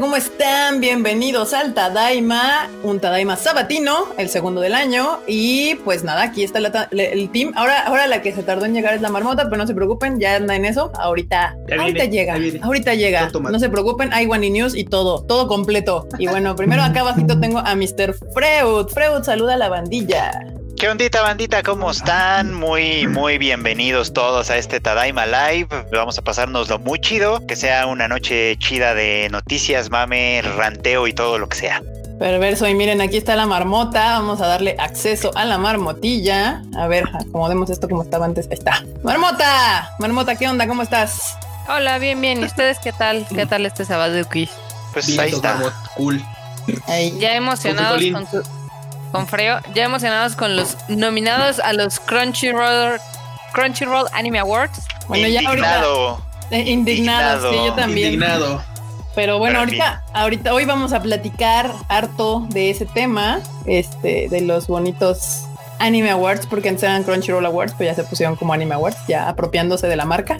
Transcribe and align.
¿cómo 0.00 0.16
están? 0.16 0.80
Bienvenidos 0.80 1.52
al 1.52 1.72
Tadaima, 1.72 2.68
un 2.82 2.98
Tadaima 2.98 3.36
sabatino, 3.36 4.08
el 4.18 4.28
segundo 4.28 4.60
del 4.60 4.74
año. 4.74 5.20
Y 5.26 5.76
pues 5.76 6.02
nada, 6.02 6.22
aquí 6.22 6.42
está 6.42 6.58
el 6.90 7.30
team. 7.30 7.52
Ahora, 7.54 7.86
ahora 7.86 8.06
la 8.08 8.20
que 8.20 8.32
se 8.32 8.42
tardó 8.42 8.64
en 8.64 8.74
llegar 8.74 8.94
es 8.94 9.02
la 9.02 9.10
marmota, 9.10 9.44
pero 9.44 9.56
no 9.56 9.66
se 9.66 9.74
preocupen, 9.74 10.18
ya 10.18 10.36
anda 10.36 10.56
en 10.56 10.64
eso. 10.64 10.90
Ahorita, 10.94 11.56
ahorita 11.78 12.06
llega, 12.06 12.34
ahorita 12.62 12.94
llega. 12.94 13.30
No 13.30 13.58
se 13.58 13.68
preocupen, 13.68 14.12
hay 14.12 14.26
One 14.26 14.50
News 14.50 14.74
y 14.74 14.84
todo, 14.84 15.22
todo 15.22 15.46
completo. 15.46 16.08
Y 16.18 16.26
bueno, 16.26 16.56
primero 16.56 16.82
acá 16.82 17.00
abajito 17.00 17.38
tengo 17.38 17.58
a 17.58 17.74
Mr. 17.76 18.14
Freud. 18.32 18.88
Freud, 18.88 19.22
saluda 19.22 19.54
a 19.54 19.58
la 19.58 19.68
bandilla. 19.68 20.54
¿Qué 20.84 20.90
ondita, 20.90 21.22
bandita? 21.22 21.62
¿Cómo 21.62 21.90
están? 21.90 22.52
Muy, 22.52 23.06
muy 23.06 23.38
bienvenidos 23.38 24.12
todos 24.12 24.50
a 24.50 24.58
este 24.58 24.80
Tadaima 24.80 25.24
Live. 25.24 25.68
Vamos 25.90 26.18
a 26.18 26.22
pasárnoslo 26.22 26.78
muy 26.78 26.98
chido. 27.00 27.40
Que 27.46 27.56
sea 27.56 27.86
una 27.86 28.06
noche 28.06 28.58
chida 28.58 28.92
de 28.92 29.30
noticias, 29.30 29.90
mame, 29.90 30.42
ranteo 30.42 31.06
y 31.06 31.14
todo 31.14 31.38
lo 31.38 31.48
que 31.48 31.56
sea. 31.56 31.80
Perverso. 32.18 32.68
Y 32.68 32.74
miren, 32.74 33.00
aquí 33.00 33.16
está 33.16 33.34
la 33.34 33.46
marmota. 33.46 34.18
Vamos 34.18 34.42
a 34.42 34.46
darle 34.46 34.76
acceso 34.78 35.34
a 35.34 35.46
la 35.46 35.56
marmotilla. 35.56 36.62
A 36.76 36.86
ver, 36.86 37.08
acomodemos 37.14 37.70
esto 37.70 37.88
como 37.88 38.02
estaba 38.02 38.26
antes. 38.26 38.46
Ahí 38.48 38.58
está. 38.58 38.84
Marmota, 39.02 39.90
marmota, 39.98 40.36
¿qué 40.36 40.48
onda? 40.48 40.66
¿Cómo 40.66 40.82
estás? 40.82 41.38
Hola, 41.66 41.96
bien, 41.96 42.20
bien. 42.20 42.42
¿Y 42.42 42.44
ustedes 42.44 42.78
qué 42.78 42.92
tal? 42.92 43.26
¿Qué 43.34 43.46
tal 43.46 43.64
este 43.64 43.86
sábado, 43.86 44.22
Pues 44.92 45.18
ahí 45.18 45.30
está. 45.30 45.58
Cool. 45.96 46.22
Ya 47.18 47.36
emocionados 47.36 48.02
con 48.12 48.30
su 48.30 48.63
con 49.14 49.28
Freo, 49.28 49.60
ya 49.72 49.84
emocionados 49.84 50.34
con 50.34 50.56
los 50.56 50.76
nominados 50.88 51.60
a 51.60 51.72
los 51.72 52.00
Crunchyroll, 52.00 52.98
Crunchyroll 53.52 54.08
Anime 54.12 54.40
Awards. 54.40 54.80
Bueno, 55.06 55.28
ya 55.28 55.40
indignado. 55.40 56.20
Eh, 56.50 56.64
indignado, 56.66 57.52
sí, 57.52 57.56
yo 57.64 57.72
también. 57.74 58.14
Indignado. 58.14 58.60
Pero 59.14 59.38
bueno, 59.38 59.60
ahorita, 59.60 60.02
ahorita, 60.12 60.52
hoy 60.52 60.64
vamos 60.64 60.92
a 60.92 61.00
platicar 61.00 61.70
harto 61.86 62.44
de 62.48 62.70
ese 62.70 62.86
tema, 62.86 63.38
este, 63.66 64.28
de 64.28 64.40
los 64.40 64.66
bonitos 64.66 65.44
Anime 65.84 66.10
Awards, 66.10 66.46
porque 66.46 66.70
antes 66.70 66.82
eran 66.82 67.02
Crunchyroll 67.02 67.44
Awards, 67.44 67.74
pues 67.76 67.90
ya 67.90 67.94
se 67.94 68.04
pusieron 68.04 68.36
como 68.36 68.54
Anime 68.54 68.74
Awards, 68.74 68.96
ya 69.06 69.28
apropiándose 69.28 69.86
de 69.86 69.96
la 69.96 70.06
marca. 70.06 70.38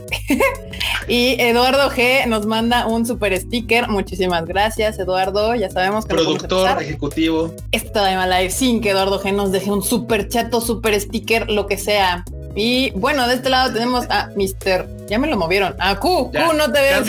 y 1.08 1.36
Eduardo 1.38 1.90
G 1.90 2.26
nos 2.26 2.46
manda 2.46 2.86
un 2.86 3.04
super 3.04 3.38
sticker. 3.38 3.88
Muchísimas 3.88 4.46
gracias, 4.46 4.98
Eduardo. 4.98 5.54
Ya 5.54 5.68
sabemos 5.68 6.06
que 6.06 6.14
productor 6.14 6.80
ejecutivo. 6.80 7.54
Esta 7.72 8.06
de 8.06 8.26
Live 8.26 8.50
sin 8.50 8.80
que 8.80 8.90
Eduardo 8.90 9.20
G 9.20 9.34
nos 9.34 9.52
deje 9.52 9.70
un 9.70 9.82
super 9.82 10.28
chato, 10.28 10.62
super 10.62 10.98
sticker, 10.98 11.50
lo 11.50 11.66
que 11.66 11.76
sea. 11.76 12.24
Y 12.56 12.92
bueno, 12.92 13.28
de 13.28 13.34
este 13.34 13.50
lado 13.50 13.70
tenemos 13.72 14.06
a 14.08 14.30
Mr. 14.36 15.06
Ya 15.08 15.18
me 15.18 15.26
lo 15.26 15.36
movieron. 15.36 15.74
A 15.78 16.00
Q. 16.00 16.30
Q, 16.32 16.54
no 16.56 16.72
te 16.72 16.80
veo. 16.80 17.02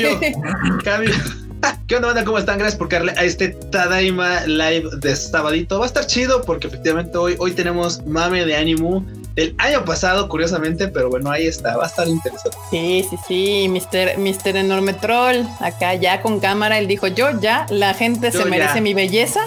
Cambio. 0.83 1.13
¿Qué 1.87 1.95
onda, 1.95 2.07
banda? 2.07 2.25
¿Cómo 2.25 2.39
están? 2.39 2.57
Gracias 2.57 2.79
por 2.79 2.89
caerle 2.89 3.13
a 3.15 3.23
este 3.23 3.49
Tadaima 3.49 4.41
Live 4.47 4.89
de 4.97 5.15
sabadito. 5.15 5.77
Va 5.77 5.85
a 5.85 5.87
estar 5.87 6.07
chido 6.07 6.41
porque 6.41 6.65
efectivamente 6.65 7.15
hoy, 7.17 7.35
hoy 7.37 7.51
tenemos 7.51 8.03
mame 8.07 8.43
de 8.43 8.55
Animu 8.55 9.03
del 9.35 9.53
año 9.59 9.85
pasado, 9.85 10.27
curiosamente, 10.27 10.87
pero 10.87 11.09
bueno, 11.09 11.29
ahí 11.29 11.45
está, 11.45 11.77
va 11.77 11.83
a 11.83 11.87
estar 11.87 12.07
interesante. 12.07 12.57
Sí, 12.71 13.05
sí, 13.07 13.17
sí, 13.27 13.67
Mr. 13.69 14.17
Mister 14.17 14.55
Enorme 14.55 14.93
Troll, 14.93 15.43
acá 15.59 15.93
ya 15.93 16.21
con 16.21 16.39
cámara, 16.39 16.79
él 16.79 16.87
dijo, 16.87 17.07
yo 17.07 17.39
ya, 17.39 17.67
la 17.69 17.93
gente 17.93 18.31
se 18.31 18.45
merece 18.45 18.81
mi 18.81 18.93
belleza 18.93 19.41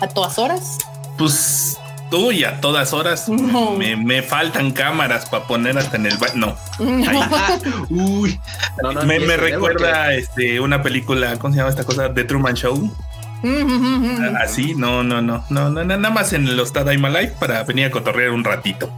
a 0.00 0.08
todas 0.08 0.38
horas. 0.38 0.78
Pues 1.16 1.78
Tú 2.10 2.30
y 2.30 2.44
a 2.44 2.60
todas 2.60 2.92
horas 2.92 3.28
me, 3.28 4.22
faltan 4.22 4.70
cámaras 4.70 5.26
para 5.26 5.46
poner 5.46 5.76
hasta 5.76 5.96
en 5.96 6.06
el 6.06 6.14
no. 6.34 6.56
Uy, 7.90 8.38
me, 9.04 9.36
recuerda 9.36 10.14
este 10.14 10.60
una 10.60 10.82
película, 10.82 11.36
¿cómo 11.38 11.52
se 11.52 11.58
llama 11.58 11.70
esta 11.70 11.84
cosa? 11.84 12.12
The 12.14 12.24
Truman 12.24 12.54
Show. 12.54 12.90
Así, 14.40 14.74
no, 14.74 15.02
no, 15.02 15.20
no, 15.20 15.44
no, 15.50 15.70
no, 15.70 15.84
nada 15.84 16.10
más 16.10 16.32
en 16.32 16.56
los 16.56 16.72
Tadaima 16.72 17.10
Life 17.10 17.34
para 17.38 17.62
venir 17.64 17.86
a 17.86 17.90
cotorrear 17.90 18.30
un 18.30 18.44
ratito. 18.44 18.90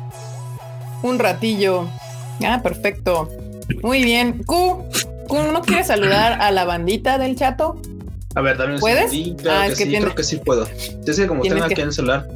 Un 1.02 1.18
ratillo. 1.18 1.88
Ah, 2.44 2.60
perfecto. 2.62 3.30
Muy 3.82 4.04
bien. 4.04 4.42
Q, 4.44 4.84
¿no 5.30 5.62
quieres 5.62 5.86
saludar 5.86 6.40
a 6.40 6.50
la 6.50 6.64
bandita 6.64 7.18
del 7.18 7.36
chato? 7.36 7.80
A 8.34 8.40
ver, 8.40 8.56
dame 8.56 8.74
un 8.74 8.80
¿Puedes? 8.80 9.10
ah, 9.48 9.66
que, 9.68 9.74
sí, 9.74 9.88
creo 9.88 10.14
que 10.14 10.22
sí 10.22 10.36
puedo. 10.36 10.68
Yo 11.04 11.12
sé 11.12 11.26
como 11.26 11.42
tengo 11.42 11.64
aquí 11.64 11.80
en 11.80 11.88
el 11.88 11.92
celular. 11.92 12.26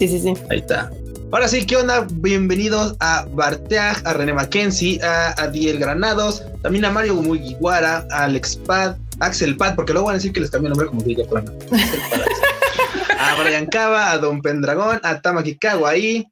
Sí, 0.00 0.08
sí, 0.08 0.18
sí. 0.18 0.32
Ahí 0.48 0.60
está. 0.60 0.90
Ahora 1.30 1.46
sí, 1.46 1.66
¿qué 1.66 1.76
onda? 1.76 2.06
Bienvenidos 2.10 2.96
a 3.00 3.26
Barteag, 3.34 4.00
a 4.06 4.14
René 4.14 4.32
Mackenzie, 4.32 4.98
a 5.02 5.32
Adiel 5.32 5.78
Granados, 5.78 6.42
también 6.62 6.86
a 6.86 6.90
Mario 6.90 7.16
Mugiwara, 7.16 8.06
a 8.10 8.24
Alex 8.24 8.56
Pad, 8.56 8.96
Axel 9.18 9.58
Pad, 9.58 9.74
porque 9.74 9.92
luego 9.92 10.06
van 10.06 10.14
a 10.14 10.16
decir 10.16 10.32
que 10.32 10.40
les 10.40 10.50
cambié 10.50 10.68
el 10.68 10.70
nombre 10.70 10.86
como 10.88 11.02
diga 11.02 11.24
plano. 11.28 11.52
a 13.18 13.42
Brian 13.42 13.66
Cava, 13.66 14.10
a 14.10 14.16
Don 14.16 14.40
Pendragón, 14.40 15.00
a 15.02 15.20
Tamaki 15.20 15.58
ahí, 15.86 16.26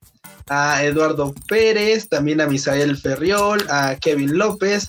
a 0.49 0.83
Eduardo 0.83 1.35
Pérez, 1.47 2.09
también 2.09 2.41
a 2.41 2.47
Misael 2.47 2.97
Ferriol, 2.97 3.67
a 3.69 3.97
Kevin 3.97 4.39
López, 4.39 4.89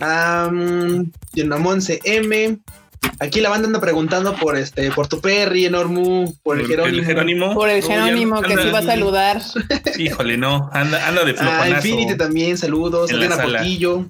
a 0.00 0.50
um, 0.52 1.10
M, 1.32 2.58
Aquí 3.20 3.40
la 3.40 3.48
banda 3.48 3.66
anda 3.66 3.80
preguntando 3.80 4.36
por 4.36 4.56
este, 4.56 4.90
por 4.92 5.08
tu 5.08 5.20
Perry, 5.20 5.66
Enormu, 5.66 6.32
por 6.42 6.58
el, 6.58 6.66
Jerónimo. 6.66 7.54
Por 7.54 7.68
el 7.68 7.82
Jerónimo 7.82 8.40
que 8.42 8.56
se 8.56 8.70
va 8.70 8.78
a 8.78 8.82
saludar. 8.82 9.42
Híjole, 9.98 10.36
no, 10.36 10.70
anda, 10.72 11.06
anda 11.06 11.24
de 11.24 11.34
flojonazo. 11.34 11.62
A 11.64 11.68
Infinity 11.68 12.16
también, 12.16 12.56
saludos. 12.56 13.10
a 13.12 13.42
Portillo. 13.42 14.06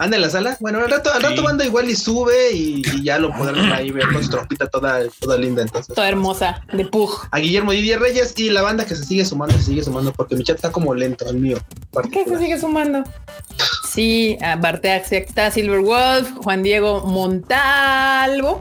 ¿Anda 0.00 0.16
en 0.16 0.22
la 0.22 0.30
sala? 0.30 0.56
Bueno, 0.60 0.78
al 0.78 0.88
rato, 0.88 1.12
al 1.12 1.20
rato 1.20 1.42
banda 1.42 1.64
igual 1.64 1.90
y 1.90 1.96
sube 1.96 2.52
y, 2.52 2.82
ya 3.02 3.18
lo 3.18 3.32
podrán 3.32 3.72
ahí 3.72 3.90
ver 3.90 4.06
con 4.12 4.22
su 4.22 4.30
trompita 4.30 4.68
toda, 4.68 5.00
toda 5.18 5.36
linda 5.36 5.62
entonces. 5.62 5.92
Toda 5.92 6.08
hermosa, 6.08 6.62
de 6.72 6.84
pug. 6.86 7.10
A 7.32 7.40
Guillermo 7.40 7.72
Didier 7.72 8.00
Reyes 8.00 8.32
y 8.38 8.50
la 8.50 8.62
banda 8.62 8.86
que 8.86 8.94
se 8.94 9.04
sigue 9.04 9.24
sumando, 9.24 9.56
se 9.56 9.64
sigue 9.64 9.82
sumando 9.82 10.12
porque 10.12 10.36
mi 10.36 10.44
chat 10.44 10.56
está 10.56 10.70
como 10.70 10.94
lento, 10.94 11.28
el 11.28 11.38
mío. 11.38 11.58
¿Por 11.90 12.08
qué 12.10 12.24
se 12.24 12.38
sigue 12.38 12.58
sumando? 12.60 13.02
Sí, 13.92 14.36
a 14.42 14.56
Barteax, 14.56 15.06
aquí 15.08 15.16
está 15.16 15.50
Silver 15.50 15.80
Wolf, 15.80 16.30
Juan 16.42 16.62
Diego 16.62 17.00
Montalvo, 17.06 18.60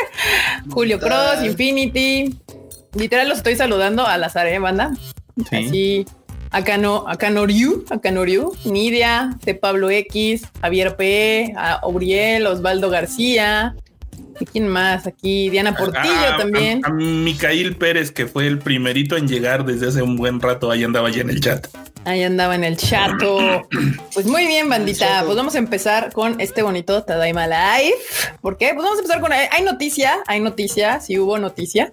Julio 0.70 0.98
Cross, 0.98 1.44
Infinity. 1.44 2.36
Literal 2.94 3.28
los 3.28 3.38
estoy 3.38 3.56
saludando 3.56 4.06
a 4.06 4.18
la 4.18 4.30
¿eh, 4.46 4.58
banda? 4.58 4.92
Sí. 5.48 5.56
Así 5.56 6.06
Acá 6.50 6.78
no, 6.78 7.06
acá 7.06 7.28
Noriu, 7.28 7.84
acá 7.90 8.10
Noriu, 8.10 8.52
Nidia, 8.64 9.36
de 9.44 9.54
Pablo 9.54 9.90
X, 9.90 10.44
Javier 10.62 10.96
P, 10.96 11.52
a 11.56 11.86
Uriel, 11.86 12.46
Osvaldo 12.46 12.88
García. 12.88 13.76
¿Y 14.40 14.46
quién 14.46 14.68
más? 14.68 15.06
Aquí 15.06 15.50
Diana 15.50 15.74
Portillo 15.74 16.36
también. 16.38 16.80
A, 16.84 16.90
Micael 16.90 17.76
Pérez, 17.76 18.10
que 18.10 18.26
fue 18.26 18.46
el 18.46 18.58
primerito 18.58 19.16
en 19.16 19.26
llegar 19.26 19.64
desde 19.64 19.88
hace 19.88 20.02
un 20.02 20.16
buen 20.16 20.40
rato, 20.40 20.70
ahí 20.70 20.84
andaba 20.84 21.10
ya 21.10 21.22
en 21.22 21.30
el 21.30 21.40
chat. 21.40 21.66
Ahí 22.04 22.22
andaba 22.22 22.54
en 22.54 22.64
el 22.64 22.76
chato. 22.76 23.68
Pues 24.14 24.26
muy 24.26 24.48
bien, 24.48 24.68
bandita. 24.68 25.22
Pues 25.24 25.36
vamos 25.36 25.54
a 25.54 25.58
empezar 25.58 26.12
con 26.12 26.40
este 26.40 26.62
bonito 26.62 27.04
Tadaima 27.04 27.46
Live. 27.46 27.94
¿Por 28.40 28.56
qué? 28.58 28.72
Pues 28.74 28.82
vamos 28.82 28.98
a 28.98 29.02
empezar 29.02 29.20
con. 29.20 29.32
Hay 29.32 29.62
noticia, 29.62 30.18
hay 30.26 30.40
noticia, 30.40 30.98
si 30.98 31.20
hubo 31.20 31.38
noticia. 31.38 31.92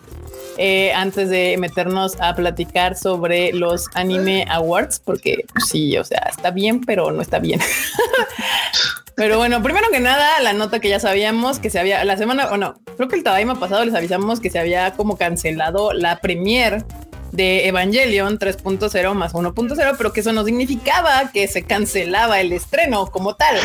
Eh, 0.58 0.92
antes 0.94 1.30
de 1.30 1.58
meternos 1.60 2.20
a 2.20 2.34
platicar 2.36 2.98
sobre 2.98 3.54
los 3.54 3.90
Anime 3.94 4.46
Awards, 4.50 5.00
porque 5.00 5.46
pues, 5.54 5.68
sí, 5.68 5.98
o 5.98 6.04
sea, 6.04 6.28
está 6.32 6.50
bien, 6.50 6.82
pero 6.82 7.12
no 7.12 7.22
está 7.22 7.38
bien. 7.40 7.60
pero 9.16 9.38
bueno, 9.38 9.64
primero 9.64 9.88
que 9.92 10.00
nada, 10.00 10.40
la 10.42 10.54
nota 10.54 10.80
que 10.80 10.90
ya 10.90 11.00
sabíamos 11.00 11.60
que 11.60 11.70
se 11.70 11.80
había, 11.80 12.04
la 12.04 12.18
semana, 12.18 12.48
o 12.48 12.58
no, 12.58 12.76
creo 12.98 13.08
que 13.08 13.16
el 13.16 13.24
Tadaima 13.24 13.60
pasado 13.60 13.86
les 13.86 13.96
avisamos 13.96 14.40
que 14.40 14.50
se 14.50 14.60
había 14.60 14.94
como 14.94 15.18
cancelado 15.18 15.94
la 15.94 16.20
premier 16.20 16.86
de 17.32 17.68
Evangelion 17.68 18.40
3.0 18.40 19.14
más 19.14 19.34
1.0, 19.34 19.96
pero 19.98 20.14
que 20.14 20.20
eso 20.20 20.34
no 20.34 20.44
significaba 20.44 21.32
que 21.34 21.48
se 21.48 21.64
cancelaba 21.64 22.40
el 22.40 22.52
estreno 22.54 23.08
como 23.08 23.36
tal. 23.36 23.58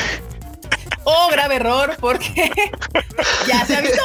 Oh, 1.04 1.28
grave 1.30 1.56
error, 1.56 1.96
porque 2.00 2.50
ya 3.48 3.64
se 3.64 3.76
avisó 3.76 4.02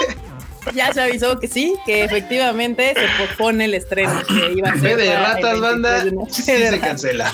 ya 0.73 0.91
se 0.93 1.01
avisó 1.01 1.39
que 1.39 1.47
sí, 1.47 1.75
que 1.85 2.03
efectivamente 2.03 2.93
se 2.95 3.23
pospone 3.23 3.65
el 3.65 3.73
estreno 3.75 4.21
que 4.27 4.53
iba 4.53 4.69
a 4.69 4.79
ser. 4.79 4.97
de 4.97 5.15
ratas, 5.15 5.59
banda, 5.59 6.03
sí 6.29 6.41
se 6.41 6.79
cancela. 6.79 7.31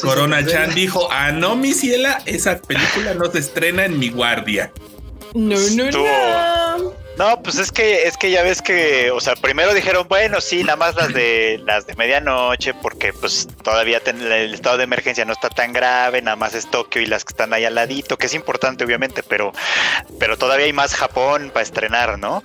Corona 0.00 0.44
Chan 0.44 0.74
dijo, 0.74 1.08
ah, 1.10 1.32
no, 1.32 1.56
mi 1.56 1.72
ciela, 1.72 2.22
esa 2.26 2.60
película 2.60 3.14
no 3.14 3.30
se 3.30 3.38
estrena 3.38 3.84
en 3.84 3.98
mi 3.98 4.08
guardia. 4.08 4.72
No, 5.34 5.56
no, 5.56 5.90
no. 5.90 7.00
No, 7.20 7.42
pues 7.42 7.58
es 7.58 7.70
que 7.70 8.04
es 8.04 8.16
que 8.16 8.30
ya 8.30 8.42
ves 8.42 8.62
que, 8.62 9.10
o 9.10 9.20
sea, 9.20 9.34
primero 9.36 9.74
dijeron, 9.74 10.06
bueno, 10.08 10.40
sí, 10.40 10.64
nada 10.64 10.76
más 10.76 10.94
las 10.94 11.12
de 11.12 11.60
las 11.66 11.86
de 11.86 11.94
medianoche, 11.94 12.72
porque 12.72 13.12
pues 13.12 13.46
todavía 13.62 14.00
el 14.06 14.54
estado 14.54 14.78
de 14.78 14.84
emergencia 14.84 15.26
no 15.26 15.34
está 15.34 15.50
tan 15.50 15.74
grave, 15.74 16.22
nada 16.22 16.36
más 16.36 16.54
es 16.54 16.70
Tokio 16.70 17.02
y 17.02 17.06
las 17.06 17.26
que 17.26 17.32
están 17.32 17.52
ahí 17.52 17.66
al 17.66 17.74
ladito, 17.74 18.16
que 18.16 18.24
es 18.24 18.32
importante 18.32 18.84
obviamente, 18.84 19.22
pero 19.22 19.52
pero 20.18 20.38
todavía 20.38 20.64
hay 20.64 20.72
más 20.72 20.94
Japón 20.94 21.50
para 21.52 21.62
estrenar, 21.62 22.18
¿no? 22.18 22.42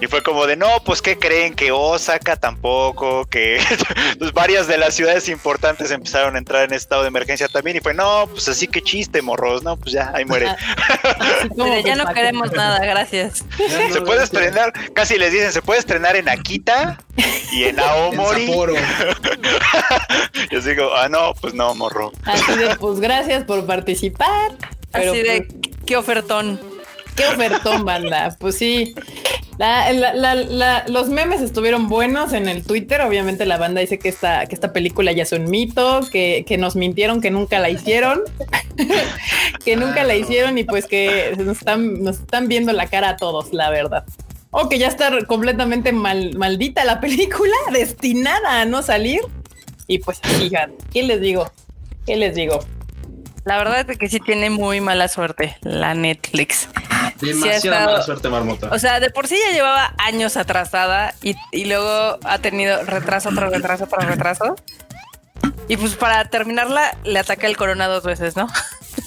Y 0.00 0.06
fue 0.06 0.22
como 0.22 0.46
de, 0.46 0.56
no, 0.56 0.68
pues 0.84 1.02
¿qué 1.02 1.18
creen? 1.18 1.54
Que 1.54 1.72
Osaka 1.72 2.36
tampoco, 2.36 3.26
que 3.26 3.58
pues, 4.18 4.32
varias 4.32 4.68
de 4.68 4.78
las 4.78 4.94
ciudades 4.94 5.28
importantes 5.28 5.90
empezaron 5.90 6.36
a 6.36 6.38
entrar 6.38 6.64
en 6.64 6.72
estado 6.72 7.02
de 7.02 7.08
emergencia 7.08 7.48
también. 7.48 7.78
Y 7.78 7.80
fue, 7.80 7.94
no, 7.94 8.28
pues 8.30 8.48
así 8.48 8.68
que 8.68 8.80
chiste, 8.80 9.22
morros, 9.22 9.62
¿no? 9.62 9.76
Pues 9.76 9.92
ya, 9.92 10.12
ahí 10.14 10.24
muere. 10.24 10.46
ya 11.84 11.96
no 11.96 12.06
queremos 12.14 12.52
nada, 12.52 12.78
gracias. 12.84 13.44
se 13.92 14.00
puede 14.02 14.22
estrenar, 14.22 14.72
casi 14.94 15.18
les 15.18 15.32
dicen, 15.32 15.52
se 15.52 15.62
puede 15.62 15.80
estrenar 15.80 16.14
en 16.14 16.28
Akita 16.28 16.98
y 17.50 17.64
en 17.64 17.80
Aomori. 17.80 18.46
Yo 20.50 20.60
digo, 20.60 20.94
ah, 20.94 21.08
no, 21.08 21.34
pues 21.40 21.54
no, 21.54 21.74
morro. 21.74 22.12
Así 22.24 22.56
de, 22.56 22.76
pues 22.76 23.00
gracias 23.00 23.44
por 23.44 23.66
participar. 23.66 24.52
así 24.92 25.22
de, 25.22 25.42
pues, 25.42 25.74
qué 25.86 25.96
ofertón. 25.96 26.60
Qué 27.16 27.26
ofertón, 27.26 27.84
banda. 27.84 28.36
Pues 28.38 28.56
sí. 28.56 28.94
Los 29.58 31.08
memes 31.08 31.40
estuvieron 31.40 31.88
buenos 31.88 32.32
en 32.32 32.48
el 32.48 32.64
Twitter. 32.64 33.00
Obviamente 33.00 33.44
la 33.44 33.58
banda 33.58 33.80
dice 33.80 33.98
que 33.98 34.08
esta, 34.08 34.46
que 34.46 34.54
esta 34.54 34.72
película 34.72 35.12
ya 35.12 35.24
es 35.24 35.32
un 35.32 35.50
mito, 35.50 36.00
que, 36.10 36.56
nos 36.58 36.76
mintieron, 36.76 37.20
que 37.20 37.30
nunca 37.30 37.58
la 37.58 37.68
hicieron, 37.70 38.20
que 39.64 39.76
nunca 39.76 40.04
la 40.04 40.14
hicieron 40.14 40.58
y 40.58 40.64
pues 40.64 40.86
que 40.86 41.34
nos 41.38 41.58
están, 41.58 42.02
nos 42.02 42.20
están 42.20 42.48
viendo 42.48 42.72
la 42.72 42.86
cara 42.86 43.10
a 43.10 43.16
todos, 43.16 43.52
la 43.52 43.70
verdad. 43.70 44.04
O 44.50 44.68
que 44.68 44.78
ya 44.78 44.88
está 44.88 45.10
completamente 45.26 45.92
mal, 45.92 46.36
maldita 46.36 46.84
la 46.84 47.00
película, 47.00 47.54
destinada 47.72 48.60
a 48.60 48.64
no 48.64 48.82
salir. 48.82 49.20
Y 49.86 49.98
pues, 49.98 50.20
fíjate, 50.20 50.74
¿qué 50.92 51.02
les 51.02 51.20
digo? 51.20 51.50
¿Qué 52.06 52.16
les 52.16 52.34
digo? 52.34 52.60
La 53.48 53.56
verdad 53.56 53.88
es 53.88 53.96
que 53.96 54.10
sí 54.10 54.20
tiene 54.20 54.50
muy 54.50 54.82
mala 54.82 55.08
suerte 55.08 55.56
la 55.62 55.94
Netflix. 55.94 56.68
Demasiada 57.18 57.86
mala 57.86 58.02
suerte, 58.02 58.28
Marmota. 58.28 58.68
O 58.70 58.78
sea, 58.78 59.00
de 59.00 59.08
por 59.08 59.26
sí 59.26 59.38
ya 59.42 59.54
llevaba 59.54 59.94
años 59.96 60.36
atrasada 60.36 61.14
y, 61.22 61.34
y 61.50 61.64
luego 61.64 62.18
ha 62.24 62.38
tenido 62.40 62.84
retraso 62.84 63.30
tras 63.34 63.50
retraso 63.50 63.86
tras 63.86 64.04
retraso. 64.04 64.54
Y 65.66 65.78
pues 65.78 65.94
para 65.94 66.26
terminarla, 66.26 66.94
le 67.04 67.18
ataca 67.18 67.46
el 67.46 67.56
corona 67.56 67.86
dos 67.86 68.04
veces, 68.04 68.36
¿no? 68.36 68.48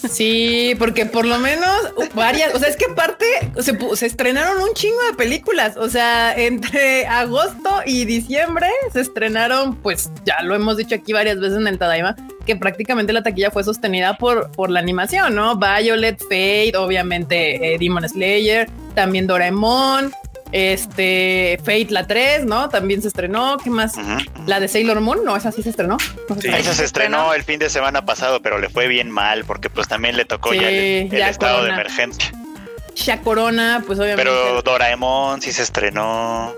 Sí, 0.09 0.73
porque 0.79 1.05
por 1.05 1.25
lo 1.25 1.37
menos 1.37 1.75
varias, 2.15 2.55
o 2.55 2.59
sea, 2.59 2.69
es 2.69 2.77
que 2.77 2.85
aparte 2.85 3.25
se, 3.59 3.77
se, 3.95 4.05
estrenaron 4.05 4.59
un 4.61 4.73
chingo 4.73 4.99
de 5.09 5.13
películas, 5.13 5.77
o 5.77 5.89
sea, 5.89 6.33
entre 6.33 7.05
agosto 7.05 7.81
y 7.85 8.05
diciembre 8.05 8.67
se 8.93 9.01
estrenaron, 9.01 9.75
pues 9.75 10.09
ya 10.25 10.41
lo 10.41 10.55
hemos 10.55 10.77
dicho 10.77 10.95
aquí 10.95 11.13
varias 11.13 11.39
veces 11.39 11.59
en 11.59 11.67
el 11.67 11.77
Tadaima, 11.77 12.15
que 12.51 12.57
prácticamente 12.57 13.13
la 13.13 13.23
taquilla 13.23 13.49
fue 13.49 13.63
sostenida 13.63 14.17
por, 14.17 14.51
por 14.51 14.69
la 14.69 14.81
animación, 14.81 15.35
¿no? 15.35 15.55
Violet, 15.55 16.19
Fate, 16.19 16.73
obviamente 16.75 17.75
eh, 17.75 17.77
Demon 17.79 18.07
Slayer, 18.07 18.69
también 18.93 19.25
Doraemon, 19.25 20.11
este, 20.51 21.57
Fate 21.59 21.87
la 21.91 22.07
3, 22.07 22.43
¿no? 22.45 22.67
También 22.67 23.01
se 23.01 23.07
estrenó. 23.07 23.57
¿Qué 23.63 23.69
más? 23.69 23.93
La 24.47 24.59
de 24.59 24.67
Sailor 24.67 24.99
Moon, 24.99 25.23
no, 25.23 25.37
esa 25.37 25.51
sí 25.53 25.63
se 25.63 25.69
estrenó. 25.69 25.97
sí, 26.41 26.49
esa 26.49 26.73
se 26.73 26.83
estrenó 26.83 27.33
el 27.33 27.43
fin 27.43 27.57
de 27.57 27.69
semana 27.69 28.03
pasado, 28.05 28.41
pero 28.41 28.59
le 28.59 28.69
fue 28.69 28.87
bien 28.87 29.09
mal 29.09 29.45
porque 29.45 29.69
pues 29.69 29.87
también 29.87 30.17
le 30.17 30.25
tocó 30.25 30.53
ya 30.53 30.69
el, 30.69 31.13
estado 31.13 31.63
de 31.63 31.69
emergencia. 31.69 32.33
Ya 32.95 33.21
Corona, 33.21 33.81
pues 33.87 33.97
obviamente. 33.99 34.29
Pero 34.29 34.61
Doraemon 34.61 35.41
sí 35.41 35.53
se 35.53 35.63
estrenó. 35.63 36.53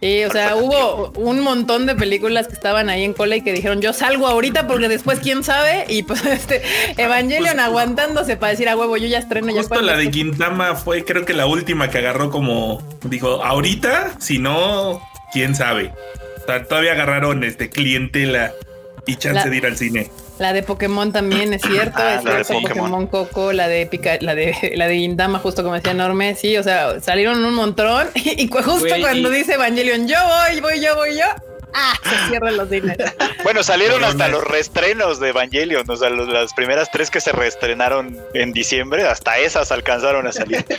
Sí, 0.00 0.24
o 0.24 0.30
sea, 0.30 0.56
hubo 0.56 1.10
un 1.16 1.40
montón 1.40 1.86
de 1.86 1.94
películas 1.94 2.48
que 2.48 2.54
estaban 2.54 2.90
ahí 2.90 3.04
en 3.04 3.12
cola 3.12 3.36
y 3.36 3.40
que 3.42 3.52
dijeron, 3.52 3.80
yo 3.80 3.92
salgo 3.92 4.26
ahorita 4.26 4.66
porque 4.66 4.88
después 4.88 5.20
quién 5.20 5.42
sabe. 5.42 5.84
Y 5.88 6.02
pues 6.02 6.24
este 6.26 6.62
Evangelion 6.96 7.54
pues, 7.54 7.64
aguantándose 7.64 8.36
para 8.36 8.52
decir 8.52 8.68
a 8.68 8.76
huevo, 8.76 8.96
yo 8.96 9.06
ya 9.06 9.18
estreno. 9.18 9.52
Justo 9.52 9.80
la 9.80 9.96
de 9.96 10.10
Quintama 10.10 10.74
fue 10.74 11.04
creo 11.04 11.24
que 11.24 11.32
la 11.32 11.46
última 11.46 11.90
que 11.90 11.98
agarró 11.98 12.30
como, 12.30 12.82
dijo, 13.04 13.42
ahorita, 13.44 14.16
si 14.18 14.38
no, 14.38 15.00
quién 15.32 15.54
sabe. 15.54 15.92
O 16.42 16.46
sea, 16.46 16.64
todavía 16.64 16.92
agarraron 16.92 17.42
este 17.42 17.70
clientela 17.70 18.52
y 19.06 19.16
chance 19.16 19.48
de 19.48 19.56
ir 19.56 19.66
al 19.66 19.76
cine. 19.76 20.10
La 20.38 20.52
de 20.52 20.62
Pokémon 20.62 21.12
también 21.12 21.54
es 21.54 21.62
cierto, 21.62 21.98
ah, 21.98 22.16
es 22.16 22.24
la 22.24 22.34
de 22.34 22.44
Pokémon. 22.44 23.06
Coco, 23.06 23.52
la 23.52 23.68
de 23.68 23.86
Pica, 23.86 24.18
la 24.20 24.34
de 24.34 24.72
la 24.76 24.86
de 24.86 24.96
Indama, 24.96 25.38
justo 25.38 25.62
como 25.62 25.74
decía 25.74 25.94
Norme, 25.94 26.34
sí, 26.34 26.56
o 26.56 26.62
sea, 26.62 27.00
salieron 27.00 27.42
un 27.44 27.54
montón 27.54 28.08
y, 28.14 28.48
justo 28.48 28.94
cuando 29.00 29.30
dice 29.30 29.54
Evangelion, 29.54 30.06
yo 30.06 30.16
voy, 30.24 30.60
voy, 30.60 30.80
yo 30.80 30.94
voy, 30.96 31.16
yo, 31.16 31.24
Ah, 31.78 31.92
se 32.02 32.28
cierran 32.30 32.56
los 32.56 32.70
cines. 32.70 32.96
Bueno, 33.44 33.62
salieron 33.62 34.02
hasta 34.02 34.28
los 34.28 34.42
reestrenos 34.44 35.20
de 35.20 35.28
Evangelion, 35.28 35.88
o 35.88 35.96
sea, 35.96 36.08
las 36.08 36.54
primeras 36.54 36.90
tres 36.90 37.10
que 37.10 37.20
se 37.20 37.32
reestrenaron 37.32 38.18
en 38.32 38.52
diciembre, 38.54 39.06
hasta 39.06 39.36
esas 39.38 39.70
alcanzaron 39.70 40.26
a 40.26 40.32
salir. 40.32 40.64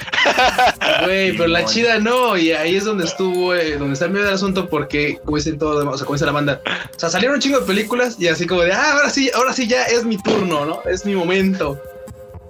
Güey, 1.04 1.38
pero 1.38 1.48
la 1.48 1.66
chida 1.66 2.00
no, 2.00 2.36
y 2.36 2.52
ahí 2.52 2.76
es 2.76 2.86
donde 2.86 3.06
estuvo, 3.06 3.54
eh, 3.54 3.78
donde 3.78 3.94
está 3.94 4.06
el 4.06 4.12
medio 4.12 4.26
del 4.26 4.36
asunto, 4.36 4.68
porque, 4.68 5.20
como 5.24 5.38
dicen 5.38 5.60
todo, 5.60 5.88
o 5.88 5.98
sea, 5.98 6.06
como 6.06 6.16
dice 6.16 6.26
la 6.26 6.32
banda, 6.32 6.62
o 6.66 7.00
sea, 7.00 7.10
salieron 7.10 7.36
un 7.36 7.42
chingo 7.42 7.60
de 7.60 7.66
películas 7.66 8.16
y 8.20 8.28
así 8.28 8.48
como 8.48 8.62
de, 8.62 8.74
ah, 8.74 8.94
ahora 8.94 9.10
sí, 9.12 9.30
ahora 9.36 9.54
sí 9.54 9.68
ya 9.68 9.84
es 9.84 10.04
mi 10.04 10.18
turno, 10.18 10.66
¿no? 10.66 10.82
Es 10.90 11.06
mi 11.06 11.16
momento. 11.16 11.80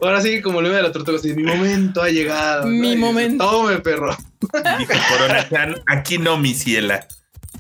Ahora 0.02 0.22
sí, 0.22 0.42
como 0.42 0.62
le 0.62 0.70
de 0.70 0.84
la 0.84 0.92
tortuga, 0.92 1.18
así, 1.18 1.34
mi 1.34 1.44
momento 1.44 2.02
ha 2.02 2.10
llegado. 2.10 2.68
Mi 2.68 2.96
momento. 2.96 3.50
Tome, 3.50 3.80
perro. 3.80 4.16
Dijo 4.78 4.94
Corona 5.10 5.48
aquí 5.88 6.18
no, 6.18 6.38
mi 6.38 6.54
ciela 6.54 7.06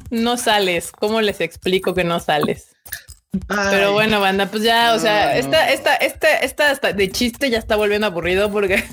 no 0.09 0.37
sales. 0.37 0.91
¿Cómo 0.91 1.21
les 1.21 1.41
explico 1.41 1.93
que 1.93 2.03
no 2.03 2.19
sales? 2.19 2.77
Pero 3.47 3.93
bueno, 3.93 4.19
banda, 4.19 4.47
pues 4.47 4.63
ya, 4.63 4.93
o 4.95 4.99
sea, 4.99 5.37
esta, 5.37 5.71
esta, 5.71 5.95
esta, 5.95 6.37
esta 6.37 6.71
hasta 6.71 6.93
de 6.93 7.11
chiste 7.11 7.49
ya 7.49 7.57
está 7.57 7.75
volviendo 7.75 8.07
aburrido 8.07 8.51
porque, 8.51 8.75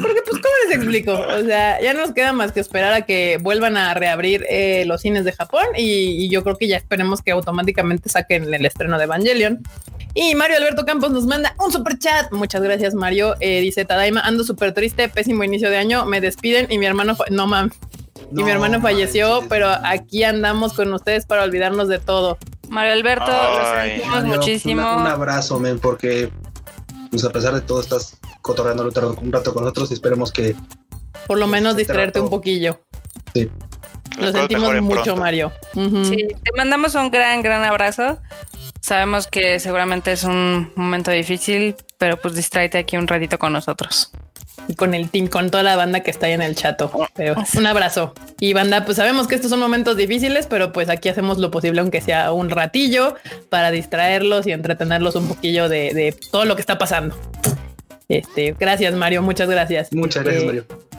porque 0.00 0.22
pues, 0.24 0.40
¿cómo 0.40 0.54
les 0.66 0.76
explico? 0.76 1.12
O 1.12 1.44
sea, 1.44 1.80
ya 1.80 1.92
nos 1.92 2.12
queda 2.12 2.32
más 2.32 2.52
que 2.52 2.60
esperar 2.60 2.92
a 2.92 3.02
que 3.02 3.38
vuelvan 3.40 3.76
a 3.76 3.92
reabrir 3.94 4.46
eh, 4.48 4.84
los 4.86 5.02
cines 5.02 5.24
de 5.24 5.32
Japón 5.32 5.64
y, 5.76 6.28
yo 6.30 6.44
creo 6.44 6.56
que 6.56 6.68
ya 6.68 6.76
esperemos 6.76 7.22
que 7.22 7.32
automáticamente 7.32 8.08
saquen 8.08 8.54
el 8.54 8.64
estreno 8.64 8.98
de 8.98 9.04
Evangelion. 9.04 9.62
Y 10.14 10.34
Mario 10.36 10.56
Alberto 10.58 10.84
Campos 10.84 11.10
nos 11.10 11.26
manda 11.26 11.54
un 11.58 11.72
super 11.72 11.98
chat. 11.98 12.30
Muchas 12.32 12.62
gracias, 12.62 12.94
Mario. 12.94 13.34
Eh, 13.40 13.60
dice 13.60 13.84
Tadaima, 13.84 14.20
ando 14.20 14.44
súper 14.44 14.72
triste, 14.72 15.08
pésimo 15.08 15.42
inicio 15.44 15.70
de 15.70 15.76
año, 15.76 16.04
me 16.04 16.20
despiden 16.20 16.66
y 16.70 16.78
mi 16.78 16.86
hermano, 16.86 17.16
no 17.30 17.46
mames 17.46 17.76
y 18.32 18.42
mi 18.42 18.50
hermano 18.50 18.80
falleció, 18.80 19.42
pero 19.48 19.68
aquí 19.84 20.24
andamos 20.24 20.72
con 20.72 20.92
ustedes 20.92 21.26
para 21.26 21.44
olvidarnos 21.44 21.88
de 21.88 21.98
todo. 21.98 22.38
Mario 22.68 22.92
Alberto, 22.92 23.26
lo 23.26 23.82
sentimos 23.82 24.24
muchísimo. 24.24 24.96
un 24.96 25.06
abrazo, 25.06 25.58
men, 25.58 25.78
porque 25.78 26.30
pues 27.10 27.24
a 27.24 27.30
pesar 27.30 27.54
de 27.54 27.60
todo 27.60 27.80
estás 27.80 28.18
cotorreando 28.42 28.84
un 29.20 29.32
rato 29.32 29.52
con 29.52 29.64
nosotros 29.64 29.90
y 29.90 29.94
esperemos 29.94 30.32
que 30.32 30.54
por 31.26 31.38
lo 31.38 31.46
menos 31.46 31.72
este 31.72 31.82
distraerte 31.82 32.20
un 32.20 32.30
poquillo. 32.30 32.80
Sí. 33.34 33.50
Lo 34.18 34.32
sentimos 34.32 34.80
mucho, 34.82 35.16
Mario. 35.16 35.52
Sí, 35.74 36.28
te 36.42 36.50
mandamos 36.56 36.94
un 36.94 37.10
gran, 37.10 37.42
gran 37.42 37.62
abrazo. 37.64 38.18
Sabemos 38.80 39.26
que 39.26 39.60
seguramente 39.60 40.12
es 40.12 40.24
un 40.24 40.72
momento 40.74 41.10
difícil, 41.10 41.76
pero 41.98 42.16
pues 42.16 42.34
distráete 42.34 42.78
aquí 42.78 42.96
un 42.96 43.06
ratito 43.06 43.38
con 43.38 43.52
nosotros 43.52 44.12
y 44.68 44.74
con 44.74 44.94
el 44.94 45.10
team, 45.10 45.26
con 45.26 45.50
toda 45.50 45.62
la 45.62 45.76
banda 45.76 46.00
que 46.00 46.10
está 46.10 46.26
ahí 46.26 46.32
en 46.32 46.42
el 46.42 46.54
chato. 46.54 46.90
un 47.56 47.66
abrazo. 47.66 48.14
Y 48.38 48.52
banda, 48.52 48.84
pues 48.84 48.96
sabemos 48.96 49.26
que 49.26 49.34
estos 49.34 49.50
son 49.50 49.60
momentos 49.60 49.96
difíciles, 49.96 50.46
pero 50.46 50.72
pues 50.72 50.88
aquí 50.88 51.08
hacemos 51.08 51.38
lo 51.38 51.50
posible, 51.50 51.80
aunque 51.80 52.00
sea 52.00 52.32
un 52.32 52.50
ratillo, 52.50 53.16
para 53.48 53.70
distraerlos 53.70 54.46
y 54.46 54.52
entretenerlos 54.52 55.14
un 55.16 55.28
poquillo 55.28 55.68
de, 55.68 56.14
todo 56.30 56.44
lo 56.44 56.54
que 56.54 56.60
está 56.60 56.78
pasando. 56.78 57.16
Este, 58.08 58.54
gracias, 58.58 58.94
Mario. 58.94 59.22
Muchas 59.22 59.48
gracias. 59.48 59.92
Muchas 59.92 60.24
gracias, 60.24 60.42
eh, 60.42 60.46
Mario. 60.46 60.89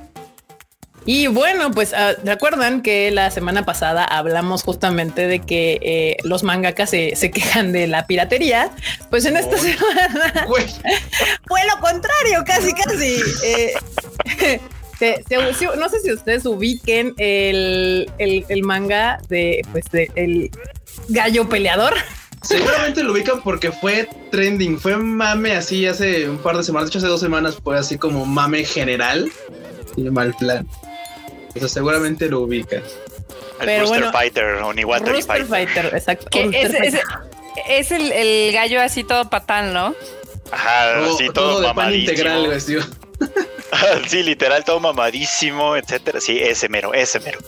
Y 1.05 1.27
bueno, 1.27 1.72
pues 1.72 1.93
uh, 1.93 2.20
recuerdan 2.24 2.81
que 2.84 3.10
la 3.10 3.31
semana 3.31 3.65
pasada 3.65 4.03
hablamos 4.03 4.62
justamente 4.62 5.27
de 5.27 5.39
que 5.39 5.79
eh, 5.81 6.17
los 6.24 6.43
mangakas 6.43 6.91
se, 6.91 7.15
se, 7.15 7.31
quejan 7.31 7.72
de 7.72 7.88
la 7.88 8.05
piratería. 8.05 8.70
Pues 9.10 9.25
en 9.25 9.36
esta 9.36 9.58
semana 9.58 10.46
fue 11.48 11.60
lo 11.65 11.81
contrario, 11.81 12.43
casi, 12.46 12.74
casi. 12.74 13.20
Eh, 13.43 14.60
no 15.77 15.89
sé 15.89 16.00
si 16.01 16.12
ustedes 16.12 16.46
ubiquen 16.46 17.15
el, 17.17 18.10
el, 18.20 18.63
manga 18.63 19.20
de, 19.27 19.65
pues, 19.72 19.86
de 19.91 20.12
el 20.15 20.51
gallo 21.10 21.50
peleador. 21.50 21.96
Seguramente 22.43 23.03
lo 23.03 23.13
ubican 23.13 23.41
porque 23.41 23.72
fue 23.72 24.08
trending, 24.31 24.79
fue 24.79 24.98
mame 24.98 25.53
así 25.53 25.86
hace 25.86 26.27
un 26.27 26.39
par 26.39 26.58
de 26.58 26.63
semanas, 26.63 26.88
de 26.88 26.89
hecho 26.89 26.98
hace 27.00 27.08
dos 27.08 27.22
semanas 27.22 27.58
fue 27.63 27.77
así 27.77 27.98
como 27.98 28.25
mame 28.25 28.63
general. 28.63 29.31
Y 29.96 30.03
mal 30.03 30.34
plan. 30.36 30.67
Eso 31.55 31.67
seguramente 31.67 32.29
lo 32.29 32.41
ubicas. 32.41 32.84
El 33.60 33.65
Pero 33.65 34.12
Fighter 34.12 34.46
o 34.63 34.74
ni 34.74 34.84
Fighter. 34.84 35.46
Fighter, 35.46 35.86
exacto. 35.93 36.27
es, 37.67 37.91
el, 37.91 38.51
gallo 38.53 38.81
así 38.81 39.03
todo 39.03 39.29
patán, 39.29 39.74
¿no? 39.74 39.96
Ajá, 40.51 40.93
todo, 41.00 41.15
así 41.15 41.29
todo, 41.29 41.74
todo 41.74 41.86
de 41.88 41.98
integral, 41.98 42.62
sí, 44.08 44.24
literal, 44.24 44.63
todo 44.65 44.79
mamadísimo, 44.79 45.75
etcétera. 45.75 46.20
Sí, 46.20 46.39
ese 46.39 46.70
mero, 46.70 46.93
ese 46.93 47.20
mero. 47.20 47.39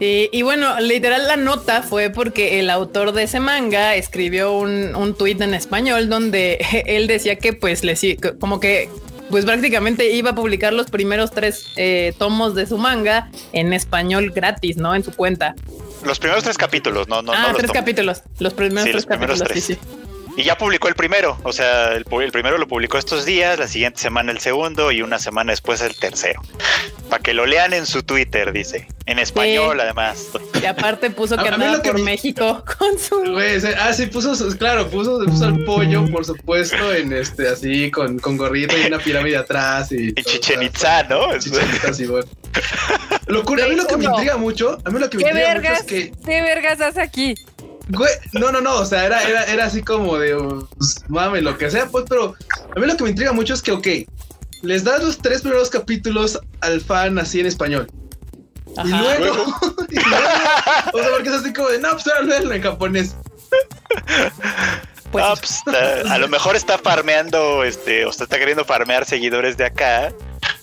Y, 0.00 0.42
bueno, 0.42 0.80
literal 0.80 1.28
la 1.28 1.36
nota 1.36 1.82
fue 1.82 2.10
porque 2.10 2.58
el 2.58 2.68
autor 2.68 3.12
de 3.12 3.24
ese 3.24 3.38
manga 3.38 3.94
escribió 3.94 4.52
un, 4.52 4.94
un 4.96 5.14
tuit 5.14 5.40
en 5.40 5.54
español 5.54 6.08
donde 6.08 6.58
él 6.86 7.06
decía 7.06 7.36
que 7.36 7.52
pues 7.52 7.84
le 7.84 7.94
como 8.40 8.58
que 8.58 8.88
pues 9.30 9.44
prácticamente 9.44 10.10
iba 10.10 10.30
a 10.30 10.34
publicar 10.34 10.72
los 10.72 10.90
primeros 10.90 11.30
tres 11.30 11.66
eh, 11.76 12.14
tomos 12.18 12.54
de 12.54 12.66
su 12.66 12.78
manga 12.78 13.30
en 13.52 13.72
español 13.72 14.30
gratis, 14.30 14.76
¿no? 14.76 14.94
En 14.94 15.04
su 15.04 15.12
cuenta. 15.12 15.54
Los 16.04 16.18
primeros 16.18 16.44
tres 16.44 16.58
capítulos, 16.58 17.08
no, 17.08 17.22
no. 17.22 17.32
Ah, 17.34 17.52
tres 17.56 17.70
capítulos. 17.70 18.22
Los 18.38 18.52
primeros 18.54 18.90
tres 18.90 19.06
capítulos, 19.06 19.42
sí, 19.52 19.60
sí. 19.60 19.78
Y 20.36 20.42
ya 20.42 20.58
publicó 20.58 20.88
el 20.88 20.96
primero, 20.96 21.38
o 21.44 21.52
sea, 21.52 21.92
el, 21.92 22.04
primero 22.04 22.58
lo 22.58 22.66
publicó 22.66 22.98
estos 22.98 23.24
días, 23.24 23.56
la 23.56 23.68
siguiente 23.68 24.00
semana 24.00 24.32
el 24.32 24.40
segundo 24.40 24.90
y 24.90 25.00
una 25.00 25.20
semana 25.20 25.52
después 25.52 25.80
el 25.80 25.94
tercero. 25.94 26.42
Para 27.08 27.22
que 27.22 27.34
lo 27.34 27.46
lean 27.46 27.72
en 27.72 27.86
su 27.86 28.02
Twitter, 28.02 28.52
dice. 28.52 28.88
En 29.06 29.20
español, 29.20 29.80
además. 29.80 30.30
Y 30.60 30.66
aparte 30.66 31.10
puso 31.10 31.36
que 31.36 31.48
andaba 31.48 31.80
por 31.80 32.00
México 32.00 32.64
con 32.78 32.98
su. 32.98 33.38
ah, 33.78 33.92
sí, 33.92 34.06
puso, 34.06 34.34
claro, 34.56 34.88
puso, 34.88 35.24
puso 35.24 35.46
el 35.46 35.64
pollo, 35.64 36.10
por 36.10 36.24
supuesto, 36.24 36.92
en 36.92 37.12
este, 37.12 37.48
así, 37.48 37.90
con, 37.92 38.18
con 38.18 38.36
gorrito 38.36 38.76
y 38.76 38.86
una 38.86 38.98
pirámide 38.98 39.36
atrás. 39.36 39.92
Y, 39.92 40.08
y 40.08 40.24
Chichen 40.24 40.62
Itza, 40.62 41.04
¿no? 41.04 41.38
Chichen 41.38 41.68
Itza, 41.76 41.94
sí, 41.94 42.06
bueno. 42.06 42.26
Locura, 43.26 43.66
a 43.66 43.68
mí 43.68 43.76
lo 43.76 43.86
que 43.86 43.96
me 43.96 44.04
intriga 44.04 44.36
mucho, 44.36 44.78
a 44.84 44.90
mí 44.90 44.98
lo 44.98 45.08
que 45.08 45.18
me 45.18 45.22
intriga 45.24 45.54
mucho 45.54 45.72
es 45.72 45.82
que. 45.84 46.12
¿Qué 46.24 46.42
vergas 46.42 46.80
hace 46.80 47.00
aquí? 47.00 47.34
Güey, 47.88 48.12
no, 48.32 48.50
no, 48.50 48.60
no, 48.60 48.76
o 48.76 48.86
sea, 48.86 49.04
era, 49.04 49.22
era, 49.28 49.44
era 49.44 49.66
así 49.66 49.82
como 49.82 50.16
de, 50.18 50.34
pues, 50.76 51.04
mame, 51.08 51.42
lo 51.42 51.58
que 51.58 51.70
sea, 51.70 51.86
pues, 51.86 52.04
pero 52.08 52.34
a 52.74 52.80
mí 52.80 52.86
lo 52.86 52.96
que 52.96 53.04
me 53.04 53.10
intriga 53.10 53.32
mucho 53.32 53.52
es 53.54 53.62
que, 53.62 53.72
ok, 53.72 53.86
les 54.62 54.84
das 54.84 55.02
los 55.02 55.18
tres 55.18 55.42
primeros 55.42 55.68
capítulos 55.68 56.38
al 56.60 56.80
fan 56.80 57.18
así 57.18 57.40
en 57.40 57.46
español. 57.46 57.86
Y 58.84 58.88
luego, 58.88 59.46
y 59.90 59.94
luego, 59.96 60.26
o 60.92 60.98
sea, 60.98 61.10
porque 61.10 61.28
es 61.28 61.34
así 61.34 61.52
como 61.52 61.68
de, 61.68 61.78
no, 61.78 61.90
pues 61.90 62.06
ahora 62.08 62.38
en 62.38 62.62
japonés. 62.62 63.16
Pues, 65.12 65.62
pues 65.64 66.06
a 66.10 66.18
lo 66.18 66.26
mejor 66.26 66.56
está 66.56 66.78
farmeando, 66.78 67.62
este, 67.62 68.04
o 68.04 68.10
está 68.10 68.26
queriendo 68.26 68.64
farmear 68.64 69.04
seguidores 69.04 69.56
de 69.56 69.66
acá 69.66 70.12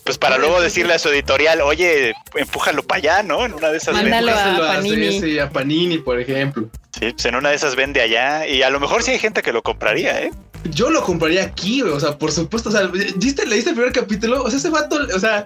pues 0.04 0.18
para 0.18 0.38
luego 0.38 0.62
decirle 0.62 0.94
a 0.94 1.00
su 1.00 1.10
editorial, 1.10 1.62
oye, 1.62 2.14
empújalo 2.36 2.84
para 2.84 2.98
allá, 2.98 3.24
¿no? 3.24 3.46
En 3.46 3.54
una 3.54 3.70
de 3.70 3.78
esas 3.78 3.94
Mándalo 3.94 4.32
a 4.32 4.58
Panini. 4.58 5.20
Sí, 5.20 5.40
a 5.40 5.50
Panini, 5.50 6.00
por 6.00 6.20
ejemplo. 6.20 6.70
Sí, 7.00 7.12
pues 7.12 7.26
en 7.26 7.36
una 7.36 7.50
de 7.50 7.56
esas 7.56 7.76
vende 7.76 8.02
allá 8.02 8.48
y 8.48 8.64
a 8.64 8.70
lo 8.70 8.80
mejor 8.80 9.04
sí 9.04 9.12
hay 9.12 9.20
gente 9.20 9.42
que 9.42 9.54
lo 9.54 9.62
compraría, 9.62 10.22
¿eh? 10.22 10.32
Yo 10.66 10.90
lo 10.90 11.02
compraría 11.02 11.44
aquí, 11.44 11.82
o 11.82 12.00
sea, 12.00 12.18
por 12.18 12.32
supuesto, 12.32 12.70
o 12.70 12.72
sea, 12.72 12.88
¿viste, 12.88 13.46
leíste 13.46 13.72
el 13.72 13.76
primer 13.76 13.94
capítulo? 13.94 14.44
O 14.44 14.50
sea, 14.50 14.60
ese 14.60 14.70
vato, 14.70 14.98
o 15.16 15.20
sea, 15.20 15.46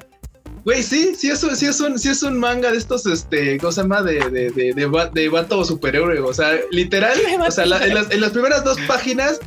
güey, 0.66 0.84
sí, 0.84 1.16
sí 1.16 1.30
es, 1.30 1.42
un, 1.44 1.56
sí 1.56 1.68
es 1.68 1.80
un, 1.80 1.98
sí 1.98 2.10
es 2.10 2.24
un 2.24 2.38
manga 2.38 2.72
de 2.72 2.78
estos, 2.78 3.06
este, 3.06 3.58
¿cómo 3.58 3.72
se 3.72 3.82
llama? 3.82 4.02
De, 4.02 4.20
de, 4.30 4.50
de, 4.52 4.74
de, 4.74 5.10
de 5.14 5.30
vato 5.30 5.64
superhéroe, 5.64 6.20
o 6.20 6.34
sea, 6.34 6.52
literal, 6.72 7.18
o 7.48 7.52
sea, 7.52 7.64
en, 7.64 7.94
las, 7.94 8.12
en 8.12 8.22
las 8.22 8.32
primeras 8.32 8.64
dos 8.64 8.78
páginas 8.88 9.40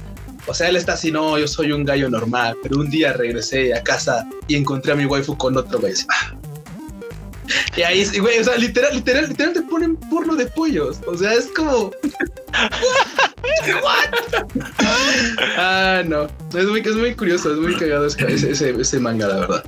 o 0.48 0.54
sea, 0.54 0.68
él 0.68 0.76
está 0.76 0.94
así, 0.94 1.12
no, 1.12 1.38
yo 1.38 1.46
soy 1.46 1.72
un 1.72 1.84
gallo 1.84 2.08
normal, 2.08 2.56
pero 2.62 2.78
un 2.80 2.88
día 2.88 3.12
regresé 3.12 3.74
a 3.74 3.82
casa 3.82 4.28
y 4.46 4.56
encontré 4.56 4.92
a 4.92 4.96
mi 4.96 5.04
waifu 5.04 5.36
con 5.36 5.56
otro 5.56 5.78
güey. 5.78 5.94
Y 7.76 7.82
ahí, 7.82 8.04
güey, 8.18 8.38
o 8.40 8.44
sea, 8.44 8.56
literal, 8.56 8.94
literal, 8.94 9.26
literal 9.26 9.54
te 9.54 9.62
ponen 9.62 9.96
porno 9.96 10.36
de 10.36 10.46
pollos. 10.46 10.98
O 11.06 11.16
sea, 11.16 11.32
es 11.32 11.46
como. 11.56 11.90
ah, 15.56 16.02
no. 16.04 16.26
Es 16.54 16.66
muy, 16.66 16.80
es 16.80 16.94
muy 16.94 17.14
curioso, 17.14 17.52
es 17.52 17.58
muy 17.58 17.74
cagado 17.76 18.06
ese, 18.06 18.50
ese, 18.50 18.70
ese 18.70 19.00
manga, 19.00 19.28
la 19.28 19.36
verdad. 19.36 19.64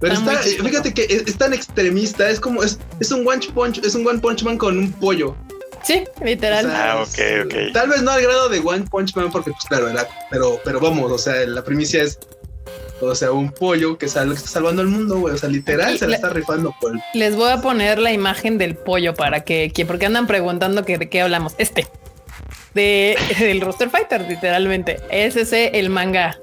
Pero 0.00 0.14
está, 0.14 0.36
fíjate 0.36 0.92
que 0.92 1.06
es, 1.08 1.38
tan 1.38 1.54
extremista, 1.54 2.28
es 2.28 2.38
como, 2.38 2.62
es, 2.62 2.78
es 3.00 3.10
un 3.10 3.26
one 3.26 3.40
punch, 3.54 3.78
es 3.78 3.94
un 3.94 4.06
one 4.06 4.18
punch 4.18 4.42
man 4.42 4.58
con 4.58 4.76
un 4.76 4.92
pollo. 4.92 5.34
Sí, 5.84 6.04
literal. 6.22 6.70
ah, 6.70 7.02
ok, 7.02 7.46
ok. 7.46 7.54
Tal 7.72 7.88
vez 7.88 8.02
no 8.02 8.10
al 8.10 8.22
grado 8.22 8.48
de 8.48 8.60
One 8.60 8.86
Punch 8.90 9.14
Man, 9.16 9.30
porque 9.30 9.50
pues 9.50 9.64
claro, 9.64 9.88
era, 9.88 10.08
pero, 10.30 10.60
pero 10.64 10.80
vamos, 10.80 11.12
o 11.12 11.18
sea, 11.18 11.46
la 11.46 11.62
primicia 11.62 12.02
es 12.02 12.18
o 13.00 13.14
sea, 13.14 13.32
un 13.32 13.50
pollo 13.52 13.98
que, 13.98 14.08
sal, 14.08 14.32
está 14.32 14.48
salvando 14.48 14.82
el 14.82 14.88
mundo, 14.88 15.18
güey. 15.18 15.34
O 15.34 15.38
sea, 15.38 15.48
literal 15.48 15.98
se 15.98 16.06
la 16.06 16.16
está 16.16 16.30
rifando 16.30 16.74
por 16.80 16.92
Les 17.12 17.36
voy 17.36 17.50
a 17.50 17.60
poner 17.60 17.98
la 17.98 18.12
imagen 18.12 18.56
del 18.58 18.76
pollo 18.76 19.14
para 19.14 19.44
que, 19.44 19.70
que 19.74 19.84
porque 19.84 20.06
andan 20.06 20.26
preguntando 20.26 20.84
que 20.84 20.98
de 20.98 21.08
qué 21.08 21.20
hablamos. 21.20 21.54
Este 21.58 21.86
de 22.74 23.16
del 23.38 23.60
Roster 23.60 23.90
Fighter, 23.90 24.22
literalmente. 24.22 25.00
Es 25.10 25.36
ese 25.36 25.78
el 25.78 25.90
manga 25.90 26.38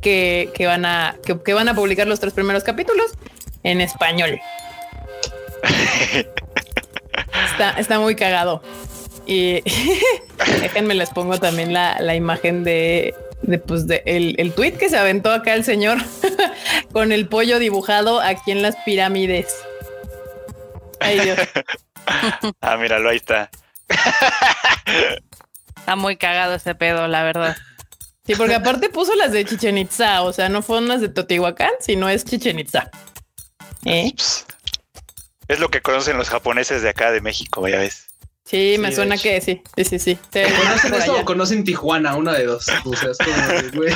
que, 0.00 0.50
que 0.54 0.66
van 0.66 0.84
a 0.84 1.16
que, 1.24 1.40
que, 1.40 1.54
van 1.54 1.68
a 1.68 1.74
publicar 1.74 2.06
los 2.06 2.20
tres 2.20 2.32
primeros 2.32 2.64
capítulos 2.64 3.12
en 3.62 3.80
español. 3.80 4.40
está, 7.52 7.70
está 7.72 7.98
muy 7.98 8.14
cagado. 8.14 8.62
Y 9.26 9.62
déjenme 10.60 10.94
les 10.94 11.10
pongo 11.10 11.38
también 11.38 11.72
la, 11.72 11.98
la 12.00 12.14
imagen 12.14 12.64
de, 12.64 13.14
de, 13.42 13.58
pues, 13.58 13.86
de 13.86 14.02
el, 14.06 14.34
el 14.38 14.52
tweet 14.52 14.72
que 14.72 14.88
se 14.88 14.96
aventó 14.96 15.32
acá 15.32 15.54
el 15.54 15.64
señor 15.64 15.98
con 16.92 17.12
el 17.12 17.28
pollo 17.28 17.58
dibujado 17.58 18.20
aquí 18.20 18.52
en 18.52 18.62
las 18.62 18.76
pirámides. 18.84 19.54
Ay, 21.00 21.20
Dios. 21.20 21.38
ah, 22.60 22.76
míralo, 22.76 23.10
ahí 23.10 23.16
está. 23.16 23.50
está 25.76 25.96
muy 25.96 26.16
cagado 26.16 26.54
ese 26.54 26.74
pedo, 26.74 27.08
la 27.08 27.22
verdad. 27.22 27.56
Sí, 28.26 28.34
porque 28.34 28.54
aparte 28.54 28.88
puso 28.88 29.14
las 29.14 29.30
de 29.30 29.44
Chichen 29.44 29.78
Itza, 29.78 30.22
o 30.22 30.32
sea, 30.32 30.48
no 30.48 30.62
fueron 30.62 30.88
las 30.88 31.00
de 31.00 31.08
Totihuacán, 31.08 31.70
sino 31.78 32.08
es 32.08 32.24
Chichen 32.24 32.58
Itza. 32.58 32.90
¿Eh? 33.84 34.12
Es 35.46 35.60
lo 35.60 35.68
que 35.68 35.80
conocen 35.80 36.16
los 36.16 36.28
japoneses 36.28 36.82
de 36.82 36.88
acá 36.88 37.12
de 37.12 37.20
México, 37.20 37.68
ya 37.68 37.78
ves. 37.78 38.05
Sí, 38.46 38.76
me 38.78 38.92
suena 38.92 39.18
que 39.18 39.40
sí. 39.40 39.60
Sí, 39.76 39.84
sí, 39.84 39.98
sí. 39.98 40.18
¿Conocen 40.30 40.94
eso 40.94 41.20
o 41.20 41.24
conocen 41.24 41.64
Tijuana? 41.64 42.14
Una 42.14 42.32
de 42.32 42.46
dos. 42.46 42.66
O 42.84 42.94
sea, 42.94 43.10
es 43.10 43.18
como, 43.18 43.82
güey. 43.82 43.92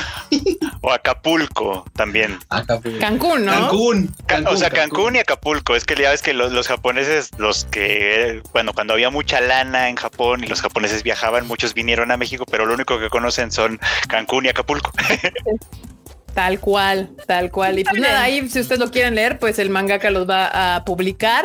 O 0.81 0.91
Acapulco 0.91 1.85
también. 1.95 2.37
Acapulco. 2.49 2.99
Cancún, 2.99 3.45
¿no? 3.45 3.53
Cancún. 3.53 4.15
o 4.49 4.57
sea, 4.57 4.71
Cancún, 4.71 5.15
y 5.15 5.21
Acapulco. 5.21 5.77
Es 5.77 5.85
que 5.85 5.95
ya 5.95 6.11
ves 6.11 6.23
que 6.23 6.35
los, 6.35 6.67
japoneses, 6.67 7.31
los 7.39 7.65
que, 7.67 8.43
bueno, 8.53 8.73
cuando 8.73 8.95
había 8.95 9.11
mucha 9.11 9.41
lana 9.41 9.89
en 9.89 9.95
Japón 9.95 10.43
y 10.43 10.49
los 10.49 10.61
japoneses 10.63 11.05
viajaban, 11.05 11.47
muchos 11.47 11.73
vinieron 11.73 12.11
a 12.11 12.17
México, 12.17 12.45
pero 12.51 12.67
lo 12.67 12.75
único 12.75 12.99
que 12.99 13.09
conocen 13.09 13.53
son 13.53 13.79
Cancún 14.09 14.47
y 14.47 14.49
Acapulco. 14.49 14.91
Tal 16.35 16.61
cual, 16.61 17.11
tal 17.27 17.51
cual. 17.51 17.81
Y 17.81 17.85
pues 17.85 18.01
nada, 18.01 18.23
ahí 18.23 18.49
si 18.49 18.61
ustedes 18.61 18.79
lo 18.79 18.93
quieren 18.93 19.17
leer, 19.17 19.41
pues 19.41 19.59
el 19.59 19.69
mangaka 19.69 20.13
los 20.13 20.31
va 20.31 20.77
a 20.77 20.85
publicar 20.85 21.45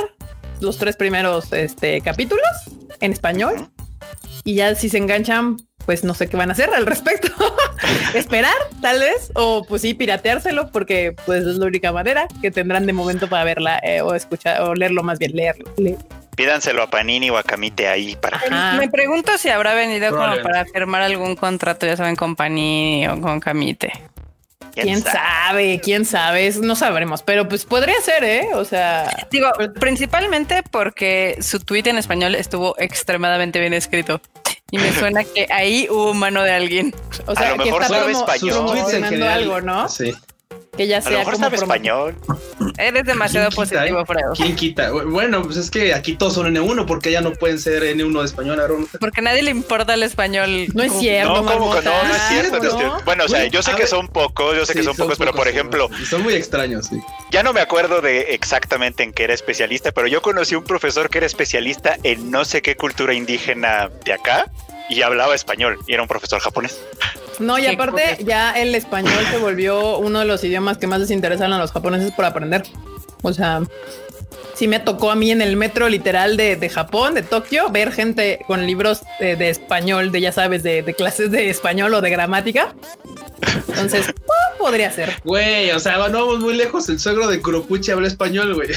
los 0.62 0.78
tres 0.78 0.96
primeros 0.96 1.52
este, 1.54 2.02
capítulos 2.02 2.46
en 3.00 3.12
español. 3.12 3.70
Y 4.44 4.56
ya 4.56 4.76
si 4.76 4.90
se 4.90 4.98
enganchan, 4.98 5.58
pues 5.86 6.04
no 6.04 6.14
sé 6.14 6.28
qué 6.28 6.38
van 6.38 6.50
a 6.50 6.54
hacer 6.54 6.70
al 6.74 6.86
respecto. 6.86 7.30
Esperar, 8.14 8.56
tal 8.82 9.00
vez, 9.00 9.32
o 9.34 9.64
pues 9.68 9.82
sí, 9.82 9.94
pirateárselo, 9.94 10.72
porque 10.72 11.16
pues 11.26 11.46
es 11.46 11.56
la 11.56 11.66
única 11.66 11.92
manera 11.92 12.28
que 12.42 12.52
tendrán 12.52 12.86
de 12.86 12.94
momento 12.94 13.28
para 13.28 13.44
verla 13.44 13.80
eh, 13.84 14.02
o 14.02 14.14
escuchar 14.14 14.62
o 14.62 14.76
leerlo 14.76 15.04
más 15.04 15.20
bien, 15.20 15.36
leerlo. 15.36 15.66
Pídanselo 16.36 16.84
a 16.84 16.90
Panini 16.90 17.30
o 17.30 17.38
a 17.38 17.44
Camite 17.44 17.88
ahí 17.88 18.16
para. 18.16 18.42
Me 18.78 18.90
pregunto 18.90 19.38
si 19.38 19.50
habrá 19.50 19.74
venido 19.74 20.12
como 20.12 20.42
para 20.44 20.66
firmar 20.66 21.02
algún 21.02 21.36
contrato, 21.36 21.86
ya 21.86 21.96
saben, 21.96 22.16
con 22.16 22.36
Panini 22.36 23.08
o 23.08 23.20
con 23.22 23.40
Camite. 23.40 23.94
¿Quién, 24.74 25.02
sabe? 25.02 25.80
¿Quién 25.84 26.06
sabe? 26.06 26.52
no 26.62 26.76
sabremos, 26.76 27.24
pero 27.24 27.48
pues 27.48 27.66
podría 27.66 28.00
ser, 28.02 28.24
¿eh? 28.24 28.50
O 28.54 28.66
sea... 28.66 29.28
Digo, 29.32 29.50
principalmente 29.80 30.64
porque 30.70 31.38
su 31.42 31.60
tweet 31.60 31.84
en 31.86 31.98
español 31.98 32.36
estuvo 32.36 32.76
extremadamente 32.78 33.60
bien 33.60 33.74
escrito. 33.74 34.22
Y 34.72 34.78
me 34.78 34.92
suena 34.94 35.24
que 35.24 35.48
ahí 35.52 35.88
hubo 35.90 36.14
mano 36.14 36.42
de 36.44 36.52
alguien. 36.52 36.94
O 37.28 37.36
sea, 37.36 37.50
a 37.50 37.52
lo 37.52 37.58
mejor 37.58 37.80
que 37.80 37.86
está 37.86 38.00
sabe 38.00 38.12
español. 38.12 39.24
algo, 39.24 39.62
¿no? 39.62 39.88
Sí 39.88 40.14
que 40.76 40.88
ya 40.88 41.02
sea 41.02 41.10
a 41.10 41.14
lo 41.14 41.20
mejor 41.20 41.38
sabe 41.38 41.58
español. 41.58 42.16
Eres 42.78 43.06
demasiado 43.06 43.50
positivo, 43.52 44.02
eh? 44.02 44.06
¿Quién 44.36 44.56
quita? 44.56 44.92
Bueno, 44.92 45.44
pues 45.44 45.58
es 45.58 45.72
que 45.72 45.94
aquí 45.94 46.16
todos 46.16 46.34
son 46.34 46.54
N1 46.54 46.86
porque 46.86 47.12
ya 47.12 47.22
no 47.22 47.34
pueden 47.34 47.60
ser 47.60 47.84
N1 47.84 48.20
de 48.20 48.26
español, 48.26 48.88
Porque 49.00 49.22
a 49.22 49.24
nadie 49.24 49.44
le 49.44 49.52
importa 49.52 49.94
el 49.94 50.04
español. 50.04 50.68
No 50.74 50.84
es 50.84 50.94
cierto. 50.94 51.42
No, 51.42 51.46
como 51.46 51.74
que 51.74 51.82
no, 51.82 52.04
no 52.04 52.16
es 52.16 52.22
cierto. 52.30 53.02
Bueno, 53.06 53.26
o 53.26 53.28
sea, 53.28 53.46
yo 53.48 53.62
sé 53.62 53.74
que 53.76 53.88
son 53.88 54.08
pocos, 54.08 54.56
yo 54.56 54.66
sé 54.66 54.74
que 54.74 54.84
son, 54.84 54.96
pocos, 54.96 55.18
pero 55.18 55.34
por 55.34 55.48
ejemplo. 55.48 55.90
Son 56.08 56.24
muy 56.24 56.34
extraños, 56.34 56.88
sí. 56.88 57.00
Ya 57.32 57.44
no 57.44 57.54
me 57.54 57.62
acuerdo 57.62 58.02
de 58.02 58.34
exactamente 58.34 59.04
en 59.04 59.14
qué 59.14 59.24
era 59.26 59.34
especialista, 59.34 59.92
pero 59.92 60.08
yo 60.08 60.22
conocí 60.22 60.56
un 60.56 60.64
profesor 60.64 61.10
que 61.10 61.20
era 61.20 61.28
especialista 61.28 61.98
en 62.04 62.32
no 62.32 62.46
sé 62.46 62.62
qué 62.62 62.76
cultura 62.76 63.14
indígena 63.14 63.90
de 64.04 64.14
acá 64.14 64.52
y 64.90 65.02
hablaba 65.02 65.36
español 65.36 65.80
y 65.88 65.94
era 65.94 66.02
un 66.02 66.08
profesor 66.08 66.40
japonés. 66.40 66.80
No, 67.40 67.60
y 67.60 67.66
aparte 67.66 68.18
ya 68.24 68.52
el 68.52 68.76
español 68.76 69.14
se 69.32 69.38
volvió 69.38 69.98
uno 69.98 70.20
de 70.20 70.26
los 70.26 70.44
idiomas 70.44 70.78
que 70.78 70.88
más 70.88 71.00
les 71.00 71.12
interesan 71.12 71.54
a 71.54 71.58
los 71.58 71.72
japoneses 71.72 72.12
por 72.12 72.26
aprender. 72.26 72.64
O 73.22 73.34
sea, 73.34 73.62
sí 74.56 74.68
me 74.68 74.80
tocó 74.80 75.12
a 75.12 75.16
mí 75.16 75.32
en 75.32 75.42
el 75.42 75.58
metro 75.58 75.90
literal 75.90 76.38
de, 76.38 76.70
Japón, 76.70 77.14
de 77.14 77.22
Tokio, 77.22 77.70
ver 77.70 77.92
gente 77.92 78.40
con 78.48 78.66
libros 78.66 79.02
de, 79.20 79.50
español, 79.50 80.12
de 80.12 80.22
ya 80.22 80.32
sabes, 80.32 80.64
de, 80.64 80.84
clases 80.98 81.32
de 81.32 81.50
español 81.50 81.94
o 81.94 82.02
de 82.02 82.10
gramática. 82.10 82.74
Entonces, 83.68 84.14
podría 84.60 84.92
ser. 84.92 85.14
Güey, 85.24 85.72
o 85.72 85.80
sea, 85.80 85.98
no 86.10 86.26
vamos 86.26 86.40
muy 86.40 86.56
lejos. 86.56 86.88
El 86.90 87.00
suegro 87.00 87.28
de 87.28 87.42
Kuropuchi 87.42 87.92
habla 87.92 88.08
español, 88.08 88.56
güey. 88.56 88.70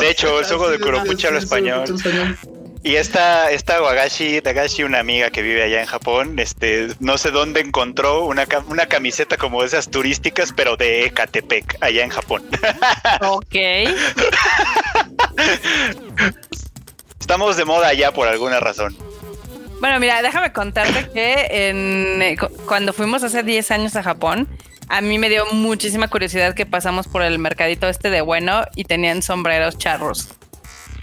De 0.00 0.10
hecho, 0.10 0.38
el 0.38 0.44
suegro 0.46 0.70
de 0.70 0.78
Kuropuchi 0.78 1.26
habla 1.26 1.38
español. 1.38 1.84
Y 2.88 2.96
esta, 2.96 3.50
esta 3.50 3.82
Wagashi, 3.82 4.40
Tagashi, 4.40 4.82
una 4.82 5.00
amiga 5.00 5.28
que 5.28 5.42
vive 5.42 5.62
allá 5.62 5.82
en 5.82 5.86
Japón, 5.86 6.38
este, 6.38 6.88
no 7.00 7.18
sé 7.18 7.30
dónde 7.30 7.60
encontró 7.60 8.24
una, 8.24 8.46
una 8.68 8.86
camiseta 8.86 9.36
como 9.36 9.62
esas 9.62 9.90
turísticas, 9.90 10.54
pero 10.56 10.78
de 10.78 11.04
Ecatepec, 11.04 11.76
allá 11.82 12.02
en 12.02 12.08
Japón. 12.08 12.44
Ok. 13.20 13.56
Estamos 17.20 17.58
de 17.58 17.66
moda 17.66 17.88
allá 17.88 18.10
por 18.10 18.26
alguna 18.26 18.58
razón. 18.58 18.96
Bueno, 19.80 20.00
mira, 20.00 20.22
déjame 20.22 20.54
contarte 20.54 21.10
que 21.12 21.46
en, 21.50 22.22
eh, 22.22 22.38
cuando 22.64 22.94
fuimos 22.94 23.22
hace 23.22 23.42
10 23.42 23.70
años 23.70 23.96
a 23.96 24.02
Japón, 24.02 24.48
a 24.88 25.02
mí 25.02 25.18
me 25.18 25.28
dio 25.28 25.44
muchísima 25.52 26.08
curiosidad 26.08 26.54
que 26.54 26.64
pasamos 26.64 27.06
por 27.06 27.20
el 27.20 27.38
mercadito 27.38 27.86
este 27.86 28.08
de 28.08 28.22
bueno 28.22 28.62
y 28.74 28.84
tenían 28.84 29.20
sombreros 29.20 29.76
charros. 29.76 30.30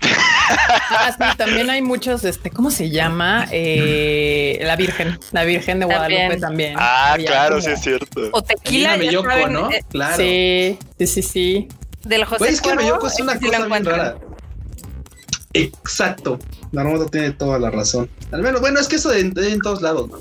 Ah, 0.89 1.11
sí, 1.11 1.37
también 1.37 1.69
hay 1.69 1.81
muchos, 1.81 2.23
este, 2.23 2.49
¿cómo 2.51 2.69
se 2.71 2.89
llama? 2.89 3.47
Eh, 3.51 4.59
la 4.61 4.75
Virgen, 4.75 5.19
la 5.31 5.43
Virgen 5.43 5.79
de 5.79 5.85
Guadalupe 5.85 6.37
también. 6.37 6.75
Ah, 6.77 7.17
claro, 7.25 7.61
sí 7.61 7.71
es 7.71 7.81
cierto. 7.81 8.29
O 8.31 8.41
tequila, 8.43 8.97
ya 8.97 9.21
saben, 9.21 9.53
¿no? 9.53 9.71
eh, 9.71 9.83
claro. 9.89 10.15
Sí, 10.17 10.77
sí, 10.99 11.07
sí, 11.07 11.21
sí. 11.21 11.67
del 12.03 12.25
José 12.25 12.37
Pues 12.39 12.53
es 12.53 12.61
que 12.61 12.69
Cuervo, 12.69 12.81
Meyoko 12.83 13.07
es 13.07 13.19
una 13.19 13.33
ese 13.33 13.39
sí 13.41 13.45
lo 13.45 13.51
cosa 13.51 13.57
bien 13.57 13.65
encuentran. 13.65 13.97
rara. 13.99 14.17
Exacto. 15.53 16.39
Tiene 17.11 17.31
toda 17.31 17.59
la 17.59 17.71
razón. 17.71 18.09
Al 18.31 18.41
menos, 18.41 18.61
bueno, 18.61 18.79
es 18.79 18.87
que 18.87 18.97
eso 18.97 19.09
de, 19.09 19.23
de 19.23 19.53
en 19.53 19.61
todos 19.61 19.81
lados, 19.81 20.09
¿no? 20.09 20.17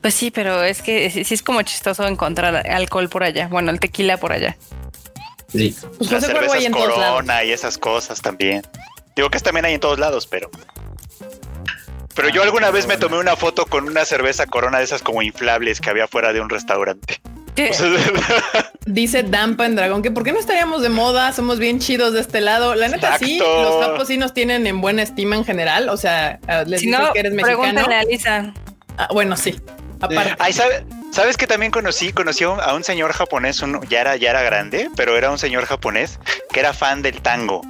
Pues 0.00 0.14
sí, 0.14 0.30
pero 0.30 0.62
es 0.62 0.82
que 0.82 1.10
sí, 1.10 1.24
sí 1.24 1.34
es 1.34 1.42
como 1.42 1.62
chistoso 1.62 2.06
encontrar 2.06 2.66
alcohol 2.68 3.08
por 3.08 3.22
allá. 3.24 3.48
Bueno, 3.48 3.70
el 3.70 3.80
tequila 3.80 4.16
por 4.16 4.32
allá. 4.32 4.56
Sí. 5.48 5.74
Pues 5.98 6.10
Las 6.10 6.24
hay 6.24 6.30
cervezas 6.30 6.64
en. 6.64 6.72
Corona 6.72 7.44
y 7.44 7.52
esas 7.52 7.78
cosas 7.78 8.20
también. 8.20 8.62
Digo 9.16 9.30
que 9.30 9.40
también 9.40 9.64
hay 9.64 9.74
en 9.74 9.80
todos 9.80 9.98
lados, 9.98 10.26
pero. 10.26 10.50
Pero 12.14 12.28
yo 12.30 12.42
alguna 12.42 12.70
vez 12.70 12.86
me 12.88 12.96
tomé 12.96 13.18
una 13.18 13.36
foto 13.36 13.64
con 13.66 13.86
una 13.88 14.04
cerveza 14.04 14.46
Corona 14.46 14.78
de 14.78 14.84
esas 14.84 15.02
como 15.02 15.22
inflables 15.22 15.80
que 15.80 15.88
había 15.90 16.08
fuera 16.08 16.32
de 16.32 16.40
un 16.40 16.48
restaurante. 16.50 17.20
¿Qué? 17.54 17.70
O 17.70 17.74
sea, 17.74 17.88
Dice 18.86 19.22
Dampa 19.22 19.66
en 19.66 19.76
Dragón 19.76 20.02
que 20.02 20.10
por 20.10 20.24
qué 20.24 20.32
no 20.32 20.38
estaríamos 20.40 20.82
de 20.82 20.88
moda, 20.88 21.32
somos 21.32 21.58
bien 21.58 21.78
chidos 21.78 22.12
de 22.14 22.20
este 22.20 22.40
lado. 22.40 22.74
La 22.74 22.88
neta 22.88 23.18
sí, 23.18 23.36
Exacto. 23.38 23.62
los 23.62 23.84
japos 23.86 24.08
sí 24.08 24.16
nos 24.16 24.34
tienen 24.34 24.66
en 24.66 24.80
buena 24.80 25.02
estima 25.02 25.36
en 25.36 25.44
general. 25.44 25.88
O 25.90 25.96
sea, 25.96 26.40
ah, 26.48 26.64
les 26.66 26.80
Si 26.80 26.86
dices 26.86 27.00
no, 27.00 27.12
que 27.12 27.20
eres 27.20 27.32
mexicano. 27.32 27.60
pregúntale 27.62 27.94
a 27.94 28.02
Lisa. 28.04 28.52
Ah, 28.96 29.08
bueno, 29.12 29.36
sí. 29.36 29.60
Aparte. 30.00 30.34
Ay, 30.40 30.52
¿sabe- 30.52 30.84
¿sabes 31.12 31.36
que 31.36 31.46
también 31.46 31.72
conocí? 31.72 32.12
Conocí 32.12 32.44
a 32.44 32.74
un, 32.74 32.84
señor 32.84 33.12
japonés, 33.12 33.60
un- 33.62 33.80
ya, 33.88 34.00
era, 34.00 34.16
ya 34.16 34.30
era 34.30 34.42
grande, 34.42 34.90
pero 34.96 35.16
era 35.16 35.30
un 35.30 35.38
señor 35.38 35.64
japonés 35.66 36.18
que 36.52 36.60
era 36.60 36.72
fan 36.72 37.02
del 37.02 37.20
tango. 37.20 37.62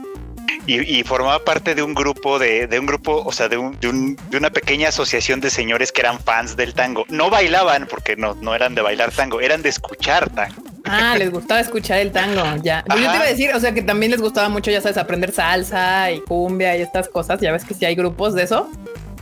Y, 0.67 0.99
y 0.99 1.03
formaba 1.03 1.43
parte 1.45 1.75
de 1.75 1.83
un 1.83 1.95
grupo 1.95 2.39
de, 2.39 2.67
de 2.67 2.79
un 2.79 2.85
grupo, 2.85 3.23
o 3.25 3.33
sea, 3.33 3.49
de, 3.49 3.57
un- 3.57 3.79
de 3.81 3.89
un- 3.89 4.17
de 4.31 4.37
una 4.37 4.51
pequeña 4.51 4.89
asociación 4.89 5.41
de 5.41 5.49
señores 5.51 5.93
que 5.93 6.03
eran 6.03 6.19
fans 6.21 6.57
del 6.57 6.75
tango. 6.75 7.07
No 7.09 7.31
bailaban 7.31 7.87
porque 7.89 8.17
no, 8.17 8.35
no 8.43 8.55
eran 8.55 8.75
de 8.75 8.83
bailar 8.83 9.11
tango, 9.13 9.41
eran 9.41 9.63
de 9.63 9.71
escuchar 9.71 10.29
tango. 10.31 10.63
Ah, 10.85 11.15
les 11.19 11.31
gustaba 11.31 11.61
escuchar 11.61 11.99
el 12.01 12.13
tango, 12.13 12.43
ya. 12.63 12.83
Yo 12.89 12.95
te 12.97 13.01
iba 13.01 13.21
a 13.21 13.27
decir, 13.27 13.55
o 13.55 13.61
sea, 13.61 13.73
que 13.73 13.83
también 13.83 14.11
les 14.13 14.21
gustaba 14.21 14.49
mucho, 14.51 14.71
ya 14.71 14.81
sabes, 14.81 14.97
aprender 14.99 15.33
salsa 15.33 16.11
y 16.11 16.21
cumbia 16.21 16.77
y 16.77 16.83
estas 16.83 17.09
cosas. 17.09 17.41
Ya 17.41 17.53
ves 17.53 17.65
que 17.65 17.75
sí 17.75 17.85
hay 17.87 17.95
grupos 17.95 18.35
de 18.35 18.43
eso. 18.45 18.71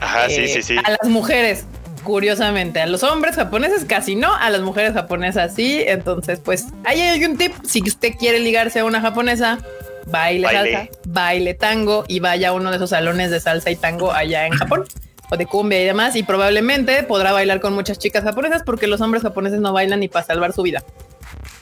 Ajá, 0.00 0.28
sí, 0.28 0.42
Eh, 0.44 0.48
sí, 0.48 0.62
sí. 0.62 0.76
A 0.84 0.90
las 0.90 1.08
mujeres, 1.08 1.64
curiosamente, 2.06 2.80
a 2.80 2.86
los 2.86 3.02
hombres 3.02 3.36
japoneses 3.36 3.84
casi 3.84 4.16
no, 4.16 4.34
a 4.34 4.48
las 4.48 4.62
mujeres 4.62 4.94
japonesas 4.94 5.54
sí. 5.54 5.82
Entonces, 5.86 6.40
pues 6.42 6.66
ahí 6.84 7.00
hay 7.00 7.22
un 7.24 7.36
tip. 7.36 7.52
Si 7.64 7.82
usted 7.82 8.14
quiere 8.18 8.38
ligarse 8.38 8.78
a 8.78 8.84
una 8.84 9.00
japonesa, 9.02 9.58
baile, 10.06 10.46
Baile. 10.46 10.72
salsa, 10.72 10.98
baile 11.06 11.54
tango 11.54 12.04
y 12.08 12.20
vaya 12.20 12.50
a 12.50 12.52
uno 12.52 12.70
de 12.70 12.76
esos 12.76 12.90
salones 12.90 13.30
de 13.30 13.40
salsa 13.40 13.70
y 13.70 13.76
tango 13.76 14.12
allá 14.12 14.46
en 14.46 14.52
Japón. 14.52 14.86
O 15.28 15.36
de 15.36 15.44
cumbia 15.44 15.82
y 15.82 15.84
demás, 15.84 16.14
y 16.14 16.22
probablemente 16.22 17.02
podrá 17.02 17.32
bailar 17.32 17.60
con 17.60 17.74
muchas 17.74 17.98
chicas 17.98 18.22
japonesas 18.22 18.62
porque 18.64 18.86
los 18.86 19.00
hombres 19.00 19.24
japoneses 19.24 19.58
no 19.58 19.72
bailan 19.72 19.98
ni 19.98 20.06
para 20.06 20.24
salvar 20.24 20.52
su 20.52 20.62
vida. 20.62 20.84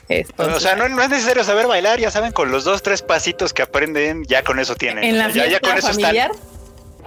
Entonces, 0.09 0.57
o 0.57 0.61
sea, 0.61 0.77
no, 0.77 0.87
no 0.91 1.03
es 1.03 1.09
necesario 1.09 1.43
saber 1.45 1.67
bailar, 1.67 1.99
ya 1.99 2.11
saben, 2.11 2.33
con 2.33 2.51
los 2.51 2.65
dos, 2.65 2.83
tres 2.83 3.01
pasitos 3.01 3.55
que 3.55 3.63
aprenden, 3.63 4.25
ya 4.25 4.43
con 4.43 4.59
eso 4.59 4.75
tienen. 4.75 5.03
en 5.03 5.17
la 5.17 5.31
ya, 5.31 5.61
con 5.61 5.79
eso 5.79 5.89
familiar, 5.89 6.31
están. 6.31 6.55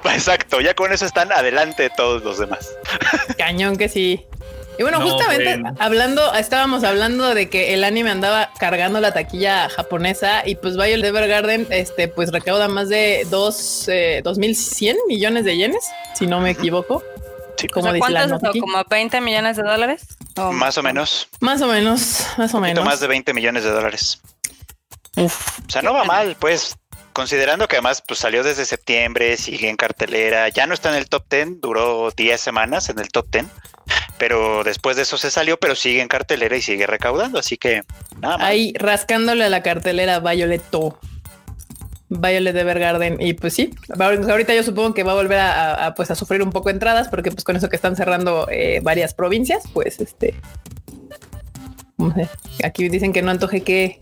Exacto, 0.13 0.61
ya 0.61 0.73
con 0.73 0.91
eso 0.93 1.05
están 1.05 1.31
adelante 1.31 1.83
de 1.83 1.89
todos 1.89 2.23
los 2.23 2.39
demás. 2.39 2.69
cañón 3.37 3.75
que 3.77 3.89
sí. 3.89 4.25
Y 4.79 4.83
bueno, 4.83 4.99
No, 4.99 5.09
justamente 5.09 5.59
hablando, 5.79 6.33
estábamos 6.35 6.83
hablando 6.83 7.33
de 7.33 7.49
que 7.49 7.73
el 7.73 7.83
anime 7.83 8.11
andaba 8.11 8.51
cargando 8.59 8.99
la 8.99 9.11
taquilla 9.11 9.69
japonesa 9.69 10.47
y 10.47 10.53
pues 10.55 10.75
Violet 10.75 11.03
Evergarden, 11.03 11.67
este, 11.71 12.07
pues 12.07 12.31
recauda 12.31 12.67
más 12.67 12.87
de 12.87 13.25
dos, 13.31 13.87
eh, 13.87 14.21
2.100 14.23 14.95
millones 15.07 15.45
de 15.45 15.57
yenes, 15.57 15.83
si 16.13 16.27
no 16.27 16.39
me 16.41 16.51
equivoco. 16.51 17.03
Sí. 17.57 17.65
O 17.69 17.73
Como 17.73 17.89
aquí. 17.89 18.59
¿Como 18.59 18.83
20 18.87 19.19
millones 19.19 19.57
de 19.57 19.63
dólares? 19.63 20.05
¿O 20.35 20.51
Más 20.51 20.77
o 20.77 20.83
menos, 20.83 21.27
Más 21.39 21.59
o 21.61 21.67
menos, 21.67 22.27
más 22.37 22.53
o 22.53 22.57
un 22.57 22.61
poquito 22.63 22.81
menos. 22.81 22.85
más 22.85 22.99
de 22.99 23.07
20 23.07 23.33
millones 23.33 23.63
de 23.63 23.71
dólares. 23.71 24.21
O 25.15 25.27
sea, 25.67 25.81
no 25.81 25.91
va 25.93 26.03
mal, 26.03 26.35
pues, 26.39 26.77
considerando 27.17 27.67
que 27.67 27.77
además 27.77 28.03
pues, 28.07 28.19
salió 28.19 28.43
desde 28.43 28.63
septiembre, 28.63 29.37
sigue 29.37 29.69
en 29.69 29.75
cartelera, 29.75 30.49
ya 30.49 30.67
no 30.67 30.75
está 30.75 30.89
en 30.89 30.95
el 30.97 31.09
top 31.09 31.25
10, 31.29 31.61
duró 31.61 32.11
10 32.15 32.39
semanas 32.39 32.89
en 32.89 32.99
el 32.99 33.07
top 33.09 33.25
10, 33.31 33.45
pero 34.19 34.63
después 34.63 34.95
de 34.97 35.01
eso 35.01 35.17
se 35.17 35.31
salió, 35.31 35.57
pero 35.59 35.73
sigue 35.75 35.99
en 36.01 36.07
cartelera 36.09 36.55
y 36.55 36.61
sigue 36.61 36.85
recaudando, 36.85 37.39
así 37.39 37.57
que 37.57 37.81
nada 38.21 38.37
más. 38.37 38.47
Ahí 38.47 38.71
rascándole 38.77 39.43
a 39.45 39.49
la 39.49 39.63
cartelera 39.63 40.19
Violeto. 40.19 40.99
Violet 42.09 42.55
Evergarden. 42.55 43.19
Y 43.19 43.33
pues 43.33 43.53
sí, 43.55 43.71
ahor- 43.89 44.29
ahorita 44.31 44.53
yo 44.55 44.63
supongo 44.63 44.93
que 44.93 45.03
va 45.03 45.11
a 45.13 45.15
volver 45.15 45.39
a, 45.39 45.93
pues 45.95 46.09
a 46.11 46.15
sufrir 46.15 46.41
un 46.43 46.51
poco 46.51 46.69
entradas, 46.69 47.09
porque 47.09 47.31
pues 47.31 47.43
con 47.43 47.55
eso 47.57 47.67
que 47.67 47.75
están 47.75 47.95
cerrando 47.97 48.47
eh, 48.51 48.79
varias 48.83 49.13
provincias, 49.15 49.63
pues 49.73 49.99
este. 49.99 50.35
Aquí 52.63 52.87
dicen 52.89 53.11
que 53.11 53.21
no 53.21 53.31
antoje 53.31 53.61
que. 53.61 53.99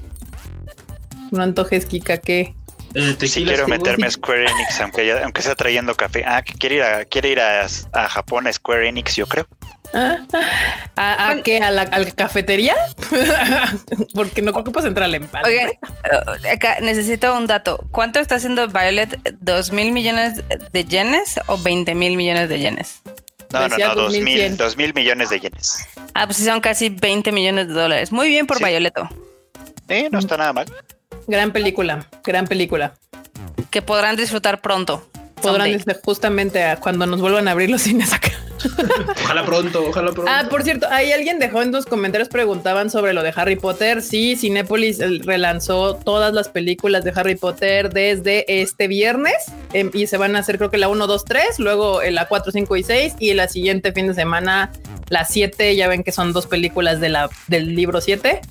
No 1.32 1.42
antojes 1.42 1.86
Kika 1.88 2.18
que. 2.20 2.54
Eh, 2.96 3.16
Sí 3.28 3.44
quiero 3.44 3.68
meterme 3.68 4.08
a 4.08 4.12
Square 4.12 4.46
Enix, 4.50 4.80
aunque, 4.80 5.06
ya- 5.06 5.24
aunque 5.24 5.42
sea 5.42 5.54
trayendo 5.56 5.94
café. 5.96 6.24
Ah, 6.26 6.42
que 6.42 6.54
quiere 6.54 6.76
ir 6.76 6.84
a, 6.84 7.06
quiere 7.06 7.30
ir 7.30 7.40
a, 7.42 7.66
a 7.92 8.10
Japón 8.10 8.48
a 8.48 8.54
Square 8.54 8.88
Enix, 8.88 9.16
yo 9.16 9.28
creo. 9.28 9.48
¿A, 10.96 11.30
a 11.30 11.42
qué? 11.44 11.60
¿A 11.60 11.72
la, 11.72 11.84
a 11.84 12.00
la 12.00 12.12
cafetería? 12.12 12.76
porque 14.14 14.42
no 14.42 14.52
creo 14.52 14.64
que 14.64 14.72
puedas 14.72 14.88
entrar 14.88 15.06
al 15.06 15.16
empalme. 15.16 15.48
Oye, 15.48 15.80
eh, 16.44 16.50
acá 16.52 16.80
necesito 16.82 17.36
un 17.38 17.48
dato. 17.48 17.86
¿Cuánto 17.92 18.20
está 18.20 18.36
haciendo 18.36 18.68
Violet? 18.68 19.18
¿Dos 19.40 19.72
mil 19.72 19.92
millones 19.92 20.42
de 20.72 20.84
yenes 20.86 21.40
o 21.48 21.58
20 21.58 21.96
mil 21.96 22.18
millones 22.18 22.50
de 22.50 22.60
yenes? 22.60 23.02
No, 23.52 23.60
no, 23.62 23.70
Decía 23.70 23.88
no, 23.90 23.96
dos 23.96 24.04
2100. 24.14 24.50
mil, 24.52 24.58
dos 24.58 24.76
mil 24.78 24.94
millones 24.94 25.30
de 25.30 25.40
yenes. 25.40 25.78
Ah, 26.14 26.26
pues 26.26 26.38
son 26.40 26.60
casi 26.62 26.90
20 26.90 27.32
millones 27.32 27.68
de 27.68 27.74
dólares. 27.74 28.12
Muy 28.12 28.28
bien 28.30 28.48
por 28.48 28.58
Sí. 28.58 28.64
Violeto. 28.66 29.08
Eh, 29.88 30.10
no 30.12 30.20
está 30.20 30.36
nada 30.36 30.52
mal. 30.52 30.66
Gran 31.28 31.52
película, 31.52 32.08
gran 32.24 32.48
película. 32.48 32.94
Que 33.72 33.82
podrán 33.82 34.16
disfrutar 34.16 34.62
pronto. 34.62 35.08
Podrán 35.42 35.72
desde 35.72 35.96
justamente 36.04 36.64
a 36.64 36.78
cuando 36.78 37.06
nos 37.06 37.22
vuelvan 37.22 37.48
a 37.48 37.52
abrir 37.52 37.70
los 37.70 37.82
cines 37.82 38.14
acá. 38.14 38.32
Ojalá 39.24 39.46
pronto, 39.46 39.84
ojalá 39.90 40.12
pronto. 40.12 40.32
Ah, 40.32 40.48
por 40.50 40.64
cierto, 40.64 40.88
ahí 40.90 41.12
alguien 41.12 41.40
dejó 41.40 41.62
en 41.62 41.72
los 41.72 41.86
comentarios 41.86 42.30
preguntaban 42.30 42.90
sobre 42.90 43.14
lo 43.14 43.22
de 43.22 43.34
Harry 43.36 43.56
Potter. 43.56 44.02
Sí, 44.02 44.36
Cinépolis 44.36 45.00
eh, 45.00 45.20
relanzó 45.24 45.96
todas 45.96 46.34
las 46.34 46.50
películas 46.50 47.04
de 47.04 47.14
Harry 47.16 47.36
Potter 47.36 47.92
desde 47.92 48.62
este 48.62 48.88
viernes 48.88 49.36
em, 49.74 49.92
y 49.94 50.08
se 50.08 50.18
van 50.18 50.36
a 50.36 50.40
hacer 50.40 50.58
creo 50.58 50.72
que 50.72 50.78
la 50.78 50.88
1, 50.88 51.06
2, 51.06 51.26
3, 51.26 51.60
luego 51.60 52.02
eh, 52.02 52.12
la 52.12 52.28
4, 52.28 52.52
5 52.52 52.76
y 52.76 52.84
6 52.84 53.14
y 53.20 53.34
la 53.34 53.48
siguiente 53.48 53.92
fin 53.92 54.08
de 54.08 54.14
semana 54.14 54.72
la 55.10 55.26
7, 55.26 55.76
ya 55.76 55.88
ven 55.88 56.04
que 56.04 56.12
son 56.12 56.34
dos 56.34 56.48
películas 56.48 57.00
de 57.00 57.10
la, 57.10 57.30
del 57.48 57.76
libro 57.76 58.02
7 58.02 58.42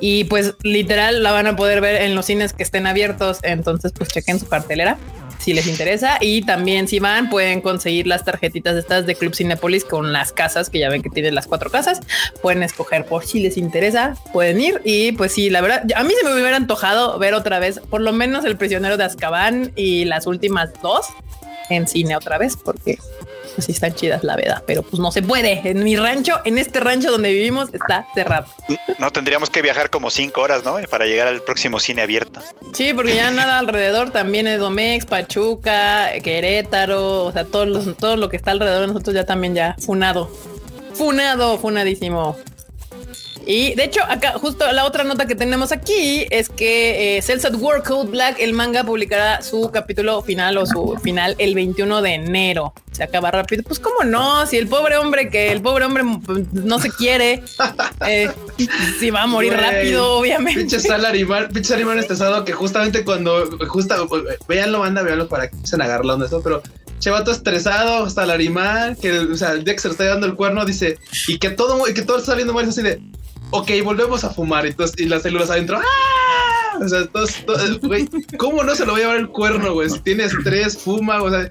y 0.00 0.24
pues 0.24 0.54
literal 0.62 1.22
la 1.22 1.32
van 1.32 1.46
a 1.46 1.56
poder 1.56 1.80
ver 1.80 2.02
en 2.02 2.14
los 2.14 2.26
cines 2.26 2.52
que 2.52 2.62
estén 2.62 2.86
abiertos, 2.86 3.38
entonces 3.42 3.92
pues 3.96 4.10
chequen 4.10 4.40
su 4.40 4.48
cartelera 4.48 4.98
si 5.40 5.54
les 5.54 5.66
interesa. 5.66 6.18
Y 6.20 6.42
también 6.42 6.86
si 6.86 7.00
van, 7.00 7.30
pueden 7.30 7.60
conseguir 7.60 8.06
las 8.06 8.24
tarjetitas 8.24 8.76
estas 8.76 9.06
de 9.06 9.14
Club 9.14 9.34
Cinépolis 9.34 9.84
con 9.84 10.12
las 10.12 10.32
casas, 10.32 10.70
que 10.70 10.78
ya 10.78 10.88
ven 10.88 11.02
que 11.02 11.10
tienen 11.10 11.34
las 11.34 11.46
cuatro 11.46 11.70
casas. 11.70 12.00
Pueden 12.42 12.62
escoger 12.62 13.06
por 13.06 13.24
si 13.24 13.40
les 13.40 13.56
interesa, 13.56 14.14
pueden 14.32 14.60
ir. 14.60 14.80
Y 14.84 15.12
pues 15.12 15.32
sí, 15.32 15.50
la 15.50 15.60
verdad, 15.60 15.84
a 15.94 16.04
mí 16.04 16.12
se 16.20 16.26
me 16.26 16.34
hubiera 16.34 16.56
antojado 16.56 17.18
ver 17.18 17.34
otra 17.34 17.58
vez, 17.58 17.80
por 17.80 18.00
lo 18.00 18.12
menos 18.12 18.44
El 18.44 18.56
prisionero 18.56 18.96
de 18.96 19.04
Azkaban 19.04 19.72
y 19.76 20.04
las 20.04 20.26
últimas 20.26 20.70
dos 20.82 21.06
en 21.70 21.86
cine 21.86 22.16
otra 22.16 22.36
vez, 22.36 22.56
porque 22.56 22.98
sí 23.58 23.72
están 23.72 23.94
chidas 23.94 24.24
la 24.24 24.36
verdad, 24.36 24.62
pero 24.66 24.82
pues 24.82 25.00
no 25.00 25.12
se 25.12 25.22
puede. 25.22 25.60
En 25.64 25.84
mi 25.84 25.96
rancho, 25.96 26.40
en 26.44 26.58
este 26.58 26.80
rancho 26.80 27.10
donde 27.10 27.32
vivimos, 27.32 27.72
está 27.72 28.06
cerrado. 28.14 28.46
No 28.98 29.10
tendríamos 29.10 29.50
que 29.50 29.62
viajar 29.62 29.90
como 29.90 30.10
cinco 30.10 30.42
horas, 30.42 30.64
¿no? 30.64 30.76
Para 30.88 31.06
llegar 31.06 31.28
al 31.28 31.42
próximo 31.42 31.80
cine 31.80 32.02
abierto. 32.02 32.40
Sí, 32.72 32.92
porque 32.94 33.14
ya 33.14 33.30
nada 33.30 33.58
alrededor 33.58 34.10
también 34.10 34.46
es 34.46 34.58
Domex, 34.58 35.06
Pachuca, 35.06 36.10
Querétaro, 36.22 37.24
o 37.24 37.32
sea, 37.32 37.44
todos 37.44 37.68
los, 37.68 37.96
todo 37.96 38.16
lo 38.16 38.28
que 38.28 38.36
está 38.36 38.52
alrededor 38.52 38.82
de 38.82 38.86
nosotros 38.88 39.14
ya 39.14 39.24
también 39.24 39.54
ya 39.54 39.76
funado. 39.78 40.30
Funado, 40.94 41.58
funadísimo. 41.58 42.36
Y 43.46 43.74
de 43.74 43.84
hecho, 43.84 44.00
acá 44.08 44.32
justo 44.32 44.70
la 44.72 44.84
otra 44.84 45.04
nota 45.04 45.26
que 45.26 45.34
tenemos 45.34 45.72
aquí 45.72 46.26
es 46.30 46.48
que 46.48 47.16
eh, 47.16 47.22
Cells 47.22 47.44
at 47.44 47.54
War 47.54 47.82
Code 47.82 48.10
Black, 48.10 48.36
el 48.38 48.52
manga, 48.52 48.84
publicará 48.84 49.42
su 49.42 49.70
capítulo 49.70 50.22
final 50.22 50.58
o 50.58 50.66
su 50.66 50.96
final 51.02 51.34
el 51.38 51.54
21 51.54 52.02
de 52.02 52.14
enero. 52.14 52.74
Se 52.92 53.04
acaba 53.04 53.30
rápido. 53.30 53.62
Pues 53.62 53.78
cómo 53.78 54.04
no, 54.04 54.46
si 54.46 54.56
el 54.58 54.68
pobre 54.68 54.96
hombre 54.96 55.30
que 55.30 55.52
el 55.52 55.62
pobre 55.62 55.84
hombre 55.84 56.04
pues, 56.24 56.52
no 56.52 56.78
se 56.78 56.90
quiere, 56.90 57.42
eh, 58.06 58.30
si 58.98 59.10
va 59.10 59.22
a 59.22 59.26
morir 59.26 59.54
rápido, 59.54 60.18
obviamente. 60.18 60.60
Pinche 60.60 60.80
Salarimar, 60.80 61.48
pinche 61.48 61.68
Salarimar 61.68 61.98
estresado 61.98 62.44
que 62.44 62.52
justamente 62.52 63.04
cuando, 63.04 63.48
justo, 63.68 64.08
veanlo, 64.48 64.80
banda, 64.80 65.02
veanlo 65.02 65.28
para 65.28 65.48
que 65.48 65.56
empiecen 65.56 65.80
a 65.82 65.84
agarrarlo 65.84 66.12
donde 66.12 66.26
esto, 66.26 66.42
pero 66.42 66.62
Chevato 67.00 67.30
estresado, 67.32 68.08
Salarimar, 68.10 68.94
que 68.96 69.18
o 69.20 69.36
sea, 69.36 69.52
el 69.52 69.64
día 69.64 69.74
que 69.74 69.80
se 69.80 69.88
le 69.88 69.92
está 69.92 70.04
dando 70.04 70.26
el 70.26 70.34
cuerno, 70.34 70.66
dice, 70.66 70.98
y 71.28 71.38
que 71.38 71.48
todo, 71.48 71.82
que 71.84 72.02
todo 72.02 72.18
está 72.18 72.32
saliendo 72.32 72.52
mal, 72.52 72.68
así 72.68 72.82
de 72.82 73.00
ok, 73.50 73.70
volvemos 73.84 74.24
a 74.24 74.30
fumar. 74.30 74.66
Y, 74.66 74.74
y 74.98 75.06
las 75.06 75.22
células 75.22 75.50
adentro, 75.50 75.78
¡ah! 75.78 76.78
O 76.82 76.88
sea, 76.88 77.00
güey, 77.82 78.08
¿cómo 78.38 78.62
no 78.62 78.74
se 78.74 78.86
lo 78.86 78.92
va 78.92 78.98
a 78.98 79.00
llevar 79.00 79.16
el 79.16 79.28
cuerno, 79.28 79.74
güey? 79.74 79.90
Si 79.90 80.00
tiene 80.00 80.24
estrés, 80.24 80.78
fuma, 80.78 81.22
o 81.22 81.30
sea, 81.30 81.50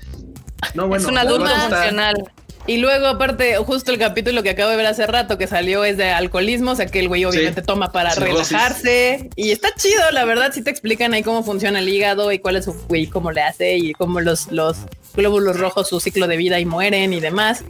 no, 0.73 0.87
bueno. 0.87 1.03
Es 1.03 1.09
una 1.09 1.25
duda 1.25 1.69
nacional. 1.69 2.31
Y 2.67 2.77
luego, 2.77 3.07
aparte, 3.07 3.55
justo 3.57 3.91
el 3.91 3.97
capítulo 3.97 4.43
que 4.43 4.51
acabo 4.51 4.69
de 4.69 4.77
ver 4.77 4.85
hace 4.85 5.07
rato 5.07 5.39
que 5.39 5.47
salió 5.47 5.83
es 5.83 5.97
de 5.97 6.11
alcoholismo, 6.11 6.71
o 6.71 6.75
sea 6.75 6.85
que 6.85 6.99
el 6.99 7.07
güey 7.07 7.25
obviamente 7.25 7.63
toma 7.63 7.91
para 7.91 8.13
relajarse. 8.13 9.29
Y 9.35 9.49
está 9.49 9.73
chido, 9.73 10.11
la 10.11 10.23
verdad, 10.25 10.51
si 10.53 10.61
te 10.61 10.69
explican 10.69 11.13
ahí 11.13 11.23
cómo 11.23 11.43
funciona 11.43 11.79
el 11.79 11.89
hígado 11.89 12.31
y 12.31 12.37
cuál 12.37 12.57
es 12.57 12.65
su 12.65 12.73
güey, 12.87 13.07
cómo 13.07 13.31
le 13.31 13.41
hace 13.41 13.77
y 13.77 13.93
cómo 13.93 14.21
los, 14.21 14.51
los 14.51 14.77
glóbulos 15.15 15.59
rojos 15.59 15.89
su 15.89 15.99
ciclo 15.99 16.27
de 16.27 16.37
vida 16.37 16.59
y 16.59 16.65
mueren 16.65 17.11
y 17.11 17.19
demás. 17.19 17.63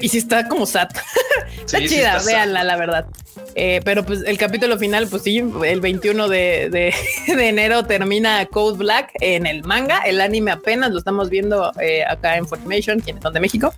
Y 0.00 0.08
si 0.08 0.18
está 0.18 0.48
como 0.48 0.66
sat. 0.66 0.96
está 1.64 1.78
chida, 1.78 2.18
véanla, 2.24 2.64
la 2.64 2.76
verdad. 2.76 3.06
Eh, 3.54 3.80
pero 3.84 4.04
pues 4.04 4.22
el 4.26 4.38
capítulo 4.38 4.78
final, 4.78 5.06
pues 5.08 5.22
sí, 5.22 5.38
el 5.38 5.80
21 5.80 6.28
de, 6.28 6.94
enero 7.26 7.84
termina 7.84 8.44
Code 8.46 8.78
Black 8.78 9.10
en 9.20 9.46
el 9.46 9.64
manga. 9.64 9.98
El 9.98 10.20
anime 10.20 10.52
apenas 10.52 10.90
lo 10.90 10.98
estamos 10.98 11.30
viendo 11.30 11.72
eh, 11.80 12.04
acá 12.04 12.36
en 12.36 12.46
Formation, 12.46 13.00
quienes 13.00 13.22
son 13.22 13.32
de 13.32 13.40
México. 13.40 13.74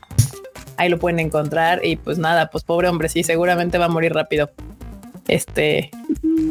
Ahí 0.76 0.88
lo 0.88 0.98
pueden 0.98 1.20
encontrar. 1.20 1.84
Y 1.84 1.96
pues 1.96 2.18
nada, 2.18 2.50
pues 2.50 2.64
pobre 2.64 2.88
hombre, 2.88 3.08
sí, 3.08 3.22
seguramente 3.22 3.78
va 3.78 3.86
a 3.86 3.88
morir 3.88 4.12
rápido. 4.12 4.50
Este. 5.28 5.90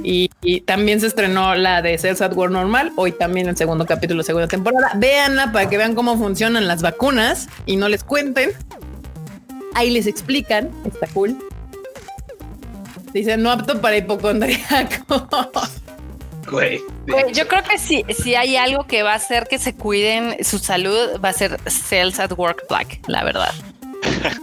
Y, 0.03 0.29
también 0.61 0.99
se 0.99 1.07
estrenó 1.07 1.55
la 1.55 1.81
de 1.81 1.97
Cells 1.97 2.21
at 2.21 2.33
War 2.33 2.49
normal. 2.49 2.91
Hoy 2.95 3.11
también 3.11 3.47
el 3.47 3.55
segundo 3.55 3.85
capítulo, 3.85 4.23
segunda 4.23 4.47
temporada. 4.47 4.91
Véanla 4.95 5.51
para 5.51 5.69
que 5.69 5.77
vean 5.77 5.95
cómo 5.95 6.17
funcionan 6.17 6.67
las 6.67 6.81
vacunas 6.81 7.47
y 7.65 7.75
no 7.77 7.89
les 7.89 8.03
cuenten. 8.03 8.51
Ahí 9.73 9.89
les 9.91 10.07
explican. 10.07 10.69
Está 10.85 11.07
cool. 11.07 11.37
Dice 13.13 13.37
no 13.37 13.51
apto 13.51 13.79
para 13.79 13.97
hipocondríaco. 13.97 15.27
Güey, 16.49 16.81
yo 17.33 17.47
creo 17.47 17.63
que 17.63 17.77
si, 17.77 18.03
si 18.09 18.35
hay 18.35 18.57
algo 18.57 18.85
que 18.85 19.01
va 19.01 19.13
a 19.13 19.15
hacer 19.15 19.47
que 19.47 19.57
se 19.57 19.73
cuiden 19.73 20.43
su 20.43 20.59
salud, 20.59 21.19
va 21.23 21.29
a 21.29 21.33
ser 21.33 21.57
Cells 21.67 22.19
at 22.19 22.31
Work 22.37 22.67
Black, 22.69 22.99
la 23.07 23.23
verdad. 23.23 23.53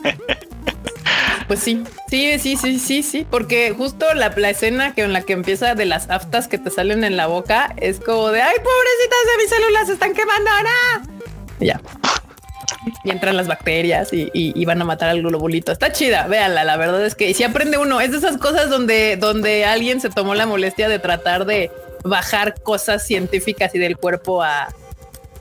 Pues 1.46 1.58
sí, 1.58 1.82
sí, 2.08 2.38
sí, 2.38 2.56
sí, 2.56 2.78
sí, 2.78 3.02
sí, 3.02 3.26
porque 3.28 3.74
justo 3.76 4.14
la, 4.14 4.32
la, 4.36 4.50
escena 4.50 4.94
que 4.94 5.02
en 5.02 5.12
la 5.12 5.22
que 5.22 5.32
empieza 5.32 5.74
de 5.74 5.84
las 5.84 6.08
aftas 6.08 6.46
que 6.46 6.58
te 6.58 6.70
salen 6.70 7.02
en 7.02 7.16
la 7.16 7.26
boca 7.26 7.74
es 7.76 7.98
como 7.98 8.28
de 8.28 8.40
ay, 8.40 8.54
pobrecitas 8.54 9.18
de 9.26 9.42
mis 9.42 9.50
células 9.50 9.86
se 9.88 9.92
están 9.94 10.14
quemando 10.14 10.48
ahora. 10.48 10.70
ya. 11.58 11.80
Y 13.04 13.10
entran 13.10 13.36
las 13.36 13.46
bacterias 13.46 14.10
y, 14.12 14.64
van 14.64 14.82
a 14.82 14.84
matar 14.84 15.10
al 15.10 15.22
globulito. 15.22 15.72
Está 15.72 15.92
chida, 15.92 16.26
véanla. 16.26 16.64
La 16.64 16.76
verdad 16.76 17.04
es 17.04 17.14
que 17.14 17.32
si 17.34 17.44
aprende 17.44 17.78
uno, 17.78 18.00
es 18.00 18.12
de 18.12 18.18
esas 18.18 18.38
cosas 18.38 18.70
donde, 18.70 19.16
donde 19.16 19.64
alguien 19.64 20.00
se 20.00 20.10
tomó 20.10 20.34
la 20.34 20.46
molestia 20.46 20.88
de 20.88 20.98
tratar 20.98 21.44
de 21.46 21.70
bajar 22.04 22.60
cosas 22.62 23.06
científicas 23.06 23.74
y 23.74 23.78
del 23.78 23.96
cuerpo 23.96 24.42
a, 24.42 24.68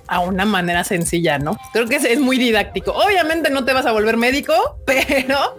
a 0.10 0.20
una 0.22 0.46
manera 0.46 0.84
sencilla, 0.84 1.38
¿no? 1.38 1.58
Creo 1.72 1.86
que 1.88 1.98
es, 1.98 2.20
muy 2.20 2.38
didáctico. 2.38 2.92
Obviamente 2.92 3.50
no 3.50 3.64
te 3.64 3.74
vas 3.74 3.86
a 3.86 3.92
volver 3.92 4.18
médico, 4.18 4.54
pero, 4.86 5.56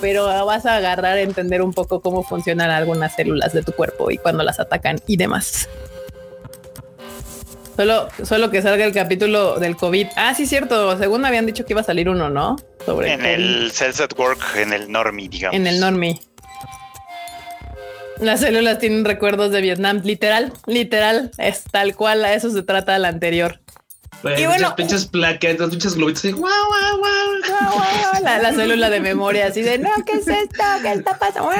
pero 0.00 0.46
vas 0.46 0.66
a 0.66 0.76
agarrar 0.76 1.18
a 1.18 1.20
entender 1.20 1.62
un 1.62 1.72
poco 1.72 2.00
cómo 2.00 2.22
funcionan 2.22 2.70
algunas 2.70 3.14
células 3.14 3.52
de 3.52 3.62
tu 3.62 3.72
cuerpo 3.72 4.10
y 4.10 4.18
cuando 4.18 4.42
las 4.42 4.58
atacan 4.58 5.00
y 5.06 5.16
demás. 5.16 5.68
Solo, 7.78 8.08
solo 8.24 8.50
que 8.50 8.60
salga 8.60 8.84
el 8.84 8.92
capítulo 8.92 9.60
del 9.60 9.76
COVID. 9.76 10.08
Ah, 10.16 10.34
sí, 10.34 10.46
cierto. 10.46 10.98
Según 10.98 11.24
habían 11.24 11.46
dicho 11.46 11.64
que 11.64 11.74
iba 11.74 11.80
a 11.80 11.84
salir 11.84 12.08
uno, 12.08 12.28
¿no? 12.28 12.56
Sobre 12.84 13.12
en 13.12 13.24
el 13.24 13.70
Cells 13.70 14.00
at 14.00 14.18
Work, 14.18 14.40
en 14.56 14.72
el 14.72 14.90
Normie, 14.90 15.28
digamos. 15.28 15.54
En 15.54 15.64
el 15.68 15.78
Normie. 15.78 16.20
Las 18.18 18.40
células 18.40 18.80
tienen 18.80 19.04
recuerdos 19.04 19.52
de 19.52 19.60
Vietnam, 19.60 20.00
literal, 20.02 20.52
literal, 20.66 21.30
es 21.38 21.62
tal 21.70 21.94
cual, 21.94 22.24
a 22.24 22.34
eso 22.34 22.50
se 22.50 22.64
trata 22.64 22.98
la 22.98 23.10
anterior. 23.10 23.60
y 24.24 24.44
bueno, 24.46 24.74
pinches 24.74 25.06
plaquetas, 25.06 25.70
pinches 25.70 25.94
globitos 25.94 26.24
así, 26.24 26.32
guau, 26.32 26.50
guau, 26.50 26.98
guau, 26.98 28.22
la, 28.24 28.40
la, 28.40 28.52
célula 28.54 28.90
de 28.90 28.98
memoria 28.98 29.46
así 29.46 29.62
de, 29.62 29.78
no, 29.78 29.90
¿qué 30.04 30.14
es 30.14 30.26
esto? 30.26 30.64
¿Qué 30.82 30.94
está 30.94 31.16
pasando? 31.16 31.52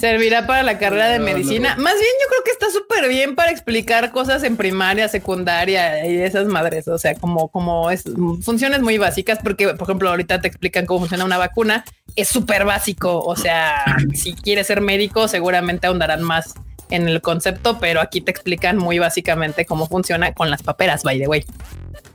Servirá 0.00 0.46
para 0.46 0.62
la 0.62 0.78
carrera 0.78 1.08
de 1.10 1.18
medicina. 1.18 1.76
Más 1.76 1.92
bien, 1.92 2.12
yo 2.22 2.28
creo 2.30 2.42
que 2.42 2.50
está 2.52 2.70
súper 2.70 3.06
bien 3.06 3.34
para 3.34 3.50
explicar 3.50 4.10
cosas 4.12 4.42
en 4.44 4.56
primaria, 4.56 5.08
secundaria 5.08 6.08
y 6.08 6.16
esas 6.22 6.46
madres. 6.46 6.88
O 6.88 6.96
sea, 6.96 7.14
como, 7.16 7.48
como 7.48 7.90
es 7.90 8.04
funciones 8.42 8.80
muy 8.80 8.96
básicas, 8.96 9.40
porque, 9.44 9.68
por 9.74 9.82
ejemplo, 9.82 10.08
ahorita 10.08 10.40
te 10.40 10.48
explican 10.48 10.86
cómo 10.86 11.00
funciona 11.00 11.26
una 11.26 11.36
vacuna. 11.36 11.84
Es 12.16 12.28
súper 12.28 12.64
básico. 12.64 13.20
O 13.20 13.36
sea, 13.36 13.84
si 14.14 14.32
quieres 14.32 14.68
ser 14.68 14.80
médico, 14.80 15.28
seguramente 15.28 15.86
ahondarán 15.86 16.22
más 16.22 16.54
en 16.88 17.06
el 17.06 17.20
concepto, 17.20 17.78
pero 17.78 18.00
aquí 18.00 18.22
te 18.22 18.30
explican 18.30 18.78
muy 18.78 18.98
básicamente 18.98 19.66
cómo 19.66 19.86
funciona 19.86 20.32
con 20.32 20.48
las 20.48 20.62
paperas, 20.62 21.02
by 21.02 21.18
the 21.18 21.28
way. 21.28 21.44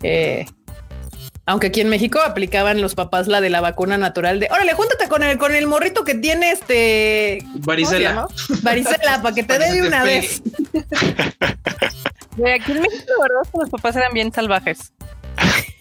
Eh, 0.01 0.47
aunque 1.45 1.67
aquí 1.67 1.81
en 1.81 1.89
México 1.89 2.19
aplicaban 2.19 2.81
los 2.81 2.95
papás 2.95 3.27
la 3.27 3.41
de 3.41 3.49
la 3.49 3.61
vacuna 3.61 3.97
natural 3.97 4.39
de 4.39 4.47
órale, 4.51 4.73
júntate 4.73 5.07
con 5.07 5.23
el 5.23 5.37
con 5.37 5.53
el 5.53 5.67
morrito 5.67 6.03
que 6.03 6.15
tiene 6.15 6.51
este 6.51 7.43
varicela. 7.59 8.27
Varicela 8.61 9.21
para 9.21 9.35
que 9.35 9.43
te 9.43 9.59
dé 9.59 9.73
de 9.73 9.87
una 9.87 10.03
vez. 10.03 10.41
aquí 12.55 12.71
en 12.71 12.81
México, 12.81 13.13
¿verdad? 13.21 13.49
Los 13.53 13.69
papás 13.69 13.95
eran 13.95 14.13
bien 14.13 14.33
salvajes. 14.33 14.91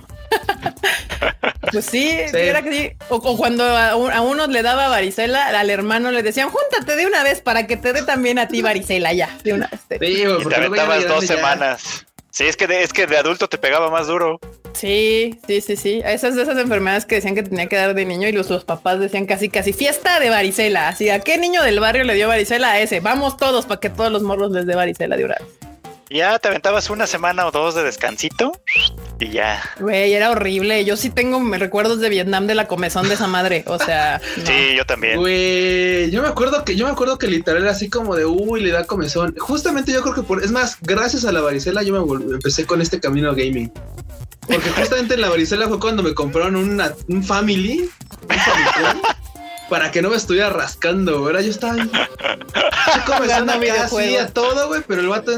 Pues 1.73 1.87
sí, 1.87 2.09
Era 2.33 2.63
que 2.63 2.73
sí. 2.73 2.93
O, 3.09 3.37
cuando 3.37 3.65
a, 3.65 4.21
uno 4.21 4.47
le 4.47 4.63
daba 4.63 4.89
varicela, 4.89 5.49
al 5.59 5.71
hermano 5.71 6.11
le 6.13 6.23
decían, 6.23 6.49
júntate 6.51 6.95
de 6.95 7.07
una 7.07 7.25
vez 7.25 7.41
para 7.41 7.67
que 7.67 7.77
te 7.77 7.93
dé 7.93 8.03
también 8.03 8.39
a 8.39 8.49
ti 8.49 8.63
varicela 8.63 9.13
ya, 9.13 9.37
de 9.43 9.55
una 9.55 9.69
vez. 9.69 9.81
Sí, 10.01 10.25
y 10.25 10.49
te 10.49 10.55
aventabas 10.55 11.09
dos 11.09 11.27
semanas. 11.27 12.07
Sí, 12.31 12.45
es 12.45 12.57
que 12.57 12.67
de, 12.67 12.83
es 12.83 12.93
que 12.93 13.07
de 13.07 13.17
adulto 13.17 13.49
te 13.49 13.59
pegaba 13.59 13.91
más 13.91 14.07
duro. 14.07 14.39
Sí, 14.75 15.39
sí, 15.47 15.61
sí, 15.61 15.77
sí. 15.77 16.03
Esas 16.05 16.35
de 16.35 16.43
esas 16.43 16.59
enfermedades 16.59 17.07
que 17.07 17.17
decían 17.17 17.35
que 17.35 17.43
tenía 17.43 17.67
que 17.67 17.77
dar 17.77 17.95
de 17.95 18.05
niño 18.05 18.29
y 18.29 18.33
los, 18.33 18.49
papás 18.65 18.99
decían 19.01 19.27
casi, 19.27 19.49
casi 19.49 19.73
fiesta 19.73 20.21
de 20.21 20.31
varicela. 20.31 20.89
Así, 20.89 21.09
¿a 21.11 21.21
qué 21.21 21.39
niño 21.39 21.63
del 21.63 21.81
barrio 21.81 22.05
le 22.05 22.15
dio 22.15 22.29
varicela 22.29 22.73
a 22.73 22.81
ese? 22.81 23.01
Vamos 23.01 23.37
todos 23.37 23.67
para 23.67 23.81
que 23.81 23.91
todos 23.91 24.11
los 24.11 24.23
morros 24.23 24.51
les 24.51 24.67
dé 24.67 24.75
varicela 24.75 25.17
de 25.17 25.25
una 25.25 25.37
Ya 26.11 26.39
te 26.39 26.49
aventabas 26.49 26.91
una 26.91 27.07
semana 27.07 27.47
o 27.47 27.53
dos 27.53 27.77
de 27.77 27.85
descansito 27.85 28.53
y 29.21 29.31
ya. 29.31 29.63
Güey, 29.79 30.13
era 30.13 30.31
horrible. 30.31 30.85
Yo 30.85 30.97
sí 30.97 31.09
tengo 31.09 31.41
recuerdos 31.57 32.01
de 32.01 32.09
Vietnam 32.09 32.49
de 32.49 32.57
la 32.57 32.67
comezón 32.67 33.09
de 33.09 33.15
esa 33.15 33.29
madre. 33.29 33.65
O 33.69 33.79
sea, 33.79 34.21
sí, 34.45 34.77
yo 34.77 34.85
también. 34.85 35.19
Güey, 35.19 36.11
yo 36.11 36.21
me 36.21 36.29
acuerdo 36.29 36.65
que 36.65 36.75
yo 36.75 36.85
me 36.87 36.93
acuerdo 36.93 37.17
que 37.17 37.29
literal 37.29 37.63
era 37.63 37.71
así 37.71 37.89
como 37.89 38.17
de 38.17 38.27
uy, 38.27 38.61
le 38.61 38.73
da 38.73 38.85
comezón. 38.85 39.37
Justamente 39.39 39.93
yo 39.93 40.03
creo 40.03 40.15
que 40.15 40.23
por 40.23 40.43
es 40.43 40.51
más, 40.51 40.79
gracias 40.83 41.25
a 41.25 41.33
la 41.33 41.41
varicela 41.41 41.83
yo 41.85 42.05
me 42.05 42.35
empecé 42.35 42.67
con 42.67 42.83
este 42.83 42.99
camino 42.99 43.35
gaming. 43.35 43.73
Porque 44.47 44.71
justamente 44.71 45.15
en 45.15 45.21
la 45.21 45.29
varicela 45.29 45.69
fue 45.69 45.79
cuando 45.79 46.03
me 46.03 46.15
compraron 46.15 46.57
una, 46.57 46.93
un 47.09 47.25
family, 47.25 47.89
un 48.29 49.03
para 49.69 49.91
que 49.91 50.03
no 50.03 50.11
me 50.11 50.17
estuviera 50.17 50.51
rascando, 50.51 51.23
¿verdad? 51.23 51.41
Yo 51.41 51.51
estaba 51.51 51.75
ahí. 51.75 51.91
Yo 54.13 54.21
a 54.21 54.27
todo, 54.29 54.69
güey, 54.69 54.83
pero 54.87 55.01
el 55.01 55.09
vato 55.09 55.33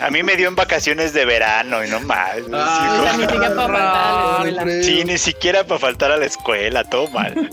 a 0.00 0.10
mí 0.10 0.22
me 0.22 0.36
dio 0.36 0.48
en 0.48 0.56
vacaciones 0.56 1.12
de 1.12 1.24
verano 1.24 1.84
y 1.84 1.90
no 1.90 2.00
más. 2.00 2.36
Ah, 2.52 3.16
para 3.28 4.38
faltar 4.38 4.68
Sí, 4.82 5.04
ni 5.04 5.18
siquiera 5.18 5.64
para 5.64 5.78
faltar 5.78 6.10
a 6.10 6.16
la 6.16 6.26
escuela, 6.26 6.84
todo 6.84 7.08
mal. 7.10 7.34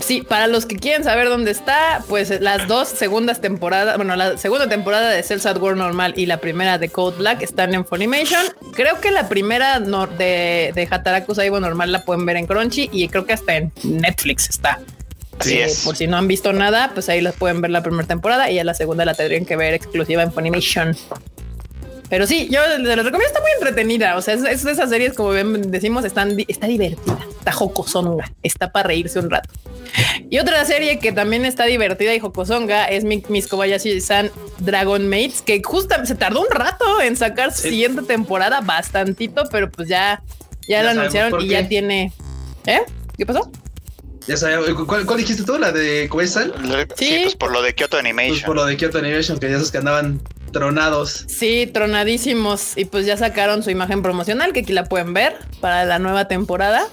Sí, 0.00 0.22
para 0.22 0.46
los 0.46 0.66
que 0.66 0.76
quieren 0.76 1.04
saber 1.04 1.28
dónde 1.28 1.50
está, 1.50 2.02
pues 2.08 2.40
las 2.40 2.66
dos 2.68 2.88
segundas 2.88 3.40
temporadas, 3.40 3.96
bueno, 3.96 4.16
la 4.16 4.38
segunda 4.38 4.68
temporada 4.68 5.10
de 5.10 5.22
Cells 5.22 5.46
at 5.46 5.58
War 5.58 5.76
normal 5.76 6.14
y 6.16 6.26
la 6.26 6.38
primera 6.38 6.78
de 6.78 6.88
Code 6.88 7.18
Black 7.18 7.42
están 7.42 7.74
en 7.74 7.84
Funimation. 7.84 8.42
Creo 8.72 9.00
que 9.00 9.10
la 9.10 9.28
primera 9.28 9.78
de, 9.80 10.72
de 10.74 10.88
Hataraku 10.90 11.34
Saibo 11.34 11.60
normal 11.60 11.92
la 11.92 12.04
pueden 12.04 12.24
ver 12.24 12.36
en 12.36 12.46
Crunchy 12.46 12.88
y 12.92 13.08
creo 13.08 13.26
que 13.26 13.34
hasta 13.34 13.56
en 13.56 13.72
Netflix 13.84 14.48
está. 14.48 14.80
Así 15.38 15.58
es. 15.58 15.82
Por 15.84 15.96
si 15.96 16.06
no 16.06 16.16
han 16.16 16.26
visto 16.26 16.52
nada, 16.52 16.90
pues 16.94 17.08
ahí 17.08 17.20
las 17.20 17.34
pueden 17.34 17.60
ver 17.60 17.70
la 17.70 17.82
primera 17.82 18.06
temporada 18.06 18.50
y 18.50 18.56
ya 18.56 18.64
la 18.64 18.74
segunda 18.74 19.04
la 19.04 19.14
tendrían 19.14 19.44
que 19.44 19.56
ver 19.56 19.74
exclusiva 19.74 20.22
en 20.22 20.32
Funimation. 20.32 20.96
Pero 22.10 22.26
sí, 22.26 22.48
yo 22.50 22.60
les 22.78 22.96
recomiendo, 22.96 23.26
está 23.26 23.40
muy 23.40 23.50
entretenida. 23.52 24.16
O 24.16 24.22
sea, 24.22 24.34
es, 24.34 24.42
de 24.42 24.72
esas 24.72 24.88
series, 24.88 25.12
como 25.12 25.32
decimos, 25.32 26.04
están, 26.04 26.36
está 26.48 26.66
divertida, 26.66 27.18
está 27.38 27.52
jocosonga, 27.52 28.32
está 28.42 28.72
para 28.72 28.88
reírse 28.88 29.18
un 29.18 29.30
rato. 29.30 29.50
Y 30.30 30.38
otra 30.38 30.64
serie 30.64 30.98
que 30.98 31.12
también 31.12 31.44
está 31.44 31.64
divertida 31.64 32.14
y 32.14 32.20
jocosonga 32.20 32.86
es 32.86 33.04
Miss 33.04 33.46
Kobayashi-san 33.48 34.30
Dragon 34.58 35.08
Mates, 35.08 35.42
que 35.42 35.60
justo 35.62 35.94
se 36.04 36.14
tardó 36.14 36.40
un 36.40 36.50
rato 36.50 37.00
en 37.02 37.16
sacar 37.16 37.52
su 37.52 37.62
siguiente 37.62 38.02
temporada, 38.02 38.60
bastantito, 38.60 39.44
pero 39.50 39.70
pues 39.70 39.88
ya, 39.88 40.22
ya, 40.66 40.82
lo 40.82 40.90
anunciaron 40.90 41.40
y 41.42 41.48
ya 41.48 41.68
tiene. 41.68 42.12
¿Eh? 42.66 42.80
¿Qué 43.16 43.26
pasó? 43.26 43.50
Ya 44.26 44.36
sabes, 44.36 44.74
¿cuál, 44.86 45.06
dijiste 45.16 45.42
tú? 45.42 45.58
¿La 45.58 45.72
de 45.72 46.08
Kobayashi-san? 46.08 46.52
Sí, 46.96 47.20
pues 47.22 47.36
por 47.36 47.50
lo 47.50 47.62
de 47.62 47.74
Kyoto 47.74 47.98
Animation. 47.98 48.34
Pues 48.34 48.44
por 48.44 48.56
lo 48.56 48.66
de 48.66 48.76
Kyoto 48.76 48.98
Animation, 48.98 49.38
que 49.38 49.50
ya 49.50 49.56
esos 49.56 49.70
que 49.70 49.78
andaban 49.78 50.20
tronados. 50.58 51.24
Sí, 51.28 51.70
tronadísimos. 51.72 52.76
Y 52.76 52.84
pues 52.84 53.06
ya 53.06 53.16
sacaron 53.16 53.62
su 53.62 53.70
imagen 53.70 54.02
promocional, 54.02 54.52
que 54.52 54.60
aquí 54.60 54.72
la 54.72 54.84
pueden 54.84 55.14
ver 55.14 55.36
para 55.60 55.84
la 55.84 56.00
nueva 56.00 56.26
temporada. 56.26 56.88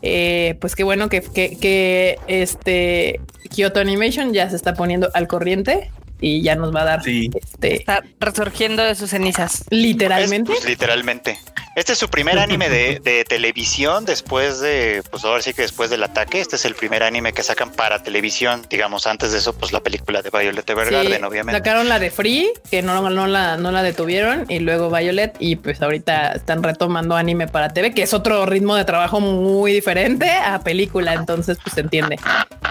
Eh, 0.00 0.56
pues 0.60 0.74
qué 0.74 0.82
bueno 0.82 1.10
que, 1.10 1.20
que, 1.20 2.18
este 2.26 3.20
Kyoto 3.50 3.80
Animation 3.80 4.32
ya 4.32 4.48
se 4.48 4.56
está 4.56 4.74
poniendo 4.74 5.10
al 5.14 5.28
corriente 5.28 5.90
y 6.20 6.42
ya 6.42 6.56
nos 6.56 6.74
va 6.74 6.82
a 6.82 6.84
dar 6.84 7.02
este 7.06 7.76
está 7.76 8.02
resurgiendo 8.18 8.82
de 8.82 8.94
sus 8.94 9.10
cenizas. 9.10 9.64
Literalmente. 9.68 10.52
Pues, 10.52 10.66
literalmente. 10.66 11.38
Este 11.74 11.92
es 11.94 11.98
su 11.98 12.08
primer 12.08 12.38
anime 12.38 12.68
de, 12.68 13.24
televisión 13.28 14.04
después 14.04 14.60
de, 14.60 15.02
pues 15.10 15.24
ahora 15.24 15.42
sí 15.42 15.54
que 15.54 15.62
después 15.62 15.90
del 15.90 16.04
ataque. 16.04 16.40
Este 16.40 16.54
es 16.54 16.64
el 16.64 16.74
primer 16.74 17.02
anime 17.02 17.32
que 17.32 17.42
sacan 17.42 17.70
para 17.70 18.02
televisión. 18.02 18.62
Digamos, 18.70 19.08
antes 19.08 19.32
de 19.32 19.38
eso, 19.38 19.52
pues 19.54 19.72
la 19.72 19.80
película 19.80 20.22
de 20.22 20.30
Violet 20.30 20.68
Evergarden, 20.68 21.24
obviamente. 21.24 21.58
Sacaron 21.58 21.88
la 21.88 21.98
de 21.98 22.10
Free, 22.10 22.52
que 22.70 22.82
no, 22.82 23.10
no, 23.10 23.26
la, 23.26 23.56
no 23.56 23.72
la 23.72 23.82
detuvieron, 23.82 24.46
y 24.48 24.60
luego 24.60 24.88
Violet, 24.88 25.34
y 25.40 25.56
pues 25.56 25.82
ahorita 25.82 26.32
están 26.32 26.62
retomando 26.62 27.16
anime 27.16 27.48
para 27.48 27.70
TV, 27.70 27.92
que 27.92 28.02
es 28.02 28.14
otro 28.14 28.46
ritmo 28.46 28.76
de 28.76 28.84
trabajo 28.84 29.18
muy 29.18 29.72
diferente 29.72 30.30
a 30.30 30.60
película. 30.60 31.14
Entonces, 31.14 31.58
pues 31.60 31.74
se 31.74 31.80
entiende. 31.80 32.18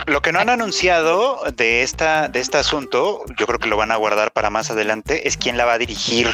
Lo 0.06 0.22
que 0.22 0.32
no 0.32 0.40
han 0.40 0.50
anunciado 0.50 1.42
de 1.56 1.84
esta, 1.84 2.30
de 2.30 2.40
este 2.40 2.58
asunto, 2.58 3.24
yo 3.38 3.48
creo 3.48 3.60
que 3.60 3.68
lo 3.68 3.78
van 3.78 3.92
a 3.92 3.96
guardar 3.96 4.32
para 4.32 4.50
más 4.50 4.72
adelante, 4.72 5.28
es 5.28 5.38
quién 5.38 5.58
la 5.58 5.66
va 5.66 5.74
a 5.74 5.78
dirigir 5.78 6.30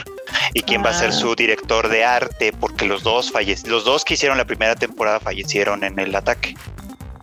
y 0.54 0.62
quién 0.62 0.84
va 0.84 0.90
a 0.90 0.94
ser 0.94 1.10
ah. 1.10 1.14
su 1.14 1.36
director 1.36 1.90
de 1.90 2.04
arte, 2.04 2.52
porque 2.60 2.86
los 2.86 3.04
dos 3.04 3.32
fallecieron, 3.32 3.72
los 3.72 3.86
dos 3.86 4.06
que 4.06 4.16
hicieron 4.16 4.38
la 4.38 4.46
primera 4.46 4.76
temporada 4.76 5.20
fallecieron 5.20 5.84
en 5.84 6.00
el 6.00 6.16
ataque. 6.16 6.56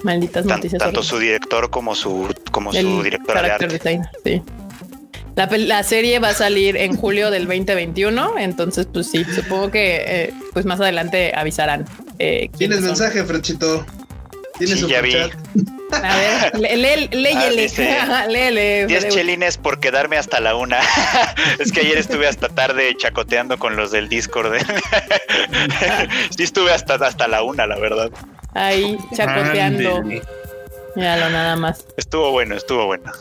Malditas 0.03 0.45
noticias. 0.45 0.81
Tanto 0.81 1.03
su 1.03 1.19
director 1.19 1.71
como 1.71 1.95
su, 1.95 2.33
como 2.51 2.73
su 2.73 3.03
directora 3.03 3.43
de 3.43 3.51
arte. 3.51 4.03
sí. 4.25 4.43
La, 5.35 5.83
serie 5.83 6.19
va 6.19 6.31
a 6.31 6.35
salir 6.35 6.79
en 6.79 6.97
julio 6.97 7.31
del 7.31 7.47
2021, 7.47 8.39
entonces 8.39 8.89
pues 8.91 9.11
sí, 9.11 9.23
supongo 9.25 9.71
que 9.71 10.03
eh, 10.07 10.35
pues 10.55 10.65
más 10.65 10.81
adelante 10.81 11.33
avisarán. 11.37 11.85
Eh, 12.19 12.49
¿Tienes 12.57 12.81
mensaje, 12.81 13.23
Frechito? 13.23 13.85
¿Tienes 14.59 14.81
sí, 14.81 14.87
ya 14.87 15.01
vi. 15.01 15.15
A 15.93 16.17
ver, 16.17 16.59
léele. 16.59 17.09
Léele. 18.29 18.87
10 18.87 19.09
chelines 19.09 19.59
por 19.59 19.79
quedarme 19.79 20.17
hasta 20.17 20.41
la 20.41 20.55
una. 20.57 20.81
es 21.59 21.73
que 21.73 21.81
ayer 21.81 21.99
estuve 21.99 22.27
hasta 22.27 22.49
tarde 22.49 22.95
chacoteando 22.97 23.59
con 23.59 23.77
los 23.77 23.93
del 23.93 24.09
Discord. 24.09 24.55
sí, 26.37 26.43
estuve 26.43 26.73
hasta, 26.73 26.95
hasta 26.95 27.29
la 27.29 27.43
una, 27.43 27.67
la 27.67 27.79
verdad. 27.79 28.11
Ahí, 28.55 28.99
chacoteando. 29.15 30.03
Míralo, 30.95 31.31
nada 31.31 31.57
más. 31.57 31.87
Estuvo 31.97 32.31
bueno, 32.31 32.57
estuvo 32.57 32.87
bueno. 32.87 33.13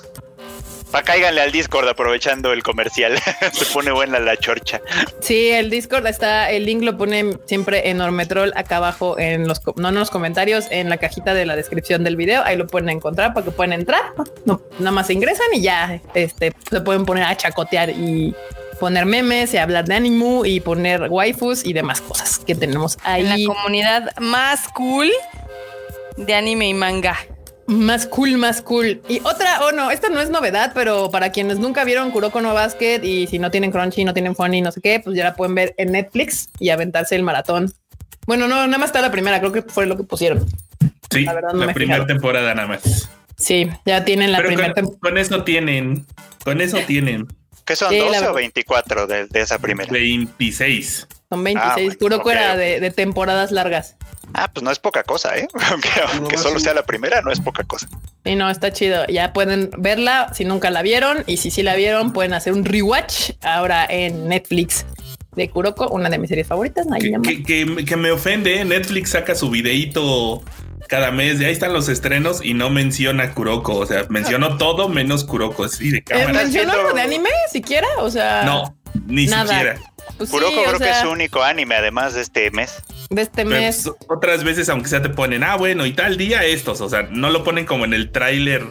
Pa 0.96 1.04
cáiganle 1.04 1.42
al 1.42 1.52
Discord 1.52 1.90
aprovechando 1.90 2.54
el 2.54 2.64
comercial. 2.64 3.20
Se 3.52 3.66
pone 3.66 3.92
buena 3.92 4.18
la 4.18 4.38
chorcha. 4.38 4.80
Sí, 5.20 5.50
el 5.50 5.70
Discord 5.70 6.08
está, 6.08 6.50
el 6.50 6.66
link 6.66 6.84
lo 6.84 6.98
pone 6.98 7.38
siempre 7.44 7.90
en 7.90 8.00
Ormetrol 8.00 8.54
acá 8.56 8.78
abajo 8.78 9.20
en 9.20 9.46
los, 9.46 9.60
no 9.76 9.90
en 9.90 9.96
los 9.96 10.10
comentarios, 10.10 10.68
en 10.72 10.88
la 10.88 10.96
cajita 10.96 11.34
de 11.34 11.46
la 11.46 11.58
descripción 11.58 12.06
del 12.06 12.16
video. 12.16 12.44
Ahí 12.46 12.56
lo 12.56 12.66
pueden 12.66 12.88
encontrar 12.88 13.34
para 13.34 13.44
que 13.44 13.52
puedan 13.52 13.74
entrar. 13.74 14.14
No, 14.46 14.62
nada 14.80 14.92
más 14.92 15.08
se 15.08 15.14
ingresan 15.16 15.48
y 15.52 15.64
ya 15.64 16.00
este, 16.14 16.54
se 16.70 16.80
pueden 16.80 17.06
poner 17.06 17.26
a 17.26 17.36
chacotear 17.36 17.90
y 17.90 18.34
poner 18.80 19.06
memes 19.06 19.54
y 19.54 19.58
hablar 19.58 19.84
de 19.84 19.96
anime 19.96 20.48
y 20.48 20.62
poner 20.62 21.10
waifus 21.10 21.66
y 21.66 21.74
demás 21.74 22.00
cosas 22.00 22.40
que 22.40 22.56
tenemos 22.56 22.98
ahí. 23.04 23.26
En 23.26 23.48
la 23.48 23.54
comunidad 23.54 24.16
más 24.20 24.70
cool 24.70 25.12
de 26.16 26.36
anime 26.36 26.70
y 26.70 26.74
manga. 26.74 27.18
Más 27.68 28.06
cool, 28.06 28.38
más 28.38 28.62
cool. 28.62 29.02
Y 29.08 29.20
otra, 29.24 29.62
oh 29.66 29.72
no, 29.72 29.90
esta 29.90 30.10
no 30.10 30.22
es 30.22 30.30
novedad, 30.30 30.72
pero 30.76 31.10
para 31.10 31.32
quienes 31.32 31.58
nunca 31.58 31.84
vieron 31.84 32.12
Kuroko 32.12 32.42
no 32.42 32.54
Basket 32.54 33.02
y 33.04 33.26
si 33.28 33.40
no 33.40 33.50
tienen 33.50 33.72
Crunchy, 33.72 34.04
no 34.04 34.14
tienen 34.14 34.36
Funny, 34.36 34.62
no 34.62 34.72
sé 34.72 34.82
qué, 34.82 35.00
pues 35.00 35.16
ya 35.18 35.24
la 35.24 35.36
pueden 35.36 35.56
ver 35.56 35.74
en 35.78 35.92
Netflix 35.92 36.50
y 36.60 36.70
aventarse 36.70 37.16
el 37.16 37.24
maratón. 37.24 37.74
Bueno, 38.28 38.48
no, 38.48 38.66
nada 38.68 38.78
más 38.78 38.90
está 38.90 39.02
la 39.02 39.12
primera, 39.12 39.40
creo 39.40 39.52
que 39.52 39.64
fue 39.64 39.86
lo 39.86 39.98
que 39.98 40.04
pusieron. 40.04 40.46
Sí, 41.12 41.26
la, 41.26 41.74
primera 41.74 42.06
temporada 42.06 42.54
nada 42.54 42.68
más. 42.68 43.10
Sí, 43.38 43.70
ya 43.86 44.06
tienen 44.06 44.32
la 44.32 44.40
primera 44.40 44.74
temporada. 44.74 45.00
Con 45.02 45.18
eso 45.18 45.44
tienen, 45.44 46.06
con 46.44 46.62
eso 46.62 46.78
tienen. 46.88 47.28
¿Qué 47.66 47.76
son 47.76 47.98
12 47.98 48.28
o 48.28 48.34
24 48.34 49.08
de, 49.08 49.28
esa 49.34 49.58
primera? 49.58 49.92
26. 49.92 51.08
Son 51.36 51.44
26. 51.44 51.94
Ah, 51.94 51.98
Kuroko 52.00 52.32
era 52.32 52.56
de 52.56 52.92
temporadas 52.92 53.52
largas. 53.52 53.98
Ah, 54.34 54.50
pues 54.52 54.64
no 54.64 54.72
es 54.72 54.80
poca 54.80 55.04
cosa, 55.04 55.38
¿eh? 55.38 55.48
Aunque, 56.14 56.38
solo 56.38 56.60
sea 56.60 56.74
la 56.74 56.84
primera, 56.84 57.22
no 57.22 57.32
es 57.32 57.40
poca 57.40 57.64
cosa. 57.64 57.88
Sí, 58.26 58.36
no, 58.36 58.50
está 58.50 58.72
chido. 58.74 59.06
Ya 59.08 59.32
pueden 59.34 59.70
verla 59.78 60.32
si 60.34 60.46
nunca 60.46 60.70
la 60.72 60.82
vieron 60.82 61.24
y 61.26 61.38
si 61.38 61.52
sí 61.52 61.64
la 61.64 61.76
vieron, 61.76 62.12
pueden 62.12 62.34
hacer 62.34 62.54
un 62.54 62.66
rewatch 62.66 63.32
ahora 63.42 63.86
en 63.88 64.28
Netflix 64.28 64.86
de 65.36 65.50
Kuroko, 65.50 65.88
una 65.90 66.10
de 66.10 66.18
mis 66.18 66.30
series 66.30 66.48
favoritas. 66.48 66.86
Que, 67.46 67.96
me 67.98 68.12
ofende, 68.12 68.60
¿eh? 68.60 68.66
Netflix 68.66 69.12
saca 69.12 69.36
su 69.36 69.50
videíto 69.50 70.44
cada 70.88 71.12
mes, 71.12 71.42
y 71.42 71.46
ahí 71.46 71.52
están 71.52 71.74
los 71.74 71.90
estrenos 71.90 72.44
y 72.44 72.54
no 72.54 72.70
menciona 72.70 73.34
Kuroko, 73.34 73.76
o 73.76 73.86
sea, 73.88 74.06
mencionó 74.10 74.58
todo 74.58 74.88
menos 74.88 75.24
Kuroko, 75.24 75.68
sí, 75.68 75.90
de 75.90 76.04
cámara. 76.04 76.34
¿Mencionó 76.44 76.74
algo 76.74 76.94
de 76.94 77.02
anime 77.02 77.30
siquiera? 77.52 77.88
O 78.00 78.12
sea, 78.12 78.44
no, 78.44 78.78
ni 79.08 79.28
siquiera. 79.28 79.80
Pues 80.18 80.30
Kuroko 80.30 80.64
creo 80.64 80.80
que 80.80 80.90
es 80.90 80.98
su 81.00 81.10
único 81.10 81.44
anime, 81.44 81.76
además 81.76 82.14
de 82.14 82.22
este 82.22 82.52
mes. 82.52 82.82
De 83.10 83.22
este 83.22 83.46
mes. 83.46 83.84
Pues, 83.84 83.96
otras 84.10 84.44
veces, 84.44 84.70
aunque 84.70 84.90
sea, 84.90 85.02
te 85.02 85.10
ponen, 85.10 85.44
ah, 85.44 85.58
bueno, 85.58 85.86
y 85.86 85.94
tal 85.94 86.18
día 86.18 86.44
estos. 86.44 86.82
O 86.82 86.90
sea, 86.90 87.04
no 87.04 87.30
lo 87.30 87.44
ponen 87.44 87.66
como 87.66 87.86
en 87.86 87.94
el 87.94 88.12
tráiler 88.12 88.66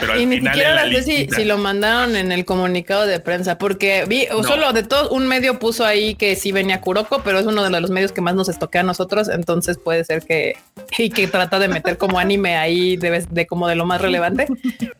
pero 0.00 0.12
al 0.12 0.28
ni 0.28 0.40
siquiera 0.40 0.84
sé 0.84 1.02
si, 1.02 1.28
si, 1.28 1.44
lo 1.44 1.58
mandaron 1.58 2.16
en 2.16 2.32
el 2.32 2.44
comunicado 2.44 3.06
de 3.06 3.20
prensa, 3.20 3.58
porque 3.58 4.04
vi 4.06 4.26
solo 4.46 4.72
de 4.72 4.82
todo 4.82 5.10
un 5.10 5.26
medio 5.26 5.58
puso 5.58 5.84
ahí 5.84 6.14
que 6.14 6.36
sí 6.36 6.52
venía 6.52 6.80
Kuroko, 6.80 7.22
pero 7.22 7.38
es 7.38 7.46
uno 7.46 7.68
de 7.68 7.80
los 7.80 7.90
medios 7.90 8.12
que 8.12 8.20
más 8.20 8.34
nos 8.34 8.48
estoquea 8.48 8.82
a 8.82 8.84
nosotros, 8.84 9.28
entonces 9.28 9.78
puede 9.78 10.04
ser 10.04 10.22
que 10.22 10.56
y 10.98 11.10
que 11.10 11.26
trata 11.26 11.58
de 11.58 11.68
meter 11.68 11.98
como 11.98 12.18
anime 12.18 12.56
ahí 12.56 12.96
de, 12.96 13.26
de 13.28 13.46
como 13.46 13.68
de 13.68 13.76
lo 13.76 13.86
más 13.86 14.00
relevante. 14.00 14.46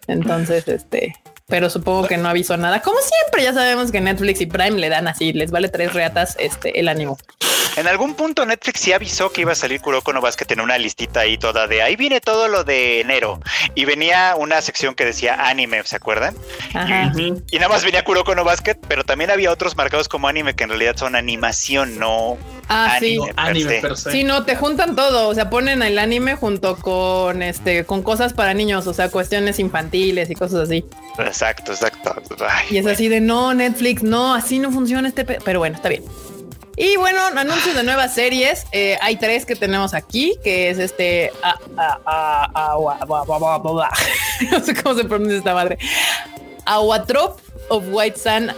Entonces, 0.06 0.66
este, 0.68 1.14
pero 1.46 1.70
supongo 1.70 2.08
que 2.08 2.16
no 2.16 2.28
avisó 2.28 2.56
nada. 2.56 2.82
Como 2.82 2.98
siempre, 3.00 3.42
ya 3.42 3.52
sabemos 3.52 3.92
que 3.92 4.00
Netflix 4.00 4.40
y 4.40 4.46
Prime 4.46 4.78
le 4.78 4.88
dan 4.88 5.08
así, 5.08 5.32
les 5.32 5.50
vale 5.50 5.68
tres 5.68 5.92
reatas 5.92 6.36
este, 6.38 6.80
el 6.80 6.88
ánimo. 6.88 7.18
En 7.76 7.86
algún 7.86 8.14
punto 8.14 8.46
Netflix 8.46 8.80
sí 8.80 8.92
avisó 8.94 9.30
que 9.30 9.42
iba 9.42 9.52
a 9.52 9.54
salir 9.54 9.82
Kuroko 9.82 10.10
no 10.12 10.22
que 10.22 10.44
tenía 10.46 10.64
una 10.64 10.78
listita 10.78 11.20
ahí 11.20 11.36
toda 11.36 11.66
de 11.66 11.82
ahí 11.82 11.94
viene 11.94 12.22
todo 12.22 12.48
lo 12.48 12.64
de 12.64 13.00
enero. 13.00 13.38
Y 13.76 13.84
venía 13.84 14.34
una 14.36 14.60
sección 14.62 14.94
que 14.94 15.04
decía 15.04 15.48
anime, 15.48 15.82
¿se 15.84 15.94
acuerdan? 15.96 16.34
Y, 16.72 17.58
nada 17.58 17.68
más 17.68 17.84
venía 17.84 18.02
Kuroko 18.02 18.34
no 18.34 18.42
Basket, 18.42 18.76
pero 18.88 19.04
también 19.04 19.30
había 19.30 19.52
otros 19.52 19.76
marcados 19.76 20.08
como 20.08 20.26
anime 20.26 20.56
que 20.56 20.64
en 20.64 20.70
realidad 20.70 20.96
son 20.96 21.14
animación, 21.14 21.98
no 21.98 22.38
Ah, 22.68 22.96
sí. 22.98 23.18
Anime 23.36 23.82
Sí, 23.94 24.24
no, 24.24 24.44
te 24.44 24.56
juntan 24.56 24.96
todo. 24.96 25.28
O 25.28 25.34
sea, 25.34 25.50
ponen 25.50 25.82
el 25.82 25.98
anime 25.98 26.34
junto 26.34 26.76
con 26.76 27.42
este, 27.42 27.84
con 27.84 28.02
cosas 28.02 28.32
para 28.32 28.54
niños, 28.54 28.86
o 28.86 28.94
sea, 28.94 29.10
cuestiones 29.10 29.58
infantiles 29.58 30.30
y 30.30 30.34
cosas 30.34 30.68
así. 30.68 30.84
Exacto, 31.18 31.72
exacto. 31.72 32.16
y 32.70 32.78
es 32.78 32.86
así 32.86 33.08
de 33.08 33.20
no, 33.20 33.54
Netflix, 33.54 34.02
no, 34.02 34.34
así 34.34 34.58
no 34.58 34.72
funciona 34.72 35.06
este. 35.06 35.24
Pero 35.24 35.58
bueno, 35.60 35.76
está 35.76 35.88
bien. 35.88 36.02
Y 36.76 36.96
bueno, 36.98 37.20
anuncios 37.34 37.74
de 37.74 37.82
nuevas 37.82 38.14
series. 38.14 38.66
Eh, 38.72 38.98
hay 39.00 39.16
tres 39.16 39.46
que 39.46 39.56
tenemos 39.56 39.94
aquí, 39.94 40.36
que 40.44 40.70
es 40.70 40.78
este. 40.78 41.32
no 44.50 44.60
sé 44.64 44.74
cómo 44.82 44.94
se 44.94 45.04
pronuncia 45.04 45.38
esta 45.38 45.54
madre. 45.54 45.78
Awatrop 46.66 47.40
of 47.68 47.84
White 47.90 48.18
Sun 48.18 48.52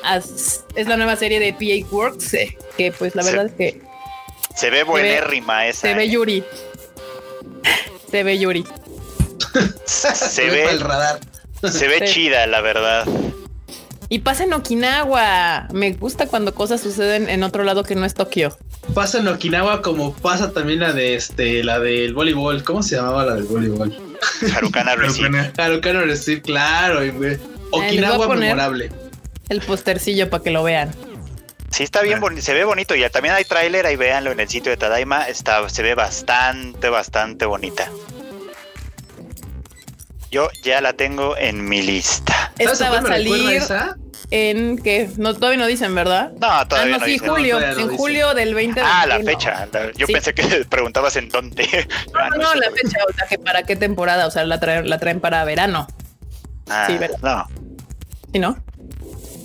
es 0.74 0.86
la 0.88 0.96
nueva 0.96 1.14
serie 1.16 1.38
de 1.38 1.52
PA 1.52 1.88
Works, 1.94 2.36
que 2.76 2.92
pues 2.92 3.14
la 3.14 3.22
verdad 3.22 3.46
es 3.46 3.52
que 3.52 3.88
se 4.58 4.70
ve 4.70 4.82
buenérrima 4.82 5.68
esa. 5.68 5.82
Se 5.82 5.94
ve 5.94 6.04
¿eh? 6.04 6.10
Yuri. 6.10 6.44
Se 8.10 8.24
ve 8.24 8.38
Yuri. 8.38 8.64
se 9.84 10.50
ve 10.50 10.64
el 10.64 10.80
radar. 10.80 11.20
Se 11.70 11.86
ve 11.86 12.04
chida, 12.06 12.46
la 12.48 12.60
verdad. 12.60 13.06
Y 14.08 14.20
pasa 14.20 14.44
en 14.44 14.52
Okinawa. 14.54 15.68
Me 15.72 15.92
gusta 15.92 16.26
cuando 16.26 16.54
cosas 16.54 16.80
suceden 16.80 17.28
en 17.28 17.42
otro 17.42 17.64
lado 17.64 17.84
que 17.84 17.94
no 17.94 18.04
es 18.06 18.14
Tokio. 18.14 18.56
Pasa 18.94 19.18
en 19.18 19.28
Okinawa 19.28 19.82
como 19.82 20.14
pasa 20.14 20.52
también 20.52 20.80
la 20.80 20.92
de 20.92 21.14
este, 21.14 21.62
la 21.62 21.78
del 21.78 22.14
voleibol. 22.14 22.64
¿Cómo 22.64 22.82
se 22.82 22.96
llamaba 22.96 23.24
la 23.26 23.34
del 23.34 23.44
voleibol? 23.44 23.94
Harukana 24.56 24.96
Recife. 24.96 25.52
Harukana 25.58 26.02
Recife, 26.02 26.40
claro. 26.42 27.00
Okinawa 27.70 28.34
memorable. 28.34 28.90
El 29.50 29.60
postercillo 29.60 30.30
para 30.30 30.42
que 30.42 30.50
lo 30.50 30.62
vean. 30.62 30.90
Sí, 31.70 31.82
está 31.82 32.00
bien, 32.00 32.20
se 32.40 32.54
ve 32.54 32.64
bonito. 32.64 32.94
Y 32.94 33.08
también 33.10 33.34
hay 33.34 33.44
tráiler, 33.44 33.84
ahí 33.84 33.96
véanlo 33.96 34.32
en 34.32 34.40
el 34.40 34.48
sitio 34.48 34.70
de 34.70 34.78
Tadaima. 34.78 35.28
Está, 35.28 35.68
se 35.68 35.82
ve 35.82 35.94
bastante, 35.94 36.88
bastante 36.88 37.44
bonita. 37.44 37.90
Yo 40.30 40.48
ya 40.62 40.80
la 40.80 40.92
tengo 40.92 41.36
en 41.36 41.68
mi 41.68 41.82
lista. 41.82 42.52
Esta 42.58 42.90
va 42.90 42.98
a 42.98 43.02
salir 43.02 43.62
en 44.30 44.76
que 44.78 45.08
no 45.16 45.34
todavía 45.34 45.58
no 45.58 45.66
dicen, 45.66 45.94
¿verdad? 45.94 46.32
No, 46.32 46.68
todavía 46.68 46.96
ah, 46.96 46.98
no, 46.98 47.04
sí, 47.04 47.18
julio, 47.18 47.60
en 47.60 47.96
julio 47.96 48.34
del 48.34 48.54
20 48.54 48.80
Ah, 48.84 49.06
la 49.06 49.20
fecha. 49.20 49.66
Yo 49.96 50.06
pensé 50.06 50.34
que 50.34 50.42
preguntabas 50.68 51.16
en 51.16 51.30
dónde. 51.30 51.66
No, 52.12 52.18
ah, 52.20 52.28
no, 52.30 52.54
la 52.54 52.70
fecha, 52.70 52.98
o 53.08 53.12
sea, 53.14 53.26
que 53.26 53.38
para 53.38 53.62
qué 53.62 53.76
temporada, 53.76 54.26
o 54.26 54.30
sea, 54.30 54.44
la 54.44 54.60
traen, 54.60 54.88
la 54.88 54.98
traen 54.98 55.20
para 55.20 55.44
verano. 55.44 55.86
Ah, 56.68 56.86
sí, 56.86 56.98
no. 57.22 57.46
¿Sí, 58.32 58.38
no? 58.38 58.58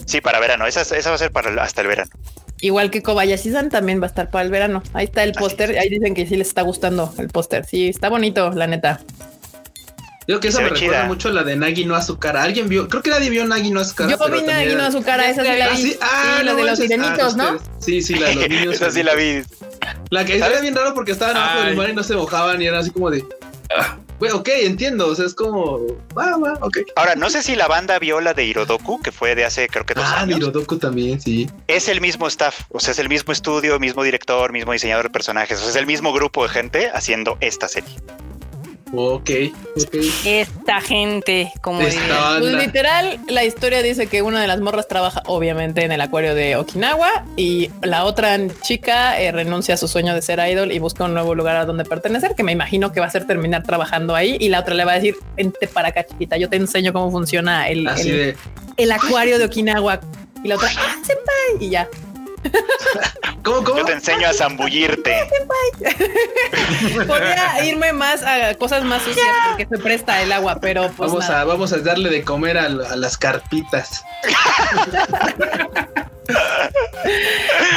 Sí, 0.05 0.19
para 0.19 0.39
verano. 0.39 0.67
Esa, 0.67 0.81
esa 0.81 1.09
va 1.09 1.15
a 1.15 1.19
ser 1.19 1.31
para 1.31 1.63
hasta 1.63 1.81
el 1.81 1.87
verano. 1.87 2.11
Igual 2.59 2.91
que 2.91 3.01
Kobayashi-san 3.01 3.69
también 3.69 4.01
va 4.01 4.05
a 4.05 4.07
estar 4.07 4.29
para 4.29 4.43
el 4.43 4.51
verano. 4.51 4.83
Ahí 4.93 5.05
está 5.05 5.23
el 5.23 5.33
póster. 5.33 5.77
Ahí 5.77 5.89
dicen 5.89 6.13
que 6.13 6.25
sí 6.25 6.35
les 6.35 6.47
está 6.47 6.61
gustando 6.61 7.13
el 7.17 7.29
póster. 7.29 7.65
Sí, 7.65 7.87
está 7.87 8.09
bonito, 8.09 8.51
la 8.51 8.67
neta. 8.67 8.99
Digo 10.27 10.39
que 10.39 10.47
eso 10.47 10.61
me 10.61 10.69
recuerda 10.69 11.05
mucho 11.05 11.29
a 11.29 11.31
la 11.33 11.43
de 11.43 11.55
Nagi 11.55 11.85
no 11.85 11.95
Azukara. 11.95 12.43
¿Alguien 12.43 12.69
vio? 12.69 12.87
Creo 12.87 13.01
que 13.03 13.09
nadie 13.09 13.29
vio 13.29 13.45
Nagi 13.45 13.71
no 13.71 13.81
Azukara. 13.81 14.09
Yo 14.09 14.17
vi 14.31 14.41
Nagi 14.41 14.75
no 14.75 14.83
Azukara, 14.83 15.29
esa 15.29 15.43
sí 15.43 15.57
la 15.57 15.69
vi. 15.69 15.77
sí, 15.77 15.97
ah, 16.01 16.41
la 16.43 16.55
de 16.55 16.63
los 16.63 16.79
sirenitos, 16.79 17.35
¿no? 17.35 17.59
Sí, 17.79 18.01
sí, 18.01 18.15
la 18.15 18.29
de 18.29 18.35
los 18.35 18.49
niños. 18.49 18.75
esa 18.75 18.91
sí 18.91 19.03
la 19.03 19.15
vi. 19.15 19.43
La 20.09 20.23
que 20.25 20.37
era 20.37 20.61
bien 20.61 20.75
raro 20.75 20.93
porque 20.93 21.11
estaban 21.11 21.35
abajo 21.35 21.63
del 21.63 21.75
mar 21.75 21.89
y 21.89 21.93
no 21.93 22.03
se 22.03 22.15
mojaban 22.15 22.61
y 22.61 22.67
era 22.67 22.79
así 22.79 22.91
como 22.91 23.09
de. 23.09 23.25
Ah, 23.75 23.97
ok, 24.33 24.49
entiendo. 24.61 25.07
O 25.07 25.15
sea, 25.15 25.25
es 25.25 25.33
como. 25.33 25.79
Va, 26.17 26.37
va, 26.37 26.53
ok. 26.61 26.77
Ahora, 26.95 27.15
no 27.15 27.29
sé 27.29 27.43
si 27.43 27.55
la 27.55 27.67
banda 27.67 27.99
vio 27.99 28.21
la 28.21 28.33
de 28.33 28.45
Hirodoku, 28.45 29.01
que 29.01 29.11
fue 29.11 29.35
de 29.35 29.45
hace 29.45 29.67
creo 29.67 29.85
que 29.85 29.93
dos 29.93 30.05
ah, 30.05 30.21
años. 30.21 30.35
Ah, 30.35 30.37
Hirodoku 30.37 30.77
también, 30.77 31.19
sí. 31.19 31.49
Es 31.67 31.87
el 31.87 31.99
mismo 31.99 32.27
staff. 32.27 32.61
O 32.69 32.79
sea, 32.79 32.91
es 32.91 32.99
el 32.99 33.09
mismo 33.09 33.33
estudio, 33.33 33.79
mismo 33.79 34.03
director, 34.03 34.51
mismo 34.51 34.71
diseñador 34.71 35.05
de 35.05 35.09
personajes. 35.09 35.57
O 35.57 35.61
sea, 35.61 35.71
es 35.71 35.75
el 35.75 35.85
mismo 35.85 36.13
grupo 36.13 36.43
de 36.43 36.49
gente 36.49 36.91
haciendo 36.93 37.37
esta 37.41 37.67
serie. 37.67 37.95
Ok, 38.95 39.29
Esta 40.23 40.79
gente, 40.79 41.51
como 41.61 41.79
pues 41.79 41.95
literal, 42.43 43.19
la 43.27 43.43
historia 43.43 43.81
dice 43.81 44.05
que 44.05 44.21
una 44.21 44.39
de 44.39 44.45
las 44.45 44.61
morras 44.61 44.87
trabaja 44.87 45.23
obviamente 45.25 45.83
en 45.83 45.91
el 45.91 45.99
acuario 45.99 46.35
de 46.35 46.57
Okinawa 46.57 47.25
y 47.35 47.71
la 47.81 48.05
otra 48.05 48.37
chica 48.61 49.19
eh, 49.19 49.31
renuncia 49.31 49.73
a 49.73 49.77
su 49.77 49.87
sueño 49.87 50.13
de 50.13 50.21
ser 50.21 50.39
idol 50.47 50.71
y 50.71 50.77
busca 50.77 51.05
un 51.05 51.15
nuevo 51.15 51.33
lugar 51.33 51.55
a 51.55 51.65
donde 51.65 51.85
pertenecer, 51.85 52.35
que 52.35 52.43
me 52.43 52.51
imagino 52.51 52.91
que 52.91 52.99
va 52.99 53.07
a 53.07 53.09
ser 53.09 53.25
terminar 53.25 53.63
trabajando 53.63 54.13
ahí 54.13 54.37
y 54.39 54.49
la 54.49 54.59
otra 54.59 54.75
le 54.75 54.85
va 54.85 54.91
a 54.91 54.95
decir, 54.95 55.15
vente 55.35 55.67
para 55.67 55.87
acá 55.87 56.05
chiquita, 56.05 56.37
yo 56.37 56.47
te 56.47 56.57
enseño 56.57 56.93
cómo 56.93 57.09
funciona 57.09 57.67
el, 57.69 57.89
el, 58.77 58.91
acuario 58.91 59.39
de 59.39 59.45
Okinawa. 59.45 60.01
Y 60.43 60.49
la 60.49 60.55
otra, 60.55 60.69
ah, 60.77 60.95
senpai, 61.03 61.65
y 61.65 61.69
ya. 61.71 61.87
¿Cómo, 63.43 63.63
cómo? 63.63 63.79
Yo 63.79 63.85
te 63.85 63.93
enseño 63.93 64.27
a 64.27 64.33
zambullirte. 64.33 65.27
Podría 67.07 67.65
irme 67.65 67.93
más 67.93 68.23
a 68.23 68.53
cosas 68.55 68.83
más 68.83 69.01
sucias 69.03 69.25
porque 69.49 69.67
se 69.67 69.77
presta 69.81 70.21
el 70.21 70.31
agua, 70.31 70.59
pero 70.61 70.91
pues 70.95 71.11
vamos 71.11 71.29
a 71.29 71.43
vamos 71.43 71.73
a 71.73 71.77
darle 71.79 72.09
de 72.09 72.23
comer 72.23 72.57
a, 72.57 72.69
las 72.69 73.17
carpitas. 73.17 74.03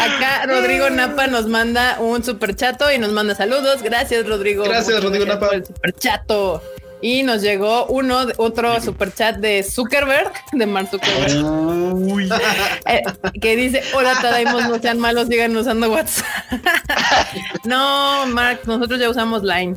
Acá 0.00 0.46
Rodrigo 0.46 0.88
Napa 0.90 1.26
nos 1.26 1.46
manda 1.46 1.98
un 1.98 2.22
super 2.22 2.54
chato 2.54 2.92
y 2.92 2.98
nos 2.98 3.12
manda 3.12 3.34
saludos. 3.34 3.82
Gracias, 3.82 4.26
Rodrigo. 4.26 4.64
Gracias, 4.64 5.02
Rodrigo 5.02 5.26
Napa. 5.26 5.48
el 5.52 5.66
super 5.66 5.92
chato. 5.94 6.62
Y 7.02 7.22
nos 7.22 7.42
llegó 7.42 7.86
uno, 7.86 8.26
otro 8.38 8.80
super 8.80 9.12
chat 9.12 9.36
de 9.36 9.62
Zuckerberg, 9.62 10.32
de 10.52 10.66
Mark 10.66 10.88
Zuckerberg, 10.90 12.30
eh, 12.86 13.02
que 13.40 13.56
dice: 13.56 13.82
Hola, 13.94 14.14
Tadaimos, 14.20 14.68
no 14.68 14.78
sean 14.78 14.98
malos, 14.98 15.28
sigan 15.28 15.54
usando 15.56 15.90
WhatsApp. 15.90 16.26
no, 17.64 18.26
Mark, 18.28 18.60
nosotros 18.66 18.98
ya 18.98 19.10
usamos 19.10 19.42
Line. 19.42 19.76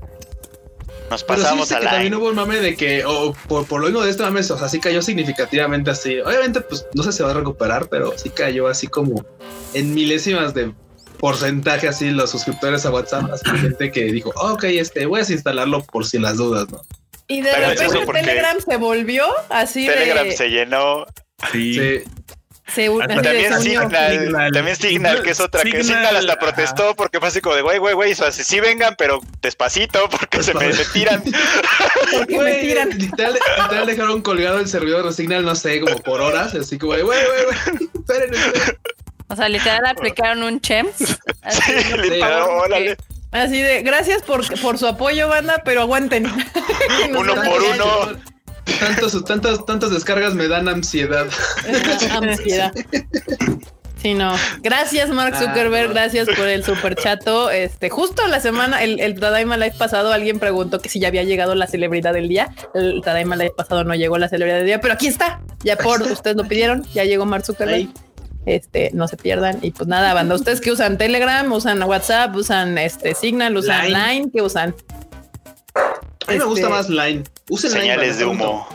Nos 1.10 1.24
pasamos 1.24 1.72
a 1.72 1.80
Line. 1.80 1.92
También 1.92 2.16
hubo 2.16 2.30
un 2.30 2.36
mame 2.36 2.58
de 2.58 2.78
que, 2.78 3.04
o 3.04 3.34
por, 3.48 3.66
por, 3.66 3.82
lo 3.82 3.88
mismo 3.88 4.02
de 4.02 4.12
este 4.12 4.24
mame, 4.24 4.40
o 4.40 4.44
sea, 4.44 4.70
sí 4.70 4.80
cayó 4.80 5.02
significativamente 5.02 5.92
así. 5.92 6.20
Obviamente, 6.22 6.62
pues 6.62 6.86
no 6.94 7.04
sé 7.04 7.12
si 7.12 7.18
se 7.18 7.24
va 7.24 7.32
a 7.32 7.34
recuperar, 7.34 7.90
pero 7.90 8.18
sí 8.18 8.30
cayó 8.30 8.68
así 8.68 8.88
como 8.88 9.26
en 9.74 9.94
milésimas 9.94 10.54
de 10.54 10.74
porcentaje 11.20 11.88
así 11.88 12.12
los 12.12 12.30
suscriptores 12.30 12.86
a 12.86 12.92
WhatsApp, 12.92 13.30
así 13.32 13.50
gente 13.58 13.92
que 13.92 14.06
dijo, 14.06 14.32
ok, 14.36 14.64
este, 14.64 15.06
voy 15.06 15.20
a 15.20 15.26
instalarlo 15.30 15.84
por 15.84 16.06
si 16.06 16.18
las 16.18 16.38
dudas, 16.38 16.70
¿no? 16.72 16.82
Y 17.30 17.42
de 17.42 17.54
repente 17.54 18.12
Telegram 18.12 18.60
se 18.60 18.78
volvió 18.78 19.28
así 19.50 19.86
Telegram 19.86 20.30
se 20.32 20.50
llenó. 20.50 21.06
Sí. 21.54 22.02
Se, 22.68 22.90
también, 23.08 23.60
Signal, 23.62 24.52
también 24.52 24.76
Signal, 24.76 25.24
que 25.24 25.32
es 25.32 25.40
otra, 25.40 25.64
que 25.64 25.84
Signal 25.84 26.16
hasta 26.16 26.38
protestó 26.38 26.96
porque 26.96 27.20
fue 27.20 27.30
así 27.30 27.42
como 27.42 27.56
de, 27.56 27.64
güey, 27.64 27.80
güey, 27.80 27.96
güey, 27.96 28.14
sí 28.16 28.60
vengan, 28.60 28.96
pero 28.96 29.22
despacito 29.42 30.08
porque 30.10 30.44
se 30.44 30.54
me, 30.54 30.72
tiran. 30.94 31.24
porque 32.14 32.38
me 32.38 32.56
tiran. 32.56 32.90
Literal, 32.90 33.34
literal, 33.34 33.86
dejaron 33.88 34.22
colgado 34.22 34.60
el 34.60 34.68
servidor 34.68 35.06
de 35.06 35.14
Signal, 35.14 35.46
no 35.46 35.56
sé, 35.56 35.80
como 35.82 35.98
por 35.98 36.22
horas, 36.22 36.54
así 36.54 36.78
como 36.78 36.94
de, 36.94 37.04
güey, 37.04 37.20
güey, 37.26 37.44
güey, 37.46 37.90
esperen, 37.96 38.34
esperen. 38.34 38.78
O 39.30 39.36
sea, 39.36 39.50
literal 39.50 39.86
aplicaron 39.86 40.44
un 40.44 40.60
chems. 40.60 40.96
sí, 40.98 41.74
literal, 41.98 42.44
órale. 42.44 42.98
Así 43.32 43.62
de, 43.62 43.82
gracias 43.84 44.24
por, 44.24 44.44
por 44.62 44.78
su 44.78 44.88
apoyo, 44.88 45.28
banda, 45.28 45.62
pero 45.64 45.82
aguanten. 45.82 46.26
uno 47.18 47.36
por 47.36 47.62
uno. 47.62 48.20
Tantos, 48.80 49.24
tantas, 49.26 49.66
tantas 49.66 49.92
descargas 49.92 50.34
me 50.36 50.48
dan 50.48 50.68
ansiedad. 50.68 51.28
ansiedad. 52.12 52.74
Sí, 54.02 54.14
no. 54.14 54.34
Gracias, 54.62 55.10
Mark 55.10 55.34
ah, 55.36 55.40
Zuckerberg. 55.40 55.90
Gracias 55.90 56.28
por 56.30 56.48
el 56.48 56.64
super 56.64 56.96
chato. 56.96 57.52
Este, 57.52 57.90
justo 57.90 58.26
la 58.28 58.40
semana, 58.40 58.82
el, 58.82 59.00
el 59.00 59.20
Tadaima 59.20 59.58
Live 59.58 59.76
pasado, 59.78 60.14
alguien 60.14 60.40
preguntó 60.40 60.80
que 60.80 60.88
si 60.88 61.00
ya 61.00 61.10
había 61.10 61.24
llegado 61.24 61.54
la 61.54 61.68
celebridad 61.68 62.14
del 62.14 62.30
día. 62.30 62.54
El 62.74 63.02
Tadaima 63.04 63.36
Live 63.36 63.54
pasado 63.58 63.84
no 63.84 63.94
llegó 63.96 64.18
la 64.18 64.30
celebridad 64.30 64.58
del 64.58 64.68
día, 64.68 64.80
pero 64.80 64.94
aquí 64.94 65.08
está. 65.08 65.42
Ya 65.64 65.76
por 65.76 66.02
ustedes 66.02 66.38
lo 66.38 66.46
pidieron. 66.46 66.84
Ya 66.94 67.04
llegó 67.04 67.26
Mark 67.26 67.46
Zuckerberg. 67.46 67.90
Este, 68.50 68.90
no 68.94 69.08
se 69.08 69.16
pierdan. 69.16 69.60
Y 69.62 69.70
pues 69.70 69.88
nada, 69.88 70.14
banda, 70.16 70.34
ustedes 70.34 70.60
que 70.60 70.72
usan 70.72 70.98
Telegram, 70.98 71.50
usan 71.52 71.84
WhatsApp, 71.84 72.36
usan 72.36 72.80
este 72.80 73.14
Signal, 73.14 73.56
usan 73.56 73.94
Line, 73.94 74.32
¿qué 74.34 74.42
usan? 74.42 74.76
A 75.76 76.32
mí 76.32 76.40
me 76.40 76.46
gusta 76.46 76.62
este, 76.62 76.74
más 76.74 76.90
Line. 76.90 77.24
Usen 77.50 77.70
Señales 77.70 78.18
de 78.18 78.26
humo. 78.26 78.68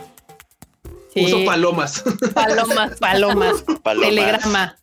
Uso 1.17 1.45
palomas. 1.45 2.05
Palomas, 2.33 2.99
palomas. 3.01 3.65
Telegrama. 4.01 4.77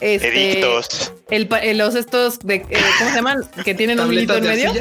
Este, 0.00 0.52
Edictos. 0.52 1.14
El, 1.30 1.78
los 1.78 1.94
estos 1.94 2.38
de, 2.40 2.56
eh, 2.56 2.66
¿cómo 2.98 3.10
se 3.10 3.16
llaman? 3.16 3.40
Que 3.64 3.74
tienen 3.74 3.98
un 4.00 4.12
hilito 4.12 4.36
en 4.36 4.44
medio. 4.44 4.72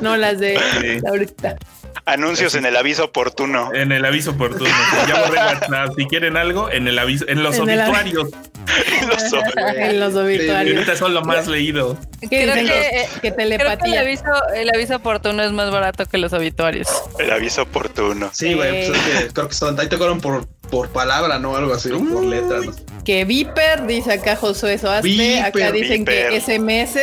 No, 0.00 0.16
las 0.16 0.38
de 0.38 0.60
ahorita. 1.08 1.56
Anuncios 2.06 2.54
en 2.54 2.64
el 2.64 2.76
aviso 2.76 3.06
oportuno. 3.06 3.74
En 3.74 3.90
el 3.90 4.04
aviso 4.04 4.30
oportuno. 4.30 4.70
Si 5.96 6.06
quieren 6.06 6.36
algo, 6.36 6.70
en 6.70 6.86
el 6.86 6.98
aviso, 6.98 7.24
en 7.28 7.42
los 7.42 7.58
obituarios. 7.58 8.28
en 9.76 10.00
los 10.00 10.14
obituarios. 10.14 10.76
Ahorita 10.76 10.96
son 10.96 11.14
lo 11.14 11.22
más 11.22 11.48
leído. 11.48 11.98
Creo 12.28 12.54
que, 12.54 13.06
que, 13.20 13.32
telepatía. 13.32 14.02
el, 14.02 14.06
aviso, 14.06 14.24
el 14.54 14.70
aviso 14.72 14.96
oportuno 14.96 15.42
es 15.42 15.50
más 15.52 15.70
barato 15.72 16.06
que 16.06 16.18
los 16.18 16.32
obituarios. 16.32 16.88
El 17.18 17.32
aviso 17.32 17.62
oportuno. 17.62 18.30
Sí, 18.32 18.54
güey. 18.54 18.88
Pues 18.88 19.00
que 19.00 19.28
creo 19.32 19.48
que 19.48 19.54
son, 19.54 19.78
ahí 19.80 19.88
te 19.88 19.98
cobran 19.98 20.20
por, 20.20 20.46
por 20.70 20.88
palabra, 20.90 21.38
¿no? 21.40 21.56
Algo 21.56 21.74
así, 21.74 21.88
por 21.88 22.24
letra. 22.24 22.60
Que 23.04 23.24
Viper, 23.24 23.86
dice 23.86 24.12
acá 24.12 24.36
Josué 24.36 24.78
Soaste. 24.78 25.40
Acá 25.40 25.72
dicen 25.72 26.04
que 26.04 26.40
SMS. 26.40 26.98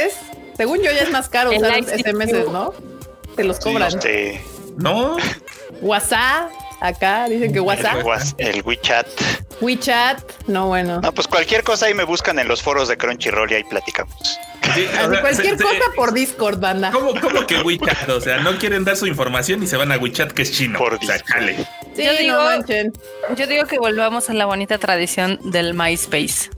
Según 0.56 0.78
yo, 0.78 0.92
ya 0.92 1.02
es 1.02 1.12
más 1.12 1.28
caro 1.28 1.52
usar 1.52 1.84
SMS, 1.84 2.50
¿no? 2.52 2.74
Te 3.36 3.44
los 3.44 3.60
cobran. 3.60 3.92
Sí, 4.02 4.39
no. 4.78 5.18
WhatsApp. 5.82 6.52
Acá 6.82 7.30
dicen 7.30 7.54
que 7.54 7.62
WhatsApp. 7.62 8.04
El, 8.38 8.62
WeChat. 8.62 9.08
WeChat. 9.62 10.20
No, 10.48 10.68
bueno. 10.68 11.00
No, 11.00 11.14
pues 11.14 11.28
cualquier 11.28 11.64
cosa 11.64 11.86
ahí 11.86 11.94
me 11.94 12.04
buscan 12.04 12.40
en 12.40 12.48
los 12.50 12.62
foros 12.62 12.90
de 12.90 12.98
Crunchyroll 12.98 13.50
y 13.52 13.56
ahí 13.56 13.64
platicamos. 13.64 14.38
cualquier 15.22 15.56
cosa 15.56 15.86
por 15.96 16.14
Discord, 16.14 16.60
banda. 16.60 16.92
¿Cómo, 16.92 17.14
¿Cómo, 17.22 17.48
que 17.48 17.62
WeChat? 17.62 18.10
O 18.10 18.20
sea, 18.20 18.40
no 18.40 18.58
quieren 18.58 18.84
dar 18.84 18.98
su 18.98 19.08
información 19.08 19.64
y 19.64 19.68
se 19.68 19.78
van 19.78 19.94
a 19.94 19.98
WeChat, 19.98 20.34
que 20.34 20.42
es 20.42 20.52
chino. 20.52 20.78
Por 20.78 20.96
o 20.96 21.00
sea, 21.02 21.18
Sí, 21.96 22.04
yo, 22.04 22.14
digo, 22.18 22.38
yo 23.38 23.48
digo 23.48 23.66
que 23.66 23.78
volvamos 23.80 24.30
a 24.30 24.34
la 24.34 24.46
bonita 24.46 24.78
tradición 24.78 25.40
del 25.52 25.74
MySpace. 25.74 26.50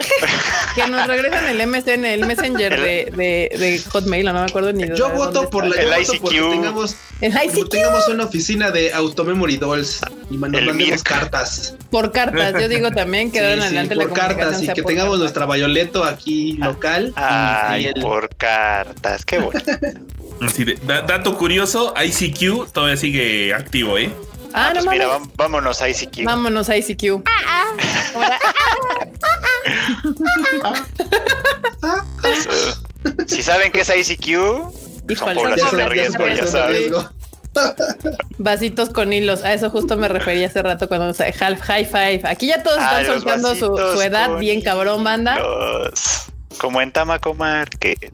que 0.74 0.86
nos 0.86 1.06
regresen 1.06 1.44
el 1.46 1.66
MSN, 1.66 2.04
el 2.04 2.26
Messenger 2.26 2.80
de, 2.80 3.12
de, 3.16 3.58
de, 3.58 3.82
Hotmail, 3.90 4.24
no 4.24 4.32
me 4.32 4.40
acuerdo 4.40 4.72
ni 4.72 4.84
de 4.84 4.96
Yo 4.96 5.10
voto 5.10 5.48
por 5.50 5.66
la 5.66 5.76
el 5.76 6.02
ICQ. 6.02 6.30
Tengamos, 6.30 6.96
el 7.20 7.32
ICQ. 7.32 7.68
tengamos 7.68 8.08
una 8.08 8.24
oficina 8.24 8.70
de 8.70 8.92
Automemory 8.92 9.56
Dolls 9.56 10.00
y 10.30 10.38
mandemos 10.38 11.02
cartas. 11.02 11.74
Por 11.90 12.12
cartas, 12.12 12.54
yo 12.60 12.68
digo 12.68 12.90
también 12.90 13.30
que 13.32 13.38
sí, 13.38 13.44
adelante 13.44 13.96
por 13.96 14.12
cartas 14.12 14.62
y 14.62 14.68
que 14.68 14.82
tengamos 14.82 15.18
nuestra 15.18 15.46
Bayoleto 15.46 16.04
aquí 16.04 16.54
local. 16.54 17.12
Ay, 17.16 17.92
por 18.00 18.28
cartas, 18.36 19.24
qué 19.24 19.38
bueno. 19.38 19.60
Así 20.40 20.64
de, 20.64 20.78
dato 20.86 21.36
curioso, 21.36 21.94
ICQ 22.02 22.72
todavía 22.72 22.96
sigue 22.96 23.52
activo, 23.52 23.98
¿eh? 23.98 24.10
Ah, 24.52 24.70
pues 24.72 24.86
mira, 24.86 25.18
vámonos 25.36 25.80
a 25.82 25.88
ICQ. 25.88 26.24
Vámonos 26.24 26.68
a 26.68 26.76
ICQ. 26.76 27.22
si 33.26 33.42
saben 33.42 33.72
que 33.72 33.80
es 33.80 33.88
ICQ, 33.90 35.16
son 35.16 35.34
población 35.34 35.76
de 35.76 35.88
riesgo, 35.88 36.28
ya 36.28 36.46
saben. 36.46 36.92
Vasitos 38.38 38.90
con 38.90 39.12
hilos. 39.12 39.42
A 39.42 39.52
eso 39.52 39.70
justo 39.70 39.96
me 39.96 40.08
refería 40.08 40.46
hace 40.46 40.62
rato 40.62 40.88
cuando 40.88 41.06
half 41.08 41.60
high 41.60 41.84
five. 41.84 42.20
Aquí 42.24 42.46
ya 42.46 42.62
todos 42.62 42.78
están 42.78 43.06
soltando 43.06 43.54
su, 43.54 44.00
edad 44.00 44.36
bien 44.38 44.60
cabrón, 44.62 45.02
banda. 45.04 45.38
Como 46.58 46.80
en 46.80 46.92
Tamacomar, 46.92 47.70
que 47.70 48.12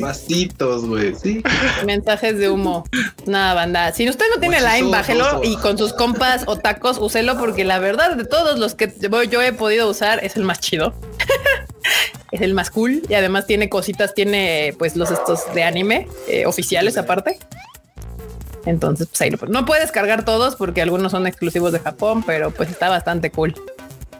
Vasitos, 0.00 0.86
güey. 0.86 1.14
Sí. 1.14 1.42
Mensajes 1.86 2.38
de 2.38 2.50
humo. 2.50 2.84
Nada, 3.26 3.54
banda. 3.54 3.92
Si 3.92 4.08
usted 4.08 4.26
no 4.34 4.40
tiene 4.40 4.60
Line, 4.60 4.90
bájelo 4.90 5.40
y 5.42 5.56
con 5.56 5.78
sus 5.78 5.92
compas 5.92 6.42
o 6.46 6.56
tacos, 6.56 6.98
úselo 6.98 7.38
porque 7.38 7.64
la 7.64 7.78
verdad 7.78 8.16
de 8.16 8.24
todos 8.24 8.58
los 8.58 8.74
que 8.74 8.92
yo 9.30 9.42
he 9.42 9.52
podido 9.52 9.88
usar 9.88 10.24
es 10.24 10.36
el 10.36 10.44
más 10.44 10.60
chido. 10.60 10.94
es 12.32 12.40
el 12.40 12.54
más 12.54 12.70
cool 12.70 13.02
y 13.08 13.14
además 13.14 13.46
tiene 13.46 13.68
cositas, 13.68 14.14
tiene 14.14 14.74
pues 14.78 14.96
los 14.96 15.10
estos 15.10 15.52
de 15.54 15.64
anime 15.64 16.08
eh, 16.28 16.46
oficiales 16.46 16.96
aparte. 16.96 17.38
Entonces, 18.66 19.08
pues 19.08 19.20
ahí 19.22 19.32
No 19.48 19.64
puedes 19.64 19.90
cargar 19.90 20.24
todos 20.24 20.56
porque 20.56 20.82
algunos 20.82 21.12
son 21.12 21.26
exclusivos 21.26 21.72
de 21.72 21.80
Japón, 21.80 22.22
pero 22.26 22.50
pues 22.50 22.70
está 22.70 22.88
bastante 22.90 23.30
cool. 23.30 23.54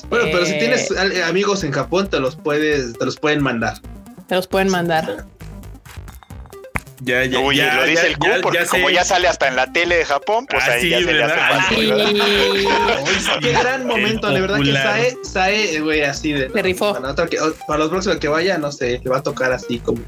Bueno, 0.09 0.25
pero 0.33 0.47
si 0.47 0.59
tienes 0.59 0.91
eh, 0.91 1.23
amigos 1.23 1.65
en 1.65 1.73
Japón, 1.73 2.09
te 2.09 2.19
los 2.19 2.37
puedes, 2.37 2.95
te 2.95 3.05
los 3.05 3.17
pueden 3.17 3.43
mandar. 3.43 3.75
Te 4.29 4.35
los 4.35 4.47
pueden 4.47 4.69
mandar. 4.69 5.25
Ya, 7.01 7.25
ya, 7.25 7.39
Uy, 7.39 7.57
ya, 7.57 7.75
lo 7.77 7.85
dice 7.85 8.09
el 8.09 8.19
Q, 8.19 8.27
porque 8.43 8.67
como 8.67 8.91
ya 8.91 9.05
sale 9.05 9.29
hasta 9.29 9.47
en 9.47 9.57
la 9.57 9.73
tele 9.73 9.99
de 9.99 10.05
Japón, 10.05 10.47
pues 10.51 10.65
ah, 10.67 10.73
ahí 10.73 10.91
ya 10.91 10.99
se 10.99 11.13
le 11.13 11.23
hace 11.23 11.37
fácil, 11.37 11.95
Qué 13.41 13.53
gran 13.53 13.87
momento, 13.87 14.29
de 14.29 14.41
verdad 14.41 14.61
que 14.61 14.73
Sae, 14.73 15.17
Sae, 15.23 15.81
güey, 15.81 16.03
así 16.03 16.33
de. 16.33 16.51
Se 16.51 16.63
rifó. 16.63 16.93
Para, 16.93 17.79
los 17.79 17.89
próximos 17.89 18.19
que 18.19 18.29
vaya, 18.29 18.59
no 18.59 18.73
sé, 18.73 19.01
le 19.03 19.11
va 19.11 19.19
a 19.19 19.23
tocar 19.23 19.53
así 19.53 19.79
como 19.79 20.01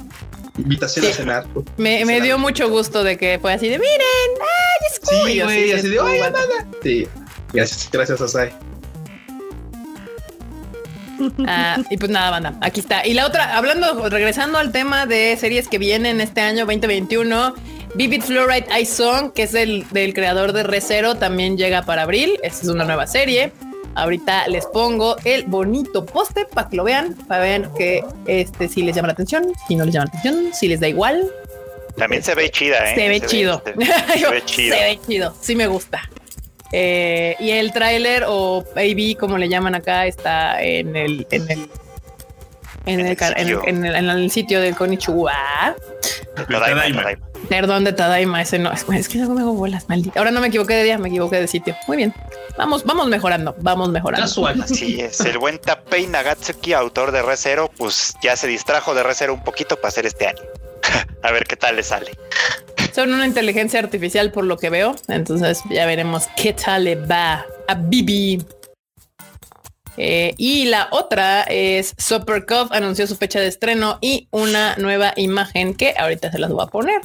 invitación 0.58 1.06
a 1.06 1.10
cenar. 1.10 1.46
Me, 1.76 2.04
me 2.04 2.20
dio 2.20 2.38
mucho 2.38 2.68
gusto 2.68 3.04
de 3.04 3.16
que 3.16 3.38
fue 3.40 3.52
así 3.52 3.68
de, 3.68 3.78
miren, 3.78 4.00
ay, 4.40 4.86
es 4.90 5.00
cool. 5.00 5.30
Sí, 5.30 5.40
güey, 5.42 5.72
así, 5.72 5.88
de, 5.88 6.00
oye, 6.00 6.18
nada. 6.18 6.66
Sí, 6.82 7.06
gracias, 7.52 7.88
gracias 7.92 8.20
a 8.20 8.28
Sae. 8.28 8.69
Ah, 11.46 11.78
y 11.90 11.96
pues 11.96 12.10
nada, 12.10 12.30
banda, 12.30 12.54
aquí 12.60 12.80
está. 12.80 13.06
Y 13.06 13.14
la 13.14 13.26
otra, 13.26 13.56
hablando, 13.56 14.08
regresando 14.08 14.58
al 14.58 14.72
tema 14.72 15.06
de 15.06 15.36
series 15.38 15.68
que 15.68 15.78
vienen 15.78 16.20
este 16.20 16.40
año 16.40 16.66
2021, 16.66 17.54
Vivid 17.94 18.22
Fluoride 18.22 18.66
Ice 18.80 18.94
Song, 18.94 19.32
que 19.32 19.44
es 19.44 19.54
el 19.54 19.86
del 19.90 20.14
creador 20.14 20.52
de 20.52 20.62
Recero, 20.62 21.16
también 21.16 21.56
llega 21.56 21.82
para 21.82 22.02
abril. 22.02 22.38
Esta 22.42 22.62
es 22.62 22.68
una 22.68 22.84
nueva 22.84 23.06
serie. 23.06 23.52
Ahorita 23.96 24.46
les 24.46 24.66
pongo 24.66 25.16
el 25.24 25.44
bonito 25.44 26.06
póster 26.06 26.46
para 26.46 26.68
que 26.68 26.76
lo 26.76 26.84
vean, 26.84 27.14
para 27.26 27.42
ver 27.42 27.68
que 27.76 28.04
este 28.26 28.68
si 28.68 28.82
les 28.82 28.94
llama 28.94 29.08
la 29.08 29.14
atención, 29.14 29.52
si 29.66 29.74
no 29.74 29.84
les 29.84 29.94
llama 29.94 30.06
la 30.12 30.18
atención, 30.18 30.54
si 30.54 30.68
les 30.68 30.78
da 30.78 30.88
igual. 30.88 31.28
También 31.96 32.22
se 32.22 32.34
ve 32.36 32.50
chida, 32.50 32.92
¿eh? 32.92 32.94
Se 32.94 33.08
ve 33.08 33.20
chido. 33.20 33.62
se 33.64 34.30
ve 34.30 34.42
chido. 34.46 34.76
se 34.76 34.82
ve 34.82 35.00
chido. 35.06 35.34
Sí 35.40 35.56
me 35.56 35.66
gusta. 35.66 36.08
Eh, 36.72 37.36
y 37.40 37.50
el 37.50 37.72
tráiler 37.72 38.24
o 38.28 38.64
AB, 38.76 39.16
como 39.18 39.38
le 39.38 39.48
llaman 39.48 39.74
acá, 39.74 40.06
está 40.06 40.62
en 40.62 40.94
el 40.96 41.26
en 41.30 41.50
el 41.50 41.70
en 42.86 43.00
el, 43.00 43.16
en 43.66 43.84
el, 43.84 43.94
en 43.94 44.08
el, 44.08 44.30
sitio 44.30 44.60
del 44.60 44.74
Konichiwa. 44.74 45.76
Perdón 47.48 47.84
de 47.84 47.92
Tadaima, 47.92 48.40
ese 48.42 48.58
no. 48.58 48.72
Es, 48.72 49.08
que 49.08 49.18
no 49.18 49.30
me 49.30 49.42
hago 49.42 49.52
bolas, 49.52 49.88
maldita. 49.88 50.18
Ahora 50.18 50.30
no 50.30 50.40
me 50.40 50.48
equivoqué 50.48 50.74
de 50.74 50.84
día, 50.84 50.98
me 50.98 51.08
equivoqué 51.08 51.36
de 51.36 51.46
sitio. 51.46 51.76
Muy 51.86 51.96
bien. 51.96 52.14
Vamos, 52.56 52.84
vamos 52.84 53.08
mejorando, 53.08 53.54
vamos 53.60 53.90
mejorando. 53.90 54.26
Casual. 54.26 54.62
Así 54.64 55.00
es. 55.00 55.20
El 55.20 55.38
buen 55.38 55.58
Tapei 55.58 56.06
Nagatsuki, 56.06 56.72
autor 56.72 57.12
de 57.12 57.22
Recero, 57.22 57.70
pues 57.76 58.14
ya 58.22 58.36
se 58.36 58.46
distrajo 58.46 58.94
de 58.94 59.02
Recero 59.02 59.34
un 59.34 59.44
poquito 59.44 59.76
para 59.76 59.88
hacer 59.88 60.06
este 60.06 60.26
año. 60.26 60.42
a 61.22 61.32
ver 61.32 61.44
qué 61.46 61.56
tal 61.56 61.76
le 61.76 61.82
sale. 61.82 62.12
Son 62.92 63.12
una 63.12 63.26
inteligencia 63.26 63.80
artificial 63.80 64.32
por 64.32 64.44
lo 64.44 64.56
que 64.56 64.70
veo. 64.70 64.96
Entonces 65.08 65.62
ya 65.70 65.86
veremos 65.86 66.28
qué 66.36 66.52
tal 66.52 66.84
le 66.84 66.96
va 66.96 67.44
a 67.68 67.74
Bibi. 67.74 68.42
Eh, 69.96 70.34
y 70.38 70.64
la 70.64 70.88
otra 70.92 71.42
es 71.42 71.94
Super 71.98 72.46
Cup 72.46 72.72
anunció 72.72 73.06
su 73.06 73.16
fecha 73.16 73.40
de 73.40 73.48
estreno 73.48 73.98
y 74.00 74.28
una 74.30 74.76
nueva 74.76 75.12
imagen 75.16 75.74
que 75.74 75.94
ahorita 75.98 76.30
se 76.32 76.38
las 76.38 76.50
voy 76.50 76.62
a 76.62 76.68
poner 76.68 77.02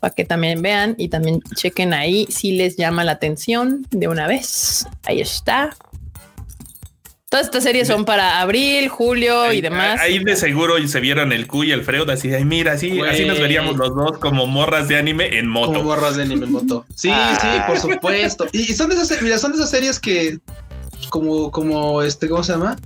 para 0.00 0.14
que 0.14 0.24
también 0.24 0.62
vean 0.62 0.94
y 0.98 1.08
también 1.08 1.40
chequen 1.54 1.94
ahí 1.94 2.26
si 2.28 2.52
les 2.52 2.76
llama 2.76 3.04
la 3.04 3.12
atención 3.12 3.86
de 3.90 4.08
una 4.08 4.26
vez. 4.26 4.86
Ahí 5.04 5.20
está. 5.20 5.74
Todas 7.28 7.46
estas 7.46 7.64
series 7.64 7.88
son 7.88 8.04
para 8.04 8.40
abril, 8.40 8.88
julio 8.88 9.52
y 9.52 9.60
demás. 9.60 10.00
Ahí 10.00 10.22
de 10.22 10.36
seguro 10.36 10.74
se 10.86 11.00
vieron 11.00 11.32
el 11.32 11.48
Q 11.48 11.64
y 11.64 11.72
el 11.72 11.82
Freud 11.82 12.08
así, 12.08 12.32
ay, 12.32 12.44
mira, 12.44 12.74
así, 12.74 13.00
así 13.00 13.24
nos 13.24 13.40
veríamos 13.40 13.76
los 13.76 13.92
dos 13.96 14.18
como 14.18 14.46
morras 14.46 14.86
de 14.86 14.96
anime 14.96 15.36
en 15.36 15.48
moto. 15.48 15.72
Como 15.72 15.82
morras 15.86 16.14
de 16.14 16.22
anime 16.22 16.46
en 16.46 16.52
moto. 16.52 16.86
Sí, 16.94 17.10
sí, 17.40 17.48
por 17.66 17.80
supuesto. 17.80 18.46
Y, 18.52 18.72
son 18.74 18.90
de 18.90 18.94
esas, 18.94 19.20
mira, 19.22 19.38
son 19.38 19.50
de 19.50 19.58
esas 19.58 19.70
series 19.70 19.98
que, 19.98 20.38
como, 21.08 21.50
como, 21.50 22.00
este, 22.00 22.28
¿cómo 22.28 22.44
se 22.44 22.52
llama? 22.52 22.76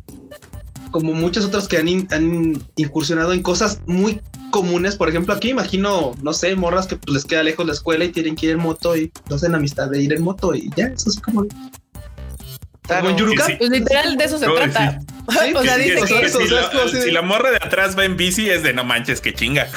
Como 0.91 1.12
muchas 1.12 1.45
otras 1.45 1.68
que 1.68 1.76
han, 1.76 2.09
han 2.11 2.64
incursionado 2.76 3.34
en 3.34 3.43
cosas 3.43 3.82
muy 3.84 4.22
comunes. 4.51 4.97
Por 4.97 5.11
ejemplo, 5.11 5.34
aquí 5.34 5.51
imagino, 5.51 6.12
no 6.22 6.32
sé, 6.32 6.57
morras 6.57 6.86
que 6.86 6.97
pues, 6.97 7.12
les 7.12 7.24
queda 7.26 7.43
lejos 7.43 7.66
la 7.66 7.74
escuela 7.74 8.07
y 8.07 8.09
tienen 8.09 8.36
que 8.36 8.47
ir 8.47 8.53
en 8.53 8.61
moto 8.61 8.97
y 8.97 9.12
no 9.28 9.36
hacen 9.36 9.55
amistad 9.55 9.91
de 9.91 10.03
ir 10.03 10.14
en 10.14 10.22
moto 10.22 10.55
y 10.55 10.70
ya, 10.74 10.86
eso 10.86 11.11
es 11.11 11.20
como 11.20 11.45
pues 12.99 13.70
literal 13.70 14.16
de 14.16 14.24
eso 14.24 14.38
se 14.38 14.47
trata. 14.47 15.01
o 15.26 15.32
sea, 15.62 15.76
dice 15.76 16.01
que, 16.03 16.28
si, 16.88 17.11
la, 17.11 17.22
morra 17.22 17.51
de 17.51 17.57
atrás 17.57 17.97
va 17.97 18.05
en 18.05 18.16
bici 18.16 18.51
es 18.51 18.62
de 18.62 18.72
no 18.72 18.84
manches, 18.84 19.20
que 19.20 19.32
chinga. 19.34 19.68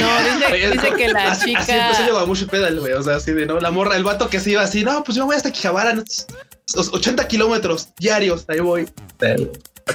No, 0.00 0.70
dice, 0.72 0.92
que 0.96 1.08
la 1.08 1.38
chica. 1.38 1.60
Así 1.60 1.72
empezó 1.72 2.06
yo 2.06 2.18
a 2.18 2.26
mucho 2.26 2.46
pedal, 2.46 2.78
güey. 2.78 2.92
O 2.92 3.02
sea, 3.02 3.16
así 3.16 3.32
de 3.32 3.46
no, 3.46 3.60
la 3.60 3.70
morra, 3.70 3.96
el 3.96 4.04
vato 4.04 4.28
que 4.28 4.40
se 4.40 4.50
iba 4.50 4.62
así, 4.62 4.84
no, 4.84 5.02
pues 5.04 5.16
yo 5.16 5.26
voy 5.26 5.36
hasta 5.36 5.50
Quijabara, 5.50 5.94
80 6.74 7.28
kilómetros 7.28 7.88
diarios, 7.98 8.44
ahí 8.48 8.60
voy. 8.60 8.88
Para 9.18 9.36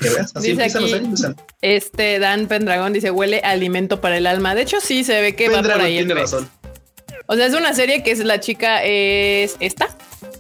que 0.02 0.10
veas, 0.10 0.32
así 0.36 0.56
dice 0.56 0.64
aquí, 0.64 1.14
Este 1.62 2.20
Dan 2.20 2.48
Pendragón 2.48 2.94
dice 2.94 3.12
huele 3.12 3.42
alimento 3.44 4.02
para 4.02 4.18
el 4.18 4.28
alma. 4.28 4.56
De 4.56 4.62
hecho, 4.62 4.80
sí 4.82 5.04
se 5.04 5.22
ve 5.22 5.36
que 5.36 5.50
va 5.50 5.62
por 5.62 5.82
ahí. 5.82 5.96
Tiene 5.96 6.14
razón. 6.14 6.50
O 7.28 7.36
sea, 7.36 7.46
es 7.46 7.54
una 7.54 7.74
serie 7.74 8.04
que 8.04 8.12
es 8.12 8.20
la 8.20 8.40
chica 8.40 8.84
es 8.84 9.56
esta, 9.60 9.88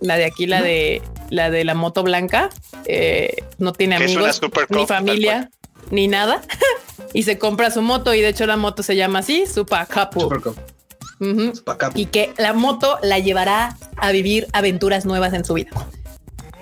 la 0.02 0.18
de 0.18 0.26
aquí, 0.26 0.46
la 0.46 0.62
de 0.62 1.02
la 1.32 1.50
de 1.50 1.64
la 1.64 1.74
moto 1.74 2.04
blanca. 2.04 2.52
Eh, 2.86 3.38
no 3.58 3.74
tiene 3.74 3.96
amigos, 3.96 4.40
ni 4.70 4.86
familia, 4.86 5.50
ni 5.90 6.08
nada. 6.08 6.42
y 7.14 7.24
se 7.24 7.40
compra 7.40 7.72
su 7.72 7.82
moto 7.82 8.14
y 8.14 8.22
de 8.22 8.30
hecho 8.30 8.46
la 8.46 8.58
moto 8.58 8.84
se 8.84 8.96
llama 8.96 9.20
así, 9.20 9.46
Super 9.48 9.88
Cup. 9.88 10.56
Y 11.96 12.06
que 12.06 12.34
la 12.38 12.54
moto 12.54 13.00
la 13.02 13.18
llevará 13.18 13.78
a 13.98 14.12
vivir 14.12 14.48
aventuras 14.54 15.06
nuevas 15.06 15.34
en 15.34 15.46
su 15.46 15.56
vida. 15.56 15.72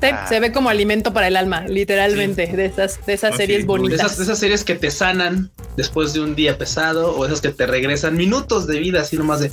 Ah. 0.01 0.25
Se, 0.29 0.39
ve 0.39 0.53
como 0.53 0.69
alimento 0.69 1.11
para 1.11 1.27
el 1.27 1.35
alma, 1.35 1.67
literalmente, 1.67 2.47
de 2.47 2.65
esas, 2.65 3.05
de 3.05 3.13
esas 3.13 3.35
series 3.35 3.65
bonitas. 3.65 3.97
De 3.97 4.05
esas, 4.05 4.17
de 4.17 4.23
esas, 4.23 4.39
series 4.39 4.63
que 4.63 4.75
te 4.75 4.91
sanan 4.91 5.51
después 5.75 6.13
de 6.13 6.21
un 6.21 6.35
día 6.35 6.57
pesado 6.57 7.15
o 7.15 7.25
esas 7.25 7.41
que 7.41 7.49
te 7.49 7.65
regresan 7.65 8.15
minutos 8.15 8.65
de 8.65 8.79
vida, 8.79 9.01
así 9.01 9.17
nomás 9.17 9.41
de 9.41 9.51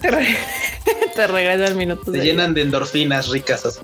te, 0.00 0.10
regresa 1.26 1.66
el 1.66 1.76
minuto. 1.76 2.10
Te 2.10 2.18
llenan 2.18 2.54
de 2.54 2.62
endorfinas 2.62 3.28
ricas. 3.28 3.80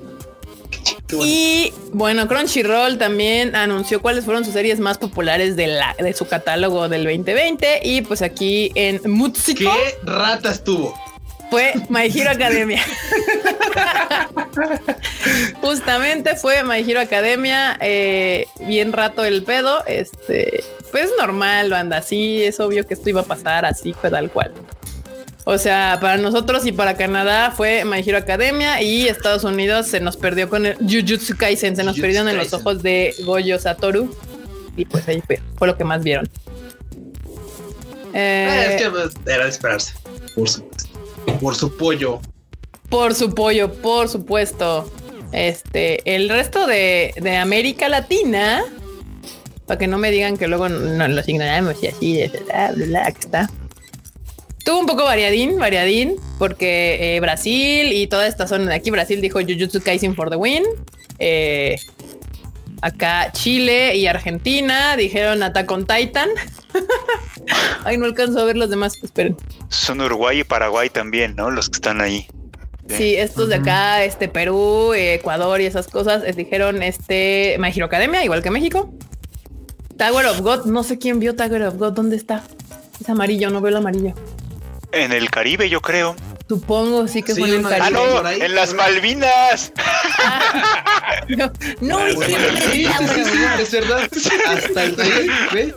Y 1.12 1.72
bueno, 1.92 2.28
Crunchyroll 2.28 2.98
también 2.98 3.56
anunció 3.56 4.00
cuáles 4.00 4.24
fueron 4.24 4.44
sus 4.44 4.54
series 4.54 4.78
más 4.78 4.98
populares 4.98 5.56
de, 5.56 5.66
la, 5.66 5.94
de 5.98 6.12
su 6.12 6.26
catálogo 6.26 6.88
del 6.88 7.04
2020. 7.04 7.80
Y 7.82 8.02
pues 8.02 8.22
aquí 8.22 8.70
en 8.74 9.00
Mutsiko. 9.10 9.72
¿Qué 9.72 9.98
rata 10.04 10.52
estuvo? 10.52 10.94
Fue 11.50 11.74
My 11.88 12.06
Hero 12.06 12.30
Academia. 12.30 12.80
Justamente 15.60 16.36
fue 16.36 16.62
My 16.62 16.88
Hero 16.88 17.00
Academia. 17.00 17.76
Eh, 17.80 18.46
bien 18.60 18.92
rato 18.92 19.24
el 19.24 19.42
pedo. 19.42 19.84
Este, 19.86 20.62
pues 20.92 21.10
normal, 21.18 21.70
banda. 21.70 21.96
así 21.98 22.44
es 22.44 22.60
obvio 22.60 22.86
que 22.86 22.94
esto 22.94 23.10
iba 23.10 23.22
a 23.22 23.24
pasar 23.24 23.64
así, 23.64 23.92
pues 24.00 24.12
tal 24.12 24.30
cual. 24.30 24.52
O 25.44 25.58
sea, 25.58 25.98
para 26.00 26.18
nosotros 26.18 26.66
y 26.66 26.72
para 26.72 26.96
Canadá 26.96 27.50
fue 27.50 27.84
My 27.84 28.00
Hero 28.00 28.18
Academia 28.18 28.82
y 28.82 29.08
Estados 29.08 29.44
Unidos 29.44 29.86
se 29.86 30.00
nos 30.00 30.16
perdió 30.16 30.48
con 30.48 30.66
el 30.66 30.76
Jujutsu 30.76 31.36
Kaisen, 31.36 31.76
se 31.76 31.82
nos 31.82 31.98
perdieron 31.98 32.28
en 32.28 32.36
los 32.36 32.52
ojos 32.52 32.82
de 32.82 33.14
Goyo 33.24 33.58
Satoru 33.58 34.14
y 34.76 34.84
pues 34.84 35.08
ahí 35.08 35.22
fue, 35.26 35.40
fue 35.56 35.68
lo 35.68 35.76
que 35.76 35.84
más 35.84 36.02
vieron. 36.02 36.28
Eh, 38.12 38.66
es 38.70 38.82
que 38.82 38.90
pues, 38.90 39.14
era 39.26 39.44
de 39.44 39.50
esperarse, 39.50 39.94
por 40.34 40.48
su, 40.48 40.64
por 41.40 41.54
su 41.54 41.76
pollo. 41.76 42.20
Por 42.88 43.14
su 43.14 43.34
pollo, 43.34 43.72
por 43.72 44.08
supuesto. 44.08 44.90
Este, 45.32 46.16
el 46.16 46.28
resto 46.28 46.66
de, 46.66 47.14
de 47.16 47.36
América 47.36 47.88
Latina, 47.88 48.64
para 49.66 49.78
que 49.78 49.86
no 49.86 49.96
me 49.96 50.10
digan 50.10 50.36
que 50.36 50.48
luego 50.48 50.68
no 50.68 51.06
los 51.06 51.28
ignoramos 51.28 51.82
y 51.82 51.86
así, 51.86 52.16
de 52.16 52.28
bla, 52.28 52.72
bla, 52.72 52.86
bla, 52.86 53.12
que 53.12 53.20
está. 53.20 53.50
Tuvo 54.64 54.80
un 54.80 54.86
poco 54.86 55.04
variadín, 55.04 55.58
variadín, 55.58 56.16
porque 56.38 57.16
eh, 57.16 57.20
Brasil 57.20 57.92
y 57.92 58.06
toda 58.06 58.26
esta 58.26 58.46
zona 58.46 58.70
de 58.70 58.74
aquí, 58.74 58.90
Brasil 58.90 59.20
dijo 59.20 59.40
Jujutsu 59.40 59.80
Kaisen 59.80 60.14
for 60.14 60.30
the 60.30 60.36
win. 60.36 60.64
Eh, 61.18 61.76
Acá 62.82 63.30
Chile 63.32 63.94
y 63.96 64.06
Argentina 64.06 64.96
dijeron 64.96 65.42
Attack 65.42 65.70
on 65.70 65.86
Titan. 65.86 66.30
Ay, 67.84 67.98
no 67.98 68.06
alcanzo 68.06 68.40
a 68.40 68.44
ver 68.44 68.56
los 68.56 68.70
demás. 68.70 68.94
Esperen. 69.02 69.36
Son 69.68 70.00
Uruguay 70.00 70.40
y 70.40 70.44
Paraguay 70.44 70.88
también, 70.88 71.36
¿no? 71.36 71.50
Los 71.50 71.68
que 71.68 71.76
están 71.76 72.00
ahí. 72.00 72.26
Sí, 72.88 73.14
estos 73.14 73.48
de 73.48 73.56
acá, 73.56 74.02
este 74.02 74.28
Perú, 74.28 74.94
Ecuador 74.94 75.60
y 75.60 75.66
esas 75.66 75.86
cosas, 75.86 76.22
les 76.22 76.34
dijeron 76.34 76.82
este 76.82 77.56
My 77.60 77.68
Hero 77.68 77.86
Academia, 77.86 78.24
igual 78.24 78.42
que 78.42 78.50
México. 78.50 78.92
Tower 79.96 80.26
of 80.26 80.40
God, 80.40 80.64
no 80.64 80.82
sé 80.82 80.98
quién 80.98 81.20
vio 81.20 81.36
Tower 81.36 81.62
of 81.64 81.76
God, 81.76 81.92
¿dónde 81.92 82.16
está? 82.16 82.42
Es 83.00 83.08
amarillo, 83.08 83.50
no 83.50 83.60
veo 83.60 83.70
el 83.70 83.76
amarillo. 83.76 84.14
En 84.92 85.12
el 85.12 85.30
Caribe, 85.30 85.68
yo 85.68 85.80
creo. 85.80 86.16
Supongo, 86.48 87.06
sí 87.06 87.22
que 87.22 87.34
fue 87.34 87.48
en 87.48 87.54
el 87.56 87.62
Caribe. 87.62 87.86
Ah, 87.86 88.22
no, 88.22 88.28
en 88.28 88.54
las 88.56 88.74
Malvinas. 88.74 89.72
no, 91.28 91.52
no 91.80 92.06
es 92.06 92.18
sí, 92.72 92.86
es 93.60 93.70
verdad. 93.70 94.08
Hasta 94.48 94.84
el 94.84 94.96
¿ve? 95.52 95.74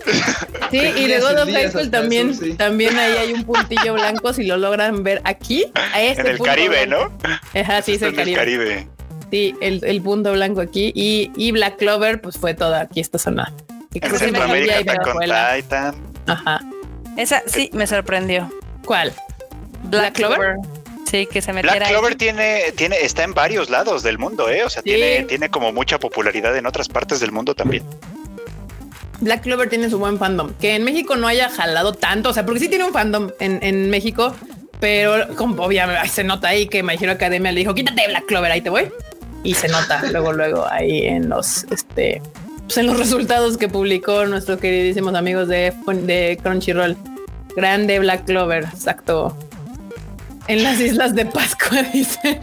Sí, 0.71 0.77
y 0.79 1.07
de 1.07 1.19
God 1.19 1.41
of 1.41 1.49
High 1.49 1.69
School 1.69 1.91
también, 1.91 2.57
también 2.57 2.97
ahí 2.97 3.13
hay 3.13 3.33
un 3.33 3.43
puntillo 3.43 3.93
blanco, 3.93 4.33
si 4.33 4.45
lo 4.45 4.57
logran 4.57 5.03
ver 5.03 5.21
aquí. 5.25 5.65
A 5.75 6.01
este 6.01 6.21
en 6.21 6.27
el 6.27 6.39
Caribe, 6.39 6.87
¿no? 6.87 7.15
Ajá, 7.53 7.83
sí, 7.83 7.93
es 7.93 8.01
el 8.01 8.15
Caribe. 8.15 8.37
Caribe. 8.37 8.87
Sí, 9.29 9.55
el, 9.61 9.83
el, 9.83 10.01
punto 10.01 10.31
blanco 10.31 10.61
aquí. 10.61 10.91
Y, 10.95 11.31
y 11.35 11.51
Black 11.51 11.77
Clover, 11.77 12.19
pues 12.19 12.37
fue 12.37 12.55
toda 12.55 12.81
aquí 12.81 12.99
esta 12.99 13.19
zona. 13.19 13.53
En 13.93 14.17
Centroamérica 14.17 14.97
con 15.03 15.19
Titan. 15.19 15.95
Ajá. 16.25 16.61
Esa 17.15 17.43
sí 17.45 17.69
me 17.73 17.85
sorprendió. 17.85 18.49
¿Cuál? 18.85 19.13
Black, 19.83 20.13
Clover. 20.15 20.55
Sí, 21.09 21.27
que 21.27 21.41
se 21.41 21.53
metiera. 21.53 21.77
Black 21.77 21.89
Clover 21.89 22.15
tiene, 22.15 22.71
tiene, 22.75 22.97
está 23.01 23.23
en 23.23 23.33
varios 23.33 23.69
lados 23.69 24.03
del 24.03 24.17
mundo, 24.17 24.49
¿eh? 24.49 24.63
O 24.63 24.69
sea, 24.69 24.81
tiene, 24.81 25.23
tiene 25.23 25.49
como 25.49 25.71
mucha 25.71 25.99
popularidad 25.99 26.55
en 26.57 26.65
otras 26.65 26.89
partes 26.89 27.19
del 27.19 27.31
mundo 27.31 27.53
también. 27.53 27.83
Black 29.19 29.43
Clover 29.43 29.69
tiene 29.69 29.89
su 29.89 29.99
buen 29.99 30.17
fandom. 30.17 30.53
Que 30.59 30.75
en 30.75 30.83
México 30.83 31.15
no 31.15 31.27
haya 31.27 31.49
jalado 31.49 31.93
tanto, 31.93 32.29
o 32.29 32.33
sea, 32.33 32.45
porque 32.45 32.59
sí 32.59 32.69
tiene 32.69 32.83
un 32.83 32.93
fandom 32.93 33.31
en, 33.39 33.59
en 33.61 33.89
México, 33.89 34.35
pero 34.79 35.35
como 35.35 35.63
obviamente 35.63 36.07
se 36.09 36.23
nota 36.23 36.49
ahí 36.49 36.67
que 36.67 36.83
My 36.83 36.95
Hero 36.99 37.13
Academia 37.13 37.51
le 37.51 37.59
dijo, 37.59 37.73
quítate 37.73 38.07
Black 38.07 38.25
Clover, 38.25 38.51
ahí 38.51 38.61
te 38.61 38.69
voy. 38.69 38.91
Y 39.43 39.53
se 39.53 39.67
nota 39.67 40.01
luego, 40.11 40.33
luego 40.33 40.67
ahí 40.69 41.05
en 41.05 41.29
los, 41.29 41.65
este, 41.71 42.21
pues 42.65 42.77
en 42.77 42.87
los 42.87 42.97
resultados 42.97 43.57
que 43.57 43.67
publicó 43.67 44.25
nuestros 44.25 44.59
queridísimos 44.59 45.15
amigos 45.15 45.47
de, 45.47 45.73
de 45.87 46.39
Crunchyroll. 46.41 46.97
Grande 47.55 47.99
Black 47.99 48.25
Clover, 48.25 48.63
exacto. 48.65 49.37
En 50.47 50.63
las 50.63 50.79
islas 50.79 51.15
de 51.15 51.25
Pascua, 51.25 51.83
dice. 51.93 52.39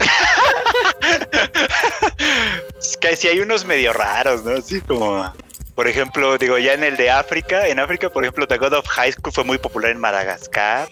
es 2.79 2.97
que 2.97 3.15
sí 3.15 3.27
hay 3.27 3.39
unos 3.39 3.65
medio 3.65 3.93
raros, 3.93 4.43
¿no? 4.43 4.57
Así 4.57 4.81
como, 4.81 5.31
por 5.75 5.87
ejemplo, 5.87 6.37
digo, 6.37 6.57
ya 6.57 6.73
en 6.73 6.83
el 6.83 6.97
de 6.97 7.11
África, 7.11 7.67
en 7.67 7.79
África, 7.79 8.09
por 8.09 8.23
ejemplo, 8.23 8.47
The 8.47 8.57
God 8.57 8.73
of 8.73 8.87
High 8.87 9.11
School 9.13 9.33
fue 9.33 9.43
muy 9.43 9.57
popular 9.57 9.91
en 9.91 9.99
Madagascar. 9.99 10.89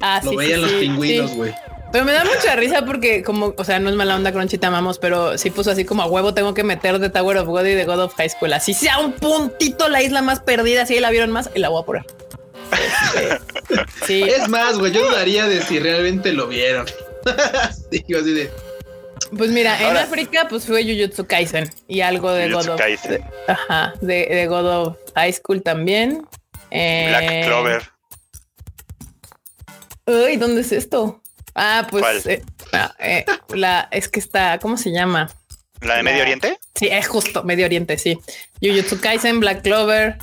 ah, 0.00 0.20
Lo 0.24 0.36
veían 0.36 0.62
los 0.62 0.72
pingüinos, 0.72 1.32
güey. 1.32 1.54
Pero 1.92 2.04
me 2.04 2.12
da 2.12 2.24
mucha 2.24 2.56
risa 2.56 2.84
porque 2.84 3.22
como, 3.22 3.54
o 3.56 3.64
sea, 3.64 3.78
no 3.78 3.88
es 3.88 3.94
mala 3.94 4.16
onda 4.16 4.32
Crunchy, 4.32 4.58
amamos, 4.64 4.98
pero 4.98 5.38
sí 5.38 5.50
puso 5.50 5.70
así 5.70 5.84
como 5.84 6.02
a 6.02 6.06
huevo 6.06 6.34
tengo 6.34 6.52
que 6.52 6.64
meter 6.64 6.98
The 7.00 7.10
Tower 7.10 7.38
of 7.38 7.46
God 7.46 7.64
y 7.64 7.76
The 7.76 7.84
God 7.84 8.00
of 8.00 8.14
High 8.16 8.30
School. 8.30 8.52
Así 8.52 8.74
sea 8.74 8.98
un 8.98 9.12
puntito 9.12 9.88
la 9.88 10.02
isla 10.02 10.20
más 10.20 10.40
perdida, 10.40 10.84
si 10.84 10.98
la 10.98 11.10
vieron 11.10 11.30
más, 11.30 11.48
y 11.54 11.60
la 11.60 11.68
voy 11.68 11.82
a 11.82 11.86
poner. 11.86 12.04
Sí. 14.06 14.22
Es 14.36 14.48
más, 14.48 14.78
güey, 14.78 14.92
yo 14.92 15.08
dudaría 15.08 15.46
de 15.46 15.62
si 15.62 15.78
realmente 15.78 16.32
lo 16.32 16.46
vieron. 16.48 16.86
Digo 17.90 18.20
así 18.20 18.32
de... 18.32 18.50
Pues 19.36 19.50
mira, 19.50 19.80
en 19.88 19.96
África 19.96 20.46
pues 20.48 20.66
fue 20.66 20.84
Jujutsu 20.84 21.26
Kaisen 21.26 21.68
y 21.88 22.00
algo 22.00 22.30
de 22.30 22.50
God 22.50 22.68
of 22.68 22.80
de, 22.80 23.24
ajá, 23.48 23.94
de, 24.00 24.46
God 24.46 24.66
of 24.66 24.96
High 25.16 25.32
School 25.32 25.62
también. 25.62 26.26
Black 26.70 27.24
eh, 27.30 27.42
Clover. 27.44 27.82
Uy, 30.06 30.36
¿dónde 30.36 30.60
es 30.60 30.70
esto? 30.70 31.20
Ah, 31.54 31.86
pues 31.90 32.26
eh, 32.26 32.42
ah, 32.72 32.94
eh, 33.00 33.24
la 33.48 33.88
es 33.90 34.08
que 34.08 34.20
está, 34.20 34.58
¿cómo 34.60 34.76
se 34.76 34.92
llama? 34.92 35.28
¿La 35.80 35.96
de 35.96 36.02
Medio 36.02 36.22
Oriente? 36.22 36.58
Sí, 36.74 36.88
es 36.88 37.08
justo, 37.08 37.42
Medio 37.42 37.66
Oriente, 37.66 37.98
sí. 37.98 38.18
Jujutsu 38.62 39.00
Kaisen, 39.00 39.40
Black 39.40 39.62
Clover, 39.62 40.18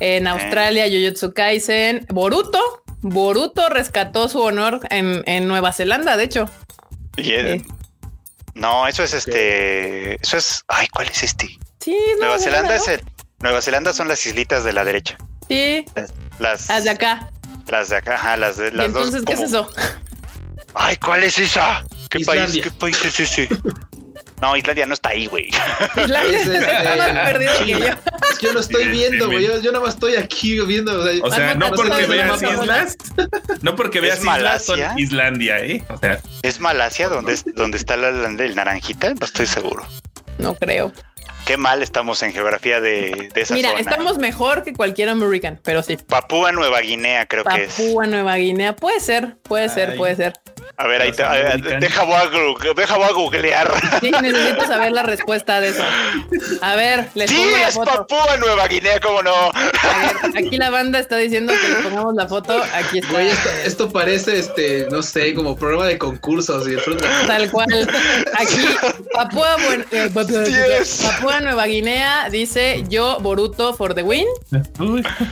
en 0.00 0.26
Australia, 0.26 0.86
Jujutsu 0.86 1.32
Kaisen, 1.32 2.06
Boruto. 2.08 2.82
Boruto 3.02 3.68
rescató 3.68 4.28
su 4.28 4.40
honor 4.40 4.80
en, 4.90 5.48
Nueva 5.48 5.72
Zelanda, 5.72 6.16
de 6.16 6.24
hecho. 6.24 6.50
No, 8.54 8.88
eso 8.88 9.02
es 9.02 9.14
este. 9.14 10.14
Eso 10.22 10.38
es. 10.38 10.64
Ay, 10.68 10.88
¿cuál 10.88 11.08
es 11.08 11.22
este? 11.22 11.48
Sí, 11.80 11.96
Nueva, 12.18 12.38
Zelanda 12.38 12.74
es 12.74 12.88
el. 12.88 13.02
Nueva 13.40 13.60
Zelanda 13.60 13.92
son 13.92 14.08
las 14.08 14.24
islitas 14.26 14.64
de 14.64 14.72
la 14.72 14.84
derecha. 14.84 15.18
Sí. 15.48 15.84
Las, 16.38 16.68
las 16.68 16.84
de 16.84 16.90
acá. 16.90 17.30
Las 17.68 17.88
de 17.90 17.96
acá, 17.96 18.14
ajá, 18.14 18.36
las 18.36 18.56
de 18.56 18.72
las 18.72 18.86
entonces, 18.86 19.22
¿qué 19.24 19.34
es 19.34 19.40
eso? 19.40 19.68
Ay, 20.74 20.96
¿cuál 20.96 21.24
es 21.24 21.38
esa? 21.38 21.84
¿Qué 22.10 22.20
país, 22.20 22.58
¿Qué 22.62 22.70
país 22.70 23.04
es 23.04 23.20
ese? 23.20 23.48
No, 24.40 24.56
Islandia 24.56 24.86
no 24.86 24.94
está 24.94 25.10
ahí, 25.10 25.26
güey. 25.26 25.48
Islandia 25.96 26.40
es, 26.40 26.46
está 26.46 26.96
más 26.96 27.32
perdido 27.32 27.52
que 27.58 27.66
yo. 27.66 27.78
Es 27.78 28.38
que 28.38 28.46
yo 28.46 28.52
lo 28.52 28.60
estoy 28.60 28.88
viendo, 28.88 29.26
güey. 29.26 29.46
Yo, 29.46 29.60
yo 29.60 29.72
nada 29.72 29.84
más 29.84 29.94
estoy 29.94 30.16
aquí 30.16 30.60
viendo. 30.60 31.04
O 31.22 31.30
sea, 31.30 31.54
no 31.54 31.70
porque 31.70 32.06
veas 32.06 32.42
islas, 32.42 32.96
no 33.62 33.76
porque 33.76 34.00
veas 34.00 34.18
islas 34.20 34.64
son 34.64 34.80
Islandia, 34.98 35.58
¿eh? 35.60 35.82
O 35.88 35.98
sea. 35.98 36.20
¿Es 36.42 36.60
Malasia 36.60 37.08
donde, 37.08 37.38
donde 37.54 37.78
está 37.78 37.96
la, 37.96 38.08
el 38.08 38.54
naranjita? 38.54 39.14
No 39.14 39.24
estoy 39.24 39.46
seguro. 39.46 39.86
No 40.38 40.54
creo. 40.54 40.92
Qué 41.46 41.56
mal 41.56 41.80
estamos 41.82 42.22
en 42.24 42.32
geografía 42.32 42.80
de, 42.80 43.30
de 43.32 43.40
esa 43.40 43.54
Mira, 43.54 43.72
estamos 43.78 44.18
mejor 44.18 44.64
que 44.64 44.72
cualquier 44.72 45.08
American, 45.08 45.60
pero 45.62 45.80
sí. 45.80 45.96
Papúa 45.96 46.50
Nueva 46.50 46.80
Guinea, 46.80 47.26
creo 47.26 47.44
que 47.44 47.64
es. 47.64 47.74
Papúa 47.74 48.06
Nueva 48.06 48.34
Guinea, 48.34 48.74
puede 48.74 48.98
ser, 48.98 49.36
puede 49.44 49.68
ser, 49.68 49.96
puede 49.96 50.16
ser. 50.16 50.32
A 50.76 50.86
ver, 50.86 51.02
ahí 51.02 51.12
te, 51.12 51.22
deja, 51.80 52.02
voy 52.04 52.14
a, 52.14 53.12
googlear. 53.12 53.72
Sí, 54.00 54.10
necesito 54.22 54.66
saber 54.66 54.92
la 54.92 55.02
respuesta 55.02 55.60
de 55.60 55.68
eso. 55.68 55.82
A 56.60 56.76
ver, 56.76 57.08
les 57.14 57.30
sí, 57.30 57.36
pongo 57.36 57.56
la 57.56 57.70
foto. 57.70 57.90
es 57.90 57.96
Papúa 57.96 58.36
Nueva 58.36 58.68
Guinea, 58.68 59.00
¿cómo 59.00 59.22
no? 59.22 59.50
aquí 60.36 60.56
la 60.56 60.70
banda 60.70 60.98
está 60.98 61.16
diciendo 61.16 61.52
que 61.60 61.68
le 61.68 61.76
pongamos 61.76 62.14
la 62.14 62.26
foto. 62.26 62.62
Aquí 62.74 62.98
está. 62.98 63.22
esto, 63.64 63.90
parece, 63.90 64.38
este, 64.38 64.86
no 64.90 65.02
sé, 65.02 65.34
como 65.34 65.56
programa 65.56 65.86
de 65.86 65.98
concursos. 65.98 66.68
Y 66.68 66.76
Tal 67.26 67.50
cual. 67.50 67.88
Aquí, 68.38 68.66
Papúa, 69.14 69.56
eh, 69.92 70.10
Papúa 70.12 71.40
Nueva 71.40 71.66
Guinea 71.66 72.28
dice 72.30 72.84
yo, 72.88 73.18
Boruto 73.20 73.74
for 73.74 73.94
the 73.94 74.02
win. 74.02 74.26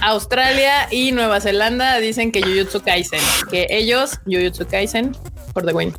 Australia 0.01 0.89
y 0.91 1.13
Nueva 1.13 1.41
Zelanda 1.41 1.99
dicen 1.99 2.33
que 2.33 2.43
Jujutsu 2.43 2.83
Kaisen. 2.83 3.21
Que 3.51 3.67
ellos, 3.71 4.19
Jujutsu 4.27 4.67
Kaisen, 4.67 5.17
por 5.53 5.63
the 5.65 5.73
win. 5.73 5.95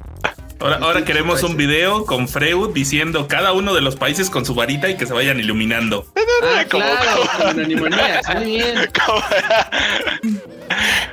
Ahora, 0.60 0.78
ahora 0.78 1.06
queremos 1.06 1.43
un 1.43 1.58
video 1.58 2.06
con 2.06 2.28
Freud 2.28 2.70
diciendo 2.74 3.28
cada 3.28 3.51
uno 3.53 3.74
de 3.74 3.82
los 3.82 3.95
países 3.95 4.30
con 4.30 4.45
su 4.45 4.56
varita 4.56 4.89
y 4.89 4.95
que 4.95 5.06
se 5.06 5.14
vayan 5.14 5.39
iluminando. 5.39 6.08
Ah, 6.43 6.64
claro, 6.68 7.22
con 7.41 7.56
muy 7.58 7.66
bien. 8.45 8.78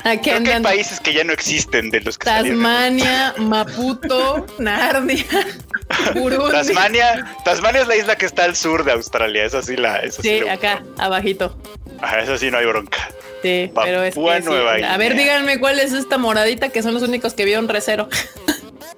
Aquí 0.04 0.30
Creo 0.30 0.42
que 0.42 0.52
hay 0.54 0.62
países 0.62 1.00
que 1.00 1.12
ya 1.12 1.24
no 1.24 1.32
existen 1.32 1.90
de 1.90 2.00
los 2.00 2.18
que 2.18 2.24
Tasmania, 2.24 3.34
Maputo, 3.38 4.46
Narnia, 4.58 5.24
Burundi. 6.14 6.52
Tasmania, 6.52 7.36
Tasmania 7.44 7.82
es 7.82 7.88
la 7.88 7.96
isla 7.96 8.16
que 8.16 8.26
está 8.26 8.44
al 8.44 8.56
sur 8.56 8.84
de 8.84 8.92
Australia, 8.92 9.44
esa 9.44 9.62
sí 9.62 9.76
la, 9.76 9.98
esa 9.98 10.22
sí, 10.22 10.40
acá, 10.48 10.82
abajito. 10.98 11.56
Ajá, 12.00 12.20
eso 12.20 12.38
sí 12.38 12.50
no 12.50 12.58
hay 12.58 12.66
bronca. 12.66 13.10
Sí, 13.42 13.72
pero 13.74 14.04
es 14.04 14.14
que 14.14 14.84
A 14.84 14.96
ver, 14.96 15.16
díganme 15.16 15.58
cuál 15.58 15.80
es 15.80 15.92
esta 15.92 16.16
moradita 16.16 16.68
que 16.68 16.82
son 16.82 16.94
los 16.94 17.02
únicos 17.02 17.34
que 17.34 17.44
vieron 17.44 17.68
recero. 17.68 18.08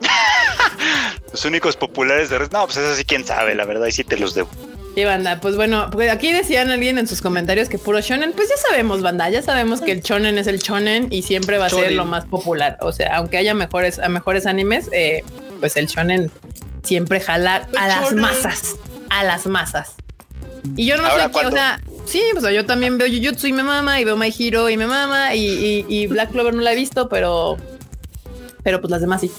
los 1.33 1.45
únicos 1.45 1.77
populares 1.77 2.31
de 2.31 2.39
No, 2.39 2.65
pues 2.67 2.77
eso 2.77 2.95
sí, 2.95 3.05
quién 3.05 3.25
sabe, 3.25 3.55
la 3.55 3.65
verdad, 3.65 3.87
y 3.87 3.93
sí 3.93 4.05
te 4.05 4.17
los 4.17 4.35
debo. 4.35 4.49
Y 4.97 5.05
banda, 5.05 5.41
pues 5.41 5.57
bueno, 5.57 5.89
pues 5.91 6.11
aquí 6.11 6.33
decían 6.33 6.71
alguien 6.71 6.99
en 6.99 7.09
sus 7.09 7.21
comentarios 7.21 7.69
que 7.69 7.79
puro 7.79 8.01
shonen, 8.01 8.33
pues 8.33 8.49
ya 8.49 8.57
sabemos, 8.57 9.03
banda, 9.03 9.29
ya 9.29 9.43
sabemos 9.43 9.81
que 9.81 9.91
el 9.91 10.03
shonen 10.03 10.39
es 10.39 10.47
el 10.47 10.61
shonen 10.61 11.09
y 11.11 11.23
siempre 11.23 11.59
va 11.59 11.67
a 11.67 11.71
ser 11.71 11.93
lo 11.93 12.05
más 12.05 12.27
popular. 12.27 12.79
O 12.81 12.93
sea, 12.93 13.17
aunque 13.17 13.37
haya 13.37 13.55
mejores, 13.55 13.99
a 13.99 14.09
mejores 14.09 14.47
animes, 14.47 14.89
eh, 14.93 15.25
pues 15.59 15.77
el 15.77 15.89
shonen 15.89 16.31
siempre 16.85 17.19
jala 17.19 17.67
a 17.77 17.89
las 17.89 18.13
masas, 18.13 18.77
a 19.11 19.25
las 19.25 19.47
masas. 19.47 19.95
Y 20.77 20.87
yo 20.87 20.97
no 20.97 21.11
sé 21.11 21.29
qué, 21.33 21.47
o 21.47 21.51
sea, 21.51 21.81
sí, 22.07 22.23
pues 22.33 22.55
yo 22.55 22.65
también 22.65 22.97
veo 22.97 23.09
Jujutsu 23.09 23.49
y 23.49 23.53
me 23.53 23.65
mama, 23.65 24.01
y 24.01 24.05
veo 24.05 24.17
My 24.17 24.33
Hero 24.37 24.71
y 24.71 24.77
me 24.77 24.87
mama, 24.87 25.35
y, 25.35 25.85
y 25.89 26.07
Black 26.07 26.31
Clover 26.31 26.55
no 26.55 26.63
la 26.63 26.73
he 26.73 26.77
visto, 26.77 27.09
pero, 27.09 27.57
pero 28.63 28.81
pues 28.81 28.93
las 28.93 29.01
demás 29.01 29.23
sí. 29.23 29.31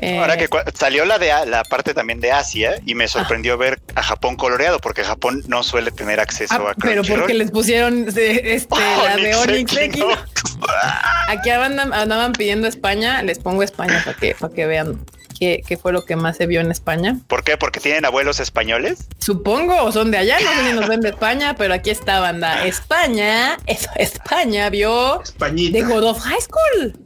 Ahora 0.00 0.36
que 0.36 0.44
eh, 0.44 0.48
salió 0.74 1.04
la 1.04 1.18
de 1.18 1.32
la 1.46 1.64
parte 1.64 1.94
también 1.94 2.20
de 2.20 2.32
Asia 2.32 2.80
y 2.86 2.94
me 2.94 3.08
sorprendió 3.08 3.58
ver 3.58 3.80
a 3.94 4.02
Japón 4.02 4.36
coloreado 4.36 4.78
porque 4.78 5.04
Japón 5.04 5.42
no 5.46 5.62
suele 5.62 5.90
tener 5.90 6.20
acceso 6.20 6.54
ah, 6.66 6.72
a 6.72 6.74
Pero 6.74 7.02
porque 7.02 7.34
les 7.34 7.50
pusieron 7.50 8.08
este, 8.08 8.58
la 9.04 9.16
de 9.16 9.34
Onyx 9.34 9.76
Aquí 11.28 11.50
andaban, 11.50 12.32
pidiendo 12.32 12.66
España, 12.66 13.22
les 13.22 13.38
pongo 13.38 13.62
España 13.62 14.00
para 14.04 14.16
que, 14.16 14.34
para 14.34 14.52
que 14.52 14.66
vean 14.66 15.04
qué, 15.38 15.62
qué 15.66 15.76
fue 15.76 15.92
lo 15.92 16.04
que 16.04 16.16
más 16.16 16.36
se 16.36 16.46
vio 16.46 16.60
en 16.60 16.70
España. 16.70 17.18
¿Por 17.26 17.42
qué? 17.42 17.56
¿Porque 17.56 17.80
tienen 17.80 18.04
abuelos 18.04 18.40
españoles? 18.40 19.08
Supongo, 19.18 19.82
o 19.82 19.92
son 19.92 20.10
de 20.10 20.18
allá, 20.18 20.38
no 20.40 20.52
sé 20.52 20.68
si 20.68 20.72
nos 20.74 20.88
ven 20.88 21.00
de 21.00 21.10
España, 21.10 21.54
pero 21.56 21.74
aquí 21.74 21.90
está 21.90 22.20
banda. 22.20 22.64
España, 22.64 23.58
eso, 23.66 23.90
España 23.96 24.70
vio 24.70 25.22
Españita. 25.22 25.78
The 25.78 25.84
God 25.84 26.04
of 26.04 26.20
High 26.20 26.40
School. 26.40 27.01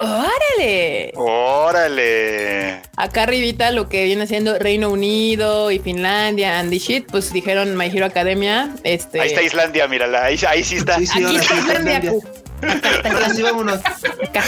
¡Órale! 0.00 1.12
¡Órale! 1.14 2.80
Acá 2.96 3.24
arribita 3.24 3.70
lo 3.70 3.88
que 3.88 4.04
viene 4.04 4.26
siendo 4.26 4.58
Reino 4.58 4.88
Unido 4.90 5.70
y 5.70 5.78
Finlandia 5.78 6.58
and 6.58 6.70
the 6.70 6.78
shit, 6.78 7.06
pues 7.10 7.32
dijeron 7.32 7.76
My 7.76 7.86
Hero 7.86 8.06
Academia. 8.06 8.70
Este... 8.82 9.20
Ahí 9.20 9.28
está 9.28 9.42
Islandia, 9.42 9.86
mírala, 9.88 10.24
ahí, 10.24 10.38
ahí 10.48 10.64
sí 10.64 10.76
está. 10.76 10.96
Sí, 10.98 11.06
sí, 11.06 11.22
Aquí 11.24 11.36
está 11.36 11.54
sí, 11.54 11.60
Islandia. 11.60 12.12
Vámonos. 13.42 13.78
Acá. 13.78 14.44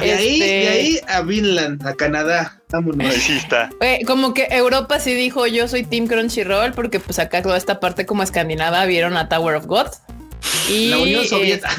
De 0.00 0.12
ahí, 0.12 0.40
Este, 0.42 0.44
de 0.46 0.68
ahí 0.68 1.00
a 1.08 1.20
Vinland, 1.22 1.86
a 1.86 1.94
Canadá. 1.94 2.60
Vámonos. 2.70 3.06
Ahí 3.10 3.20
sí 3.20 3.36
está. 3.36 3.70
eh, 3.80 4.00
como 4.06 4.32
que 4.34 4.46
Europa 4.50 4.98
sí 5.00 5.14
dijo 5.14 5.46
yo 5.46 5.68
soy 5.68 5.84
Team 5.84 6.06
Crunchyroll 6.06 6.72
porque 6.72 7.00
pues 7.00 7.18
acá 7.18 7.42
toda 7.42 7.56
esta 7.56 7.80
parte 7.80 8.06
como 8.06 8.22
escandinava 8.22 8.84
vieron 8.86 9.16
a 9.16 9.28
Tower 9.28 9.56
of 9.56 9.66
God. 9.66 9.88
Y 10.68 10.88
La 10.88 10.98
Unión 10.98 11.22
eh, 11.24 11.28
Soviética. 11.28 11.70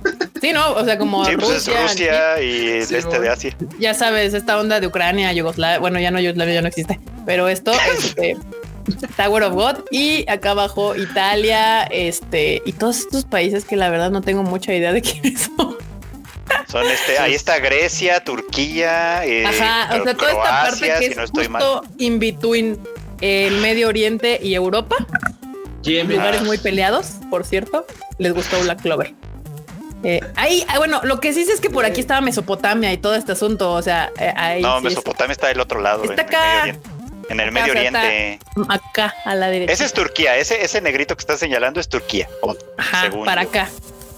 sí, 0.40 0.52
no, 0.52 0.72
o 0.72 0.84
sea, 0.84 0.98
como 0.98 1.24
Sí, 1.24 1.36
pues 1.36 1.50
es 1.50 1.66
Rusia, 1.66 1.82
Rusia 1.82 2.42
y 2.42 2.82
Sí, 2.84 2.92
de 2.94 2.98
este 2.98 3.18
de. 3.20 3.28
Asia. 3.28 3.56
ya 3.78 3.94
sabes, 3.94 4.34
esta 4.34 4.58
onda 4.58 4.80
de 4.80 4.86
Ucrania, 4.86 5.32
Yugoslavia, 5.32 5.78
bueno, 5.78 5.98
ya 6.00 6.10
no 6.10 6.20
Yugoslavia 6.20 6.54
ya 6.54 6.62
no 6.62 6.68
existe, 6.68 7.00
pero 7.26 7.48
esto 7.48 7.72
este 7.98 8.36
Tower 9.16 9.42
of 9.44 9.54
God 9.54 9.84
y 9.90 10.28
acá 10.30 10.50
abajo 10.50 10.94
Italia, 10.96 11.84
este 11.84 12.60
y 12.66 12.72
todos 12.72 12.98
estos 12.98 13.24
países 13.24 13.64
que 13.64 13.76
la 13.76 13.88
verdad 13.88 14.10
no 14.10 14.20
tengo 14.20 14.42
mucha 14.42 14.74
idea 14.74 14.92
de 14.92 15.00
quiénes 15.02 15.48
son. 15.56 15.76
Son 16.68 16.84
este, 16.90 17.18
ahí 17.18 17.32
está 17.34 17.58
Grecia, 17.58 18.22
Turquía, 18.22 19.24
eh, 19.24 19.46
Ajá, 19.46 19.88
o 19.92 19.96
Cro- 19.96 20.04
sea, 20.04 20.14
toda 20.14 20.30
esta 20.32 20.42
parte 20.42 20.76
Croacia, 20.86 20.98
que 20.98 21.04
si 21.06 21.10
es 21.12 21.16
no 21.16 21.24
estoy 21.24 21.48
mal. 21.48 21.62
justo 21.62 21.82
in 21.98 22.18
between 22.18 22.78
el 23.20 23.54
Medio 23.60 23.88
Oriente 23.88 24.38
y 24.42 24.54
Europa, 24.54 24.96
Yemen. 25.84 26.16
lugares 26.16 26.42
muy 26.42 26.58
peleados, 26.58 27.12
por 27.30 27.44
cierto. 27.44 27.86
Les 28.18 28.32
gustó 28.32 28.60
Black 28.60 28.82
Clover. 28.82 29.14
Eh, 30.02 30.20
ahí, 30.36 30.64
ah, 30.68 30.78
bueno, 30.78 31.00
lo 31.04 31.18
que 31.18 31.32
sí 31.32 31.44
sé 31.44 31.52
es 31.52 31.60
que 31.60 31.70
por 31.70 31.84
aquí 31.86 32.00
estaba 32.00 32.20
Mesopotamia 32.20 32.92
y 32.92 32.98
todo 32.98 33.14
este 33.14 33.32
asunto, 33.32 33.72
o 33.72 33.80
sea, 33.80 34.12
eh, 34.18 34.34
ahí 34.36 34.62
No, 34.62 34.78
sí 34.78 34.84
Mesopotamia 34.84 35.32
está 35.32 35.48
del 35.48 35.60
otro 35.60 35.80
lado. 35.80 36.04
Está 36.04 36.14
en 36.14 36.20
el 36.20 36.26
acá. 36.26 36.40
Medio 36.40 36.60
Oriente. 36.62 36.90
En 37.30 37.40
el 37.40 37.52
Medio 37.52 37.72
está 37.72 38.00
Oriente. 38.02 38.38
acá 38.68 39.14
a 39.24 39.34
la 39.34 39.48
derecha. 39.48 39.72
Ese 39.72 39.84
es 39.86 39.94
Turquía, 39.94 40.36
ese, 40.36 40.62
ese 40.62 40.82
negrito 40.82 41.16
que 41.16 41.20
estás 41.20 41.40
señalando 41.40 41.80
es 41.80 41.88
Turquía. 41.88 42.28
Ajá, 42.76 43.02
según 43.02 43.24
para 43.24 43.42
acá. 43.42 43.70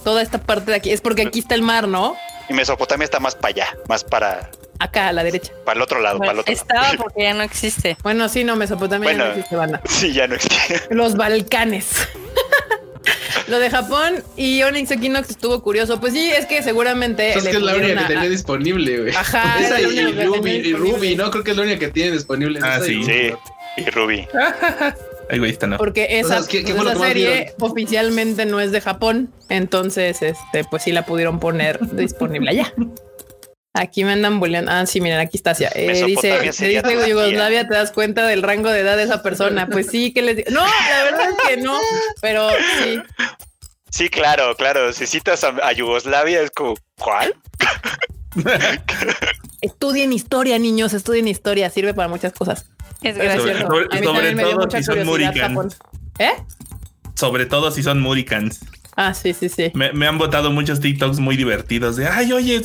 Toda 0.03 0.23
esta 0.23 0.39
parte 0.39 0.73
de 0.73 0.77
aquí. 0.77 0.91
Es 0.91 1.01
porque 1.01 1.23
aquí 1.23 1.39
está 1.39 1.55
el 1.55 1.63
mar, 1.63 1.87
¿no? 1.87 2.17
Y 2.49 2.55
Mesopotamia 2.55 3.05
está 3.05 3.19
más 3.21 3.35
para 3.35 3.49
allá, 3.49 3.77
más 3.89 4.05
para, 4.05 4.51
Acá 4.79 5.09
a 5.09 5.13
la 5.13 5.25
derecha. 5.25 5.53
para 5.65 5.77
el 5.79 5.83
otro 5.83 6.01
lado, 6.01 6.19
para 6.19 6.33
el 6.33 6.39
otro 6.41 6.53
lado. 6.53 6.63
Estaba 6.63 6.93
porque 7.03 7.23
ya 7.23 7.35
no 7.35 7.43
existe. 7.43 7.97
Bueno, 8.03 8.29
sí, 8.29 8.45
no, 8.45 8.57
Mesopotamia 8.57 9.11
ya 9.11 9.17
Bueno. 9.17 9.25
no 9.25 9.31
existe, 9.35 9.57
banda. 9.57 9.81
Sí, 9.89 10.13
ya 10.13 10.27
no 10.29 10.35
existe. 10.37 10.83
Los 10.95 11.17
Balcanes. 11.17 12.09
Lo 13.49 13.59
de 13.61 13.71
Japón 13.71 14.25
y 14.37 14.63
Onyx 14.65 14.91
Equinox 14.91 15.31
estuvo 15.31 15.63
curioso. 15.63 16.01
Pues 16.01 16.13
sí, 16.13 16.31
es 16.31 16.47
que 16.47 16.63
seguramente. 16.65 17.31
Es 17.39 17.45
que 17.45 17.51
es 17.51 17.63
la 17.63 17.77
única 17.77 17.95
que 17.95 18.05
a- 18.05 18.07
tenía 18.09 18.29
disponible, 18.29 18.99
güey. 19.03 19.15
Ajá, 19.15 19.61
Esa 19.61 19.79
es 19.79 19.93
y, 19.93 20.25
Ruby, 20.25 20.51
y. 20.51 20.73
Ruby, 20.73 21.15
¿no? 21.17 21.31
Creo 21.31 21.45
que 21.45 21.53
es 21.53 21.57
la 21.57 21.63
única 21.63 21.79
que 21.79 21.89
tiene 21.89 22.11
disponible. 22.13 22.59
Ah, 22.63 22.81
sí. 22.85 22.95
Ruby. 22.95 23.05
Sí. 23.07 23.35
Y 23.83 23.91
Ruby. 23.91 24.29
No. 25.67 25.77
Porque 25.77 26.05
esa, 26.19 26.39
Entonces, 26.39 26.49
¿qué- 26.49 26.65
qué 26.65 26.73
pues 26.75 26.77
fue 26.77 26.85
lo 26.85 26.91
esa 26.91 26.99
que 26.99 26.99
más 27.01 27.09
serie 27.09 27.55
oficialmente 27.61 28.47
no 28.47 28.61
es 28.61 28.71
de 28.73 28.81
Japón. 28.81 29.33
Entonces, 29.49 30.23
este, 30.23 30.65
pues 30.71 30.83
sí 30.85 30.93
la 30.93 31.05
pudieron 31.05 31.41
poner 31.41 31.79
disponible 31.97 32.51
allá. 32.51 32.73
Aquí 33.75 34.05
me 34.05 34.13
andan 34.13 34.41
bulleando. 34.41 34.71
Ah, 34.73 34.87
sí, 34.87 35.01
miren, 35.03 35.19
aquí 35.19 35.37
está. 35.37 35.53
Eh, 35.75 36.05
dice. 36.07 36.83
Yugoslavia, 37.09 37.69
te 37.69 37.75
das 37.75 37.93
cuenta 37.93 38.27
del 38.27 38.43
rango 38.43 38.71
de 38.71 38.81
edad 38.81 38.97
de 38.97 39.03
esa 39.03 39.23
persona. 39.23 39.67
Pues 39.69 39.89
sí, 39.89 40.13
que 40.15 40.23
les 40.23 40.37
digo. 40.37 40.51
No, 40.51 40.65
la 40.65 41.05
verdad 41.05 41.29
es 41.31 41.49
que 41.49 41.57
no, 41.59 41.79
pero 42.23 42.49
sí. 42.83 42.99
Sí, 43.91 44.09
claro, 44.09 44.55
claro. 44.57 44.93
Si 44.95 45.07
citas 45.07 45.45
a, 45.45 45.49
a 45.63 45.73
Yugoslavia 45.73 46.41
es 46.41 46.51
como, 46.53 46.75
¿cuál? 46.99 47.35
Estudien 49.61 50.13
historia, 50.13 50.59
niños, 50.59 50.93
estudien 50.95 51.29
historia. 51.29 51.69
Sirve 51.71 51.95
para 51.95 52.09
muchas 52.09 52.33
cosas. 52.33 52.67
Es 53.09 53.17
gracioso. 53.19 53.59
sobre- 54.03 54.35
todo 54.35 54.71
si 54.71 54.83
son 54.83 55.05
curiosidad 55.05 55.05
Murican. 55.05 55.49
Japón. 55.55 55.69
¿Eh? 56.19 56.33
Sobre 57.15 57.47
todo 57.47 57.71
si 57.71 57.83
son 57.83 58.01
Muricans. 58.01 58.61
Ah, 58.99 59.13
sí, 59.13 59.35
sí, 59.35 59.51
sí. 59.51 59.71
Me, 59.75 59.93
me 59.93 60.07
han 60.07 60.17
botado 60.17 60.51
muchos 60.51 60.81
TikToks 60.81 61.19
muy 61.19 61.37
divertidos 61.37 61.97
de, 61.97 62.09
ay, 62.09 62.33
oye, 62.33 62.63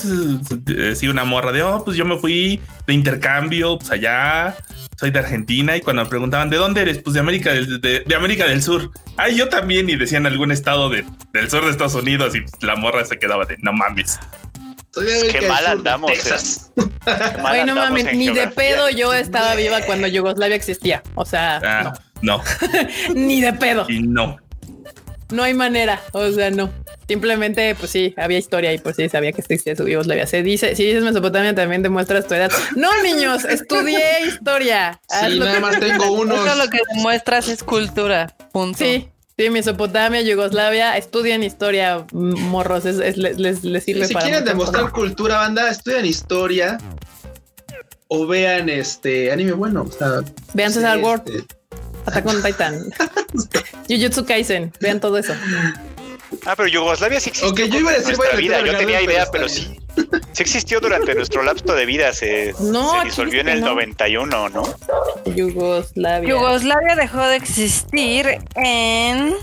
sí, 0.95 1.07
una 1.09 1.25
morra 1.25 1.51
de, 1.51 1.61
oh, 1.61 1.83
pues 1.83 1.97
yo 1.97 2.05
me 2.05 2.17
fui 2.17 2.61
de 2.87 2.93
intercambio, 2.93 3.77
pues 3.77 3.91
allá, 3.91 4.55
soy 4.97 5.11
de 5.11 5.19
Argentina. 5.19 5.75
Y 5.75 5.81
cuando 5.81 6.03
me 6.03 6.09
preguntaban, 6.09 6.49
¿de 6.49 6.55
dónde 6.55 6.83
eres? 6.83 6.99
Pues 6.99 7.15
de 7.15 7.19
América 7.19 7.51
del, 7.51 7.81
de, 7.81 7.99
de 8.05 8.15
América 8.15 8.47
del 8.47 8.63
Sur. 8.63 8.91
Ay, 9.17 9.35
yo 9.35 9.49
también. 9.49 9.89
Y 9.89 9.97
decían 9.97 10.25
algún 10.25 10.51
estado 10.53 10.89
de, 10.89 11.03
del 11.33 11.49
sur 11.49 11.65
de 11.65 11.71
Estados 11.71 11.95
Unidos. 11.95 12.33
Y 12.33 12.65
la 12.65 12.77
morra 12.77 13.03
se 13.03 13.19
quedaba 13.19 13.43
de, 13.43 13.57
no 13.61 13.73
mames. 13.73 14.17
Qué 14.93 15.47
mal 15.47 15.65
andamos, 15.67 16.11
Texas. 16.11 16.71
Mal 16.75 17.45
Ay, 17.45 17.65
no 17.65 17.73
mames, 17.75 18.13
ni 18.13 18.29
de 18.29 18.47
pedo 18.47 18.89
yo 18.89 19.13
estaba 19.13 19.55
viva 19.55 19.81
cuando 19.81 20.07
Yugoslavia 20.07 20.55
existía. 20.55 21.01
O 21.15 21.25
sea, 21.25 21.59
Ah, 21.63 21.93
no. 22.21 22.37
no, 22.37 22.43
ni 23.15 23.41
de 23.41 23.53
pedo. 23.53 23.85
Y 23.89 24.01
no. 24.03 24.37
No 25.31 25.43
hay 25.43 25.53
manera. 25.53 26.01
O 26.11 26.29
sea, 26.31 26.51
no. 26.51 26.69
Simplemente, 27.07 27.73
pues 27.75 27.89
sí, 27.91 28.13
había 28.17 28.37
historia 28.37 28.71
y 28.73 28.77
pues 28.77 28.95
sí, 28.97 29.09
sabía 29.09 29.31
que 29.31 29.41
existía 29.41 29.75
su 29.75 29.87
Yugoslavia. 29.87 30.27
Se 30.27 30.43
dice, 30.43 30.75
si 30.75 30.85
dices 30.85 31.03
Mesopotamia, 31.03 31.55
también 31.55 31.81
demuestras 31.81 32.27
tu 32.27 32.35
edad. 32.35 32.51
No, 32.75 32.89
niños, 33.01 33.43
estudié 33.45 34.25
historia. 34.27 34.99
Haz 35.09 35.31
Sí, 35.31 35.39
nada 35.39 35.53
que- 35.55 35.59
más 35.59 35.79
tengo 35.79 36.11
unos. 36.11 36.45
Eso 36.45 36.55
lo 36.55 36.69
que 36.69 36.79
demuestras 36.93 37.47
es 37.49 37.63
cultura. 37.63 38.27
Punto. 38.51 38.77
Sí, 38.77 39.07
sí, 39.37 39.49
Mesopotamia, 39.49 40.21
Yugoslavia, 40.21 40.97
estudien 40.97 41.43
historia, 41.43 42.05
morros, 42.11 42.85
es- 42.85 42.99
es- 42.99 43.17
les, 43.17 43.37
les- 43.63 43.83
sirve 43.83 44.07
si 44.07 44.13
para 44.13 44.25
quieren 44.25 44.43
muchas 44.43 44.57
demostrar 44.57 44.91
cultura, 44.91 45.35
banda, 45.37 45.69
estudian 45.69 46.05
historia 46.05 46.77
o 48.07 48.27
vean 48.27 48.69
este 48.69 49.31
anime 49.31 49.53
bueno. 49.53 49.83
O 49.87 49.91
sea, 49.91 50.21
Vean 50.53 50.71
César 50.73 50.99
Ward, 50.99 51.21
este, 51.27 51.45
Attack 52.05 52.25
on 52.27 52.43
Titan, 52.43 52.91
Jujutsu 53.89 54.25
Kaisen, 54.25 54.71
vean 54.79 54.99
todo 54.99 55.17
eso. 55.17 55.33
Ah, 56.45 56.55
pero 56.55 56.67
Yugoslavia 56.67 57.19
sí 57.19 57.29
existió. 57.29 57.51
Ok, 57.51 57.71
yo 57.71 57.79
iba 57.79 57.91
a 57.91 57.93
decir, 57.95 58.15
nuestra 58.17 58.37
vida. 58.37 58.61
Yo 58.65 58.77
tenía 58.77 59.01
idea, 59.01 59.25
pero 59.31 59.47
sí. 59.49 59.77
Sí 60.31 60.41
existió 60.43 60.79
durante 60.79 61.13
nuestro 61.13 61.43
lapso 61.43 61.73
de 61.73 61.85
vida. 61.85 62.13
Se, 62.13 62.53
No, 62.59 62.99
se 62.99 63.05
disolvió 63.05 63.41
en 63.41 63.49
el 63.49 63.61
no. 63.61 63.67
91, 63.71 64.49
¿no? 64.49 64.63
Yugoslavia. 65.25 66.29
Yugoslavia 66.29 66.95
dejó 66.95 67.25
de 67.27 67.35
existir 67.35 68.39
en 68.55 69.35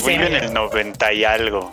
Fui 0.00 0.14
en 0.14 0.22
el 0.22 0.52
90 0.52 1.12
y 1.14 1.24
algo. 1.24 1.72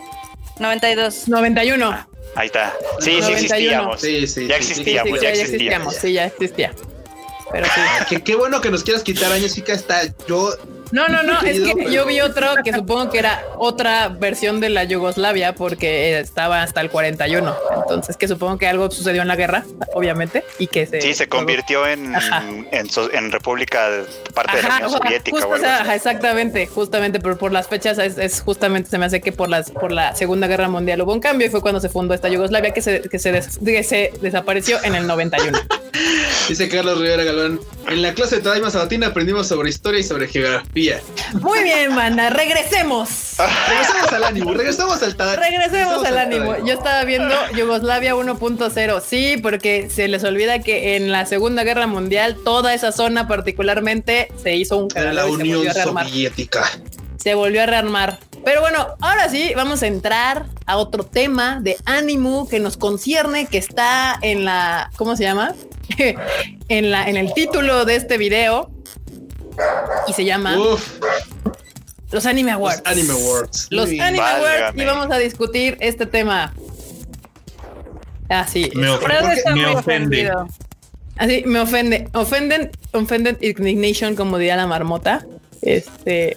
92. 0.58 1.28
91. 1.28 2.06
Ahí 2.34 2.46
está. 2.46 2.74
Sí, 3.00 3.10
sí 3.10 3.20
91. 3.20 3.36
existíamos. 3.36 4.00
Sí, 4.00 4.26
sí. 4.26 4.46
Ya 4.46 4.56
sí, 4.56 4.62
sí, 4.62 4.74
Sí, 4.74 4.80
existíamos, 4.80 5.10
sí, 5.10 5.14
ya 5.14 5.20
ya 5.22 5.28
existía. 5.30 5.44
existíamos, 5.44 5.94
sí, 5.96 6.12
ya 6.12 6.24
existía. 6.26 6.72
Pero 7.52 7.66
sí. 7.66 7.80
Qué, 8.08 8.22
qué 8.22 8.34
bueno 8.36 8.60
que 8.60 8.70
nos 8.70 8.82
quieras 8.82 9.02
quitar 9.02 9.30
años, 9.32 9.54
chica. 9.54 9.72
Está 9.74 10.02
yo. 10.26 10.54
No, 10.92 11.08
no, 11.08 11.22
no, 11.22 11.40
es 11.42 11.60
que 11.60 11.90
yo 11.90 12.06
vi 12.06 12.20
otro 12.20 12.48
que 12.64 12.72
supongo 12.72 13.10
que 13.10 13.18
era 13.18 13.42
otra 13.56 14.08
versión 14.08 14.60
de 14.60 14.70
la 14.70 14.84
Yugoslavia 14.84 15.54
porque 15.54 16.12
eh, 16.14 16.20
estaba 16.20 16.62
hasta 16.62 16.80
el 16.80 16.90
41. 16.90 17.56
Entonces, 17.82 18.16
que 18.16 18.28
supongo 18.28 18.58
que 18.58 18.66
algo 18.66 18.90
sucedió 18.90 19.22
en 19.22 19.28
la 19.28 19.36
guerra, 19.36 19.64
obviamente, 19.94 20.44
y 20.58 20.66
que 20.68 20.86
se. 20.86 21.00
Sí, 21.00 21.14
se 21.14 21.28
convirtió 21.28 21.86
en, 21.86 22.14
en, 22.72 22.88
en 23.12 23.32
república 23.32 23.88
parte 24.34 24.56
de 24.58 24.62
la 24.62 24.68
Unión 24.76 24.84
o 24.86 24.90
sea, 24.90 24.98
Soviética. 24.98 25.30
justo, 25.36 25.48
o 25.48 25.54
algo 25.54 25.64
o 25.64 25.66
sea, 25.66 25.74
así. 25.76 25.82
ajá, 25.84 25.94
exactamente, 25.94 26.66
justamente, 26.66 27.20
pero 27.20 27.36
por 27.38 27.52
las 27.52 27.68
fechas 27.68 27.98
es, 27.98 28.18
es 28.18 28.40
justamente 28.40 28.88
se 28.90 28.98
me 28.98 29.06
hace 29.06 29.20
que 29.20 29.32
por 29.32 29.48
las 29.48 29.70
por 29.70 29.92
la 29.92 30.14
Segunda 30.14 30.46
Guerra 30.46 30.68
Mundial 30.68 31.02
hubo 31.02 31.12
un 31.12 31.20
cambio 31.20 31.46
y 31.46 31.50
fue 31.50 31.60
cuando 31.60 31.80
se 31.80 31.88
fundó 31.88 32.14
esta 32.14 32.28
Yugoslavia 32.28 32.72
que 32.72 32.82
se 32.82 33.00
que 33.02 33.18
se, 33.18 33.32
des- 33.32 33.58
que 33.64 33.82
se 33.82 34.12
desapareció 34.20 34.78
en 34.84 34.94
el 34.94 35.06
91. 35.06 35.58
Dice 36.48 36.68
Carlos 36.68 36.98
Rivera 37.00 37.24
Galván. 37.24 37.60
En 37.88 38.02
la 38.02 38.12
clase 38.14 38.36
de 38.36 38.42
Tadaima 38.42 38.70
Sabatina 38.70 39.08
aprendimos 39.08 39.48
sobre 39.48 39.70
historia 39.70 40.00
y 40.00 40.02
sobre 40.02 40.28
geografía. 40.28 40.62
Muy 41.40 41.62
bien, 41.62 41.94
mana, 41.94 42.28
regresemos. 42.28 43.08
Regresamos 43.68 44.12
al 44.12 44.24
ánimo, 44.24 44.52
regresamos 44.52 45.02
al 45.02 45.16
Tadaima. 45.16 45.42
Regresemos 45.42 46.04
al 46.04 46.18
ánimo. 46.18 46.54
Yo 46.66 46.74
estaba 46.74 47.02
viendo 47.04 47.34
Yugoslavia 47.56 48.14
1.0. 48.14 49.00
Sí, 49.00 49.38
porque 49.42 49.88
se 49.88 50.06
les 50.08 50.22
olvida 50.24 50.58
que 50.58 50.96
en 50.96 51.10
la 51.10 51.24
Segunda 51.24 51.64
Guerra 51.64 51.86
Mundial 51.86 52.36
toda 52.44 52.74
esa 52.74 52.92
zona 52.92 53.26
particularmente 53.26 54.28
se 54.42 54.54
hizo 54.54 54.76
un 54.76 54.88
Era 54.94 55.14
la 55.14 55.22
se 55.22 55.30
Unión. 55.30 55.64
Soviética. 55.72 56.64
Se 57.16 57.34
volvió 57.34 57.62
a 57.62 57.66
rearmar. 57.66 58.18
Pero 58.44 58.60
bueno, 58.60 58.86
ahora 59.00 59.30
sí, 59.30 59.52
vamos 59.56 59.82
a 59.82 59.86
entrar 59.86 60.44
a 60.66 60.76
otro 60.76 61.04
tema 61.04 61.58
de 61.62 61.78
ánimo 61.86 62.48
que 62.48 62.60
nos 62.60 62.76
concierne, 62.76 63.46
que 63.46 63.56
está 63.56 64.18
en 64.20 64.44
la, 64.44 64.90
¿cómo 64.96 65.16
se 65.16 65.24
llama? 65.24 65.54
en 66.68 66.90
la, 66.90 67.08
en 67.08 67.16
el 67.16 67.32
título 67.32 67.86
de 67.86 67.96
este 67.96 68.18
video. 68.18 68.75
Y 70.08 70.12
se 70.12 70.24
llama 70.24 70.56
Uf, 70.58 70.98
Los 72.10 72.26
Anime 72.26 72.52
los 72.52 72.58
Awards. 72.60 72.82
Anime 72.84 73.12
Awards. 73.12 73.66
Los. 73.70 73.88
Anime 73.90 74.20
Awards 74.20 74.76
y 74.80 74.84
vamos 74.84 75.10
a 75.10 75.18
discutir 75.18 75.76
este 75.80 76.06
tema. 76.06 76.52
Ah, 78.28 78.46
sí. 78.46 78.70
Me, 78.74 78.88
of- 78.88 79.02
Fred 79.02 79.24
está 79.32 79.54
me 79.54 79.62
muy 79.66 79.74
ofende. 79.74 80.30
ofendido. 80.30 80.48
Así 81.18 81.42
me 81.46 81.60
ofende, 81.60 82.08
ofenden, 82.12 82.70
ofenden 82.92 83.38
indignation, 83.40 84.14
como 84.16 84.36
diría 84.38 84.56
la 84.56 84.66
marmota. 84.66 85.24
Este, 85.62 86.36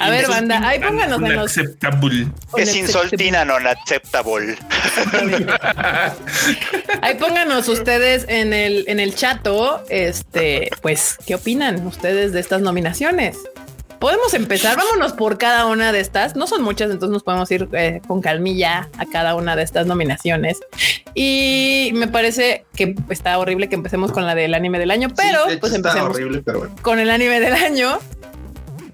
a 0.00 0.10
ver, 0.10 0.28
banda, 0.28 0.66
ahí 0.66 0.80
pónganos 0.80 1.22
en 1.22 1.36
los. 1.36 1.56
Es 2.56 2.76
insultina 2.76 3.44
non 3.44 3.66
acceptable. 3.66 4.56
ahí 7.02 7.14
pónganos 7.14 7.68
ustedes 7.68 8.26
en 8.28 8.52
el, 8.52 8.84
en 8.88 9.00
el 9.00 9.14
chato, 9.14 9.82
este, 9.88 10.70
pues, 10.82 11.16
¿qué 11.26 11.34
opinan 11.34 11.86
ustedes 11.86 12.32
de 12.32 12.40
estas 12.40 12.60
nominaciones? 12.60 13.38
Podemos 14.00 14.32
empezar, 14.32 14.78
vámonos 14.78 15.12
por 15.12 15.36
cada 15.36 15.66
una 15.66 15.92
de 15.92 16.00
estas. 16.00 16.34
No 16.34 16.46
son 16.46 16.62
muchas, 16.62 16.90
entonces 16.90 17.12
nos 17.12 17.22
podemos 17.22 17.50
ir 17.50 17.68
eh, 17.72 18.00
con 18.08 18.22
calmilla 18.22 18.88
a 18.96 19.04
cada 19.04 19.34
una 19.34 19.56
de 19.56 19.62
estas 19.62 19.86
nominaciones. 19.86 20.58
Y 21.14 21.90
me 21.94 22.08
parece 22.08 22.64
que 22.74 22.94
está 23.10 23.38
horrible 23.38 23.68
que 23.68 23.74
empecemos 23.74 24.10
con 24.10 24.26
la 24.26 24.34
del 24.34 24.54
anime 24.54 24.78
del 24.78 24.90
año, 24.90 25.08
pero 25.14 25.40
pues 25.60 25.74
empecemos 25.74 26.16
con 26.80 26.98
el 26.98 27.10
anime 27.10 27.40
del 27.40 27.52
año. 27.52 27.98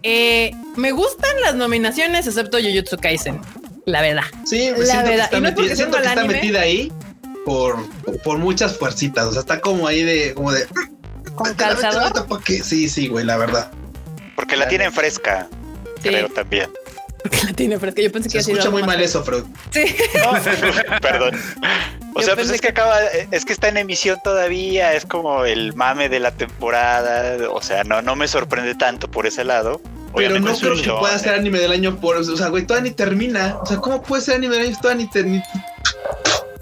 Eh, 0.09 0.53
me 0.77 0.93
gustan 0.93 1.33
las 1.43 1.57
nominaciones, 1.57 2.29
excepto 2.29 2.59
Jujutsu 2.59 2.97
Kaisen. 2.97 3.41
La 3.87 4.03
verdad. 4.03 4.23
Sí, 4.45 4.71
la 4.77 5.03
verdad. 5.03 5.29
y 5.33 5.41
no 5.41 5.53
que 5.53 5.73
está 5.73 6.25
metida 6.25 6.61
ahí 6.61 6.93
por, 7.45 7.77
por 8.23 8.39
muchas 8.39 8.77
fuercitas. 8.79 9.27
O 9.27 9.33
sea, 9.33 9.41
está 9.41 9.61
como 9.61 9.89
ahí 9.89 10.05
de, 10.05 10.33
como 10.33 10.53
de. 10.53 10.65
Con 11.35 11.53
calzador. 11.55 12.13
Sí, 12.63 12.89
sí, 12.89 13.09
güey, 13.09 13.25
la 13.25 13.37
verdad. 13.37 13.73
Porque 14.37 14.57
la 14.57 14.69
tienen 14.69 14.93
fresca. 14.93 15.49
Creo 16.01 16.29
también. 16.29 16.71
Porque 17.21 17.39
la 17.43 17.53
tiene 17.53 17.77
fresca. 17.77 18.01
Yo 18.01 18.13
pensé 18.13 18.29
que 18.29 18.41
Se 18.41 18.53
escucha 18.53 18.71
muy 18.71 18.85
mal 18.85 19.01
eso, 19.03 19.25
Freud. 19.25 19.43
Sí. 19.73 19.87
perdón. 21.03 21.37
O 22.15 22.23
sea, 22.23 22.37
pues 22.37 22.49
es 22.51 22.61
que 22.61 22.69
acaba, 22.69 23.01
es 23.33 23.45
que 23.45 23.53
está 23.53 23.67
en 23.69 23.77
emisión 23.77 24.21
todavía, 24.23 24.95
es 24.95 25.05
como 25.05 25.45
el 25.45 25.75
mame 25.75 26.09
de 26.09 26.21
la 26.21 26.31
temporada, 26.31 27.51
o 27.51 27.61
sea, 27.61 27.83
no, 27.85 28.01
no 28.01 28.17
me 28.17 28.27
sorprende 28.27 28.77
tanto 28.77 29.11
por 29.11 29.27
ese 29.27 29.43
lado. 29.43 29.83
Pero 30.17 30.41
no 30.41 30.57
creo 30.57 30.75
que 30.75 30.91
pueda 30.91 31.19
ser 31.19 31.35
anime 31.35 31.59
del 31.59 31.73
año 31.73 32.01
por, 32.01 32.17
o 32.17 32.25
sea, 32.25 32.49
güey, 32.49 32.67
todavía 32.67 32.91
ni 32.91 32.97
termina. 32.97 33.59
O 33.61 33.67
sea, 33.67 33.77
¿cómo 33.79 34.03
puede 34.03 34.23
ser 34.23 34.37
anime 34.37 34.57
del 34.57 34.69
año? 34.69 34.77
Todavía 34.81 35.05
ni 35.05 35.11
termina. 35.11 35.45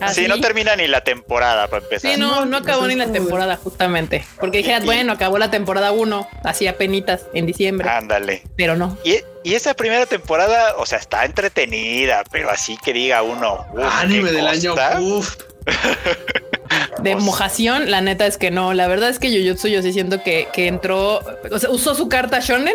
¿Ah, 0.01 0.13
sí, 0.13 0.27
no 0.29 0.41
termina 0.41 0.77
ni 0.77 0.87
la 0.87 1.03
temporada 1.03 1.69
para 1.69 1.83
empezar. 1.83 2.11
Sí, 2.11 2.19
no, 2.19 2.45
no 2.45 2.57
acabó 2.57 2.87
ni 2.87 2.95
la 2.95 3.11
temporada, 3.13 3.57
justamente. 3.57 4.25
Porque 4.39 4.59
dijeras, 4.59 4.85
bueno, 4.85 5.13
acabó 5.13 5.39
la 5.39 5.51
temporada 5.51 5.93
1, 5.93 6.29
hacía 6.43 6.77
penitas 6.77 7.27
en 7.33 7.47
diciembre. 7.47 7.89
Ándale. 7.89 8.43
Pero 8.57 8.77
no. 8.77 8.99
Y, 9.05 9.21
esa 9.45 9.75
primera 9.75 10.07
temporada, 10.07 10.75
o 10.79 10.87
sea, 10.87 10.99
está 10.99 11.25
entretenida, 11.25 12.25
pero 12.31 12.51
así 12.51 12.77
que 12.83 12.93
diga 12.93 13.23
uno. 13.23 13.67
Anime 13.93 14.33
del 14.33 14.47
año, 14.47 14.75
uff. 15.01 15.37
de 17.03 17.13
pues 17.13 17.25
mojación, 17.25 17.91
la 17.91 18.01
neta 18.01 18.27
es 18.27 18.37
que 18.37 18.51
no. 18.51 18.75
La 18.75 18.89
verdad 18.89 19.11
es 19.11 19.19
que 19.19 19.31
Jujutsu 19.31 19.69
yo 19.69 19.83
sí 19.83 19.93
siento 19.93 20.23
que, 20.23 20.49
que 20.53 20.67
entró, 20.67 21.21
o 21.51 21.59
sea, 21.59 21.71
usó 21.71 21.95
su 21.95 22.09
carta 22.09 22.41
shonen 22.41 22.75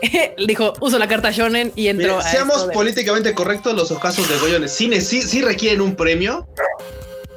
dijo, 0.46 0.74
uso 0.80 0.98
la 0.98 1.08
carta 1.08 1.30
shonen 1.30 1.72
y 1.76 1.88
entró. 1.88 2.20
seamos 2.22 2.64
políticamente 2.72 3.34
correctos, 3.34 3.74
los 3.74 3.90
ocasos 3.90 4.28
de 4.28 4.38
Goyo 4.38 4.66
cine 4.68 5.00
sí, 5.00 5.22
sí 5.22 5.42
requieren 5.42 5.80
un 5.80 5.96
premio. 5.96 6.46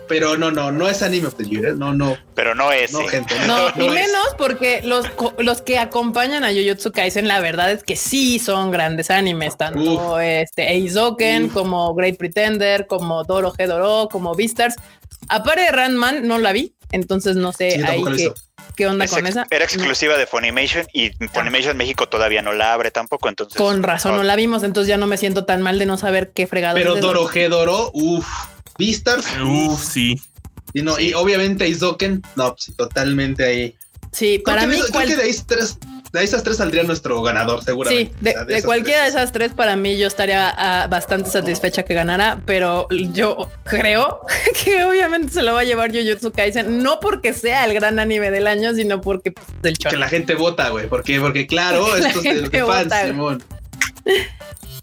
Pero 0.07 0.36
no, 0.38 0.49
no, 0.49 0.72
no 0.72 0.89
es 0.89 1.03
anime 1.03 1.28
¿eh? 1.28 1.74
no, 1.78 1.93
no. 1.93 2.18
Pero 2.34 2.55
no 2.55 2.72
es. 2.72 2.91
No, 2.91 3.07
gente. 3.07 3.36
No, 3.45 3.70
y 3.76 3.89
menos 3.89 4.26
porque 4.39 4.82
los, 4.84 5.05
los 5.38 5.62
que 5.62 5.78
acompañan 5.78 6.43
a 6.43 6.49
Jujutsu 6.49 6.91
Kaisen, 6.91 7.28
la 7.28 7.39
verdad 7.39 7.72
es 7.72 7.84
que 7.84 7.95
sí 7.95 8.39
son 8.39 8.72
grandes 8.72 9.12
animes, 9.12 9.55
tanto 9.55 10.20
este 10.20 10.74
Eizoken 10.74 11.49
como 11.49 11.93
Great 11.93 12.18
Pretender, 12.18 12.88
como 12.88 13.24
Doro 13.24 13.53
Hedoro, 13.55 14.10
como 14.12 14.34
Beastars. 14.34 14.78
Aparte 15.28 15.62
de 15.62 15.72
Randman, 15.72 16.28
no 16.28 16.39
la 16.39 16.53
vi, 16.53 16.74
entonces 16.91 17.36
no 17.36 17.53
sé 17.53 17.84
ahí 17.86 18.03
que 18.03 18.34
¿Qué 18.76 18.88
onda 18.88 19.07
con 19.07 19.28
esa? 19.28 19.45
Era 19.49 19.65
exclusiva 19.65 20.17
de 20.17 20.26
Funimation 20.26 20.86
y 20.93 21.11
Funimation 21.34 21.76
México 21.76 22.07
todavía 22.07 22.41
no 22.41 22.53
la 22.53 22.74
abre 22.74 22.91
tampoco, 22.91 23.30
entonces. 23.30 23.57
Con 23.57 23.84
razón, 23.84 24.15
no 24.15 24.24
la 24.24 24.36
vimos, 24.36 24.63
entonces 24.63 24.88
ya 24.88 24.97
no 24.97 25.07
me 25.07 25.17
siento 25.17 25.45
tan 25.45 25.61
mal 25.61 25.80
de 25.80 25.86
no 25.86 25.97
saber 25.97 26.32
qué 26.34 26.47
fregado. 26.47 26.76
Pero 26.76 26.95
Doro 26.95 27.28
G 27.28 27.49
Doro, 27.49 27.91
uff, 27.93 28.28
Beastars, 28.78 29.26
uff, 29.43 29.84
sí. 29.84 30.22
Y 30.74 30.82
no, 30.82 30.99
y 30.99 31.13
obviamente 31.13 31.67
Isoken, 31.67 32.22
no, 32.36 32.55
pues, 32.55 32.72
totalmente 32.76 33.43
ahí. 33.43 33.76
Sí, 34.11 34.39
para 34.39 34.65
mí. 34.65 34.80
Creo 34.91 35.07
que 35.07 35.15
de 35.15 35.24
ahí 35.24 35.36
tres, 35.45 35.78
de 36.12 36.24
esas 36.24 36.43
tres 36.43 36.57
saldría 36.57 36.84
nuestro 36.84 37.22
ganador, 37.22 37.64
seguramente. 37.64 38.14
Sí, 38.14 38.45
de, 38.45 38.64
cualquiera 38.64 39.03
de 39.03 39.10
esas 39.10 39.32
tres, 39.32 39.53
para 39.53 39.76
mí 39.76 39.97
yo 39.97 40.07
estaría 40.07 40.49
ah, 40.49 40.88
bastante 40.88 41.30
satisfecha 41.30 41.84
que 41.84 41.93
ganara, 41.93 42.41
pero 42.45 42.88
yo 42.89 43.49
creo 43.64 44.22
que 44.64 44.84
obviamente 44.84 45.32
se 45.32 45.43
lo 45.43 45.53
va 45.53 45.62
a 45.62 45.64
llevar 45.64 45.91
Jujutsu 45.91 46.32
Kaisen, 46.32 46.82
no 46.82 46.99
porque 46.99 47.34
sea 47.34 47.66
el 47.66 47.74
gran 47.74 47.99
anime 47.99 48.32
del 48.32 48.47
año, 48.47 48.74
sino 48.74 49.01
porque 49.01 49.32
pues, 49.32 49.47
del 49.62 49.78
Que 49.78 49.97
la 49.97 50.10
gente 50.10 50.34
vota, 50.36 50.70
güey, 50.70 50.88
porque, 50.88 51.20
porque 51.20 51.45
claro, 51.45 51.95
esto 51.95 52.22
es 52.24 52.51
de 52.51 52.66
fans, 52.66 52.93
Simón. 53.05 53.43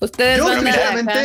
Ustedes 0.01 0.39
yo, 0.39 0.45
van 0.45 0.69
a 0.69 1.25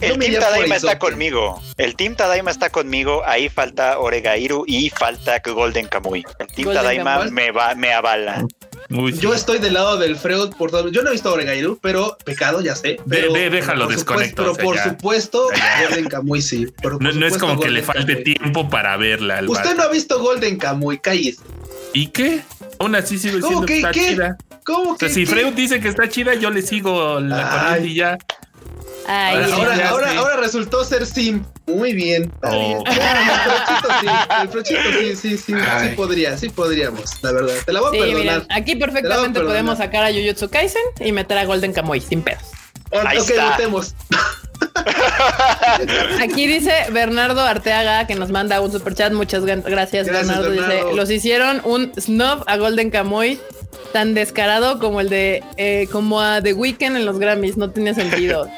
el 0.00 0.18
Team 0.18 0.40
Tadaima 0.40 0.76
está 0.76 0.98
conmigo. 0.98 1.62
El 1.78 1.96
Team 1.96 2.16
Tadaima 2.16 2.50
está 2.50 2.68
conmigo. 2.68 3.22
Ahí 3.24 3.48
falta 3.48 3.98
Oregairu 3.98 4.64
y 4.66 4.90
falta 4.90 5.40
Golden 5.44 5.86
Kamui. 5.86 6.24
El 6.38 6.46
Team 6.48 6.74
Tadaima 6.74 7.24
me 7.30 7.50
va, 7.52 7.74
me 7.74 7.92
avala 7.92 8.44
yo 8.88 9.34
estoy 9.34 9.58
del 9.58 9.74
lado 9.74 9.96
del 9.96 10.16
Freud 10.16 10.50
por 10.56 10.70
todo. 10.70 10.88
Yo 10.88 11.02
no 11.02 11.08
he 11.10 11.12
visto 11.12 11.32
Oregairu, 11.32 11.78
pero 11.80 12.16
pecado, 12.24 12.60
ya 12.60 12.74
sé. 12.76 12.98
Pero, 13.08 13.32
déjalo 13.32 13.86
desconecto. 13.86 14.42
Pero 14.42 14.56
por 14.56 14.78
supuesto, 14.78 15.48
Golden 15.88 16.06
Kamuy 16.06 16.42
sí. 16.42 16.66
no, 17.00 17.26
es 17.26 17.38
como 17.38 17.60
que 17.60 17.70
le 17.70 17.82
falte 17.82 18.16
tiempo 18.16 18.68
para 18.68 18.96
verla. 18.96 19.42
Usted 19.46 19.76
no 19.76 19.84
ha 19.84 19.88
visto 19.88 20.20
Golden 20.20 20.58
Kamuy, 20.58 20.98
calles. 20.98 21.38
¿Y 21.92 22.08
qué? 22.08 22.42
Aún 22.78 22.94
así 22.96 23.18
sigo 23.18 23.36
diciendo 23.36 23.66
que, 23.66 23.76
está 23.76 23.92
chida. 23.92 24.36
¿Cómo 24.64 24.96
que? 24.96 25.08
si 25.08 25.26
Freud 25.26 25.52
dice 25.52 25.80
que 25.80 25.88
está 25.88 26.08
chida, 26.08 26.34
yo 26.34 26.50
le 26.50 26.62
sigo 26.62 27.20
la 27.20 27.50
corriente 27.50 27.88
y 27.88 27.94
ya 27.94 28.18
ahora, 29.06 29.88
ahora, 29.88 30.18
ahora, 30.18 30.36
resultó 30.36 30.84
ser 30.84 31.06
Sim. 31.06 31.44
Muy 31.66 31.92
bien. 31.92 32.32
Oh. 32.42 32.84
el 34.42 34.48
Frochito 34.48 34.80
sí, 34.82 35.16
sí, 35.16 35.16
sí, 35.16 35.38
sí, 35.38 35.54
sí, 35.54 35.88
podría, 35.96 36.36
sí 36.36 36.48
podríamos, 36.50 37.22
la 37.22 37.32
verdad. 37.32 37.54
Te 37.64 37.72
la 37.72 37.80
voy 37.80 37.96
a 37.96 38.00
perdonar. 38.00 38.46
aquí 38.50 38.76
perfectamente 38.76 39.40
podemos 39.40 39.78
sacar 39.78 40.04
a 40.04 40.12
Jujutsu 40.12 40.48
Kaisen 40.50 40.82
y 41.00 41.12
meter 41.12 41.38
a 41.38 41.44
Golden 41.44 41.72
Kamuy 41.72 42.00
sin 42.00 42.22
pedos. 42.22 42.44
Ahí 42.92 43.18
ok, 43.18 43.30
votemos. 43.50 43.94
Aquí 46.22 46.46
dice 46.46 46.72
Bernardo 46.92 47.40
Arteaga 47.40 48.06
que 48.06 48.14
nos 48.14 48.30
manda 48.30 48.60
un 48.60 48.70
super 48.70 48.94
chat. 48.94 49.12
Muchas 49.12 49.44
gracias, 49.44 50.06
Bernardo. 50.06 50.50
Dice: 50.50 50.84
Los 50.94 51.10
hicieron 51.10 51.60
un 51.64 51.92
snob 51.98 52.44
a 52.46 52.56
Golden 52.56 52.90
Kamuy 52.90 53.40
tan 53.94 54.12
descarado 54.12 54.80
como 54.80 55.00
el 55.00 55.08
de 55.08 55.44
eh, 55.56 55.86
como 55.92 56.20
a 56.20 56.42
The 56.42 56.52
Weeknd 56.52 56.96
en 56.96 57.06
los 57.06 57.20
Grammys. 57.20 57.56
No 57.56 57.70
tiene 57.70 57.94
sentido. 57.94 58.50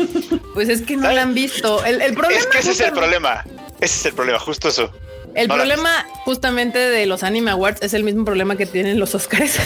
pues 0.54 0.68
es 0.68 0.82
que 0.82 0.96
no 0.96 1.10
lo 1.10 1.20
han 1.20 1.34
visto. 1.34 1.84
El, 1.84 2.14
problema 2.14 2.38
es 2.38 2.46
que 2.46 2.58
ese 2.58 2.70
es 2.70 2.80
el 2.80 2.92
problema. 2.92 3.44
Ese 3.80 3.98
es 3.98 4.06
el 4.06 4.14
problema, 4.14 4.38
justo 4.38 4.68
eso. 4.68 4.92
El 5.34 5.48
problema 5.48 6.06
justamente 6.24 6.78
de 6.78 7.06
los 7.06 7.24
Anime 7.24 7.50
Awards 7.50 7.82
es 7.82 7.92
el 7.92 8.04
mismo 8.04 8.24
problema 8.24 8.56
que 8.56 8.66
tienen 8.66 9.00
los 9.00 9.16
Oscars. 9.16 9.58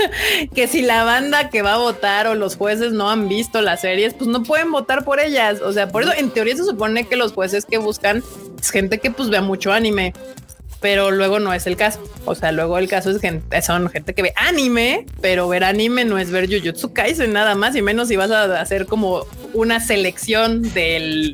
que 0.54 0.68
si 0.68 0.82
la 0.82 1.02
banda 1.04 1.48
que 1.48 1.62
va 1.62 1.74
a 1.74 1.78
votar 1.78 2.26
o 2.26 2.34
los 2.34 2.56
jueces 2.56 2.92
no 2.92 3.10
han 3.10 3.26
visto 3.26 3.62
las 3.62 3.80
series, 3.80 4.12
pues 4.12 4.28
no 4.28 4.42
pueden 4.42 4.70
votar 4.70 5.02
por 5.02 5.18
ellas. 5.18 5.62
O 5.62 5.72
sea, 5.72 5.88
por 5.88 6.02
eso 6.02 6.12
en 6.12 6.28
teoría 6.28 6.54
se 6.58 6.64
supone 6.64 7.06
que 7.08 7.16
los 7.16 7.32
jueces 7.32 7.64
que 7.64 7.78
buscan 7.78 8.22
es 8.60 8.68
gente 8.68 8.98
que 8.98 9.10
pues 9.10 9.30
vea 9.30 9.40
mucho 9.40 9.72
anime 9.72 10.12
pero 10.84 11.10
luego 11.10 11.40
no 11.40 11.54
es 11.54 11.66
el 11.66 11.78
caso. 11.78 11.98
O 12.26 12.34
sea, 12.34 12.52
luego 12.52 12.76
el 12.76 12.88
caso 12.88 13.10
es 13.10 13.18
que 13.18 13.40
son 13.62 13.88
gente 13.88 14.12
que 14.12 14.20
ve 14.20 14.34
anime, 14.36 15.06
pero 15.22 15.48
ver 15.48 15.64
anime 15.64 16.04
no 16.04 16.18
es 16.18 16.30
ver 16.30 16.46
Jujutsu 16.46 16.92
Kaisen 16.92 17.32
nada 17.32 17.54
más 17.54 17.74
y 17.74 17.80
menos 17.80 18.08
si 18.08 18.16
vas 18.16 18.30
a 18.30 18.60
hacer 18.60 18.84
como 18.84 19.24
una 19.54 19.80
selección 19.80 20.60
de 20.74 21.32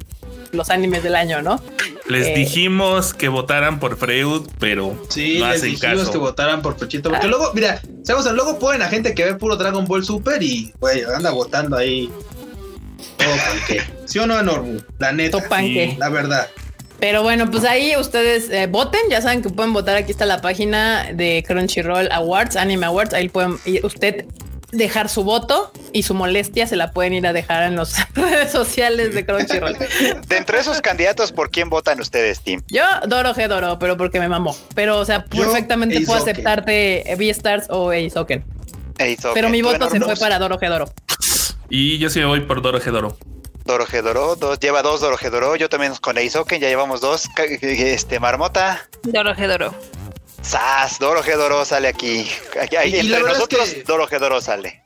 los 0.53 0.71
animes 0.71 1.03
del 1.03 1.17
año, 1.17 1.43
¿no? 1.43 1.61
Les 2.07 2.29
eh, 2.29 2.35
dijimos 2.37 3.13
que 3.13 3.27
votaran 3.27 3.81
por 3.81 3.97
Freud, 3.97 4.43
pero 4.61 4.97
sí, 5.09 5.41
les 5.41 5.63
dijimos 5.63 6.11
que 6.11 6.19
votaran 6.19 6.63
por 6.63 6.77
Pechito, 6.77 7.11
porque 7.11 7.27
ah. 7.27 7.31
luego, 7.31 7.51
mira, 7.53 7.83
sabemos, 8.05 8.33
luego 8.33 8.57
ponen 8.57 8.83
a 8.83 8.89
gente 8.89 9.17
que 9.17 9.25
ve 9.25 9.35
puro 9.35 9.57
Dragon 9.57 9.85
Ball 9.85 10.05
Super 10.05 10.41
y, 10.41 10.73
güey, 10.79 11.03
anda 11.03 11.33
votando 11.33 11.77
ahí. 11.77 12.09
Oh, 13.23 14.07
¿Sí 14.07 14.19
o 14.19 14.27
no, 14.27 14.43
Norbu? 14.43 14.83
La 14.99 15.13
neta. 15.13 15.39
La 15.99 16.09
verdad. 16.09 16.49
Pero 17.01 17.23
bueno, 17.23 17.51
pues 17.51 17.65
ahí 17.65 17.97
ustedes 17.97 18.51
eh, 18.51 18.67
voten, 18.67 19.01
ya 19.11 19.23
saben 19.23 19.43
que 19.43 19.49
pueden 19.49 19.73
votar, 19.73 19.97
aquí 19.97 20.13
está 20.13 20.27
la 20.27 20.41
página 20.41 21.09
de 21.13 21.43
Crunchyroll 21.47 22.13
Awards, 22.13 22.57
Anime 22.57 22.87
Awards, 22.87 23.15
ahí 23.15 23.29
pueden 23.29 23.57
usted 23.83 24.27
dejar 24.73 25.09
su 25.09 25.25
voto 25.25 25.73
y 25.93 26.03
su 26.05 26.15
molestia 26.15 26.67
se 26.67 26.77
la 26.77 26.93
pueden 26.93 27.15
ir 27.15 27.27
a 27.27 27.33
dejar 27.33 27.65
en 27.65 27.77
las 27.77 27.97
redes 28.15 28.53
sociales 28.53 29.15
de 29.15 29.25
Crunchyroll. 29.25 29.77
De 30.27 30.37
entre 30.37 30.61
esos 30.61 30.81
candidatos, 30.81 31.33
¿por 31.33 31.51
quién 31.51 31.71
votan 31.71 32.01
ustedes, 32.01 32.41
Tim? 32.41 32.61
Yo, 32.69 32.85
Doro 33.09 33.35
G 33.35 33.49
Doro, 33.49 33.79
pero 33.79 33.97
porque 33.97 34.21
me 34.21 34.29
mamó. 34.29 34.57
Pero, 34.75 34.99
o 34.99 35.05
sea, 35.05 35.25
perfectamente 35.25 36.01
puedo 36.03 36.21
aceptarte 36.21 37.05
V-Stars 37.17 37.67
o 37.71 37.93
Eisoken. 37.93 38.45
Pero 39.35 39.49
mi 39.49 39.63
voto 39.63 39.89
se 39.89 40.01
fue 40.01 40.17
para 40.17 40.39
Doro 40.39 40.59
G 40.59 40.69
Doro. 40.69 40.93
Y 41.71 41.99
yo 41.99 42.11
sí 42.11 42.19
me 42.19 42.27
voy 42.27 42.41
por 42.41 42.61
Doro 42.61 42.81
G 42.81 42.91
Doro. 42.91 43.17
Dorojedoro, 43.65 44.37
dos, 44.37 44.59
lleva 44.59 44.83
dos 44.83 45.01
Dorojedoro, 45.01 45.57
yo 45.57 45.69
también 45.69 45.95
con 46.01 46.19
Eisoken, 46.19 46.61
ya 46.61 46.69
llevamos 46.69 47.01
dos, 47.01 47.29
este, 47.61 48.21
Marmota. 48.21 48.89
Dorojedoro. 49.03 49.75
¡Sas! 50.43 50.99
Doro 50.99 51.23
Gedoro 51.23 51.65
sale 51.65 51.89
aquí. 51.89 52.27
aquí 52.61 52.77
entre 52.99 53.21
nosotros, 53.21 53.77
Doro 53.87 54.07
Gedoro 54.07 54.41
sale. 54.41 54.83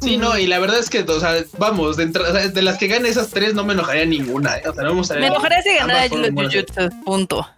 Sí, 0.00 0.16
no, 0.16 0.38
y 0.38 0.46
la 0.46 0.58
verdad 0.58 0.78
es 0.78 0.90
que, 0.90 1.00
o 1.00 1.20
sea, 1.20 1.42
vamos, 1.58 1.96
de, 1.96 2.06
de 2.06 2.62
las 2.62 2.76
que 2.76 2.86
ganen 2.86 3.06
esas 3.06 3.30
tres 3.30 3.54
no 3.54 3.64
me 3.64 3.72
enojaría 3.72 4.04
ninguna. 4.04 4.58
¿eh? 4.58 4.62
O 4.68 4.74
sea, 4.74 4.84
no 4.84 4.94
me, 4.94 5.20
me 5.20 5.26
enojaría 5.28 5.62
si 5.62 5.74
ganara 5.74 6.08
Jujutsu, 6.08 7.04
punto. 7.04 7.48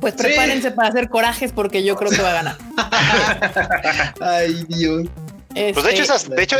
Pues 0.00 0.14
prepárense 0.14 0.70
para 0.70 0.88
hacer 0.88 1.08
corajes 1.08 1.52
porque 1.52 1.84
yo 1.84 1.96
creo 1.96 2.10
que 2.10 2.22
va 2.22 2.30
a 2.30 2.34
ganar. 2.34 2.56
Ay, 4.20 4.64
Dios. 4.68 5.08
Pues 5.54 5.84
de 5.84 5.92
hecho, 5.92 6.14
este, 6.14 6.34
de 6.34 6.42
hecho 6.42 6.56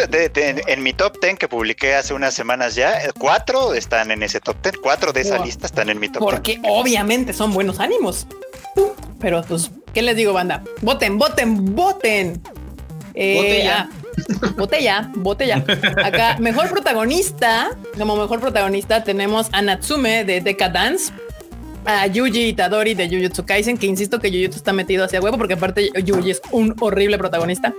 en 0.67 0.83
mi 0.83 0.93
top 0.93 1.19
10 1.21 1.37
que 1.37 1.49
publiqué 1.49 1.95
hace 1.95 2.15
unas 2.15 2.33
semanas 2.33 2.77
ya, 2.77 2.97
cuatro 3.19 3.75
están 3.75 4.11
en 4.13 4.23
ese 4.23 4.41
top 4.41 4.57
10, 4.63 4.79
cuatro 4.79 5.13
de 5.13 5.23
esa 5.23 5.45
lista 5.45 5.67
están 5.67 5.91
en 5.91 5.99
mi 5.99 6.09
top 6.09 6.21
Porque 6.21 6.61
obviamente 6.69 7.33
son 7.33 7.53
buenos 7.53 7.81
ánimos. 7.81 8.27
Pero 9.21 9.43
pues, 9.43 9.71
¿qué 9.93 10.03
les 10.03 10.17
digo, 10.17 10.33
banda? 10.33 10.63
Voten, 10.83 11.19
voten, 11.19 11.75
voten. 11.75 12.41
Eh, 13.15 13.63
ya. 13.65 13.89
Botella, 14.57 15.11
botella. 15.15 15.65
Acá, 16.05 16.37
mejor 16.39 16.71
protagonista. 16.71 17.71
Como 17.99 18.17
mejor 18.17 18.41
protagonista 18.41 19.03
tenemos 19.03 19.49
a 19.53 19.63
Natsume 19.63 20.25
de 20.25 20.41
Decadance, 20.41 21.13
a 21.85 22.07
Yuji 22.07 22.49
Itadori 22.49 22.95
de 22.95 23.09
Jujutsu 23.09 23.45
Kaisen, 23.45 23.77
que 23.77 23.87
insisto 23.87 24.21
que 24.21 24.31
Jujutsu 24.31 24.59
está 24.59 24.73
metido 24.73 25.05
hacia 25.05 25.21
huevo, 25.21 25.37
porque 25.37 25.55
aparte 25.55 25.91
Yuji 26.03 26.31
es 26.31 26.43
un 26.51 26.75
horrible 26.81 27.19
protagonista. 27.19 27.75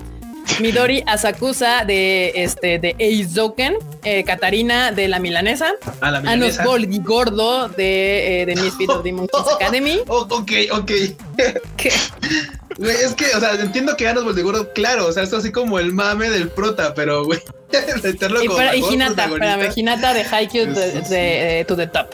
Midori 0.59 1.03
Asakusa 1.05 1.85
de 1.85 2.31
este 2.35 2.79
de 2.79 2.95
Eizoken, 2.99 3.75
eh, 4.03 4.23
Katarina 4.23 4.91
de 4.91 5.07
la 5.07 5.19
Milanesa, 5.19 5.73
a 6.01 6.11
la 6.11 6.17
Anos 6.19 6.57
Gordo 7.03 7.69
de, 7.69 8.41
eh, 8.41 8.45
de 8.45 8.55
Misfit 8.55 8.89
of 8.89 9.03
Demon 9.03 9.27
Academy. 9.55 10.01
Oh, 10.07 10.27
ok, 10.29 10.51
ok. 10.71 10.91
es 10.91 11.15
que, 13.15 13.25
o 13.35 13.39
sea, 13.39 13.53
entiendo 13.53 13.97
que 13.97 14.07
Anos 14.07 14.23
Gordo, 14.41 14.71
claro, 14.73 15.07
o 15.07 15.11
sea, 15.11 15.23
es 15.23 15.33
así 15.33 15.51
como 15.51 15.79
el 15.79 15.93
mame 15.93 16.29
del 16.29 16.49
prota, 16.49 16.93
pero 16.93 17.25
güey, 17.25 17.39
meterlo 18.03 18.43
y, 18.43 18.47
como 18.47 18.57
para, 18.57 18.75
y 18.75 18.83
Hinata, 18.83 19.25
espérame, 19.25 19.71
Hinata 19.75 20.13
de 20.13 20.23
Haikyuu 20.23 20.73
de, 20.73 21.01
de, 21.01 21.65
to 21.67 21.75
the 21.75 21.87
top. 21.87 22.07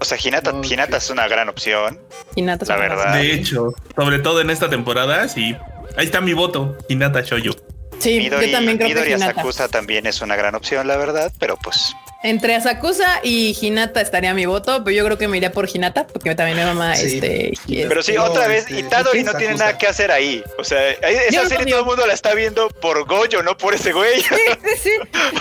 O 0.00 0.04
sea, 0.04 0.18
Hinata, 0.22 0.52
Hinata 0.62 0.96
es 0.96 1.10
una 1.10 1.28
gran 1.28 1.48
opción. 1.48 2.00
Hinata 2.34 2.64
la 2.66 2.76
verdad. 2.76 3.14
De 3.14 3.34
hecho, 3.34 3.72
sobre 3.94 4.18
todo 4.18 4.40
en 4.40 4.50
esta 4.50 4.68
temporada, 4.68 5.28
sí, 5.28 5.56
Ahí 5.96 6.06
está 6.06 6.20
mi 6.20 6.32
voto, 6.32 6.76
Hinata 6.88 7.22
Shoyu. 7.22 7.54
Sí, 7.98 8.24
yo 8.24 8.30
también 8.30 8.78
creo 8.78 8.88
Midori 8.88 9.10
que 9.10 9.16
Hinata. 9.16 9.32
Asakusa 9.32 9.68
también 9.68 10.06
es 10.06 10.22
una 10.22 10.34
gran 10.34 10.54
opción, 10.54 10.86
la 10.88 10.96
verdad, 10.96 11.30
pero 11.38 11.56
pues. 11.62 11.94
Entre 12.22 12.54
Asakusa 12.54 13.20
y 13.22 13.56
Hinata 13.60 14.00
estaría 14.00 14.32
mi 14.32 14.46
voto, 14.46 14.82
pero 14.84 14.96
yo 14.96 15.04
creo 15.04 15.18
que 15.18 15.28
me 15.28 15.36
iría 15.36 15.52
por 15.52 15.68
Hinata, 15.68 16.06
porque 16.06 16.34
también 16.34 16.58
mi 16.58 16.64
mamá, 16.64 16.94
este. 16.94 17.52
Pero 17.66 18.02
sí, 18.02 18.16
otra 18.16 18.46
vez, 18.46 18.60
este, 18.60 18.80
Itadori 18.80 19.22
no 19.22 19.34
tiene 19.34 19.54
nada 19.54 19.76
que 19.76 19.86
hacer 19.86 20.10
ahí. 20.10 20.42
O 20.58 20.64
sea, 20.64 20.90
esa 20.90 21.46
serie 21.46 21.66
todo 21.66 21.80
el 21.80 21.86
mundo 21.86 22.06
la 22.06 22.14
está 22.14 22.34
viendo 22.34 22.68
por 22.68 23.06
Goyo, 23.06 23.42
no 23.42 23.56
por 23.56 23.74
ese 23.74 23.92
güey. 23.92 24.20
Sí, 24.20 24.34
sí, 24.64 24.76
sí. 24.82 24.90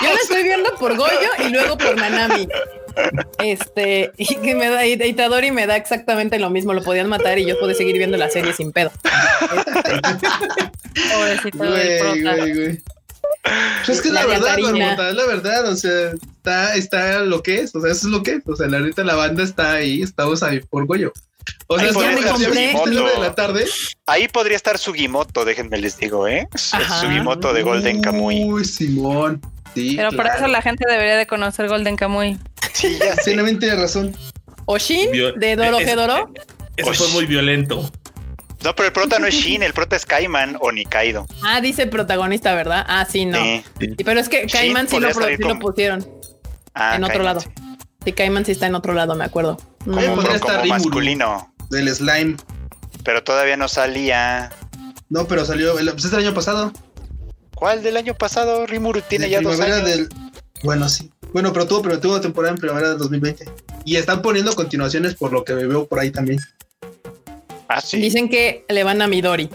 Yo 0.01 0.13
la 0.13 0.19
estoy 0.21 0.43
viendo 0.43 0.73
por 0.75 0.97
Goyo 0.97 1.29
y 1.45 1.49
luego 1.49 1.77
por 1.77 1.95
Nanami. 1.95 2.47
Este, 3.39 4.11
y 4.17 4.35
que 4.35 4.55
me 4.55 4.69
da, 4.69 4.85
Itadori 4.85 5.51
me 5.51 5.67
da 5.67 5.75
exactamente 5.75 6.39
lo 6.39 6.49
mismo, 6.49 6.73
lo 6.73 6.83
podían 6.83 7.09
matar 7.09 7.39
y 7.39 7.45
yo 7.45 7.59
puedo 7.59 7.73
seguir 7.73 7.97
viendo 7.97 8.17
la 8.17 8.29
serie 8.29 8.53
sin 8.53 8.71
pedo. 8.71 8.91
Pobrecito 11.13 11.63
del 11.63 12.81
pues 13.85 13.97
es 13.97 14.01
que 14.01 14.09
es 14.09 14.13
la, 14.13 14.25
verdad, 14.25 14.59
es 14.59 15.15
la 15.15 15.25
verdad, 15.25 15.69
o 15.69 15.75
sea, 15.75 16.11
está, 16.11 16.75
está 16.75 17.19
lo 17.21 17.41
que 17.41 17.61
es, 17.61 17.73
o 17.73 17.81
sea, 17.81 17.91
eso 17.91 18.07
es 18.07 18.11
lo 18.11 18.21
que 18.21 18.33
es, 18.33 18.43
o 18.45 18.55
sea, 18.55 18.67
la 18.67 18.79
neta 18.79 19.03
la 19.03 19.15
banda 19.15 19.43
está 19.43 19.73
ahí, 19.73 20.01
estamos 20.01 20.43
ahí 20.43 20.59
por 20.59 20.85
Goyo. 20.85 21.13
O 21.67 21.79
sea, 21.79 21.87
ahí, 21.87 21.93
de 21.93 23.19
la 23.19 23.33
tarde. 23.33 23.65
ahí 24.05 24.27
podría 24.27 24.55
estar 24.55 24.77
Sugimoto, 24.77 25.45
déjenme 25.45 25.77
les 25.77 25.97
digo, 25.97 26.27
¿eh? 26.27 26.47
Sugimoto 26.55 27.53
de 27.53 27.63
Golden 27.63 28.01
Kamuy. 28.01 28.43
Uy, 28.43 28.65
Simón. 28.65 29.41
Pero 29.75 30.11
por 30.11 30.27
eso 30.27 30.47
la 30.47 30.61
gente 30.61 30.85
debería 30.89 31.17
de 31.17 31.27
conocer 31.27 31.67
Golden 31.67 31.95
Kamuy. 31.95 32.37
Sí, 32.73 32.97
ya 32.99 33.15
tiene 33.15 33.75
razón. 33.75 34.15
Oshin 34.65 35.11
de 35.11 35.55
Doro 35.55 35.79
Gedoro. 35.79 36.31
Eso 36.77 36.93
fue 36.93 37.07
muy 37.09 37.25
violento. 37.25 37.91
No, 38.63 38.75
pero 38.75 38.87
el 38.87 38.93
prota 38.93 39.19
no 39.19 39.27
es 39.27 39.35
Shin, 39.35 39.63
el 39.63 39.73
prota 39.73 39.95
es 39.95 40.05
Kaiman 40.05 40.57
o 40.59 40.71
Nikaido. 40.71 41.25
Ah, 41.43 41.61
dice 41.61 41.87
protagonista, 41.87 42.53
¿verdad? 42.55 42.85
Ah, 42.87 43.05
sí, 43.09 43.25
no. 43.25 43.39
Pero 44.03 44.19
es 44.19 44.27
que 44.27 44.47
Kaiman 44.47 44.87
sí 44.87 44.99
lo, 44.99 45.09
pusieron 45.59 46.05
ah, 46.73 46.95
en 46.95 47.03
otro 47.03 47.23
lado. 47.23 47.41
Sí, 48.03 48.11
Kaiman 48.11 48.45
sí 48.45 48.51
está 48.51 48.67
en 48.67 48.75
otro 48.75 48.93
lado, 48.93 49.15
me 49.15 49.23
acuerdo. 49.23 49.57
Como, 49.85 50.01
como 50.39 50.65
masculino. 50.67 51.53
Del 51.69 51.93
slime. 51.93 52.35
Pero 53.03 53.23
todavía 53.23 53.55
no 53.55 53.67
salía. 53.67 54.49
No, 55.09 55.25
pero 55.25 55.45
salió 55.45 55.79
el, 55.79 55.91
pues 55.91 56.05
el 56.05 56.15
año 56.15 56.33
pasado. 56.33 56.73
¿Cuál 57.59 57.83
del 57.83 57.97
año 57.97 58.13
pasado? 58.15 58.65
Rimuru 58.65 59.01
tiene 59.01 59.29
ya 59.29 59.41
dos 59.41 59.59
años. 59.59 59.83
Del... 59.83 60.07
Bueno, 60.63 60.87
sí. 60.87 61.11
Bueno, 61.33 61.51
pero 61.51 61.67
tuvo, 61.67 61.81
pero 61.81 61.99
tuvo 61.99 62.21
temporada 62.21 62.53
en 62.53 62.59
primavera 62.59 62.89
del 62.89 62.97
2020. 62.97 63.45
Y 63.83 63.97
están 63.97 64.21
poniendo 64.21 64.55
continuaciones 64.55 65.15
por 65.15 65.33
lo 65.33 65.43
que 65.43 65.53
veo 65.53 65.85
por 65.85 65.99
ahí 65.99 66.09
también. 66.09 66.39
Ah, 67.67 67.81
sí. 67.81 67.97
Dicen 67.97 68.29
que 68.29 68.65
le 68.69 68.83
van 68.83 69.01
a 69.01 69.07
Midori. 69.07 69.49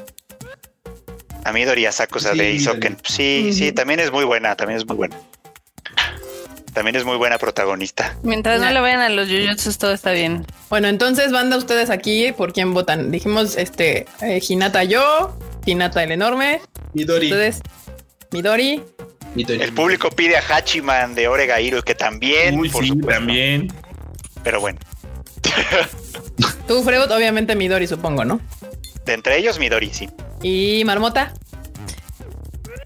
A 1.44 1.52
Midori 1.52 1.86
Asakusa 1.86 2.34
de 2.34 2.52
Isoken. 2.52 2.98
Sí, 3.04 3.52
sí, 3.52 3.72
también 3.72 4.00
es 4.00 4.12
muy 4.12 4.24
buena, 4.24 4.54
también 4.54 4.78
es 4.78 4.86
muy 4.86 4.96
buena. 4.96 5.16
También 6.74 6.96
es 6.96 7.04
muy 7.04 7.16
buena 7.16 7.38
protagonista. 7.38 8.16
Mientras 8.22 8.60
no 8.60 8.70
le 8.70 8.80
vayan 8.80 9.00
a 9.00 9.08
los 9.08 9.28
Jujutsu, 9.28 9.72
todo 9.78 9.92
está 9.92 10.10
bien. 10.10 10.44
Bueno, 10.68 10.88
entonces, 10.88 11.32
banda, 11.32 11.56
ustedes 11.56 11.88
aquí, 11.88 12.32
¿por 12.32 12.52
quién 12.52 12.74
votan? 12.74 13.10
Dijimos, 13.10 13.56
este, 13.56 14.06
eh, 14.20 14.40
Hinata 14.46 14.82
yo, 14.84 15.38
Hinata 15.66 16.02
el 16.02 16.12
enorme. 16.12 16.60
Midori. 16.92 17.26
Ustedes, 17.26 17.60
Midori. 18.34 18.82
El 19.36 19.72
público 19.72 20.10
pide 20.10 20.36
a 20.36 20.40
Hachiman 20.40 21.14
de 21.14 21.28
Oregairu, 21.28 21.82
que 21.82 21.94
también, 21.94 22.60
por 22.72 22.84
sí, 22.84 22.98
también. 23.00 23.72
Pero 24.42 24.60
bueno. 24.60 24.80
Tú, 26.66 26.82
Freud, 26.82 27.12
obviamente 27.12 27.54
Midori, 27.54 27.86
supongo, 27.86 28.24
¿no? 28.24 28.40
De 29.04 29.12
entre 29.12 29.38
ellos, 29.38 29.60
Midori, 29.60 29.94
sí. 29.94 30.08
¿Y 30.42 30.82
Marmota? 30.84 31.32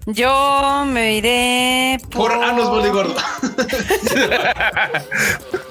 Yo 0.05 0.85
me 0.85 1.15
iré 1.15 1.97
por. 2.11 2.31
Por 2.31 2.43
Anos 2.43 2.69
Gordo. 2.69 3.15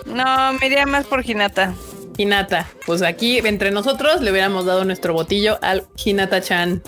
no, 0.07 0.53
me 0.55 0.67
iría 0.67 0.87
más 0.87 1.07
por 1.07 1.25
Hinata. 1.25 1.73
Hinata. 2.17 2.67
Pues 2.85 3.03
aquí, 3.03 3.39
entre 3.39 3.71
nosotros, 3.71 4.23
le 4.23 4.33
hubiéramos 4.33 4.67
dado 4.67 4.85
nuestro 4.85 5.13
botillo 5.13 5.61
al 5.63 5.87
Hinata-chan. 6.05 6.83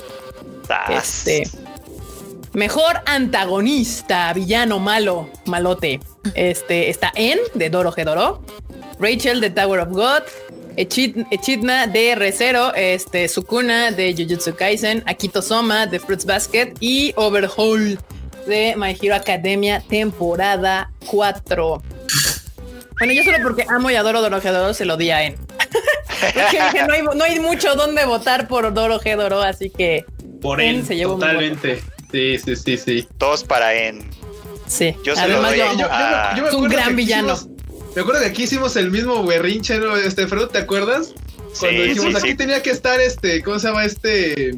Este. 0.88 1.44
Mejor 2.52 3.00
antagonista, 3.06 4.32
villano 4.32 4.80
malo, 4.80 5.30
malote. 5.46 6.00
Este 6.34 6.90
está 6.90 7.12
en 7.14 7.38
de 7.54 7.70
Doro 7.70 7.92
Gedoro, 7.92 8.42
Rachel 8.98 9.40
de 9.40 9.50
Tower 9.50 9.78
of 9.78 9.90
God, 9.90 10.22
Echidna 10.76 11.86
de 11.86 12.16
Recero, 12.16 12.74
este 12.74 13.28
Sukuna 13.28 13.92
de 13.92 14.12
Jujutsu 14.14 14.56
Kaisen, 14.56 15.04
Akito 15.06 15.42
Soma 15.42 15.86
de 15.86 16.00
Fruits 16.00 16.26
Basket 16.26 16.74
y 16.80 17.12
Overhaul 17.14 18.00
de 18.48 18.74
My 18.76 18.96
Hero 19.00 19.14
Academia 19.14 19.80
temporada 19.88 20.90
4. 21.06 21.82
Bueno, 22.98 23.12
yo 23.12 23.22
solo 23.22 23.38
porque 23.44 23.64
amo 23.68 23.90
y 23.90 23.94
adoro 23.94 24.22
Doro 24.22 24.40
Gedoro 24.40 24.74
se 24.74 24.84
lo 24.84 24.96
di 24.96 25.10
a 25.12 25.22
En. 25.24 25.36
no, 26.86 26.92
hay, 26.92 27.02
no, 27.02 27.24
hay, 27.24 27.38
mucho 27.38 27.76
donde 27.76 28.04
votar 28.04 28.48
por 28.48 28.74
Doro 28.74 28.98
Gedoro, 28.98 29.40
así 29.40 29.70
que 29.70 30.04
por 30.42 30.60
él 30.60 30.84
se 30.84 30.96
llevó 30.96 31.14
totalmente. 31.14 31.80
Sí, 32.12 32.38
sí, 32.38 32.56
sí, 32.56 32.76
sí. 32.76 33.08
Todos 33.18 33.44
para 33.44 33.74
en. 33.74 34.08
Sí. 34.66 34.96
Yo 35.04 35.16
se 35.16 35.28
lo 35.28 35.42
doy 35.42 35.60
a, 35.60 36.32
es 36.36 36.54
un 36.54 36.68
gran 36.68 36.94
villano. 36.94 37.36
me 37.94 38.02
acuerdo 38.02 38.20
que 38.20 38.26
aquí 38.28 38.44
hicimos 38.44 38.76
el 38.76 38.90
mismo 38.90 39.24
berrinche, 39.24 39.78
¿no? 39.78 39.96
Este, 39.96 40.26
Freud, 40.26 40.48
¿te 40.48 40.58
acuerdas? 40.58 41.12
Cuando 41.58 41.82
dijimos, 41.82 42.14
aquí 42.14 42.34
tenía 42.34 42.62
que 42.62 42.70
estar 42.70 43.00
este, 43.00 43.42
¿cómo 43.42 43.58
se 43.58 43.68
llama 43.68 43.84
este? 43.84 44.54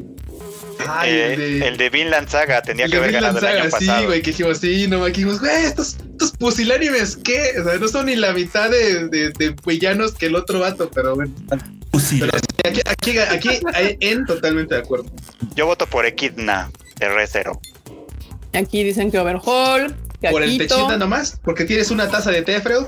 Ay, 0.87 1.11
el, 1.11 1.39
de, 1.39 1.67
el 1.67 1.77
de 1.77 1.89
Vinland 1.89 2.27
Saga 2.27 2.61
tenía 2.61 2.87
que 2.87 2.97
haber 2.97 3.13
ganado 3.13 3.39
el 3.39 3.45
año 3.45 3.69
pasado. 3.69 3.99
Sí, 3.99 4.05
güey, 4.05 4.21
que 4.21 4.31
dijimos, 4.31 4.57
sí, 4.57 4.87
no, 4.87 5.03
aquí 5.03 5.21
dijimos, 5.21 5.39
güey, 5.39 5.65
estos, 5.65 5.97
estos 6.11 6.31
pusilánimes, 6.31 7.17
¿qué? 7.17 7.53
O 7.59 7.63
sea, 7.63 7.77
no 7.77 7.87
son 7.87 8.07
ni 8.07 8.15
la 8.15 8.33
mitad 8.33 8.69
de, 8.69 9.07
de, 9.07 9.55
villanos 9.65 10.13
que 10.13 10.27
el 10.27 10.35
otro 10.35 10.59
vato, 10.59 10.89
pero 10.93 11.15
bueno. 11.15 11.33
Pero 12.19 12.31
aquí, 12.61 12.81
aquí, 12.85 13.17
aquí, 13.17 13.59
en 13.99 14.25
totalmente 14.25 14.75
de 14.75 14.81
acuerdo. 14.81 15.05
Yo 15.55 15.65
voto 15.65 15.85
por 15.87 16.05
Equidna. 16.05 16.71
R0. 17.03 17.59
Aquí 18.53 18.83
dicen 18.83 19.11
que 19.11 19.19
Overhaul. 19.19 19.95
¿Por 20.31 20.43
el 20.43 20.57
techita 20.57 20.97
nomás? 20.97 21.39
¿Porque 21.43 21.65
tienes 21.65 21.91
una 21.91 22.09
taza 22.09 22.31
de 22.31 22.43
té, 22.43 22.61
Freud? 22.61 22.85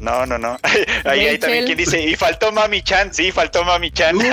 No, 0.00 0.26
no, 0.26 0.38
no. 0.38 0.58
Ahí, 1.04 1.26
ahí 1.26 1.38
también 1.38 1.64
quien 1.64 1.78
dice, 1.78 2.02
y 2.02 2.14
faltó 2.16 2.50
Mami 2.52 2.82
Chan, 2.82 3.14
sí, 3.14 3.32
faltó 3.32 3.64
Mami 3.64 3.90
Chan. 3.90 4.16
y, 4.20 4.28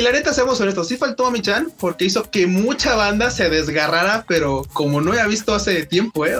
la 0.00 0.12
neta, 0.12 0.32
seamos 0.32 0.58
honestos, 0.60 0.88
sí 0.88 0.96
faltó 0.96 1.24
Mami 1.24 1.42
Chan 1.42 1.70
porque 1.78 2.06
hizo 2.06 2.30
que 2.30 2.46
mucha 2.46 2.94
banda 2.94 3.30
se 3.30 3.50
desgarrara, 3.50 4.24
pero 4.28 4.64
como 4.72 5.00
no 5.00 5.12
había 5.12 5.26
visto 5.26 5.54
hace 5.54 5.86
tiempo, 5.86 6.26
¿eh? 6.26 6.34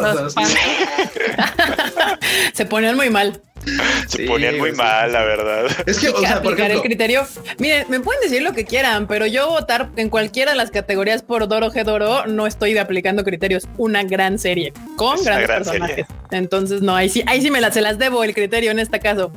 se 2.54 2.66
ponían 2.66 2.96
muy 2.96 3.10
mal. 3.10 3.40
Se 4.08 4.24
ponían 4.24 4.58
muy 4.58 4.72
mal, 4.72 5.12
la 5.12 5.24
verdad. 5.24 5.66
Es 5.86 5.98
que, 5.98 6.08
o 6.08 6.20
sea, 6.20 6.42
por 6.42 6.54
ejemplo, 6.54 6.76
el 6.76 6.82
criterio. 6.82 7.26
Miren, 7.58 7.86
me 7.88 8.00
pueden 8.00 8.20
decir 8.22 8.42
lo 8.42 8.52
que 8.52 8.64
quieran, 8.64 9.06
pero 9.06 9.26
yo 9.26 9.48
votar 9.48 9.90
en 9.96 10.08
cualquiera 10.08 10.52
de 10.52 10.56
las 10.56 10.70
categorías 10.70 11.22
por 11.22 11.48
Doro 11.48 11.70
G 11.70 11.84
Doro 11.84 12.26
no 12.26 12.46
estoy 12.46 12.76
aplicando 12.78 13.24
criterios. 13.24 13.68
Una 13.76 14.02
gran 14.04 14.38
serie 14.38 14.72
con 14.96 15.22
grandes 15.22 15.48
personajes. 15.48 16.06
Entonces, 16.30 16.82
no, 16.82 16.94
ahí 16.94 17.08
sí, 17.08 17.22
ahí 17.26 17.40
sí 17.42 17.50
me 17.50 17.60
las, 17.60 17.74
se 17.74 17.80
las 17.80 17.98
debo 17.98 18.24
el 18.24 18.34
criterio 18.34 18.70
en 18.70 18.78
este 18.78 19.00
caso. 19.00 19.32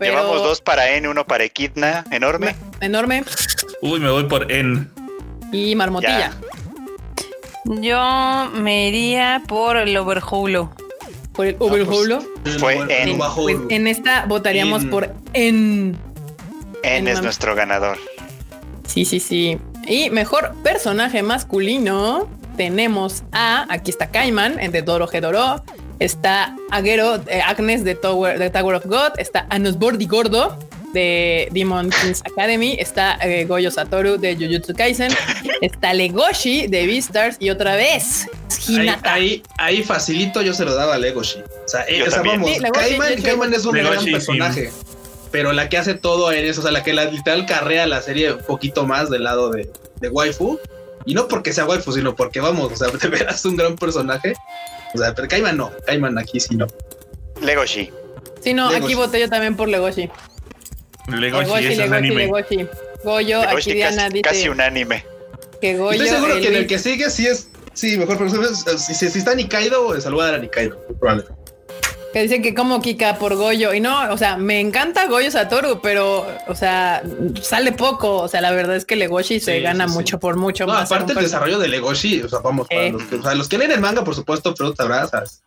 Llevamos 0.00 0.42
dos 0.42 0.60
para 0.60 0.90
N, 0.96 1.08
uno 1.08 1.24
para 1.24 1.44
Equidna. 1.44 2.04
Enorme. 2.10 2.56
Enorme. 2.80 3.24
Uy, 3.80 4.00
me 4.00 4.10
voy 4.10 4.24
por 4.24 4.50
N. 4.50 4.86
Y 5.52 5.74
Marmotilla. 5.76 6.32
Yo 7.64 8.50
me 8.54 8.88
iría 8.88 9.42
por 9.46 9.76
el 9.76 9.96
Overhulo. 9.96 10.72
¿Por 11.32 11.46
el 11.46 11.56
Overhulo? 11.58 12.22
fue 12.58 12.74
en. 12.88 13.18
Pues 13.18 13.56
en 13.68 13.86
esta 13.86 14.26
votaríamos 14.26 14.84
por 14.84 15.14
en. 15.32 15.96
En, 16.82 17.08
es 17.08 17.22
nuestro 17.22 17.54
ganador. 17.54 17.98
Sí, 18.86 19.04
sí, 19.04 19.20
sí. 19.20 19.58
Y 19.86 20.10
mejor 20.10 20.54
personaje 20.62 21.22
masculino 21.22 22.28
tenemos 22.56 23.22
a, 23.32 23.66
aquí 23.72 23.90
está 23.90 24.10
Cayman, 24.10 24.58
en 24.60 24.72
de 24.72 24.82
Doro 24.82 25.06
Gedoro, 25.06 25.62
está 25.98 26.54
Aguero, 26.70 27.16
eh, 27.28 27.40
Agnes 27.40 27.84
de 27.84 27.94
Tower, 27.94 28.38
de 28.38 28.50
Tower 28.50 28.76
of 28.76 28.86
God, 28.86 29.12
está 29.18 29.46
Anos 29.48 29.78
Bordi 29.78 30.06
Gordo 30.06 30.58
de 30.92 31.48
Demon 31.52 31.90
Kings 31.90 32.22
Academy, 32.24 32.76
está 32.78 33.18
eh, 33.22 33.44
Goyo 33.44 33.70
Satoru 33.70 34.18
de 34.18 34.36
Jujutsu 34.36 34.74
Kaisen, 34.74 35.12
está 35.60 35.94
Legoshi 35.94 36.66
de 36.66 36.86
Beastars 36.86 37.36
y 37.40 37.50
otra 37.50 37.76
vez 37.76 38.26
Hinata. 38.68 39.14
Ahí, 39.14 39.42
ahí, 39.58 39.82
facilito 39.82 40.42
yo 40.42 40.54
se 40.54 40.64
lo 40.64 40.74
daba 40.74 40.94
a 40.94 40.98
Legoshi. 40.98 41.40
O 41.40 41.68
sea, 41.68 41.84
eh, 41.88 42.04
vamos, 42.24 42.50
Kaiman, 43.22 43.54
es 43.54 43.64
un 43.64 43.72
gran 43.72 44.04
personaje. 44.04 44.70
Pero 45.30 45.52
la 45.52 45.68
que 45.68 45.78
hace 45.78 45.94
todo 45.94 46.30
en 46.30 46.44
eso, 46.44 46.60
o 46.60 46.62
sea, 46.62 46.72
la 46.72 46.82
que 46.82 46.92
la 46.92 47.06
literal 47.06 47.46
carrea 47.46 47.86
la 47.86 48.02
serie 48.02 48.34
un 48.34 48.42
poquito 48.42 48.86
más 48.86 49.08
del 49.08 49.24
lado 49.24 49.50
de, 49.50 49.70
de 50.00 50.08
waifu. 50.08 50.58
Y 51.04 51.14
no 51.14 51.26
porque 51.26 51.52
sea 51.52 51.64
waifu, 51.64 51.92
sino 51.92 52.14
porque 52.14 52.40
vamos, 52.40 52.72
o 52.72 52.76
sea, 52.76 52.90
te 52.98 53.08
verás 53.08 53.44
un 53.44 53.56
gran 53.56 53.76
personaje. 53.76 54.34
O 54.94 54.98
sea, 54.98 55.14
pero 55.14 55.26
Kaiman 55.26 55.56
no, 55.56 55.72
Kaiman 55.86 56.18
aquí 56.18 56.38
sí 56.38 56.54
no. 56.54 56.66
Legoshi. 57.40 57.90
Sí, 58.40 58.54
no, 58.54 58.68
aquí 58.68 58.94
voté 58.94 59.20
yo 59.20 59.28
también 59.28 59.56
por 59.56 59.68
Legoshi. 59.68 60.10
Legoshi, 61.08 61.44
Legoshi, 61.44 61.66
es 61.66 61.78
Legoshi, 61.78 61.94
anime. 61.94 62.26
Legoshi. 62.26 62.68
Goyo, 63.04 63.42
aquí 63.42 63.72
Diana 63.72 64.04
casi, 64.04 64.12
dice. 64.12 64.22
Casi 64.22 64.48
un 64.48 64.60
anime. 64.60 65.04
Que 65.60 65.76
Goyo. 65.76 66.02
Estoy 66.02 66.08
seguro 66.08 66.34
que 66.40 66.48
en 66.48 66.54
el 66.54 66.66
que 66.66 66.78
sigue 66.78 67.10
sí 67.10 67.26
es. 67.26 67.48
Sí, 67.74 67.96
mejor, 67.96 68.18
pero 68.18 68.28
si, 68.78 68.94
si, 68.94 69.18
está 69.18 69.34
Nikaido, 69.34 69.98
saludar 70.00 70.34
a 70.34 70.38
Nikaido, 70.38 70.78
probablemente. 71.00 71.42
Que 72.12 72.22
dicen 72.22 72.42
que 72.42 72.54
como 72.54 72.82
Kika 72.82 73.16
por 73.16 73.34
Goyo. 73.36 73.72
Y 73.72 73.80
no, 73.80 74.12
o 74.12 74.18
sea, 74.18 74.36
me 74.36 74.60
encanta 74.60 75.06
Goyo 75.06 75.30
Satoru, 75.30 75.80
pero, 75.80 76.26
o 76.46 76.54
sea, 76.54 77.02
sale 77.40 77.72
poco. 77.72 78.16
O 78.18 78.28
sea, 78.28 78.42
la 78.42 78.50
verdad 78.52 78.76
es 78.76 78.84
que 78.84 78.96
Legoshi 78.96 79.40
se 79.40 79.60
gana 79.60 79.86
mucho 79.86 80.20
por 80.20 80.36
mucho 80.36 80.66
no, 80.66 80.74
Aparte 80.74 81.14
el 81.14 81.18
desarrollo 81.20 81.58
de 81.58 81.68
Legoshi, 81.68 82.20
o 82.20 82.28
sea, 82.28 82.40
vamos, 82.40 82.68
para 82.68 82.90
los, 82.90 83.02
que, 83.04 83.14
o 83.16 83.22
sea, 83.22 83.34
los 83.34 83.48
que 83.48 83.56
leen 83.56 83.70
el 83.70 83.80
manga, 83.80 84.04
por 84.04 84.14
supuesto, 84.14 84.54
pero 84.54 84.74
sabrás, 84.76 85.42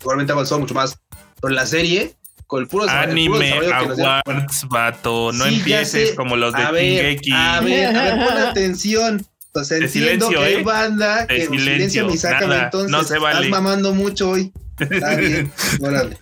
igualmente 0.00 0.32
avanzó 0.32 0.58
mucho 0.60 0.74
más. 0.74 0.98
Pero 1.40 1.54
la 1.54 1.64
serie, 1.64 2.14
con 2.50 2.62
el 2.62 2.68
puro 2.68 2.90
Anime 2.90 3.52
Awards, 3.72 4.66
vato. 4.68 5.32
No 5.32 5.46
empieces 5.46 6.14
como 6.16 6.36
los 6.36 6.52
de 6.52 6.64
Shingeki. 6.64 7.30
A 7.32 7.60
ver, 7.60 7.96
a 7.96 8.02
ver, 8.02 8.26
pon 8.26 8.38
atención. 8.48 9.26
O 9.52 9.64
sea, 9.64 9.78
entiendo 9.78 10.28
que 10.28 10.36
hay 10.36 10.54
¿eh? 10.54 10.62
banda 10.62 11.26
que 11.26 11.46
silencio, 11.46 11.58
silencio 11.58 12.06
me 12.06 12.16
sacan, 12.16 12.52
entonces 12.52 12.90
no 12.90 13.04
se 13.04 13.18
vale. 13.18 13.46
estás 13.46 13.50
mamando 13.50 13.94
mucho 13.94 14.30
hoy. 14.30 14.52
Está 14.78 15.14
bien, 15.14 15.52
órale. 15.80 16.18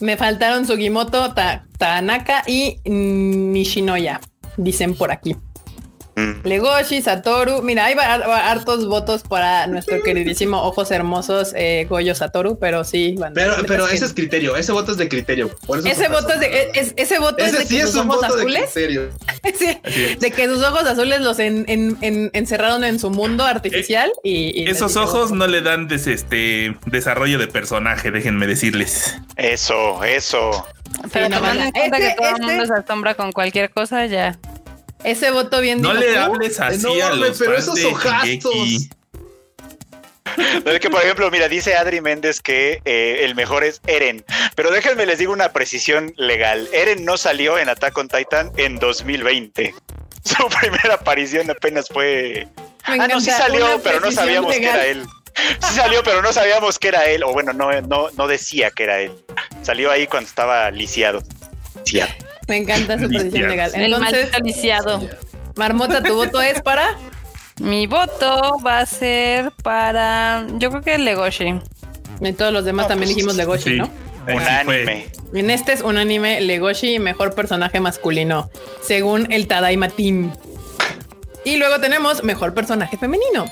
Me 0.00 0.16
faltaron 0.16 0.66
Sugimoto, 0.66 1.34
Tanaka 1.78 2.42
y 2.46 2.78
Nishinoya, 2.84 4.20
dicen 4.56 4.94
por 4.94 5.10
aquí. 5.10 5.36
Mm. 6.14 6.46
Legoshi, 6.46 7.00
Satoru. 7.00 7.62
Mira, 7.62 7.86
hay 7.86 7.94
hartos 7.98 8.86
votos 8.86 9.22
para 9.22 9.66
nuestro 9.66 10.02
queridísimo 10.02 10.62
ojos 10.62 10.90
hermosos 10.90 11.52
eh, 11.56 11.86
Goyo 11.88 12.14
Satoru, 12.14 12.58
pero 12.58 12.84
sí. 12.84 13.16
pero 13.34 13.54
pero 13.66 13.88
ese 13.88 14.04
es 14.04 14.12
criterio, 14.12 14.56
ese 14.56 14.72
voto 14.72 14.92
es 14.92 14.98
de 14.98 15.08
criterio. 15.08 15.50
ese, 15.84 16.08
voto 16.08 16.32
es 16.34 16.40
de, 16.40 16.92
ese 16.96 17.18
voto 17.18 17.36
es 17.44 17.52
de 17.52 17.66
que 17.66 17.86
sus 17.86 17.96
ojos 17.96 18.24
azules. 18.24 18.74
De, 18.74 20.30
que 20.30 20.46
sus 20.46 20.62
ojos 20.62 20.84
azules 20.84 21.20
los 21.20 21.38
encerraron 21.38 22.84
en 22.84 22.98
su 22.98 23.10
mundo 23.10 23.44
artificial. 23.44 24.12
y, 24.22 24.68
Esos 24.68 24.96
ojos 24.96 25.32
no 25.32 25.46
le 25.46 25.62
dan 25.62 25.88
este 25.92 26.76
desarrollo 26.86 27.38
de 27.38 27.46
personaje, 27.46 28.10
déjenme 28.10 28.46
decirles. 28.46 29.16
Eso, 29.36 30.02
eso. 30.04 30.66
Pero 31.12 31.28
tomando 31.28 31.62
en 31.62 31.72
cuenta 31.72 31.98
que 31.98 32.14
todo 32.16 32.36
el 32.36 32.42
mundo 32.42 32.66
se 32.66 32.74
asombra 32.74 33.14
con 33.14 33.32
cualquier 33.32 33.70
cosa, 33.70 34.06
ya. 34.06 34.38
Ese 35.04 35.30
voto 35.30 35.60
bien 35.60 35.80
No 35.80 35.94
le 35.94 36.16
hables 36.16 36.60
así 36.60 37.00
a 37.00 37.14
los 37.14 37.38
pero 37.38 37.56
esos 37.56 37.82
ojastos. 37.84 38.88
Es 40.64 40.80
que, 40.80 40.88
por 40.88 41.02
ejemplo, 41.02 41.30
mira, 41.30 41.48
dice 41.48 41.74
Adri 41.74 42.00
Méndez 42.00 42.40
que 42.40 42.80
eh, 42.84 43.20
el 43.24 43.34
mejor 43.34 43.64
es 43.64 43.80
Eren. 43.86 44.24
Pero 44.54 44.70
déjenme 44.70 45.04
les 45.06 45.18
digo 45.18 45.32
una 45.32 45.52
precisión 45.52 46.14
legal. 46.16 46.68
Eren 46.72 47.04
no 47.04 47.16
salió 47.16 47.58
en 47.58 47.68
Attack 47.68 47.96
on 47.98 48.08
Titan 48.08 48.50
en 48.56 48.78
2020. 48.78 49.74
Su 50.24 50.48
primera 50.60 50.94
aparición 50.94 51.50
apenas 51.50 51.88
fue. 51.88 52.48
ah, 52.84 53.08
no, 53.08 53.20
sí 53.20 53.30
salió, 53.30 53.80
pero 53.82 54.00
no 54.00 54.10
sabíamos 54.12 54.54
que 54.54 54.64
era 54.64 54.86
él. 54.86 55.04
Sí 55.34 55.74
salió, 55.74 56.02
pero 56.02 56.22
no 56.22 56.32
sabíamos 56.32 56.78
que 56.78 56.88
era 56.88 57.06
él. 57.06 57.24
O 57.24 57.32
bueno, 57.32 57.52
no, 57.52 57.80
no, 57.82 58.10
no 58.16 58.28
decía 58.28 58.70
que 58.70 58.84
era 58.84 59.00
él. 59.00 59.12
Salió 59.62 59.90
ahí 59.90 60.06
cuando 60.06 60.28
estaba 60.28 60.70
lisiado. 60.70 61.22
Lisiado. 61.84 62.12
Me 62.52 62.58
encanta 62.58 62.98
su 62.98 63.08
posición 63.10 63.48
legal. 63.48 63.70
Entonces, 63.74 64.28
el 64.34 65.08
Marmota, 65.56 66.02
¿tu 66.02 66.14
voto 66.14 66.42
es 66.42 66.60
para? 66.60 66.98
Mi 67.58 67.86
voto 67.86 68.58
va 68.64 68.80
a 68.80 68.84
ser 68.86 69.52
para. 69.62 70.46
Yo 70.58 70.68
creo 70.68 70.82
que 70.82 70.98
Legoshi. 70.98 71.60
En 72.20 72.36
todos 72.36 72.52
los 72.52 72.66
demás 72.66 72.88
también 72.88 73.08
pues, 73.08 73.16
dijimos 73.16 73.36
Legoshi, 73.36 73.78
¿no? 73.78 73.90
Un 74.28 74.42
anime. 74.42 75.06
En 75.32 75.50
este 75.50 75.72
es 75.72 75.80
un 75.80 75.96
anime 75.96 76.42
Legoshi, 76.42 76.98
mejor 76.98 77.34
personaje 77.34 77.80
masculino, 77.80 78.50
según 78.82 79.32
el 79.32 79.46
Tadaima 79.46 79.88
Team. 79.88 80.30
Y 81.46 81.56
luego 81.56 81.80
tenemos 81.80 82.22
mejor 82.22 82.52
personaje 82.52 82.98
femenino. 82.98 83.46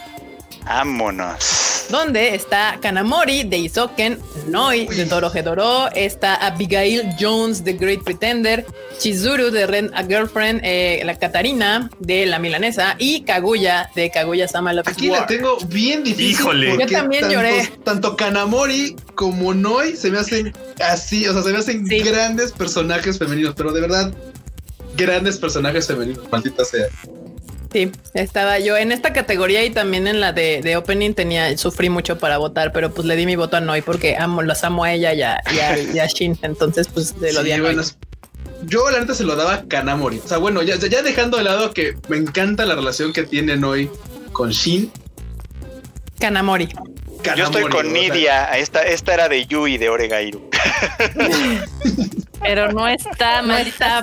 Vámonos. 0.66 1.69
Donde 1.90 2.36
está 2.36 2.78
Kanamori 2.80 3.42
de 3.42 3.58
Isoken, 3.58 4.18
Noi 4.46 4.86
de 4.86 5.06
Doro 5.06 5.88
está 5.94 6.36
Abigail 6.36 7.02
Jones 7.18 7.64
de 7.64 7.72
Great 7.72 8.04
Pretender, 8.04 8.64
Chizuru 8.98 9.50
de 9.50 9.66
Ren 9.66 9.90
a 9.94 10.04
Girlfriend, 10.04 10.60
eh, 10.62 11.02
la 11.04 11.18
Katarina 11.18 11.90
de 11.98 12.26
La 12.26 12.38
Milanesa 12.38 12.94
y 12.98 13.22
Kaguya 13.22 13.90
de 13.96 14.08
Kaguya 14.08 14.46
Sama 14.46 14.72
Love 14.72 14.86
Aquí 14.86 15.08
la 15.08 15.26
tengo 15.26 15.58
bien 15.66 16.04
difícil. 16.04 16.30
Híjole. 16.30 16.78
Yo 16.78 16.86
también 16.86 17.28
lloré. 17.28 17.72
Tanto 17.82 18.16
Kanamori 18.16 18.94
como 19.16 19.52
Noi 19.52 19.96
se 19.96 20.12
me 20.12 20.18
hacen 20.18 20.54
así, 20.78 21.26
o 21.26 21.32
sea, 21.32 21.42
se 21.42 21.50
me 21.50 21.58
hacen 21.58 21.84
grandes 21.84 22.52
personajes 22.52 23.18
femeninos, 23.18 23.54
pero 23.56 23.72
de 23.72 23.80
verdad, 23.80 24.12
grandes 24.96 25.38
personajes 25.38 25.88
femeninos, 25.88 26.30
maldita 26.30 26.64
sea. 26.64 26.86
Sí, 27.72 27.92
estaba 28.14 28.58
yo 28.58 28.76
en 28.76 28.90
esta 28.90 29.12
categoría 29.12 29.64
y 29.64 29.70
también 29.70 30.08
en 30.08 30.20
la 30.20 30.32
de, 30.32 30.76
opening 30.76 31.14
tenía, 31.14 31.56
sufrí 31.56 31.88
mucho 31.88 32.18
para 32.18 32.36
votar, 32.38 32.72
pero 32.72 32.92
pues 32.92 33.06
le 33.06 33.14
di 33.14 33.26
mi 33.26 33.36
voto 33.36 33.56
a 33.56 33.60
Noi 33.60 33.80
porque 33.80 34.16
amo, 34.16 34.42
los 34.42 34.64
amo 34.64 34.82
a 34.82 34.92
ella 34.92 35.14
y 35.14 35.22
a, 35.22 36.06
Shin. 36.06 36.36
Entonces, 36.42 36.88
pues 36.88 37.20
de 37.20 37.32
lo 37.32 37.44
sí, 37.44 37.60
bueno, 37.60 37.82
Yo 38.64 38.90
la 38.90 38.98
neta 38.98 39.14
se 39.14 39.22
lo 39.22 39.36
daba 39.36 39.54
a 39.54 39.62
Kanamori. 39.68 40.20
O 40.24 40.26
sea, 40.26 40.38
bueno, 40.38 40.62
ya, 40.62 40.76
ya 40.76 41.02
dejando 41.02 41.36
de 41.36 41.44
lado 41.44 41.72
que 41.72 41.96
me 42.08 42.16
encanta 42.16 42.66
la 42.66 42.74
relación 42.74 43.12
que 43.12 43.22
tiene 43.22 43.56
Noi 43.56 43.88
con 44.32 44.50
Shin. 44.50 44.90
Kanamori. 46.18 46.68
Yo 47.36 47.44
estoy 47.44 47.64
con 47.64 47.92
Nidia. 47.92 48.46
Esta, 48.58 48.82
esta 48.82 49.14
era 49.14 49.28
de 49.28 49.46
Yui 49.46 49.78
de 49.78 49.90
Oregairu. 49.90 50.50
pero 52.40 52.72
no 52.72 52.88
está, 52.88 53.42
no 53.42 53.56
está, 53.56 54.02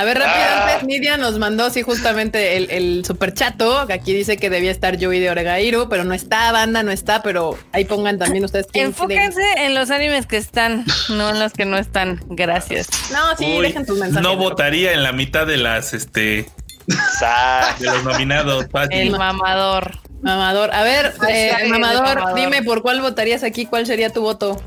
a 0.00 0.04
ver, 0.04 0.18
rápido, 0.18 0.46
ah. 0.48 0.72
antes 0.72 0.88
Nidia 0.88 1.18
nos 1.18 1.38
mandó, 1.38 1.68
sí, 1.68 1.82
justamente 1.82 2.56
el, 2.56 2.70
el 2.70 3.04
super 3.04 3.34
chato, 3.34 3.86
que 3.86 3.92
aquí 3.92 4.14
dice 4.14 4.38
que 4.38 4.48
debía 4.48 4.70
estar 4.70 4.96
Yui 4.96 5.20
de 5.20 5.30
Oregairu, 5.30 5.90
pero 5.90 6.04
no 6.04 6.14
está, 6.14 6.50
banda, 6.52 6.82
no 6.82 6.90
está, 6.90 7.22
pero 7.22 7.58
ahí 7.72 7.84
pongan 7.84 8.18
también 8.18 8.42
ustedes. 8.42 8.66
Enfóquense 8.72 9.42
en 9.58 9.74
los 9.74 9.90
animes 9.90 10.24
que 10.24 10.38
están, 10.38 10.86
no 11.10 11.28
en 11.28 11.38
los 11.38 11.52
que 11.52 11.66
no 11.66 11.76
están. 11.76 12.18
Gracias. 12.28 12.88
No, 13.12 13.36
sí, 13.36 13.60
dejen 13.60 13.84
tus 13.84 13.98
mensajes. 13.98 14.22
No 14.22 14.36
votaría 14.36 14.94
en 14.94 15.02
la 15.02 15.12
mitad 15.12 15.46
de 15.46 15.58
las, 15.58 15.92
este, 15.92 16.46
de 16.86 17.86
los 17.86 18.02
nominados. 18.02 18.68
El 18.88 19.10
mamador. 19.10 19.98
Mamador. 20.22 20.72
A 20.72 20.82
ver, 20.82 21.12
eh, 21.28 21.52
mamador, 21.68 22.34
dime 22.34 22.62
por 22.62 22.80
cuál 22.80 23.02
votarías 23.02 23.44
aquí, 23.44 23.66
cuál 23.66 23.84
sería 23.84 24.10
tu 24.10 24.22
voto. 24.22 24.62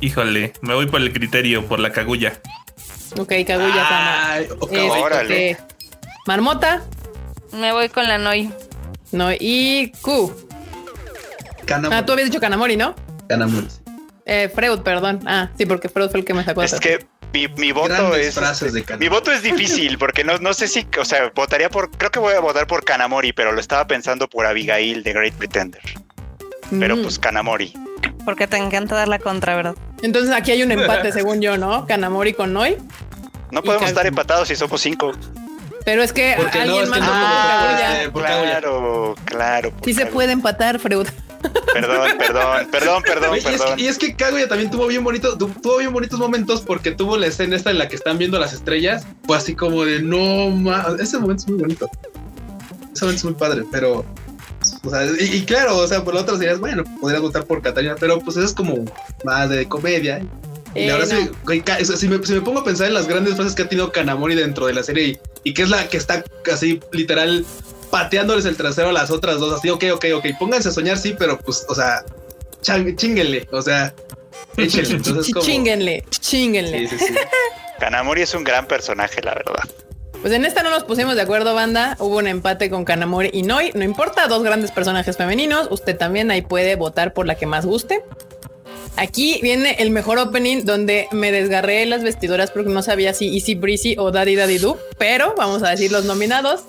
Híjole, 0.00 0.52
me 0.60 0.74
voy 0.74 0.86
por 0.86 1.00
el 1.00 1.12
criterio, 1.12 1.66
por 1.66 1.80
la 1.80 1.90
cagulla. 1.90 2.40
Ok, 3.16 3.32
Kaguya 3.46 4.46
Okay, 4.60 4.88
órale. 4.88 5.56
Marmota. 6.26 6.82
Me 7.52 7.72
voy 7.72 7.88
con 7.88 8.06
la 8.06 8.18
Noi. 8.18 8.50
No, 9.12 9.30
y 9.32 9.92
Q. 10.02 10.34
Kanamori. 11.64 11.96
Ah, 11.96 12.04
tú 12.04 12.12
habías 12.12 12.28
dicho 12.28 12.40
Kanamori, 12.40 12.76
¿no? 12.76 12.94
Kanamori. 13.28 13.68
Eh, 14.26 14.50
Freud, 14.54 14.80
perdón. 14.80 15.20
Ah, 15.26 15.50
sí, 15.56 15.64
porque 15.64 15.88
Freud 15.88 16.10
fue 16.10 16.20
el 16.20 16.26
que 16.26 16.34
me 16.34 16.44
sacó. 16.44 16.62
Es 16.62 16.78
que 16.78 17.06
mi, 17.32 17.72
voto 17.72 18.14
es 18.14 18.36
este, 18.36 18.96
mi 18.96 19.08
voto 19.08 19.30
es 19.30 19.42
difícil 19.42 19.98
porque 19.98 20.24
no, 20.24 20.38
no 20.38 20.54
sé 20.54 20.66
si, 20.66 20.86
o 20.98 21.04
sea, 21.04 21.30
votaría 21.34 21.68
por, 21.68 21.90
creo 21.90 22.10
que 22.10 22.18
voy 22.18 22.34
a 22.34 22.40
votar 22.40 22.66
por 22.66 22.84
Kanamori, 22.84 23.32
pero 23.32 23.52
lo 23.52 23.60
estaba 23.60 23.86
pensando 23.86 24.28
por 24.28 24.46
Abigail 24.46 25.02
de 25.02 25.12
Great 25.12 25.34
Pretender. 25.34 25.82
Pero 26.70 26.96
mm. 26.96 27.02
pues 27.02 27.18
Kanamori. 27.18 27.74
Porque 28.28 28.46
te 28.46 28.58
encanta 28.58 28.94
dar 28.94 29.08
la 29.08 29.18
contra, 29.18 29.56
¿verdad? 29.56 29.74
Entonces 30.02 30.34
aquí 30.34 30.50
hay 30.50 30.62
un 30.62 30.70
empate, 30.70 31.12
según 31.12 31.40
yo, 31.40 31.56
¿no? 31.56 31.86
Kanamori 31.86 32.34
con 32.34 32.52
Noi. 32.52 32.76
No 33.50 33.62
podemos 33.62 33.88
estar 33.88 34.06
empatados 34.06 34.48
si 34.48 34.54
somos 34.54 34.82
cinco. 34.82 35.12
Pero 35.86 36.02
es 36.02 36.12
que 36.12 36.34
alguien 36.34 36.90
más. 36.90 37.00
claro, 38.12 39.14
claro. 39.24 39.72
Sí 39.82 39.94
se 39.94 40.04
puede 40.04 40.32
empatar, 40.32 40.78
Freud. 40.78 41.08
Perdón, 41.72 42.18
perdón, 42.18 42.68
perdón, 42.70 43.02
perdón, 43.02 43.38
y 43.78 43.86
Es 43.86 43.96
que, 43.96 44.08
y 44.08 44.14
Kaguya 44.14 44.46
también 44.46 44.70
tuvo 44.70 44.88
bien 44.88 45.02
bonito, 45.02 45.38
tuvo 45.38 45.78
bien 45.78 45.94
bonitos 45.94 46.18
momentos 46.18 46.60
porque 46.60 46.90
tuvo 46.90 47.16
la 47.16 47.28
escena 47.28 47.56
esta 47.56 47.70
en 47.70 47.78
la 47.78 47.88
que 47.88 47.96
están 47.96 48.18
viendo 48.18 48.38
las 48.38 48.52
estrellas. 48.52 49.06
Fue 49.24 49.38
así 49.38 49.54
como 49.54 49.86
de 49.86 50.02
no 50.02 50.50
más. 50.50 51.00
Ese 51.00 51.18
momento 51.18 51.44
es 51.44 51.48
muy 51.48 51.60
bonito. 51.60 51.90
Ese 52.92 53.06
momento 53.06 53.20
es 53.20 53.24
muy 53.24 53.34
padre, 53.34 53.62
pero. 53.72 54.04
O 54.88 54.90
sea, 54.90 55.06
y, 55.20 55.44
claro, 55.44 55.76
o 55.76 55.86
sea, 55.86 56.02
por 56.02 56.14
lo 56.14 56.20
otro 56.20 56.38
dirías, 56.38 56.58
bueno, 56.58 56.82
podrías 57.00 57.20
votar 57.20 57.44
por 57.44 57.60
Catalina, 57.60 57.94
pero 58.00 58.18
pues 58.20 58.36
es 58.38 58.52
como 58.52 58.84
más 59.24 59.50
de 59.50 59.68
comedia. 59.68 60.20
Y 60.74 60.86
la 60.86 60.96
verdad, 60.96 61.18
eh, 61.18 61.84
si, 61.84 62.08
me, 62.08 62.18
pongo 62.18 62.60
a 62.60 62.64
pensar 62.64 62.88
en 62.88 62.94
las 62.94 63.06
grandes 63.06 63.34
frases 63.34 63.54
que 63.54 63.62
ha 63.62 63.68
tenido 63.68 63.92
Kanamori 63.92 64.34
dentro 64.34 64.66
de 64.66 64.74
la 64.74 64.82
serie 64.82 65.04
y, 65.04 65.18
y 65.44 65.54
que 65.54 65.62
es 65.62 65.70
la 65.70 65.88
que 65.88 65.96
está 65.96 66.24
así 66.52 66.80
literal 66.92 67.44
pateándoles 67.90 68.44
el 68.44 68.56
trasero 68.56 68.88
a 68.88 68.92
las 68.92 69.10
otras 69.10 69.38
dos. 69.40 69.58
Así, 69.58 69.68
ok, 69.70 69.84
ok, 69.94 70.06
ok, 70.16 70.26
pónganse 70.38 70.68
a 70.68 70.72
soñar, 70.72 70.98
sí, 70.98 71.14
pero 71.18 71.38
pues, 71.38 71.66
o 71.68 71.74
sea, 71.74 72.04
chinguenle, 72.62 73.46
o 73.50 73.62
sea, 73.62 73.94
échenle. 74.56 74.96
Entonces, 74.96 75.34
Chinguenle, 75.40 76.04
chinguenle. 76.10 76.88
Kanamori 77.78 78.22
es 78.22 78.34
un 78.34 78.44
gran 78.44 78.66
personaje, 78.66 79.20
la 79.22 79.34
verdad. 79.34 79.64
Pues 80.20 80.32
en 80.32 80.44
esta 80.44 80.64
no 80.64 80.70
nos 80.70 80.82
pusimos 80.82 81.14
de 81.14 81.22
acuerdo, 81.22 81.54
banda. 81.54 81.96
Hubo 82.00 82.18
un 82.18 82.26
empate 82.26 82.70
con 82.70 82.84
Kanamori 82.84 83.30
y 83.32 83.42
Noi. 83.42 83.70
No 83.74 83.84
importa, 83.84 84.26
dos 84.26 84.42
grandes 84.42 84.72
personajes 84.72 85.16
femeninos. 85.16 85.68
Usted 85.70 85.96
también 85.96 86.30
ahí 86.30 86.42
puede 86.42 86.74
votar 86.74 87.12
por 87.14 87.26
la 87.26 87.36
que 87.36 87.46
más 87.46 87.64
guste. 87.64 88.02
Aquí 88.96 89.38
viene 89.42 89.76
el 89.78 89.90
mejor 89.90 90.18
opening 90.18 90.64
donde 90.64 91.06
me 91.12 91.30
desgarré 91.30 91.86
las 91.86 92.02
vestiduras 92.02 92.50
porque 92.50 92.70
no 92.70 92.82
sabía 92.82 93.14
si 93.14 93.32
Easy 93.32 93.54
Breezy 93.54 93.94
o 93.96 94.10
Daddy 94.10 94.34
Daddy 94.34 94.58
Do, 94.58 94.76
pero 94.98 95.34
vamos 95.36 95.62
a 95.62 95.70
decir 95.70 95.92
los 95.92 96.04
nominados. 96.04 96.64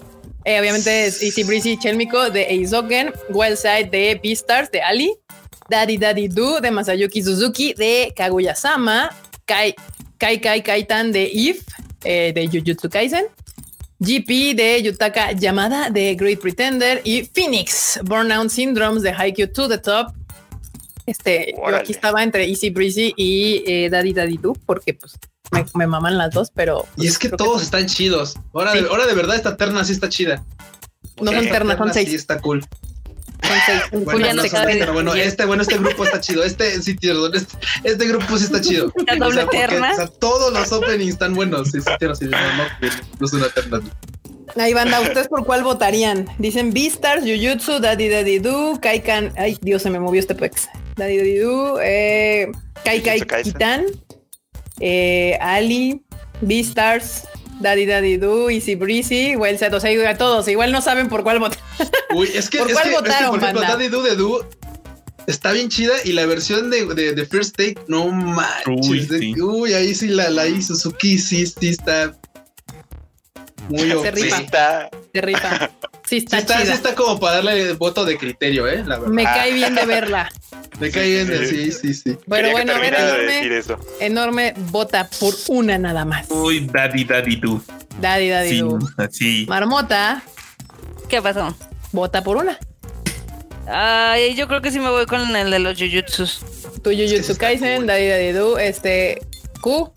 Eh, 0.45 0.59
obviamente 0.59 1.07
es 1.07 1.23
Easy 1.23 1.43
Breezy 1.43 1.77
Chelmiko 1.79 2.29
de 2.29 2.43
Eizoken, 2.43 3.13
Side 3.29 3.89
de 3.91 4.19
Beastars 4.23 4.69
de 4.69 4.83
Ali, 4.83 5.15
Daddy 5.69 5.97
Daddy 5.97 6.27
Do 6.27 6.61
de 6.61 6.69
Masayuki 6.69 7.23
Suzuki 7.23 7.73
de 7.73 8.13
Kaguya-sama, 8.15 9.09
Kai 9.45 9.73
Kai 10.19 10.39
Kai 10.39 10.61
Kaitan 10.61 11.11
de 11.11 11.31
If 11.33 11.63
eh, 12.03 12.31
de 12.33 12.47
Jujutsu 12.47 12.89
Kaisen, 12.89 13.25
GP 13.99 14.55
de 14.55 14.81
Yutaka 14.83 15.33
Yamada 15.33 15.89
de 15.89 16.15
Great 16.15 16.39
Pretender 16.39 17.01
y 17.03 17.23
Phoenix 17.23 17.99
Burnout 18.03 18.49
Syndromes 18.49 19.03
de 19.03 19.11
Haikyuu 19.11 19.47
to 19.51 19.67
the 19.67 19.77
Top. 19.77 20.13
Este, 21.05 21.55
yo 21.55 21.75
aquí 21.75 21.91
estaba 21.91 22.23
entre 22.23 22.47
Easy 22.47 22.69
Breezy 22.69 23.13
y 23.17 23.63
eh, 23.65 23.89
Daddy 23.89 24.13
Daddy 24.13 24.37
Do 24.37 24.53
porque 24.65 24.93
pues 24.93 25.13
me, 25.73 25.87
maman 25.87 26.17
las 26.17 26.31
dos, 26.31 26.51
pero. 26.53 26.85
y 26.95 27.07
es 27.07 27.17
que 27.17 27.29
todos 27.29 27.63
están 27.63 27.87
chidos. 27.87 28.35
Ahora, 28.53 28.73
de, 28.73 28.81
ahora 28.81 29.07
de 29.07 29.15
verdad, 29.15 29.35
esta 29.35 29.57
terna 29.57 29.83
sí 29.83 29.93
está 29.93 30.07
chida. 30.07 30.45
No 31.19 31.31
son 31.31 31.49
ternas, 31.49 31.77
son 31.77 31.93
seis. 31.93 32.09
Sí, 32.09 32.15
está 32.15 32.39
cool. 32.39 32.63
Bueno, 33.91 34.33
no 34.33 34.43
pero 34.63 34.93
bueno, 34.93 35.15
este, 35.15 35.45
bueno, 35.45 35.63
este 35.63 35.77
grupo 35.77 36.03
está 36.03 36.19
chido. 36.19 36.43
Este, 36.43 36.81
sí, 36.81 36.97
este, 37.01 37.47
este 37.83 38.07
grupo 38.07 38.37
sí 38.37 38.45
está 38.45 38.61
chido. 38.61 38.91
¿La 39.07 39.15
doble 39.15 39.45
terna? 39.45 39.93
o 39.93 39.95
sea, 39.95 40.07
todos 40.07 40.53
los 40.53 40.71
openings 40.71 41.13
están 41.13 41.33
buenos. 41.33 41.71
Sí, 41.71 41.79
sí, 41.81 41.91
sí, 42.19 42.25
no, 42.25 42.37
no, 42.57 42.63
no 43.19 43.25
es 43.25 43.33
una 43.33 43.49
terna. 43.49 43.81
Ahí 44.55 44.73
banda, 44.73 44.99
¿ustedes 45.01 45.27
por 45.27 45.45
cuál 45.45 45.63
votarían? 45.63 46.27
Dicen 46.37 46.73
Beastars, 46.73 47.23
Jujutsu, 47.23 47.79
Daddy 47.79 48.09
Daddy 48.09 48.39
Do, 48.39 48.79
Kaikan. 48.81 49.31
Ay, 49.37 49.57
Dios, 49.61 49.83
se 49.83 49.89
me 49.89 49.99
movió 49.99 50.19
este 50.19 50.35
pex. 50.35 50.67
Daddy 50.95 51.17
Daddy 51.17 51.37
Do, 51.37 51.79
eh, 51.81 52.51
Kai 52.83 53.01
Kai 53.01 53.21
Kitan, 53.43 53.85
eh, 54.79 55.37
Ali, 55.41 56.03
Beastars, 56.41 57.25
Daddy 57.59 57.85
Daddy 57.85 58.17
Do, 58.17 58.49
Easy 58.49 58.75
Breezy, 58.75 59.35
Well 59.35 59.57
Set, 59.57 59.73
o 59.73 59.79
sea, 59.79 60.09
a 60.09 60.17
todos, 60.17 60.47
igual 60.47 60.71
no 60.71 60.81
saben 60.81 61.09
por 61.09 61.23
cuál 61.23 61.39
votar. 61.39 61.59
Uy, 62.13 62.29
es 62.33 62.49
que, 62.49 62.57
¿Por 62.59 62.71
cuál 62.71 62.91
votaron, 62.91 63.29
por 63.31 63.39
ejemplo, 63.39 63.61
Daddy 63.61 63.87
Do 63.89 64.03
de 64.03 64.15
Do 64.15 64.47
está 65.27 65.51
bien 65.51 65.69
chida 65.69 65.93
y 66.03 66.13
la 66.13 66.25
versión 66.25 66.71
de, 66.71 66.85
de, 66.85 67.25
First 67.25 67.55
Take, 67.57 67.77
no 67.87 68.07
manches. 68.07 69.09
Uy, 69.39 69.73
ahí 69.73 69.93
sí 69.93 70.07
la, 70.07 70.29
la 70.29 70.47
hizo 70.47 70.73
Suzuki, 70.73 71.17
sí, 71.19 71.45
sí 71.45 71.69
está 71.69 72.15
muy 73.69 73.91
Se 73.91 74.11
rifa. 74.11 74.89
Se 75.13 75.21
rifa. 75.21 75.71
Sí 76.05 76.17
está, 76.17 76.41
sí 76.41 76.71
está, 76.71 76.95
como 76.95 77.19
para 77.19 77.35
darle 77.35 77.73
voto 77.73 78.03
de 78.03 78.17
criterio, 78.17 78.67
¿eh? 78.67 78.83
La 78.85 78.97
verdad. 78.97 79.13
Me 79.13 79.23
cae 79.23 79.53
bien 79.53 79.75
de 79.75 79.85
verla. 79.85 80.31
Me 80.79 80.91
cae 80.91 81.09
bien 81.09 81.27
de 81.27 81.45
sí, 81.45 81.71
sí, 81.71 81.93
sí. 81.93 82.17
Bueno, 82.25 82.51
bueno, 82.51 82.73
a 82.73 82.79
ver, 82.79 82.93
enorme, 82.93 83.61
enorme 83.99 84.53
vota 84.71 85.09
por 85.19 85.33
una 85.47 85.77
nada 85.77 86.05
más. 86.05 86.29
Uy, 86.29 86.67
daddy, 86.71 87.03
daddy, 87.03 87.39
tú. 87.39 87.61
Daddy, 87.99 88.29
daddy, 88.29 88.49
sí, 88.49 88.59
tú. 88.59 88.79
Sí. 89.11 89.45
Marmota. 89.47 90.23
¿Qué 91.09 91.21
pasó? 91.21 91.55
Vota 91.91 92.23
por 92.23 92.37
una. 92.37 92.57
Ay, 93.67 94.35
yo 94.35 94.47
creo 94.47 94.61
que 94.61 94.71
sí 94.71 94.79
me 94.79 94.89
voy 94.89 95.05
con 95.05 95.35
el 95.35 95.51
de 95.51 95.59
los 95.59 95.77
Jujutsus. 95.77 96.39
Tu 96.83 96.91
Jujutsu 96.91 97.37
Kaisen, 97.37 97.85
Daddy 97.85 98.07
Daddy 98.07 98.31
Do, 98.31 98.57
este 98.57 99.21
Q. 99.61 99.91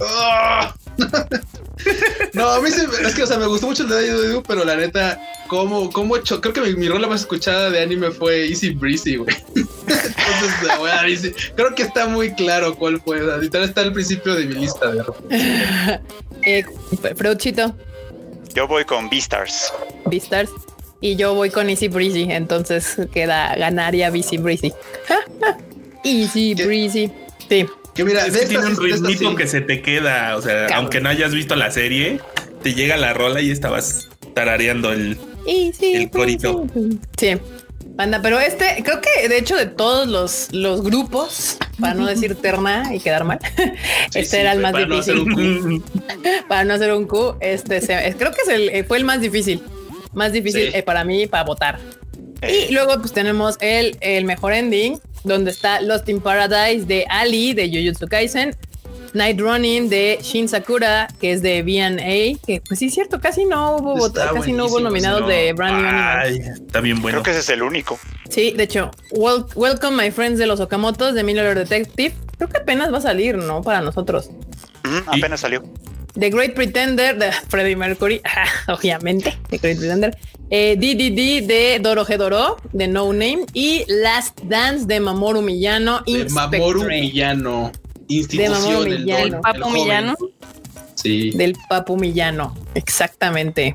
Oh. 0.00 0.74
no, 2.32 2.48
a 2.48 2.60
mí 2.60 2.70
sí, 2.70 2.82
es 3.04 3.14
que, 3.14 3.22
o 3.22 3.26
sea, 3.26 3.38
me 3.38 3.46
gustó 3.46 3.66
mucho 3.66 3.82
el 3.82 3.88
de 3.88 4.12
Daddy 4.12 4.42
pero 4.46 4.64
la 4.64 4.76
neta, 4.76 5.20
como, 5.48 5.90
como 5.90 6.16
hecho, 6.16 6.40
creo 6.40 6.52
que 6.52 6.60
mi, 6.60 6.74
mi 6.74 6.88
rola 6.88 7.06
más 7.06 7.22
escuchada 7.22 7.70
de 7.70 7.82
anime 7.82 8.10
fue 8.10 8.48
Easy 8.48 8.70
Breezy, 8.70 9.16
güey. 9.16 9.34
Entonces, 9.54 10.62
la 10.66 10.78
voy 10.78 10.90
a 10.90 11.04
Creo 11.54 11.74
que 11.74 11.82
está 11.82 12.06
muy 12.06 12.32
claro 12.34 12.74
cuál 12.74 13.00
fue. 13.00 13.20
Literal 13.40 13.68
está 13.68 13.82
al 13.82 13.92
principio 13.92 14.34
de 14.34 14.46
mi 14.46 14.54
lista 14.54 14.90
de 14.90 15.02
eh, 16.42 16.64
Freuchito. 17.16 17.74
Yo 18.54 18.66
voy 18.66 18.84
con 18.84 19.08
Beastars. 19.10 19.72
Beastars. 20.06 20.50
Y 21.00 21.16
yo 21.16 21.34
voy 21.34 21.50
con 21.50 21.68
Easy 21.68 21.88
Breezy. 21.88 22.28
Entonces 22.30 22.96
queda 23.12 23.54
ganaría 23.56 24.08
Easy 24.08 24.38
Breezy. 24.38 24.72
Easy 26.04 26.54
Breezy. 26.54 27.10
Sí. 27.48 27.66
Que 27.94 28.04
mira, 28.04 28.26
es 28.26 28.36
que 28.36 28.46
tiene 28.46 28.66
un 28.66 28.76
ritmito 28.76 29.36
que 29.36 29.46
se 29.46 29.60
te 29.60 29.80
queda, 29.80 30.36
o 30.36 30.42
sea, 30.42 30.66
aunque 30.74 31.00
no 31.00 31.08
hayas 31.08 31.32
visto 31.32 31.54
la 31.54 31.70
serie, 31.70 32.20
te 32.62 32.74
llega 32.74 32.96
la 32.96 33.12
rola 33.12 33.40
y 33.40 33.50
estabas 33.50 34.08
tarareando 34.34 34.92
el, 34.92 35.16
el 35.46 36.10
corito. 36.10 36.66
Sí. 37.16 37.36
Banda, 37.96 38.20
pero 38.20 38.40
este, 38.40 38.82
creo 38.82 39.00
que 39.00 39.28
de 39.28 39.38
hecho 39.38 39.54
de 39.54 39.66
todos 39.66 40.08
los, 40.08 40.48
los 40.52 40.82
grupos, 40.82 41.58
para 41.78 41.94
no 41.94 42.06
decir 42.06 42.34
terna 42.42 42.92
y 42.92 42.98
quedar 42.98 43.22
mal, 43.22 43.38
este 44.14 44.40
era 44.40 44.52
el 44.52 44.60
más 44.60 44.74
difícil. 44.74 45.82
para 46.48 46.64
no 46.64 46.74
hacer 46.74 46.92
un 46.92 47.06
Q, 47.06 47.36
este 47.40 47.80
creo 48.18 48.32
que 48.32 48.42
es 48.42 48.48
el, 48.48 48.84
fue 48.86 48.98
el 48.98 49.04
más 49.04 49.20
difícil, 49.20 49.62
más 50.12 50.32
difícil 50.32 50.74
eh, 50.74 50.82
para 50.82 51.04
mí 51.04 51.28
para 51.28 51.44
votar. 51.44 51.78
Y 52.42 52.72
luego 52.72 52.98
pues 52.98 53.12
tenemos 53.12 53.56
el, 53.60 53.96
el 54.00 54.24
mejor 54.24 54.52
ending, 54.52 55.00
donde 55.24 55.50
está 55.50 55.80
Lost 55.80 56.08
in 56.08 56.20
Paradise 56.20 56.84
de 56.86 57.06
Ali 57.08 57.54
de 57.54 57.68
Jujutsu 57.68 58.06
Kaisen, 58.06 58.56
Night 59.14 59.40
Running 59.40 59.88
de 59.88 60.18
Shin 60.20 60.48
Sakura, 60.48 61.08
que 61.20 61.32
es 61.32 61.40
de 61.40 61.62
V&A, 61.62 62.44
que 62.44 62.60
pues 62.66 62.80
sí 62.80 62.86
es 62.86 62.94
cierto, 62.94 63.20
casi 63.20 63.44
no 63.44 63.76
hubo 63.76 64.12
casi 64.12 64.52
no 64.52 64.66
hubo 64.66 64.80
nominados 64.80 65.26
de 65.28 65.52
Brand 65.52 65.82
New 65.82 65.90
Ay, 65.90 66.38
Está 66.38 66.80
bien 66.80 67.00
bueno. 67.00 67.22
Creo 67.22 67.22
que 67.22 67.30
ese 67.30 67.40
es 67.40 67.48
el 67.50 67.62
único. 67.62 67.98
Sí, 68.28 68.52
de 68.52 68.64
hecho, 68.64 68.90
Welcome 69.12 70.02
My 70.02 70.10
Friends 70.10 70.38
de 70.38 70.46
los 70.46 70.58
Okamotos 70.58 71.14
de 71.14 71.22
Miller 71.22 71.56
Detective. 71.56 72.14
Creo 72.36 72.48
que 72.48 72.58
apenas 72.58 72.92
va 72.92 72.98
a 72.98 73.02
salir, 73.02 73.36
¿no? 73.36 73.62
Para 73.62 73.80
nosotros. 73.80 74.30
apenas 75.06 75.40
salió. 75.40 75.62
The 76.18 76.30
Great 76.30 76.54
Pretender 76.54 77.16
de 77.16 77.32
Freddie 77.48 77.76
Mercury, 77.76 78.20
obviamente, 78.68 79.36
The 79.48 79.58
Great 79.58 79.78
Pretender. 79.78 80.16
Eh, 80.50 80.76
DDD 80.76 81.46
de 81.46 81.78
Doro 81.80 82.04
Doro 82.04 82.56
de 82.72 82.86
No 82.86 83.12
Name 83.12 83.46
y 83.54 83.84
Last 83.88 84.40
Dance 84.42 84.86
de 84.86 85.00
Mamoru 85.00 85.42
Miyano. 85.42 86.02
De 86.06 86.26
Mamoru 86.30 86.84
Miyano. 86.84 87.72
Institución 88.08 88.84
del, 88.84 89.06
del 89.06 89.40
Papu 89.40 89.70
Millano. 89.70 90.14
Sí. 90.94 91.30
Del 91.32 91.56
Papu 91.68 91.96
Millano, 91.96 92.56
exactamente. 92.74 93.74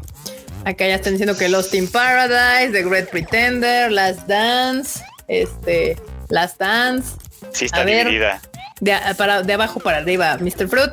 Acá 0.65 0.87
ya 0.87 0.95
están 0.95 1.13
diciendo 1.13 1.37
que 1.37 1.49
Lost 1.49 1.73
in 1.73 1.87
Paradise, 1.87 2.71
The 2.71 2.83
Great 2.83 3.09
Pretender, 3.09 3.91
Last 3.91 4.27
Dance, 4.27 5.01
este, 5.27 5.97
Last 6.29 6.59
Dance. 6.59 7.15
Sí, 7.51 7.65
está 7.65 7.85
dividida. 7.85 8.41
De, 8.81 8.93
para, 9.17 9.41
de 9.41 9.53
abajo 9.53 9.79
para 9.79 9.97
arriba, 9.97 10.37
Mr. 10.39 10.67
Fruit. 10.67 10.91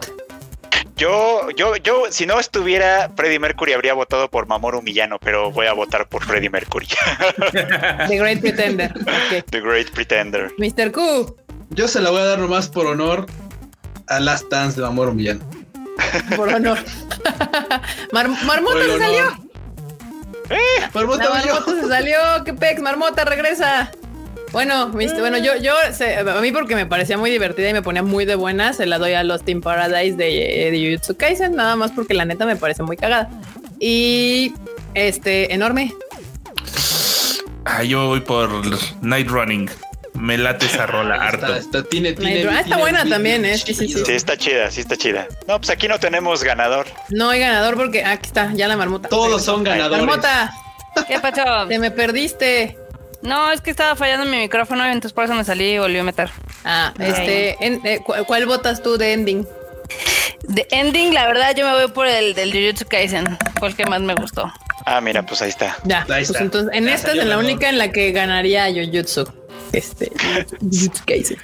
Yo, 0.97 1.51
yo, 1.51 1.77
yo, 1.77 2.05
si 2.09 2.25
no 2.25 2.41
estuviera 2.41 3.11
Freddie 3.15 3.39
Mercury, 3.39 3.75
habría 3.75 3.93
votado 3.93 4.31
por 4.31 4.47
Mamoru 4.47 4.81
Millano, 4.81 5.19
pero 5.19 5.51
voy 5.51 5.67
a 5.67 5.75
votar 5.75 6.09
por 6.09 6.25
Freddie 6.25 6.49
Mercury. 6.49 6.87
The 8.09 8.17
Great 8.17 8.41
Pretender. 8.41 8.95
The 9.51 9.61
Great 9.61 9.91
Pretender. 9.91 10.51
Mr. 10.57 10.91
Q. 10.93 11.37
Yo 11.71 11.87
se 11.87 12.01
la 12.01 12.11
voy 12.11 12.21
a 12.21 12.25
dar 12.25 12.39
nomás 12.39 12.69
por 12.69 12.87
honor 12.87 13.27
a 14.09 14.21
Last 14.21 14.49
Dance 14.51 14.81
de 14.81 14.87
Amor 14.87 15.13
Millán. 15.13 15.43
Por 16.35 16.49
honor. 16.49 16.79
Marmota 18.13 18.85
se 18.87 18.99
salió. 18.99 19.47
¡Eh! 20.49 20.89
Marmota, 20.95 21.29
Marmota 21.29 21.83
se 21.83 21.89
salió. 21.89 22.19
¿Qué 22.45 22.55
pex? 22.55 22.81
Marmota, 22.81 23.25
regresa. 23.27 23.91
Bueno, 24.53 24.89
bueno, 24.89 25.39
yo, 25.39 25.57
yo, 25.57 25.75
a 25.77 26.41
mí 26.41 26.53
porque 26.53 26.75
me 26.75 26.87
parecía 26.87 27.19
muy 27.19 27.31
divertida 27.31 27.69
y 27.69 27.73
me 27.73 27.83
ponía 27.83 28.03
muy 28.03 28.25
de 28.25 28.37
buena, 28.37 28.73
se 28.73 28.87
la 28.87 28.99
doy 28.99 29.13
a 29.13 29.23
Lost 29.23 29.49
in 29.49 29.61
Paradise 29.61 30.17
de, 30.17 30.71
de 30.71 30.91
Jujutsu 30.91 31.17
Kaisen, 31.17 31.57
nada 31.57 31.77
más 31.77 31.93
porque 31.93 32.15
la 32.15 32.25
neta 32.25 32.47
me 32.47 32.57
parece 32.57 32.83
muy 32.83 32.97
cagada. 32.97 33.29
Y 33.79 34.55
este, 34.95 35.53
enorme. 35.53 35.93
Ah, 37.65 37.83
yo 37.83 38.07
voy 38.07 38.21
por 38.21 38.49
Night 39.03 39.29
Running. 39.29 39.69
Me 40.15 40.39
late 40.39 40.67
esa 40.67 40.87
rola 40.87 41.17
harto. 41.17 41.55
Está, 41.55 41.83
tiene, 41.83 42.13
tiene, 42.15 42.49
ah, 42.49 42.61
está 42.61 42.79
buena 42.79 43.05
también, 43.05 43.45
¿eh? 43.45 43.59
Sí, 43.59 43.75
sí, 43.75 43.89
sí. 43.89 44.03
Sí, 44.05 44.13
está 44.13 44.37
chida, 44.37 44.71
sí 44.71 44.81
está 44.81 44.97
chida. 44.97 45.27
No, 45.47 45.59
pues 45.59 45.69
aquí 45.71 45.89
no 45.89 45.99
tenemos 45.99 46.43
ganador. 46.43 46.87
No 47.11 47.31
hay 47.31 47.41
ganador 47.41 47.77
porque 47.77 48.05
aquí 48.05 48.27
está, 48.27 48.53
ya 48.55 48.69
la 48.69 48.77
marmota. 48.77 49.09
Todos 49.09 49.45
son 49.45 49.65
ganadores. 49.65 50.07
Marmota. 50.07 50.55
¿Qué 51.07 51.19
pasó? 51.21 51.67
Te 51.69 51.79
me 51.79 51.91
perdiste. 51.91 52.79
No, 53.23 53.51
es 53.51 53.61
que 53.61 53.71
estaba 53.71 53.97
fallando 53.97 54.27
mi 54.27 54.37
micrófono, 54.37 54.85
entonces 54.87 55.13
por 55.13 55.25
eso 55.25 55.35
me 55.35 55.45
salí 55.45 55.73
y 55.73 55.79
volví 55.79 55.99
a 55.99 56.05
meter. 56.05 56.31
Ah, 56.65 56.93
este, 56.99 57.57
eh, 57.61 58.01
¿cuál, 58.27 58.47
votas 58.47 58.83
tú 58.83 58.99
de 58.99 59.13
ending? 59.13 59.47
De 60.43 60.67
ending, 60.71 61.15
la 61.15 61.27
verdad, 61.27 61.55
yo 61.57 61.67
me 61.67 61.73
voy 61.73 61.91
por 61.91 62.07
el 62.07 62.35
del 62.35 62.53
Jujutsu 62.53 62.87
Kaisen, 62.87 63.39
fue 63.59 63.69
el 63.69 63.77
que 63.77 63.87
más 63.87 64.01
me 64.01 64.15
gustó. 64.15 64.53
Ah, 64.85 65.01
mira, 65.01 65.25
pues 65.25 65.43
ahí 65.43 65.49
está. 65.49 65.77
Ya, 65.85 66.05
pues 66.07 66.31
entonces, 66.41 66.71
en 66.73 66.89
esta 66.89 67.13
es 67.13 67.25
la 67.25 67.39
única 67.39 67.69
en 67.69 67.79
la 67.79 67.91
que 67.91 68.13
ganaría 68.13 68.67
Jujutsu. 68.69 69.25
Este, 69.73 70.13
Jujutsu 70.61 71.05
Kaisen. 71.07 71.39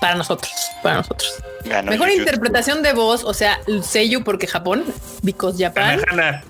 Para 0.00 0.14
nosotros, 0.14 0.52
para 0.82 0.96
nosotros. 0.96 1.42
Mejor 1.84 2.10
interpretación 2.10 2.82
de 2.82 2.92
voz, 2.92 3.24
o 3.24 3.34
sea, 3.34 3.58
Seiyu 3.82 4.22
porque 4.22 4.46
Japón, 4.46 4.84
because 5.22 5.62
Japan. 5.62 6.00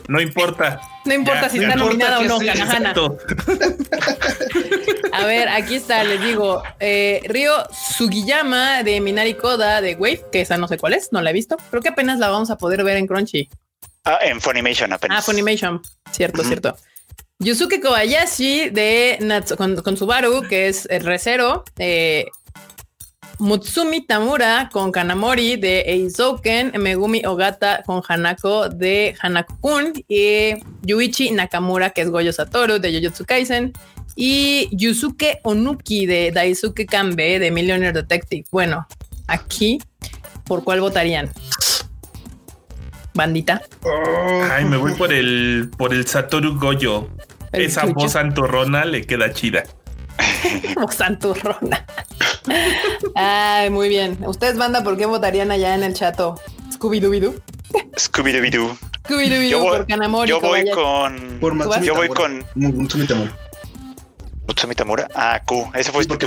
no 0.09 0.21
importa. 0.21 0.81
No 1.05 1.15
importa 1.15 1.49
si 1.49 1.63
está 1.63 1.77
nominada 1.77 2.19
o 2.19 2.25
no, 2.25 2.39
Kanahana. 2.39 2.93
A 5.13 5.25
ver, 5.25 5.49
aquí 5.49 5.77
está, 5.77 6.05
les 6.05 6.21
digo, 6.21 6.63
eh, 6.81 7.23
Ryo 7.29 7.53
Sugiyama 7.73 8.83
de 8.83 9.01
Minari 9.01 9.35
Koda 9.35 9.81
de 9.81 9.95
Wave, 9.95 10.25
que 10.31 10.41
esa 10.41 10.59
no 10.59 10.69
sé 10.69 10.79
cuál 10.79 10.95
es, 10.95 11.13
no 11.13 11.23
la 11.23 11.31
he 11.31 11.33
visto. 11.33 11.57
Creo 11.71 11.81
que 11.81 11.91
apenas 11.91 12.19
la 12.19 12.29
vamos 12.29 12.51
a 12.51 12.59
poder 12.59 12.85
ver 12.85 12.97
en 12.97 13.07
Crunchy. 13.07 13.49
Ah, 14.05 14.19
en 14.23 14.41
Funimation 14.41 14.93
apenas. 14.93 15.19
Ah, 15.19 15.23
Funimation, 15.23 15.81
cierto, 16.11 16.45
cierto. 16.45 16.77
Yusuke 17.39 17.81
Kobayashi 17.81 18.71
de 18.71 19.19
Natsu, 19.21 19.57
con, 19.57 19.97
Subaru, 19.97 20.43
que 20.49 20.69
es 20.69 20.87
el 20.91 21.05
recero. 21.05 21.65
Eh, 21.79 22.27
Mutsumi 23.39 24.07
Tamura 24.07 24.71
con 24.73 24.93
Kanamori 24.93 25.57
de 25.57 25.81
Eizouken, 25.81 26.73
Megumi 26.79 27.25
Ogata 27.27 27.83
con 27.85 28.03
Hanako 28.07 28.69
de 28.69 29.15
Hanako-kun 29.21 29.93
y 30.09 30.55
Yuichi 30.83 31.31
Nakamura 31.33 31.91
que 31.91 32.03
es 32.03 32.11
Goyo 32.11 32.33
Satoru 32.33 32.79
de 32.79 32.93
Jujutsu 32.93 33.25
Kaisen 33.27 33.73
y 34.15 34.69
Yusuke 34.73 35.41
Onuki 35.43 36.07
de 36.07 36.31
Daisuke 36.33 36.87
Kanbe 36.87 37.39
de 37.39 37.51
Millionaire 37.51 37.93
Detective. 37.93 38.45
Bueno, 38.51 38.87
aquí, 39.27 39.79
¿por 40.45 40.65
cuál 40.65 40.81
votarían? 40.81 41.31
Bandita. 43.13 43.63
Ay, 44.51 44.65
me 44.65 44.77
voy 44.77 44.93
por 44.95 45.13
el 45.13 45.71
por 45.77 45.93
el 45.93 46.07
Satoru 46.07 46.59
Goyo. 46.59 47.09
Esa 47.53 47.87
voz 47.87 48.17
antorrona 48.17 48.85
le 48.85 49.03
queda 49.03 49.33
chida. 49.33 49.65
Santurrona. 50.91 51.85
Ay, 53.15 53.71
muy 53.71 53.89
bien. 53.89 54.19
Ustedes, 54.27 54.57
banda, 54.57 54.83
¿por 54.83 54.97
qué 54.97 55.07
votarían 55.07 55.51
allá 55.51 55.75
en 55.75 55.83
el 55.83 55.95
chato? 55.95 56.41
Scooby-Doo. 56.73 57.35
Scooby-Doo. 57.97 58.79
Scooby-Doo 59.09 59.63
por 59.63 59.87
Kanamori. 59.87 60.29
Yo 60.29 60.41
voy 60.41 60.71
con. 60.71 61.39
Por 61.41 61.83
yo 61.83 61.95
voy 61.95 62.09
con. 62.09 62.45
Mutsumi 62.55 63.07
Tamura. 63.07 63.37
Mutsumi 64.47 64.75
Tamura. 64.75 65.09
Ah, 65.15 65.41
Q. 65.45 65.71
Ese 65.75 65.93
fue 65.93 66.05
porque. 66.05 66.27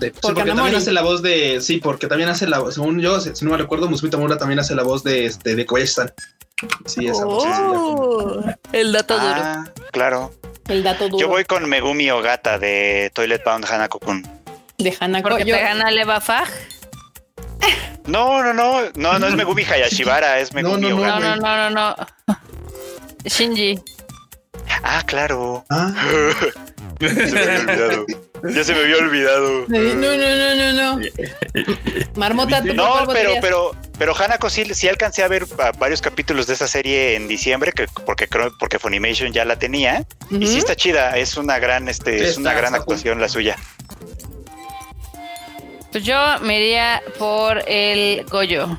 Sí, 0.00 0.10
porque 0.20 0.44
también 0.44 0.74
hace 0.74 0.92
la 0.92 1.02
voz 1.02 1.22
de. 1.22 1.60
Sí, 1.60 1.78
porque 1.78 2.06
también 2.06 2.28
hace 2.28 2.46
la 2.46 2.58
voz. 2.58 2.74
Según 2.74 3.00
yo, 3.00 3.20
si 3.20 3.44
no 3.44 3.52
me 3.52 3.56
recuerdo, 3.56 3.88
Mutsumi 3.88 4.10
Tamura 4.10 4.38
también 4.38 4.60
hace 4.60 4.74
la 4.74 4.82
voz 4.82 5.02
de 5.04 5.26
este 5.26 5.54
de 5.54 5.66
Kobayashi-san. 5.66 6.12
Sí, 6.86 7.06
esa 7.06 7.24
voz. 7.24 7.44
Oh, 7.46 8.44
el 8.72 8.92
dato 8.92 9.16
ah, 9.18 9.64
Claro. 9.92 10.32
El 10.68 10.82
dato 10.82 11.08
duro. 11.08 11.18
Yo 11.18 11.28
voy 11.28 11.44
con 11.44 11.68
Megumi 11.68 12.10
Ogata 12.10 12.58
de 12.58 13.10
Toilet 13.14 13.44
Bound 13.44 13.64
Hanako-kun. 13.64 14.26
De 14.78 14.96
Hanako. 14.98 15.28
Porque 15.28 15.44
yo... 15.44 15.56
te 15.56 15.62
gana 15.62 15.90
Leva 15.90 16.20
Fag. 16.20 16.48
No, 18.06 18.42
no, 18.42 18.52
no, 18.52 18.82
no, 18.96 19.18
no 19.18 19.26
es 19.26 19.34
Megumi 19.34 19.64
Hayashibara, 19.64 20.38
es 20.38 20.52
Megumi 20.52 20.90
no, 20.90 20.96
Ogata. 20.96 21.20
No, 21.20 21.36
no, 21.36 21.70
no, 21.70 21.70
no, 21.70 21.96
no. 21.96 22.36
Shinji. 23.24 23.80
Ah, 24.82 25.02
claro. 25.06 25.64
¿Ah? 25.70 25.92
se 27.00 27.14
me 27.14 27.40
había 27.40 27.60
olvidado. 27.60 28.06
Ya 28.50 28.62
se 28.62 28.74
me 28.74 28.80
había 28.80 28.98
olvidado. 28.98 29.64
No, 29.68 29.78
no, 29.78 30.16
no, 30.16 30.54
no, 30.54 30.96
no. 30.96 31.00
Marmota, 32.14 32.62
¿tú 32.62 32.74
No, 32.74 33.06
pero, 33.10 33.32
pero, 33.40 33.74
pero 33.98 34.14
Hanako 34.14 34.50
sí, 34.50 34.66
sí 34.74 34.86
alcancé 34.86 35.22
a 35.22 35.28
ver 35.28 35.46
varios 35.78 36.02
capítulos 36.02 36.46
de 36.46 36.54
esa 36.54 36.68
serie 36.68 37.16
en 37.16 37.26
diciembre, 37.26 37.72
que, 37.72 37.86
porque 38.04 38.28
creo, 38.28 38.52
porque 38.58 38.78
Funimation 38.78 39.32
ya 39.32 39.44
la 39.44 39.56
tenía. 39.58 40.04
Y 40.30 40.46
sí 40.46 40.58
está 40.58 40.76
chida, 40.76 41.16
es 41.16 41.36
una 41.36 41.58
gran, 41.58 41.88
este, 41.88 42.28
es 42.28 42.36
una 42.36 42.52
gran 42.52 42.74
actuación 42.74 43.20
la 43.20 43.28
suya. 43.28 43.56
Pues 45.90 46.04
yo 46.04 46.18
me 46.42 46.58
iría 46.58 47.02
por 47.18 47.62
el 47.66 48.24
Goyo. 48.24 48.78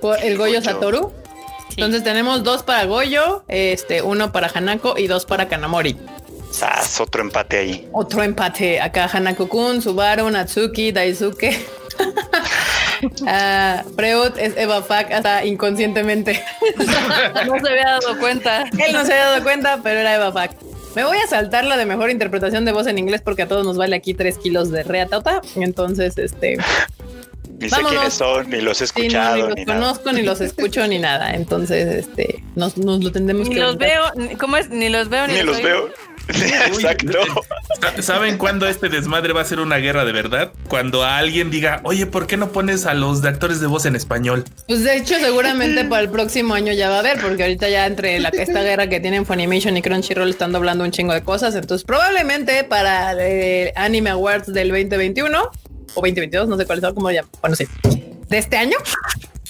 ¿Por 0.00 0.22
el 0.22 0.36
Goyo, 0.36 0.62
Satoru? 0.62 1.12
Entonces 1.70 2.04
tenemos 2.04 2.44
dos 2.44 2.62
para 2.62 2.84
Goyo, 2.84 3.42
este, 3.48 4.00
uno 4.00 4.32
para 4.32 4.48
Hanako 4.54 4.96
y 4.96 5.08
dos 5.08 5.26
para 5.26 5.48
Kanamori. 5.48 5.96
Sas, 6.56 7.00
otro 7.02 7.20
empate 7.20 7.58
ahí. 7.58 7.88
Otro 7.92 8.22
empate. 8.22 8.80
Acá 8.80 9.10
Hanako-kun, 9.12 9.82
Subaru, 9.82 10.30
Natsuki, 10.30 10.90
Daisuke. 10.90 11.54
uh, 13.20 13.90
Freud 13.96 14.38
es 14.38 14.56
Eva 14.56 14.80
Pack 14.80 15.12
hasta 15.12 15.44
inconscientemente. 15.44 16.42
no 17.46 17.60
se 17.60 17.68
había 17.68 17.84
dado 18.00 18.18
cuenta. 18.18 18.62
Él 18.62 18.92
no 18.94 19.04
se 19.04 19.12
había 19.12 19.26
dado 19.26 19.42
cuenta, 19.42 19.80
pero 19.82 20.00
era 20.00 20.14
Eva 20.14 20.32
Pack. 20.32 20.56
Me 20.94 21.04
voy 21.04 21.18
a 21.18 21.26
saltar 21.26 21.66
la 21.66 21.76
de 21.76 21.84
mejor 21.84 22.10
interpretación 22.10 22.64
de 22.64 22.72
voz 22.72 22.86
en 22.86 22.96
inglés 22.96 23.20
porque 23.20 23.42
a 23.42 23.48
todos 23.48 23.66
nos 23.66 23.76
vale 23.76 23.94
aquí 23.94 24.14
tres 24.14 24.38
kilos 24.38 24.70
de 24.70 24.82
reatata. 24.82 25.42
Entonces, 25.56 26.16
este. 26.16 26.56
Ni 27.58 27.68
sé 27.68 27.82
quiénes 27.86 28.14
son, 28.14 28.48
ni 28.48 28.62
los 28.62 28.80
he 28.80 28.84
escuchado. 28.84 29.50
ni 29.50 29.56
los 29.56 29.66
conozco, 29.66 30.12
ni 30.12 30.22
los 30.22 30.40
escucho, 30.40 30.86
ni 30.86 30.98
nada. 30.98 31.34
Entonces, 31.34 31.86
este, 32.06 32.42
nos, 32.54 32.78
nos 32.78 33.04
lo 33.04 33.12
tendremos 33.12 33.46
ni 33.46 33.56
que. 33.56 33.60
Ni 33.60 33.66
los 33.66 33.76
veo, 33.76 34.04
¿cómo 34.38 34.56
es? 34.56 34.70
Ni 34.70 34.88
los 34.88 35.10
veo, 35.10 35.26
ni, 35.26 35.42
los, 35.42 35.62
veo. 35.62 35.90
Exacto. 36.66 37.18
¿Saben 38.00 38.38
cuándo 38.38 38.66
este 38.66 38.88
desmadre 38.88 39.32
va 39.32 39.42
a 39.42 39.44
ser 39.44 39.60
una 39.60 39.76
guerra 39.76 40.04
de 40.04 40.12
verdad? 40.12 40.52
Cuando 40.68 41.04
alguien 41.04 41.50
diga, 41.50 41.80
oye, 41.84 42.06
¿por 42.06 42.26
qué 42.26 42.36
no 42.36 42.50
pones 42.50 42.86
a 42.86 42.94
los 42.94 43.22
de 43.22 43.28
actores 43.28 43.60
de 43.60 43.66
voz 43.66 43.86
en 43.86 43.96
español? 43.96 44.44
Pues 44.66 44.82
de 44.82 44.96
hecho, 44.96 45.14
seguramente 45.18 45.84
para 45.84 46.02
el 46.02 46.10
próximo 46.10 46.54
año 46.54 46.72
ya 46.72 46.88
va 46.88 46.96
a 46.96 46.98
haber, 47.00 47.20
porque 47.20 47.44
ahorita 47.44 47.68
ya 47.68 47.86
entre 47.86 48.18
la, 48.20 48.30
esta 48.30 48.62
guerra 48.62 48.88
que 48.88 49.00
tienen 49.00 49.24
Funimation 49.26 49.76
y 49.76 49.82
Crunchyroll 49.82 50.30
están 50.30 50.52
doblando 50.52 50.84
un 50.84 50.90
chingo 50.90 51.12
de 51.12 51.22
cosas. 51.22 51.54
Entonces, 51.54 51.84
probablemente 51.84 52.64
para 52.64 53.12
el 53.12 53.72
Anime 53.76 54.10
Awards 54.10 54.52
del 54.52 54.68
2021 54.68 55.40
o 55.40 55.94
2022, 55.94 56.48
no 56.48 56.56
sé 56.56 56.66
cuál 56.66 56.78
es, 56.78 56.84
como 56.92 57.10
ya, 57.10 57.24
bueno, 57.40 57.56
sí, 57.56 57.66
de 58.28 58.38
este 58.38 58.56
año, 58.56 58.76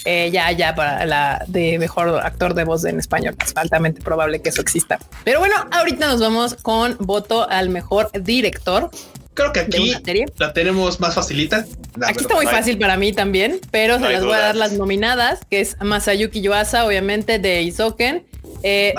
eh, 0.05 0.29
ya, 0.31 0.51
ya 0.51 0.75
para 0.75 1.05
la 1.05 1.43
de 1.47 1.79
mejor 1.79 2.19
actor 2.23 2.53
de 2.53 2.63
voz 2.63 2.85
en 2.85 2.99
español. 2.99 3.35
Es 3.43 3.55
altamente 3.55 4.01
probable 4.01 4.41
que 4.41 4.49
eso 4.49 4.61
exista. 4.61 4.99
Pero 5.23 5.39
bueno, 5.39 5.55
ahorita 5.71 6.07
nos 6.07 6.19
vamos 6.19 6.55
con 6.55 6.97
voto 6.99 7.49
al 7.49 7.69
mejor 7.69 8.09
director. 8.21 8.89
Creo 9.33 9.53
que 9.53 9.59
aquí 9.59 9.93
la 10.37 10.51
tenemos 10.51 10.99
más 10.99 11.13
facilita. 11.13 11.65
aquí 12.03 12.21
está 12.21 12.33
muy 12.33 12.47
fácil 12.47 12.79
para 12.79 12.97
mí 12.97 13.13
también, 13.13 13.59
pero 13.69 13.99
se 13.99 14.09
las 14.09 14.23
voy 14.23 14.33
a 14.33 14.39
dar 14.39 14.55
las 14.55 14.71
nominadas, 14.71 15.41
que 15.49 15.61
es 15.61 15.77
Masayuki 15.79 16.41
Yuasa, 16.41 16.85
obviamente, 16.85 17.37
de 17.37 17.61
Isoken. 17.61 18.25
Eh, 18.63 18.95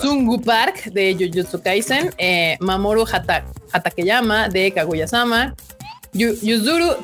Sungu 0.00 0.40
Park 0.40 0.84
de 0.92 1.16
Jujutsu 1.18 1.60
Kaisen, 1.60 2.14
eh, 2.18 2.56
Mamoru 2.60 3.04
Hata, 3.10 3.44
Hatakeyama 3.72 4.48
de 4.48 4.70
Kaguya-sama, 4.70 5.56
Yuzuru 6.12 6.96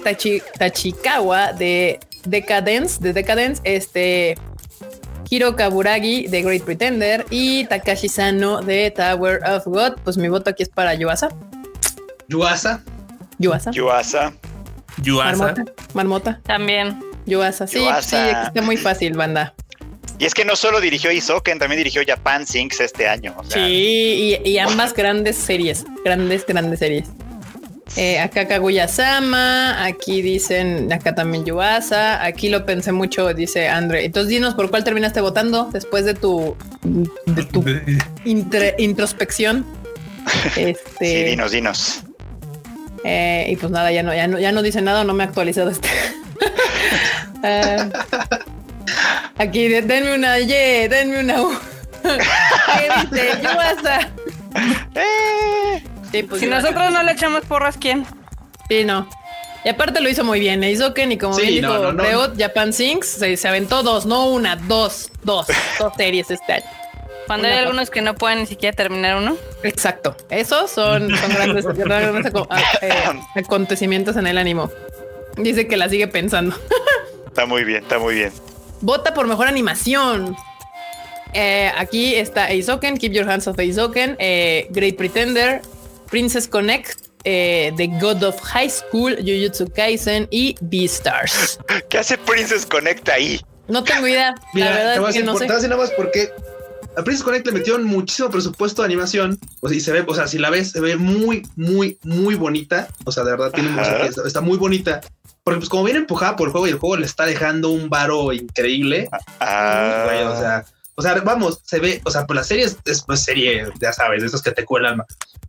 Tachikawa 0.59 1.52
de 1.52 1.98
Decadence, 2.28 2.98
de 3.01 3.12
Decadence, 3.12 3.61
este 3.65 4.36
Hiro 5.28 5.57
Kaburagi 5.57 6.28
de 6.28 6.43
Great 6.43 6.62
Pretender 6.62 7.27
y 7.31 7.65
Takashi 7.65 8.09
Sano 8.09 8.61
de 8.61 8.90
Tower 8.90 9.40
of 9.44 9.65
God. 9.66 9.94
Pues 10.05 10.16
mi 10.16 10.28
voto 10.28 10.51
aquí 10.51 10.62
es 10.62 10.69
para 10.69 10.94
Yuasa. 10.94 11.28
Yuasa. 12.28 12.82
Yuasa. 13.39 13.70
Yuasa. 13.70 14.32
Yuasa. 15.03 15.36
Marmota. 15.36 15.73
Marmota. 15.94 16.40
También. 16.44 17.01
Yuasa. 17.27 17.66
Sí, 17.66 17.85
sí, 18.01 18.16
está 18.16 18.62
muy 18.62 18.77
fácil, 18.77 19.15
banda. 19.15 19.55
Y 20.19 20.24
es 20.24 20.32
que 20.32 20.44
no 20.44 20.57
solo 20.57 20.81
dirigió 20.81 21.11
Isoken, 21.12 21.59
también 21.59 21.78
dirigió 21.78 22.03
Japan 22.07 22.47
Sinks 22.47 22.81
este 22.81 23.07
año. 23.07 23.36
Sí, 23.48 24.39
y, 24.44 24.59
ambas 24.59 24.94
grandes 24.94 25.36
series, 25.36 25.85
grandes, 26.05 26.47
grandes 26.47 26.78
series. 26.78 27.09
Eh, 27.95 28.19
acá 28.19 28.47
Kaguya-sama, 28.47 29.83
aquí 29.85 30.21
dicen, 30.21 30.93
acá 30.93 31.15
también 31.15 31.45
Yuasa, 31.45 32.23
aquí 32.23 32.49
lo 32.49 32.67
pensé 32.67 32.93
mucho, 32.93 33.33
dice 33.33 33.69
Andre. 33.69 34.05
Entonces 34.05 34.29
dinos 34.29 34.55
por 34.55 34.69
cuál 34.71 34.85
terminaste 34.85 35.21
votando 35.21 35.71
después 35.73 36.05
de 36.05 36.15
tu, 36.15 36.57
de 36.83 37.45
tu 37.45 37.65
introspección. 38.79 39.65
Este, 40.57 41.07
sí, 41.07 41.25
dinos, 41.31 41.53
dinos. 41.53 42.03
Eh, 43.05 43.47
y 43.51 43.57
pues 43.57 43.71
nada, 43.71 43.93
ya 43.93 44.03
no, 44.03 44.13
ya 44.13 44.27
no, 44.27 44.41
ya 44.41 44.51
no 44.51 44.61
dice 44.61 44.83
nada, 44.83 45.05
no 45.05 45.15
me 45.15 45.23
ha 45.23 45.27
actualizado 45.29 45.71
este. 45.71 45.89
uh, 47.45 47.93
aquí, 49.39 49.69
denme 49.69 50.17
una 50.17 50.41
Y, 50.41 50.49
denme 50.89 51.21
una 51.21 51.43
U. 51.43 51.53
¿Qué 52.03 53.17
dice? 53.17 53.41
Yuasa. 53.41 54.11
Sí, 56.12 56.23
pues 56.23 56.41
si 56.41 56.47
nosotros 56.47 56.93
no 56.93 57.03
le 57.03 57.12
echamos 57.12 57.45
porras, 57.45 57.77
¿quién? 57.77 58.07
Sí, 58.69 58.85
no. 58.85 59.09
Y 59.65 59.69
aparte 59.69 60.01
lo 60.01 60.09
hizo 60.09 60.23
muy 60.23 60.39
bien, 60.39 60.62
¿eh? 60.62 60.70
Isoken 60.70 61.12
y 61.12 61.19
como 61.19 61.35
sí, 61.35 61.43
bien 61.43 61.55
dijo 61.62 61.93
no, 61.93 62.05
Japan 62.39 62.73
Sinks, 62.73 63.09
se, 63.09 63.37
se, 63.37 63.49
aventó 63.49 63.83
dos, 63.83 64.07
no 64.07 64.28
una, 64.28 64.55
dos, 64.55 65.11
dos, 65.24 65.49
dos 65.81 65.93
series 65.97 66.31
este 66.31 66.53
año. 66.53 66.65
Cuando 67.27 67.49
hay 67.49 67.55
algunos 67.55 67.91
que 67.91 68.01
no 68.01 68.15
pueden 68.15 68.39
ni 68.39 68.47
siquiera 68.47 68.74
terminar 68.77 69.16
uno. 69.16 69.37
Exacto. 69.65 70.16
Esos 70.31 70.70
son, 70.70 71.11
son 71.16 71.31
grandes, 71.35 71.66
grandes 71.74 72.33
eh, 72.83 72.93
acontecimientos 73.35 74.16
en 74.16 74.28
el 74.28 74.39
ánimo. 74.39 74.70
Dice 75.37 75.66
que 75.66 75.77
la 75.77 75.89
sigue 75.89 76.07
pensando. 76.07 76.57
está 77.27 77.47
muy 77.47 77.65
bien, 77.65 77.83
está 77.83 77.99
muy 77.99 78.15
bien. 78.15 78.33
Vota 78.81 79.12
por 79.15 79.27
mejor 79.27 79.49
animación. 79.49 80.37
Eh, 81.33 81.73
aquí 81.77 82.15
está 82.15 82.45
Aizoken, 82.45 82.97
Keep 82.97 83.12
Your 83.12 83.28
Hands 83.28 83.47
Off 83.49 83.59
Aizoken, 83.59 84.16
eh, 84.19 84.69
Great 84.70 84.97
Pretender, 84.97 85.61
Princess 86.11 86.49
Connect, 86.49 87.09
eh, 87.24 87.73
The 87.77 87.89
God 88.01 88.23
of 88.23 88.41
High 88.41 88.70
School, 88.70 89.16
Jujutsu 89.16 89.66
Kaisen 89.73 90.28
y 90.31 90.55
Beastars. 90.61 91.59
¿Qué 91.89 91.99
hace 91.99 92.16
Princess 92.19 92.65
Connect 92.66 93.09
ahí? 93.09 93.41
No 93.69 93.83
tengo 93.83 94.07
idea. 94.07 94.35
la 94.55 94.70
verdad 94.70 95.09
es 95.09 95.16
que 95.16 95.23
no 95.24 95.37
sé. 95.37 95.47
nada 95.47 95.77
más 95.77 95.91
porque 95.91 96.31
a 96.97 97.03
Princess 97.03 97.24
Connect 97.24 97.47
le 97.47 97.53
metieron 97.53 97.85
muchísimo 97.85 98.31
presupuesto 98.31 98.83
de 98.83 98.87
animación. 98.87 99.39
O 99.61 99.69
sea, 99.69 99.77
y 99.77 99.81
se 99.81 99.93
ve, 99.93 100.05
o 100.07 100.15
sea, 100.15 100.27
si 100.27 100.39
la 100.39 100.51
ves, 100.51 100.70
se 100.70 100.81
ve 100.81 100.97
muy, 100.97 101.47
muy, 101.57 101.99
muy 102.05 102.37
bonita. 102.37 102.89
O 103.05 103.12
sea, 103.12 103.24
de 103.24 103.33
verdad 103.33 103.51
tiene 103.53 103.70
está, 104.24 104.41
muy 104.41 104.57
bonita. 104.57 105.01
Porque 105.43 105.59
pues 105.59 105.69
como 105.69 105.85
viene 105.85 106.01
empujada 106.01 106.37
por 106.37 106.49
el 106.49 106.53
juego 106.53 106.66
y 106.66 106.70
el 106.70 106.78
juego 106.78 106.97
le 106.97 107.07
está 107.07 107.27
dejando 107.27 107.70
un 107.70 107.89
varo 107.91 108.33
increíble. 108.33 109.09
Ah. 109.41 110.33
o 110.35 110.39
sea, 110.39 110.65
o 110.98 111.02
sea, 111.02 111.14
vamos, 111.20 111.60
se 111.62 111.78
ve, 111.78 112.01
o 112.05 112.10
sea, 112.10 112.27
pues 112.27 112.36
la 112.36 112.43
serie 112.43 112.64
es, 112.64 112.78
es 112.86 113.02
pues, 113.02 113.23
serie, 113.23 113.66
ya 113.81 113.93
sabes, 113.93 114.23
de 114.23 114.28
esos 114.28 114.43
que 114.43 114.51
te 114.51 114.64
cuelan. 114.64 115.02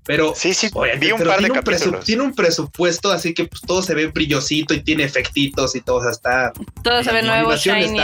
Pero 0.03 0.33
sí, 0.35 0.53
sí, 0.53 0.69
vi 0.99 1.11
un 1.11 1.23
par 1.23 1.41
de 1.41 1.49
capítulos. 1.49 2.03
tiene 2.03 2.23
un 2.23 2.33
presupuesto, 2.33 3.11
así 3.11 3.33
que 3.33 3.45
pues 3.45 3.61
todo 3.61 3.81
se 3.81 3.93
ve 3.93 4.07
brillosito 4.07 4.73
y 4.73 4.81
tiene 4.81 5.03
efectitos 5.03 5.75
y 5.75 5.81
todo, 5.81 5.97
o 5.97 6.01
sea, 6.01 6.11
está. 6.11 6.53
Todo 6.83 7.01
se 7.03 7.11
ve 7.13 7.23
nuevo, 7.23 7.55
shiny, 7.55 7.97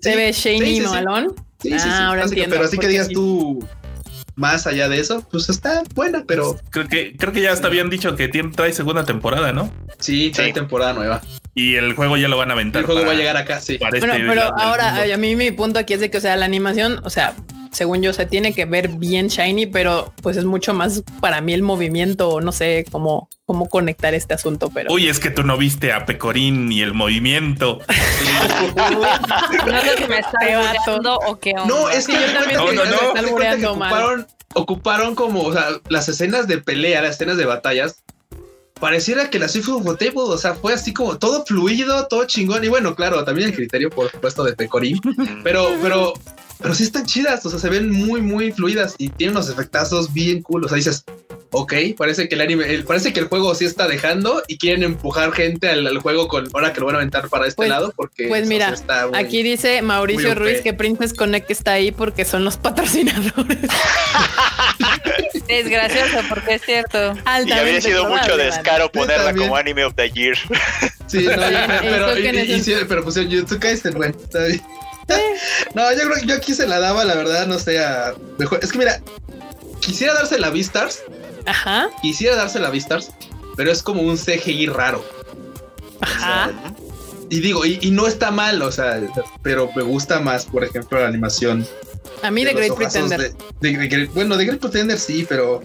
se 0.00 0.16
ve 0.16 0.32
shiny, 0.32 0.80
¿no, 0.80 0.92
Alon? 0.92 1.34
Sí, 1.60 1.70
sí, 1.70 1.78
sí. 1.78 1.88
Ah, 1.88 2.08
ahora 2.08 2.24
entiendo, 2.24 2.54
pero 2.54 2.66
así 2.66 2.78
que 2.78 2.88
digas 2.88 3.08
tú 3.08 3.66
más 4.36 4.66
allá 4.66 4.88
de 4.88 5.00
eso, 5.00 5.26
pues 5.30 5.48
está 5.48 5.82
buena, 5.94 6.24
pero. 6.26 6.58
Creo 6.70 6.88
que, 6.88 7.16
creo 7.16 7.32
que 7.32 7.40
ya 7.40 7.52
está 7.52 7.68
bien 7.68 7.90
dicho 7.90 8.16
que 8.16 8.28
tiene, 8.28 8.50
trae 8.50 8.72
segunda 8.72 9.04
temporada, 9.04 9.52
¿no? 9.52 9.72
Sí, 9.98 10.30
trae 10.34 10.52
temporada 10.52 10.92
nueva. 10.92 11.22
Y 11.54 11.76
el 11.76 11.94
juego 11.94 12.16
ya 12.16 12.28
lo 12.28 12.36
van 12.36 12.50
a 12.50 12.54
aventar. 12.54 12.80
El 12.80 12.86
juego 12.86 13.06
va 13.06 13.12
a 13.12 13.16
llegar 13.16 13.36
acá, 13.36 13.60
sí. 13.60 13.78
Bueno, 13.78 13.96
este 13.96 14.08
pero 14.08 14.42
ahora 14.58 15.04
a 15.12 15.16
mí 15.16 15.36
mi 15.36 15.52
punto 15.52 15.78
aquí 15.78 15.94
es 15.94 16.00
de 16.00 16.10
que, 16.10 16.18
o 16.18 16.20
sea, 16.20 16.36
la 16.36 16.44
animación, 16.44 17.00
o 17.04 17.10
sea, 17.10 17.34
según 17.74 18.02
yo, 18.02 18.12
se 18.12 18.24
tiene 18.24 18.54
que 18.54 18.64
ver 18.64 18.88
bien 18.88 19.28
shiny, 19.28 19.66
pero 19.66 20.14
pues 20.22 20.36
es 20.36 20.44
mucho 20.44 20.72
más 20.74 21.02
para 21.20 21.40
mí 21.40 21.52
el 21.52 21.62
movimiento, 21.62 22.40
no 22.40 22.52
sé 22.52 22.86
cómo, 22.90 23.28
cómo 23.44 23.68
conectar 23.68 24.14
este 24.14 24.34
asunto. 24.34 24.70
Pero 24.72 24.92
uy, 24.92 25.08
es 25.08 25.18
que 25.18 25.30
tú 25.30 25.42
no 25.42 25.56
viste 25.58 25.92
a 25.92 26.06
Pecorín 26.06 26.68
ni 26.68 26.82
el 26.82 26.94
movimiento. 26.94 27.80
no 29.66 29.80
sé 29.82 29.98
si 29.98 30.04
me 30.08 30.18
está 30.18 30.38
o 31.26 31.38
qué 31.40 31.54
No, 31.66 31.90
es 31.90 32.06
que 32.06 32.12
yo 32.12 32.32
también 32.32 32.58
no, 32.58 32.72
no, 32.72 32.84
no. 32.84 33.70
ocuparon, 33.70 34.26
ocuparon 34.54 35.14
como 35.14 35.42
o 35.42 35.52
sea, 35.52 35.66
las 35.88 36.08
escenas 36.08 36.46
de 36.46 36.58
pelea, 36.58 37.02
las 37.02 37.16
escenas 37.16 37.36
de 37.36 37.44
batallas. 37.44 38.02
Pareciera 38.80 39.30
que 39.30 39.38
la 39.38 39.48
Swift 39.48 39.68
o 39.68 40.38
sea, 40.38 40.54
fue 40.54 40.74
así 40.74 40.92
como 40.92 41.16
todo 41.16 41.44
fluido, 41.46 42.06
todo 42.06 42.24
chingón. 42.24 42.64
Y 42.64 42.68
bueno, 42.68 42.94
claro, 42.94 43.24
también 43.24 43.48
el 43.48 43.54
criterio, 43.54 43.88
por 43.88 44.10
supuesto, 44.10 44.44
de 44.44 44.54
Pecorín. 44.54 45.00
Pero, 45.42 45.70
pero 45.80 46.12
pero 46.60 46.74
sí 46.74 46.84
están 46.84 47.04
chidas, 47.04 47.44
o 47.44 47.50
sea, 47.50 47.58
se 47.58 47.68
ven 47.68 47.90
muy, 47.90 48.20
muy 48.20 48.52
fluidas 48.52 48.94
y 48.98 49.08
tienen 49.08 49.36
unos 49.36 49.50
efectazos 49.50 50.12
bien 50.12 50.42
cool. 50.42 50.64
O 50.64 50.68
sea, 50.68 50.76
dices, 50.76 51.04
ok, 51.50 51.72
parece 51.96 52.28
que 52.28 52.34
el 52.34 52.40
anime, 52.40 52.64
parece 52.86 53.12
que 53.12 53.20
el 53.20 53.26
juego 53.26 53.54
sí 53.54 53.64
está 53.64 53.86
dejando 53.86 54.42
y 54.48 54.58
quieren 54.58 54.82
empujar 54.82 55.32
gente 55.32 55.68
al, 55.68 55.98
juego 55.98 56.28
con 56.28 56.48
ahora 56.52 56.72
que 56.72 56.80
lo 56.80 56.86
van 56.86 56.96
a 56.96 56.98
aventar 56.98 57.28
para 57.28 57.46
este 57.46 57.56
pues, 57.56 57.68
lado. 57.68 57.92
Porque 57.96 58.28
pues 58.28 58.46
mira, 58.46 58.74
aquí 59.14 59.42
dice 59.42 59.82
Mauricio 59.82 60.34
Ruiz 60.34 60.60
que 60.62 60.74
Princess 60.74 61.14
Connect 61.14 61.50
está 61.50 61.72
ahí 61.72 61.92
porque 61.92 62.24
son 62.24 62.44
los 62.44 62.56
patrocinadores. 62.56 63.58
es 65.48 65.68
gracioso 65.68 66.18
porque 66.28 66.54
es 66.54 66.62
cierto. 66.62 67.14
y 67.46 67.52
habría 67.52 67.80
sido 67.80 68.08
mucho 68.08 68.36
descaro 68.36 68.90
ponerla 68.90 69.34
como 69.34 69.56
anime 69.56 69.84
of 69.84 69.94
the 69.94 70.10
year. 70.10 70.36
Sí, 71.06 71.24
no, 71.24 71.32
pero, 71.82 72.18
y, 72.18 72.62
pero 72.88 73.04
pusieron 73.04 73.30
YouTube 73.30 73.60
Kaisen, 73.60 73.94
bueno, 73.94 74.16
está 74.22 74.44
bien 74.44 74.62
no, 75.74 75.92
yo 75.92 75.98
creo 75.98 76.14
que 76.20 76.26
yo 76.26 76.34
aquí 76.34 76.54
se 76.54 76.66
la 76.66 76.80
daba, 76.80 77.04
la 77.04 77.14
verdad, 77.14 77.46
no 77.46 77.58
sé, 77.58 77.82
a 77.84 78.14
mejor. 78.38 78.60
Es 78.62 78.72
que 78.72 78.78
mira, 78.78 79.00
quisiera 79.80 80.14
darse 80.14 80.38
la 80.38 80.50
Vistars. 80.50 81.02
Ajá. 81.46 81.90
Quisiera 82.00 82.36
darse 82.36 82.58
la 82.58 82.70
Vistars, 82.70 83.10
pero 83.56 83.70
es 83.70 83.82
como 83.82 84.02
un 84.02 84.16
CGI 84.16 84.66
raro. 84.66 85.04
Ajá. 86.00 86.50
y 87.30 87.40
digo, 87.40 87.64
y, 87.64 87.90
no 87.90 88.06
está 88.06 88.30
mal, 88.30 88.60
o 88.62 88.70
sea, 88.70 89.00
pero 89.42 89.70
me 89.74 89.82
gusta 89.82 90.20
más, 90.20 90.44
por 90.44 90.64
ejemplo, 90.64 91.00
la 91.00 91.08
animación. 91.08 91.66
A 92.22 92.30
mí 92.30 92.44
de, 92.44 92.52
Great 92.52 92.74
Pretender. 92.74 93.34
bueno, 94.14 94.36
de 94.36 94.44
Great 94.44 94.60
Pretender 94.60 94.98
sí, 94.98 95.26
pero 95.28 95.62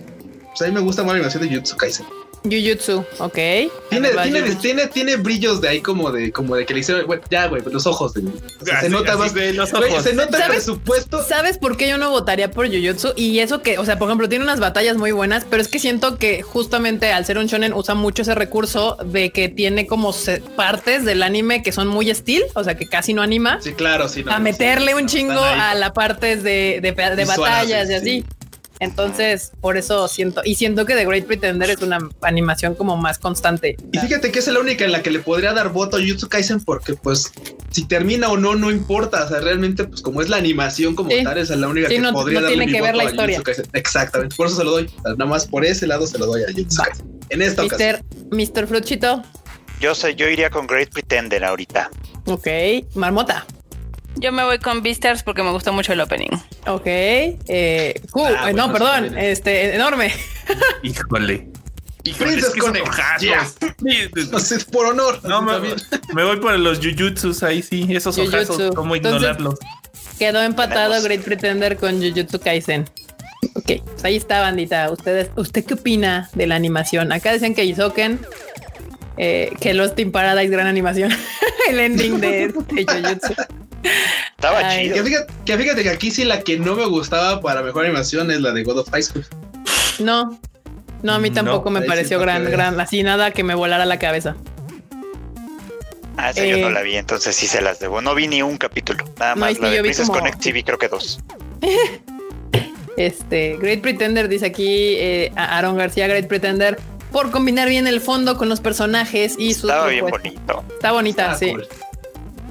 pues 0.47 0.61
a 0.61 0.65
mí 0.65 0.71
me 0.71 0.79
gusta 0.79 1.03
más 1.03 1.13
la 1.13 1.17
animación 1.17 1.47
de 1.47 1.55
Jutsu 1.55 1.77
Kaisen. 1.77 2.05
Jujutsu, 2.43 3.05
ok. 3.17 3.33
Tiene, 3.89 4.09
tiene, 4.23 4.55
tiene, 4.55 4.87
tiene, 4.87 5.15
brillos 5.17 5.59
de 5.61 5.67
ahí 5.67 5.81
como 5.81 6.11
de, 6.11 6.31
como 6.31 6.55
de 6.55 6.65
que 6.65 6.73
le 6.73 6.79
hicieron, 6.81 7.05
ya, 7.29 7.47
güey, 7.47 7.61
los 7.69 7.85
ojos. 7.85 8.13
De, 8.13 8.23
se 8.79 8.89
nota 8.89 9.17
más. 9.17 9.33
De 9.33 9.53
los 9.53 9.73
ojos. 9.73 10.03
se 10.03 10.13
nota 10.13 10.45
el 10.45 10.51
presupuesto. 10.51 11.23
¿Sabes 11.23 11.57
por 11.57 11.75
qué 11.77 11.89
yo 11.89 11.97
no 11.97 12.11
votaría 12.11 12.51
por 12.51 12.67
Jujutsu? 12.67 13.13
Y 13.15 13.39
eso 13.39 13.61
que, 13.61 13.77
o 13.77 13.85
sea, 13.85 13.99
por 13.99 14.07
ejemplo, 14.07 14.29
tiene 14.29 14.43
unas 14.43 14.59
batallas 14.59 14.97
muy 14.97 15.11
buenas, 15.11 15.45
pero 15.49 15.61
es 15.61 15.67
que 15.67 15.79
siento 15.79 16.17
que 16.17 16.41
justamente 16.41 17.11
al 17.11 17.25
ser 17.25 17.37
un 17.37 17.47
shonen 17.47 17.73
usa 17.73 17.95
mucho 17.95 18.21
ese 18.21 18.35
recurso 18.35 18.97
de 19.03 19.31
que 19.31 19.49
tiene 19.49 19.85
como 19.87 20.13
partes 20.55 21.05
del 21.05 21.23
anime 21.23 21.61
que 21.61 21.71
son 21.71 21.87
muy 21.87 22.09
estilo, 22.09 22.45
o 22.55 22.63
sea, 22.63 22.75
que 22.75 22.87
casi 22.87 23.13
no 23.13 23.21
anima. 23.21 23.59
Sí, 23.61 23.73
claro, 23.73 24.07
sí. 24.07 24.23
a 24.27 24.39
meterle 24.39 24.95
un 24.95 25.07
chingo 25.07 25.41
a 25.41 25.75
la 25.75 25.93
parte 25.93 26.37
de, 26.37 26.79
de, 26.81 27.25
batallas 27.25 27.89
y 27.89 27.93
así. 27.93 28.25
Entonces, 28.79 29.51
por 29.59 29.75
eso 29.75 30.07
siento, 30.07 30.41
y 30.45 30.55
siento 30.55 30.85
que 30.85 30.95
The 30.95 31.05
Great 31.05 31.25
Pretender 31.25 31.69
es 31.69 31.81
una 31.81 31.99
animación 32.21 32.75
como 32.75 32.95
más 32.95 33.19
constante. 33.19 33.75
Y 33.91 33.97
fíjate 33.97 34.31
que 34.31 34.39
es 34.39 34.47
la 34.47 34.59
única 34.59 34.85
en 34.85 34.93
la 34.93 35.03
que 35.03 35.11
le 35.11 35.19
podría 35.19 35.53
dar 35.53 35.69
voto 35.69 35.97
a 35.97 35.99
Jutsu 35.99 36.29
Kaisen 36.29 36.63
porque 36.63 36.93
pues 36.93 37.31
si 37.71 37.85
termina 37.85 38.29
o 38.29 38.37
no, 38.37 38.55
no 38.55 38.71
importa. 38.71 39.25
O 39.25 39.27
sea, 39.27 39.41
realmente, 39.41 39.83
pues 39.83 40.01
como 40.01 40.21
es 40.21 40.29
la 40.29 40.37
animación 40.37 40.95
como 40.95 41.09
tal, 41.23 41.37
es 41.37 41.49
la 41.49 41.67
única 41.67 41.89
que 41.89 42.01
podría 42.13 42.41
darle 42.41 42.57
tiene 42.57 42.71
que 42.71 42.81
ver 42.81 42.95
la 42.95 43.03
historia. 43.03 43.41
Exactamente, 43.73 44.35
por 44.35 44.47
eso 44.47 44.55
se 44.55 44.63
lo 44.63 44.71
doy. 44.71 44.89
Nada 45.03 45.25
más 45.25 45.45
por 45.45 45.65
ese 45.65 45.85
lado 45.85 46.07
se 46.07 46.17
lo 46.17 46.25
doy 46.25 46.43
a 46.43 46.47
Jutsu 46.47 46.81
Kaisen. 46.81 47.19
En 47.29 47.41
esta 47.41 47.63
ocasión. 47.63 48.01
Mr. 48.31 48.65
Fruchito. 48.67 49.23
Yo 49.81 49.93
sé, 49.93 50.15
yo 50.15 50.27
iría 50.27 50.49
con 50.49 50.67
Great 50.67 50.89
Pretender 50.89 51.43
ahorita. 51.43 51.89
Ok, 52.25 52.47
Marmota. 52.95 53.45
Yo 54.19 54.31
me 54.31 54.43
voy 54.43 54.59
con 54.59 54.83
Beastars 54.83 55.23
porque 55.23 55.43
me 55.43 55.51
gustó 55.51 55.71
mucho 55.73 55.93
el 55.93 56.01
opening. 56.01 56.29
Ok. 56.67 56.85
Eh, 56.85 58.01
uh, 58.13 58.25
ah, 58.37 58.51
no, 58.53 58.71
perdón. 58.71 59.17
Este, 59.17 59.75
enorme. 59.75 60.13
Híjole. 60.83 61.47
Princess 62.03 62.53
Connect. 62.59 62.87
por 64.71 64.85
honor. 64.87 65.19
No, 65.23 65.41
me, 65.41 66.23
voy 66.23 66.37
por 66.37 66.57
los 66.59 66.79
Jujutsus 66.79 67.43
ahí 67.43 67.61
sí. 67.61 67.87
Esos 67.89 68.17
ojazos, 68.17 68.75
¿cómo 68.75 68.95
ignorarlos? 68.95 69.55
quedó 70.17 70.41
empatado 70.43 71.01
Great 71.01 71.21
Pretender 71.21 71.77
con 71.77 72.01
Jujutsu 72.01 72.39
Kaisen. 72.39 72.85
Ok, 73.55 73.81
pues 73.85 74.03
ahí 74.03 74.17
está, 74.17 74.41
bandita. 74.41 74.91
Ustedes, 74.91 75.29
¿Usted 75.37 75.63
qué 75.63 75.75
opina 75.75 76.29
de 76.33 76.45
la 76.45 76.55
animación? 76.55 77.13
Acá 77.13 77.31
dicen 77.31 77.55
que 77.55 77.63
Isoken, 77.63 78.19
eh, 79.17 79.53
que 79.61 79.73
Lost 79.73 79.97
in 79.97 80.11
Paradise, 80.11 80.51
gran 80.51 80.67
animación. 80.67 81.11
el 81.69 81.79
ending 81.79 82.19
de, 82.19 82.49
de 82.49 82.85
Jujutsu. 82.85 83.33
Estaba 84.31 84.69
chido. 84.69 85.03
Que 85.45 85.57
fíjate, 85.57 85.83
que 85.83 85.89
aquí 85.89 86.11
sí 86.11 86.23
la 86.23 86.41
que 86.41 86.57
no 86.59 86.75
me 86.75 86.85
gustaba 86.85 87.41
para 87.41 87.61
mejor 87.61 87.85
animación 87.85 88.31
es 88.31 88.41
la 88.41 88.51
de 88.51 88.63
God 88.63 88.79
of 88.79 88.89
High 88.89 89.03
School. 89.03 89.25
No, 89.99 90.39
no, 91.03 91.13
a 91.13 91.19
mí 91.19 91.31
tampoco 91.31 91.69
me 91.69 91.81
pareció 91.81 92.19
gran, 92.19 92.49
gran, 92.49 92.79
así 92.79 93.03
nada 93.03 93.31
que 93.31 93.43
me 93.43 93.55
volara 93.55 93.85
la 93.85 93.99
cabeza. 93.99 94.35
Ah, 96.17 96.31
esa 96.31 96.45
yo 96.45 96.57
no 96.57 96.67
eh, 96.67 96.71
la 96.71 96.81
vi, 96.81 96.95
entonces 96.97 97.33
sí 97.35 97.47
se 97.47 97.61
las 97.61 97.79
debo. 97.79 98.01
No 98.01 98.13
vi 98.13 98.27
ni 98.27 98.41
un 98.41 98.57
capítulo, 98.57 99.05
nada 99.17 99.35
más 99.35 99.57
la 99.59 99.69
de 99.69 99.81
Princess 99.81 100.09
Connect 100.09 100.41
sí 100.41 100.51
vi 100.51 100.63
creo 100.63 100.77
que 100.77 100.89
dos. 100.89 101.19
este, 102.97 103.57
Great 103.57 103.79
Pretender 103.79 104.27
dice 104.27 104.47
aquí, 104.47 104.95
eh, 104.97 105.31
Aaron 105.37 105.77
García, 105.77 106.07
Great 106.07 106.27
Pretender, 106.27 106.77
por 107.13 107.31
combinar 107.31 107.69
bien 107.69 107.87
el 107.87 108.01
fondo 108.01 108.37
con 108.37 108.49
los 108.49 108.59
personajes 108.59 109.35
y 109.39 109.53
su. 109.53 109.67
Estaba 109.69 109.87
bien 109.87 110.07
bonito. 110.07 110.65
Está 110.75 110.91
bonita, 110.91 111.35
sí. 111.35 111.53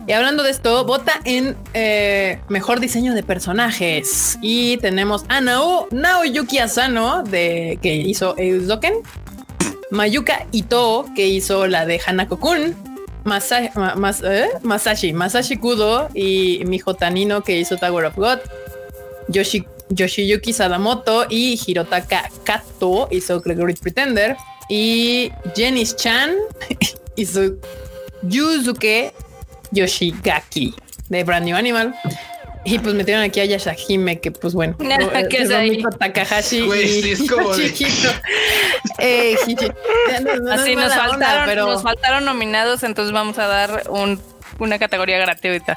Y 0.08 0.12
hablando 0.14 0.42
de 0.42 0.50
esto, 0.52 0.86
vota 0.86 1.20
en 1.26 1.54
eh, 1.74 2.40
mejor 2.48 2.80
diseño 2.80 3.12
de 3.12 3.22
personajes. 3.22 4.38
Y 4.40 4.78
tenemos 4.78 5.26
a 5.28 5.42
Nao, 5.42 5.86
Naoyuki 5.90 6.56
Asano, 6.60 7.22
de, 7.24 7.78
que 7.82 7.94
hizo 7.94 8.34
Eusdoken. 8.38 8.94
Mayuka 9.90 10.46
Ito, 10.50 11.04
que 11.14 11.28
hizo 11.28 11.66
la 11.66 11.84
de 11.84 12.00
Hanako-kun. 12.00 12.74
¿eh? 14.24 14.48
Masashi, 14.62 15.12
Masashi 15.12 15.58
Kudo 15.58 16.08
y 16.14 16.62
Miho 16.64 16.94
Tanino, 16.94 17.42
que 17.42 17.58
hizo 17.58 17.76
Tower 17.76 18.06
of 18.06 18.16
God. 18.16 18.38
Yoshiyuki 19.90 20.54
Sadamoto 20.54 21.26
y 21.28 21.60
Hirotaka 21.66 22.30
Kato 22.44 23.08
hizo 23.10 23.42
Great 23.42 23.78
Pretender. 23.80 24.38
Y 24.70 25.30
Jenny 25.54 25.84
Chan 25.84 26.30
hizo 27.16 27.56
Yuzuke 28.22 29.12
Yoshigaki 29.70 30.74
de 31.08 31.24
Brand 31.24 31.46
New 31.46 31.56
Animal. 31.56 31.94
Y 32.64 32.78
pues 32.80 32.94
metieron 32.94 33.22
aquí 33.22 33.40
a 33.40 33.44
Yashahime, 33.44 34.20
que 34.20 34.30
pues 34.30 34.52
bueno, 34.52 34.76
que 35.30 35.38
es 35.38 35.50
ahí? 35.50 35.82
Takahashi 35.98 36.58
y 36.58 37.10
es 37.12 37.30
como 37.30 37.54
chiquito. 37.54 38.08
eh, 38.98 39.36
Así 40.50 40.76
nos 40.76 40.94
faltaron, 40.94 41.46
pero... 41.46 41.66
nos 41.66 41.82
faltaron 41.82 42.24
nominados, 42.24 42.82
entonces 42.82 43.12
vamos 43.12 43.38
a 43.38 43.46
dar 43.46 43.84
un, 43.88 44.20
una 44.58 44.78
categoría 44.78 45.18
gratuita. 45.18 45.76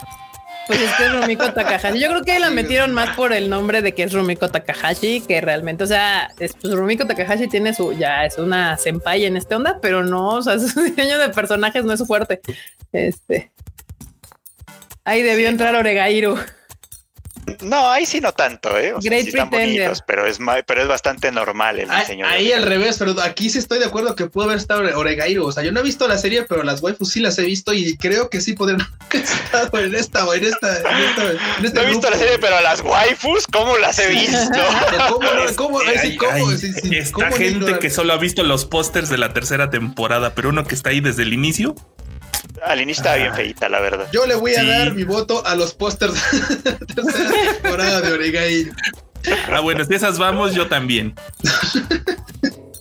Pues 0.67 0.79
es 0.79 0.91
que 0.93 1.05
es 1.05 1.11
Rumiko 1.11 1.51
Takahashi. 1.53 1.99
Yo 1.99 2.07
creo 2.09 2.23
que 2.23 2.39
la 2.39 2.49
metieron 2.49 2.93
más 2.93 3.15
por 3.15 3.33
el 3.33 3.49
nombre 3.49 3.81
de 3.81 3.93
que 3.93 4.03
es 4.03 4.13
Rumiko 4.13 4.49
Takahashi, 4.49 5.21
que 5.21 5.41
realmente, 5.41 5.83
o 5.83 5.87
sea, 5.87 6.31
es, 6.39 6.53
pues 6.53 6.73
Rumiko 6.73 7.05
Takahashi 7.05 7.47
tiene 7.47 7.73
su, 7.73 7.93
ya 7.93 8.25
es 8.25 8.37
una 8.37 8.77
senpai 8.77 9.25
en 9.25 9.37
este 9.37 9.55
onda, 9.55 9.79
pero 9.81 10.03
no, 10.03 10.35
o 10.35 10.41
sea, 10.41 10.59
su 10.59 10.81
diseño 10.81 11.17
de 11.17 11.29
personajes 11.29 11.83
no 11.83 11.93
es 11.93 11.99
su 11.99 12.05
fuerte. 12.05 12.41
Este, 12.91 13.51
Ahí 15.03 15.21
debió 15.21 15.49
entrar 15.49 15.75
Oregairo. 15.75 16.37
No, 17.61 17.89
ahí 17.91 18.05
sí 18.05 18.21
no 18.21 18.31
tanto, 18.33 18.77
¿eh? 18.77 18.93
O 18.93 19.01
sea, 19.01 19.21
sí 19.21 19.29
están 19.29 19.49
bonitos, 19.49 20.03
pero 20.05 20.25
es, 20.25 20.39
pero 20.65 20.81
es 20.81 20.87
bastante 20.87 21.31
normal 21.31 21.79
el 21.79 21.89
diseño. 21.89 22.25
Ahí, 22.25 22.51
al 22.51 22.63
revés, 22.63 22.97
pero 22.97 23.19
aquí 23.21 23.49
sí 23.49 23.59
estoy 23.59 23.79
de 23.79 23.85
acuerdo 23.85 24.15
que 24.15 24.27
pudo 24.27 24.45
haber 24.45 24.57
estado 24.57 24.81
Oregairo. 24.97 25.45
O 25.45 25.51
sea, 25.51 25.63
yo 25.63 25.71
no 25.71 25.79
he 25.79 25.83
visto 25.83 26.07
la 26.07 26.17
serie, 26.17 26.43
pero 26.43 26.63
las 26.63 26.81
waifus 26.81 27.09
sí 27.09 27.19
las 27.19 27.37
he 27.39 27.43
visto 27.43 27.73
y 27.73 27.97
creo 27.97 28.29
que 28.29 28.41
sí 28.41 28.53
podrían 28.53 28.81
haber 29.11 29.23
estado 29.23 29.83
en 29.83 29.95
esta 29.95 30.25
o 30.25 30.33
en 30.33 30.45
esta. 30.45 30.77
En 31.57 31.65
este 31.65 31.79
no 31.79 31.87
he 31.87 31.89
visto 31.89 32.09
la 32.09 32.17
serie, 32.17 32.37
pero 32.39 32.61
las 32.61 32.81
waifus, 32.81 33.47
¿cómo 33.47 33.77
las 33.77 33.99
he 33.99 34.07
visto? 34.07 34.37
¿Cómo, 35.09 35.19
cómo, 35.55 35.79
cómo, 36.17 36.51
esta 36.51 37.31
gente 37.31 37.79
que 37.79 37.89
solo 37.89 38.13
ha 38.13 38.17
visto 38.17 38.43
los 38.43 38.65
pósters 38.65 39.09
de 39.09 39.17
la 39.17 39.33
tercera 39.33 39.69
temporada, 39.69 40.33
pero 40.35 40.49
uno 40.49 40.63
que 40.65 40.75
está 40.75 40.89
ahí 40.91 41.01
desde 41.01 41.23
el 41.23 41.33
inicio. 41.33 41.75
Al 42.65 42.81
inicio 42.81 43.01
estaba 43.01 43.17
bien 43.17 43.33
feita, 43.33 43.69
la 43.69 43.79
verdad. 43.79 44.07
Yo 44.11 44.25
le 44.25 44.35
voy 44.35 44.53
a 44.55 44.63
dar 44.63 44.93
mi 44.93 45.03
voto 45.03 45.45
a 45.45 45.55
los 45.55 45.73
pósters 45.73 46.13
de 46.63 46.73
tercera 46.85 47.31
temporada 47.53 48.01
de 48.01 48.13
Oregairo. 48.13 48.73
Ah, 49.51 49.59
bueno, 49.59 49.83
si 49.85 49.93
esas 49.93 50.17
vamos, 50.17 50.53
yo 50.53 50.67
también. 50.67 51.15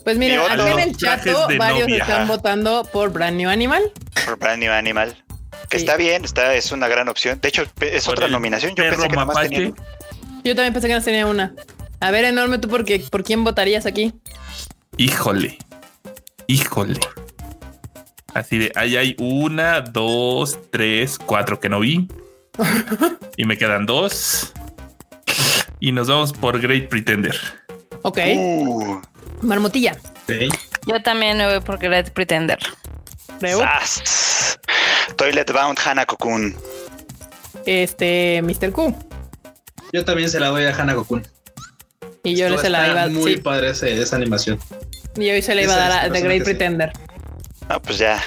Pues 0.05 0.17
mira, 0.17 0.43
aquí 0.51 0.73
en 0.73 0.79
el 0.79 0.97
chat 0.97 1.25
varios 1.59 1.89
están 1.89 2.27
votando 2.27 2.85
por 2.93 3.13
Brand 3.13 3.37
New 3.37 3.51
Animal. 3.51 3.83
Por 4.25 4.39
Brand 4.39 4.63
New 4.63 4.73
Animal. 4.73 5.23
Que 5.69 5.77
está 5.77 5.97
bien, 5.97 6.25
está, 6.25 6.55
es 6.55 6.73
una 6.73 6.89
gran 6.89 7.09
opción. 7.09 7.39
De 7.41 7.49
hecho, 7.49 7.65
es 7.81 8.09
otra 8.09 8.29
nominación. 8.29 8.75
Yo 8.75 8.85
pensé 8.85 9.09
que 9.09 9.49
tenía... 9.49 9.73
Yo 10.43 10.55
también 10.57 10.73
pensé 10.73 10.89
que 10.89 10.95
no 10.95 11.03
tenía 11.03 11.27
una. 11.27 11.55
A 12.01 12.11
ver, 12.11 12.25
enorme, 12.25 12.59
¿tú 12.59 12.69
por, 12.69 12.85
qué, 12.85 12.99
por 13.11 13.23
quién 13.23 13.45
votarías 13.45 13.87
aquí? 13.87 14.15
Híjole. 14.97 15.59
Híjole. 16.47 16.99
Así 18.35 18.59
de 18.59 18.73
ahí 18.75 18.97
hay 18.97 19.17
una, 19.19 19.81
dos, 19.81 20.59
tres, 20.71 21.19
cuatro 21.19 21.59
que 21.61 21.69
no 21.69 21.81
vi. 21.81 22.09
y 23.37 23.45
me 23.45 23.57
quedan 23.59 23.87
dos. 23.87 24.53
Y 25.81 25.93
nos 25.93 26.09
vamos 26.09 26.33
por 26.33 26.61
Great 26.61 26.89
Pretender. 26.89 27.37
Ok. 28.03 28.19
Uh. 28.37 29.01
Marmotilla. 29.43 29.97
Yo 30.87 31.03
también 31.03 31.39
me 31.39 31.47
voy 31.47 31.61
por 31.61 31.79
Great 31.79 32.11
Pretender. 32.11 32.59
Toilet 35.17 35.53
Bound 35.53 35.79
Hanako-kun. 35.79 36.55
Este, 37.67 38.43
Mr. 38.43 38.73
Q. 38.73 38.95
Yo 39.93 40.05
también 40.05 40.31
se 40.31 40.39
la 40.39 40.49
doy 40.49 40.65
a 40.65 40.75
Hanako-kun. 40.77 41.27
Y 42.23 42.37
yo 42.37 42.49
le 42.49 42.59
se 42.59 42.69
la 42.69 42.89
iba 42.89 43.03
a 43.05 43.09
Muy 43.09 43.39
padre 43.39 43.71
esa 43.71 44.17
animación. 44.17 44.59
Y 45.17 45.31
hoy 45.31 45.43
se 45.43 45.55
le 45.55 45.65
iba 45.65 45.75
a 45.75 45.77
dar 45.77 46.05
a 46.07 46.13
The 46.13 46.21
Great 46.21 46.45
Pretender. 46.45 46.93
Ah, 47.71 47.81
pues 47.81 47.99
ya. 47.99 48.21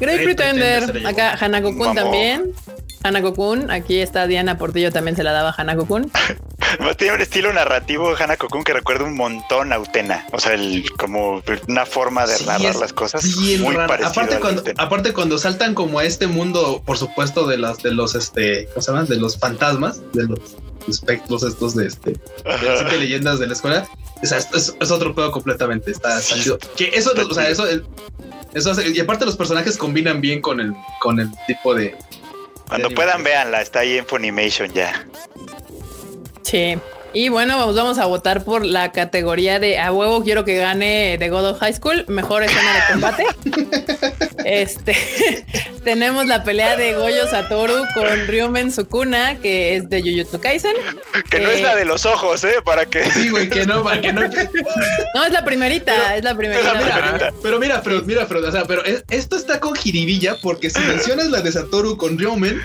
Great, 0.00 0.24
Pretender. 0.24 1.06
Acá 1.06 1.36
Hanako-kun 1.40 1.94
también. 1.94 2.52
Hanako-kun. 3.04 3.70
Aquí 3.70 4.00
está 4.00 4.26
Diana 4.26 4.58
Portillo, 4.58 4.90
también 4.90 5.14
se 5.14 5.22
la 5.22 5.30
daba 5.30 5.54
Hanako-kun. 5.56 6.10
Tiene 6.98 7.14
un 7.14 7.20
estilo 7.20 7.52
narrativo 7.52 8.16
Hanako-kun 8.16 8.64
que 8.64 8.72
recuerda 8.72 9.04
un 9.04 9.14
montón 9.14 9.72
a 9.72 9.78
Utena. 9.78 10.26
O 10.32 10.40
sea, 10.40 10.54
el, 10.54 10.84
como 10.98 11.42
una 11.68 11.86
forma 11.86 12.26
de 12.26 12.44
narrar 12.44 12.74
las 12.74 12.92
cosas. 12.92 13.24
muy 13.60 13.76
aparte, 13.76 14.40
cuando, 14.40 14.64
aparte, 14.78 15.12
cuando 15.12 15.38
saltan 15.38 15.74
como 15.74 16.00
a 16.00 16.04
este 16.04 16.26
mundo, 16.26 16.82
por 16.84 16.98
supuesto, 16.98 17.46
de 17.46 17.56
las 17.56 17.78
de 17.78 17.92
los 17.92 18.16
este, 18.16 18.66
¿cómo 18.74 18.82
se 18.82 18.90
llaman? 18.90 19.06
De 19.06 19.16
los 19.16 19.38
fantasmas, 19.38 20.00
de 20.12 20.24
los 20.24 20.40
espectros 20.88 21.42
estos 21.44 21.76
de 21.76 21.86
este 21.86 22.14
de 22.44 22.98
leyendas 22.98 23.38
de 23.38 23.46
la 23.46 23.52
escuela. 23.52 23.88
O 24.22 24.26
sea, 24.26 24.38
es, 24.38 24.74
es, 24.78 24.90
otro 24.90 25.14
juego 25.14 25.30
completamente. 25.30 25.90
Está, 25.90 26.20
Que 26.76 26.90
eso, 26.92 27.12
o 27.12 27.34
sea, 27.34 27.48
eso, 27.48 27.64
eso 28.54 28.74
y 28.82 28.98
aparte 29.00 29.24
los 29.24 29.36
personajes 29.36 29.76
combinan 29.76 30.20
bien 30.20 30.40
con 30.40 30.60
el, 30.60 30.74
con 31.00 31.20
el 31.20 31.30
tipo 31.46 31.74
de. 31.74 31.96
Cuando 32.68 32.90
puedan, 32.90 33.24
véanla, 33.24 33.60
está 33.62 33.80
ahí 33.80 33.98
en 33.98 34.06
Funimation 34.06 34.72
ya. 34.72 35.06
Sí. 36.42 36.78
Y 37.12 37.28
bueno, 37.28 37.58
vamos, 37.58 37.74
vamos 37.74 37.98
a 37.98 38.06
votar 38.06 38.44
por 38.44 38.64
la 38.64 38.92
categoría 38.92 39.58
de 39.58 39.78
a 39.78 39.92
huevo 39.92 40.22
quiero 40.22 40.44
que 40.44 40.56
gane 40.56 41.16
The 41.18 41.28
God 41.28 41.50
of 41.50 41.58
High 41.58 41.74
School, 41.74 42.04
mejor 42.08 42.44
escena 42.44 42.74
de 42.74 42.92
combate. 42.92 43.24
este 44.44 44.96
tenemos 45.84 46.26
la 46.26 46.44
pelea 46.44 46.76
de 46.76 46.94
Goyo 46.94 47.26
Satoru 47.28 47.84
con 47.94 48.26
Ryumen 48.26 48.70
Sukuna, 48.72 49.36
que 49.40 49.76
es 49.76 49.90
de 49.90 50.02
Jujutsu 50.02 50.40
Kaisen. 50.40 50.74
Que 51.30 51.40
no 51.40 51.50
es 51.50 51.62
la 51.62 51.74
de 51.74 51.84
los 51.84 52.06
ojos, 52.06 52.44
eh, 52.44 52.56
para 52.64 52.86
que. 52.86 53.04
Sí, 53.10 53.30
güey, 53.30 53.48
que 53.48 53.66
no, 53.66 53.82
para 53.82 54.00
que 54.00 54.12
no. 54.12 54.20
no, 55.14 55.24
es 55.24 55.32
la 55.32 55.44
primerita, 55.44 56.16
es 56.16 56.24
la 56.24 56.36
primerita. 56.36 57.32
Pero 57.42 57.58
mira, 57.58 57.82
pero, 57.82 58.02
mira, 58.02 58.26
pero, 58.28 58.46
o 58.46 58.52
sea, 58.52 58.64
pero 58.64 58.82
esto 58.84 59.36
está 59.36 59.58
con 59.58 59.74
jiribilla 59.74 60.36
porque 60.40 60.70
si 60.70 60.80
mencionas 60.80 61.28
la 61.30 61.40
de 61.40 61.52
Satoru 61.52 61.96
con 61.96 62.18
Ryumen, 62.18 62.60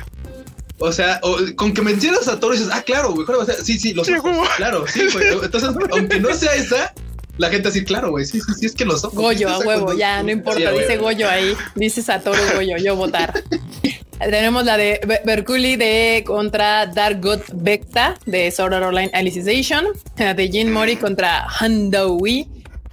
o 0.80 0.92
sea, 0.92 1.22
con 1.56 1.74
que 1.74 1.82
mencionas 1.82 2.28
a 2.28 2.40
Toro 2.40 2.54
y 2.54 2.58
dices, 2.58 2.74
ah, 2.74 2.82
claro, 2.82 3.14
güey, 3.14 3.26
o 3.28 3.46
sea, 3.46 3.56
sí, 3.56 3.80
sí, 3.80 3.94
los 3.94 4.10
ojos, 4.10 4.50
claro, 4.58 4.86
sí, 4.88 5.08
güey. 5.12 5.28
Entonces, 5.44 5.70
aunque 5.92 6.20
no 6.20 6.34
sea 6.34 6.56
esa, 6.56 6.94
la 7.38 7.50
gente 7.50 7.70
así, 7.70 7.84
claro, 7.84 8.12
güey, 8.12 8.26
sí, 8.26 8.40
sí, 8.42 8.54
sí, 8.60 8.66
es 8.66 8.74
que 8.74 8.86
los 8.86 9.04
ojos. 9.04 9.18
Goyo, 9.18 9.50
a 9.50 9.60
huevo, 9.60 9.94
ya, 9.94 10.22
no 10.24 10.32
importa, 10.32 10.72
dice 10.72 10.98
Goyo 10.98 11.30
ahí, 11.30 11.56
dice 11.76 12.02
Satoru 12.02 12.40
Goyo, 12.56 12.78
yo 12.78 12.96
votar. 12.96 13.44
Tenemos 14.20 14.64
la 14.64 14.78
de 14.78 15.02
Berkuli 15.26 15.76
de 15.76 16.24
contra 16.26 16.86
Dark 16.86 17.20
God 17.22 17.42
Vecta 17.54 18.18
de 18.26 18.50
Sword 18.50 18.74
Art 18.74 18.86
Online 18.86 19.12
Alicization, 19.14 19.88
la 20.18 20.34
de 20.34 20.48
Jin 20.50 20.72
Mori 20.72 20.96
contra 20.96 21.46
Handowi 21.48 22.48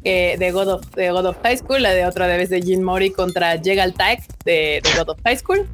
eh, 0.04 0.34
de, 0.36 0.50
God 0.50 0.68
of, 0.68 0.90
de 0.96 1.10
God 1.10 1.26
of 1.26 1.36
High 1.44 1.58
School, 1.58 1.82
la 1.82 1.90
de 1.90 2.04
otra 2.06 2.26
vez 2.26 2.50
de 2.50 2.60
Jin 2.60 2.82
Mori 2.82 3.12
contra 3.12 3.56
Jegal 3.62 3.94
Tag 3.94 4.18
de, 4.44 4.82
de 4.82 4.90
God 4.98 5.10
of 5.10 5.18
High 5.24 5.38
School. 5.38 5.68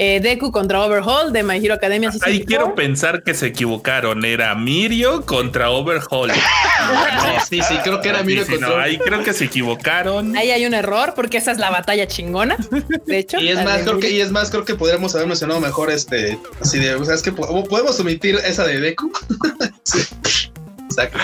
Eh, 0.00 0.20
Deku 0.20 0.52
contra 0.52 0.80
Overhaul 0.80 1.32
de 1.32 1.42
My 1.42 1.56
Hero 1.56 1.74
Academia. 1.74 2.12
Ahí 2.20 2.44
quiero 2.44 2.76
pensar 2.76 3.24
que 3.24 3.34
se 3.34 3.48
equivocaron. 3.48 4.24
Era 4.24 4.54
Mirio 4.54 5.26
contra 5.26 5.70
Overhaul. 5.70 6.30
sí, 7.48 7.60
sí, 7.60 7.76
creo 7.82 8.00
que 8.00 8.10
era 8.10 8.22
Mirio 8.22 8.46
contra. 8.46 8.80
ahí 8.80 8.96
creo 8.96 9.24
que 9.24 9.32
se 9.32 9.46
equivocaron. 9.46 10.36
Ahí 10.36 10.52
hay 10.52 10.64
un 10.66 10.74
error 10.74 11.14
porque 11.16 11.38
esa 11.38 11.50
es 11.50 11.58
la 11.58 11.70
batalla 11.70 12.06
chingona. 12.06 12.56
De 13.06 13.18
hecho, 13.18 13.40
y 13.40 13.48
es 13.48 13.64
más, 13.64 13.82
creo 13.82 13.98
que 13.98 14.10
y 14.12 14.20
es 14.20 14.30
más, 14.30 14.50
creo 14.50 14.64
que 14.64 14.76
podríamos 14.76 15.16
haber 15.16 15.26
mencionado 15.26 15.58
mejor 15.58 15.90
este, 15.90 16.38
así 16.60 16.78
de, 16.78 16.94
o 16.94 17.04
sea, 17.04 17.16
es 17.16 17.22
que 17.22 17.32
podemos 17.32 17.98
omitir 17.98 18.36
esa 18.36 18.64
de 18.68 18.78
Deku. 18.78 19.10
sí. 19.82 19.98
Exacto. 20.84 21.18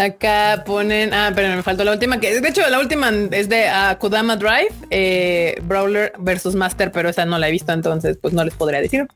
Acá 0.00 0.62
ponen, 0.64 1.12
ah, 1.12 1.30
pero 1.34 1.54
me 1.54 1.62
faltó 1.62 1.84
la 1.84 1.92
última, 1.92 2.18
que 2.18 2.40
de 2.40 2.48
hecho 2.48 2.66
la 2.70 2.78
última 2.78 3.10
es 3.32 3.50
de 3.50 3.66
uh, 3.68 3.98
Kodama 3.98 4.34
Drive, 4.34 4.72
eh, 4.88 5.60
Brawler 5.64 6.14
versus 6.18 6.54
Master, 6.54 6.90
pero 6.90 7.10
esa 7.10 7.26
no 7.26 7.38
la 7.38 7.48
he 7.48 7.50
visto, 7.50 7.70
entonces 7.70 8.16
pues 8.16 8.32
no 8.32 8.42
les 8.42 8.54
podría 8.54 8.80
decir. 8.80 9.06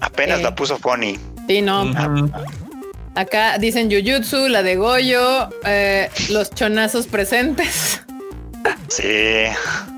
Apenas 0.00 0.42
la 0.42 0.48
eh, 0.48 0.52
puso 0.56 0.76
Funny. 0.76 1.16
Sí, 1.46 1.62
no. 1.62 1.92
Acá 3.14 3.58
dicen 3.58 3.88
Jujutsu, 3.88 4.48
la 4.48 4.64
de 4.64 4.74
Goyo, 4.74 5.50
eh, 5.64 6.10
los 6.30 6.50
chonazos 6.50 7.06
presentes. 7.06 8.02
Sí. 8.88 9.44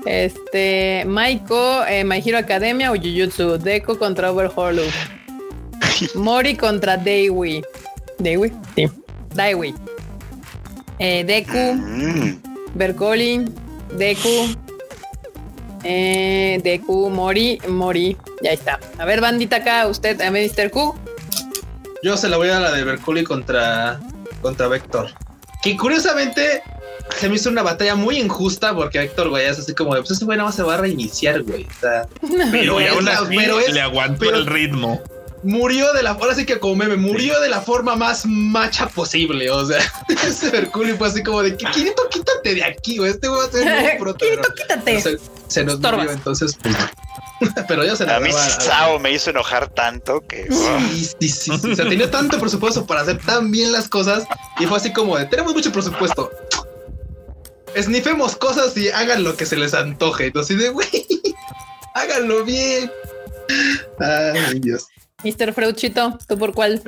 Este, 0.05 1.03
Maiko, 1.07 1.81
My 2.05 2.21
Hero 2.23 2.37
Academia 2.37 2.91
o 2.91 2.95
Jujutsu, 2.95 3.57
Deco 3.57 3.97
contra 3.97 4.31
Overhaul. 4.31 4.81
Mori 6.13 6.55
contra 6.55 6.95
Daiwi. 6.95 7.63
Daiwi, 8.19 8.53
sí. 8.75 8.87
Daiwi 9.33 9.73
eh, 11.01 11.23
Deku, 11.25 11.73
mm. 11.73 12.75
Bercoli, 12.75 13.45
Deku, 13.97 14.55
eh, 15.83 16.61
Deku, 16.63 17.09
Mori, 17.09 17.59
Mori. 17.67 18.15
Ya 18.43 18.51
está. 18.51 18.79
A 18.99 19.05
ver, 19.05 19.19
bandita 19.19 19.57
acá, 19.57 19.87
usted, 19.87 20.21
a 20.21 20.29
Mr. 20.29 20.69
Q. 20.69 20.95
Yo 22.03 22.17
se 22.17 22.29
la 22.29 22.37
voy 22.37 22.49
a 22.49 22.59
la 22.59 22.71
de 22.71 22.83
Bercoli 22.83 23.23
contra, 23.23 23.99
contra 24.41 24.67
Vector. 24.67 25.09
Que 25.63 25.75
curiosamente 25.75 26.63
se 27.17 27.29
me 27.29 27.35
hizo 27.35 27.49
una 27.49 27.63
batalla 27.63 27.95
muy 27.95 28.17
injusta 28.17 28.75
porque 28.75 28.99
Héctor, 28.99 29.29
güey, 29.29 29.45
es 29.45 29.59
así 29.59 29.73
como 29.73 29.95
de, 29.95 30.01
pues 30.01 30.11
este 30.11 30.25
güey 30.25 30.37
nada 30.37 30.49
más 30.49 30.55
se 30.55 30.63
va 30.63 30.75
a 30.75 30.77
reiniciar, 30.77 31.41
güey. 31.43 31.67
pero, 31.81 32.77
pero 33.29 33.59
le 33.67 33.81
aguantó 33.81 34.29
el 34.29 34.45
ritmo. 34.45 35.01
Murió 35.43 35.91
de 35.93 36.03
la 36.03 36.11
ahora 36.11 36.35
sí 36.35 36.45
que 36.45 36.59
como 36.59 36.75
meme, 36.75 36.97
murió 36.97 37.39
de 37.39 37.49
la 37.49 37.61
forma 37.61 37.95
más 37.95 38.25
macha 38.25 38.87
posible. 38.87 39.49
O 39.49 39.65
sea, 39.65 39.79
ese 40.09 40.51
Mercurio 40.51 40.97
fue 40.97 41.07
así 41.07 41.23
como 41.23 41.41
de 41.41 41.55
Quirito, 41.55 42.07
quítate 42.09 42.55
de 42.55 42.63
aquí, 42.63 42.97
güey. 42.97 43.11
Este 43.11 43.27
va 43.27 43.43
a 43.43 43.49
ser 43.49 43.99
muy 43.99 44.13
Quirito, 44.17 44.53
quítate. 44.53 45.19
Se, 45.47 45.63
nos 45.63 45.79
murió, 45.79 46.11
entonces, 46.11 46.57
pues. 46.61 46.75
Pero 47.67 47.83
ya 47.83 47.95
se 47.95 48.09
A 48.09 48.19
mí 48.19 48.29
Sao 48.31 48.99
me 48.99 49.11
hizo 49.11 49.31
enojar 49.31 49.67
tanto 49.69 50.21
que. 50.27 50.47
Sí, 50.49 51.09
sí, 51.19 51.29
sí, 51.29 51.51
O 51.51 51.75
sea, 51.75 51.89
tenía 51.89 52.09
tanto 52.11 52.39
presupuesto 52.39 52.85
para 52.85 53.01
hacer 53.01 53.17
tan 53.17 53.51
bien 53.51 53.71
las 53.71 53.89
cosas 53.89 54.25
y 54.59 54.67
fue 54.67 54.77
así 54.77 54.93
como 54.93 55.17
de 55.17 55.25
tenemos 55.25 55.53
mucho 55.53 55.71
presupuesto 55.71 56.31
esnifemos 57.75 58.35
cosas 58.35 58.75
y 58.77 58.89
hagan 58.89 59.23
lo 59.23 59.35
que 59.35 59.45
se 59.45 59.57
les 59.57 59.73
antoje. 59.73 60.27
Entonces, 60.27 60.57
de 60.57 60.69
güey, 60.69 60.87
háganlo 61.95 62.43
bien. 62.43 62.91
Ay, 63.99 64.59
Dios. 64.59 64.87
Mr. 65.23 65.53
Freuchito, 65.53 66.17
¿tú 66.27 66.37
por 66.37 66.53
cuál? 66.53 66.81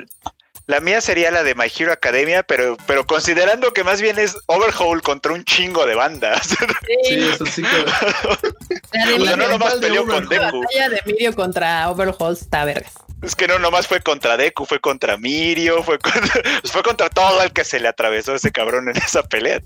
La 0.66 0.80
mía 0.80 1.02
sería 1.02 1.30
la 1.30 1.44
de 1.44 1.56
My 1.56 1.66
Hero 1.78 1.92
Academia, 1.92 2.42
pero, 2.44 2.78
pero 2.88 3.06
considerando 3.06 3.74
que 3.74 3.84
más 3.84 4.02
bien 4.02 4.18
es 4.18 4.38
Overhaul 4.46 5.02
contra 5.02 5.34
un 5.34 5.44
chingo 5.44 5.86
de 5.86 5.96
bandas. 5.96 6.56
Sí, 7.06 7.16
eso 7.20 7.46
sí 7.46 7.62
que. 7.64 9.18
La 9.20 9.36
no 9.36 9.48
nomás 9.48 9.76
peleó 9.76 10.06
con 10.06 10.28
Deku. 10.30 10.44
La 10.44 10.52
batalla 10.52 10.90
de 10.90 11.02
Mirio 11.06 11.36
contra 11.36 11.90
Overhaul 11.90 12.34
está 12.34 12.64
vergas. 12.66 12.94
Es 13.22 13.36
que 13.36 13.48
no 13.48 13.60
nomás 13.60 13.88
fue 13.88 14.00
contra 14.02 14.38
Deku, 14.38 14.66
fue 14.66 14.80
contra 14.80 15.18
Mirio, 15.18 15.84
fue 15.84 16.00
contra, 16.00 16.42
fue 16.64 16.84
contra 16.84 17.10
todo 17.10 17.42
el 17.42 17.52
que 17.52 17.64
se 17.64 17.80
le 17.80 17.88
atravesó 17.88 18.36
ese 18.36 18.52
cabrón 18.52 18.90
en 18.90 18.98
esa 18.98 19.24
pelea. 19.24 19.60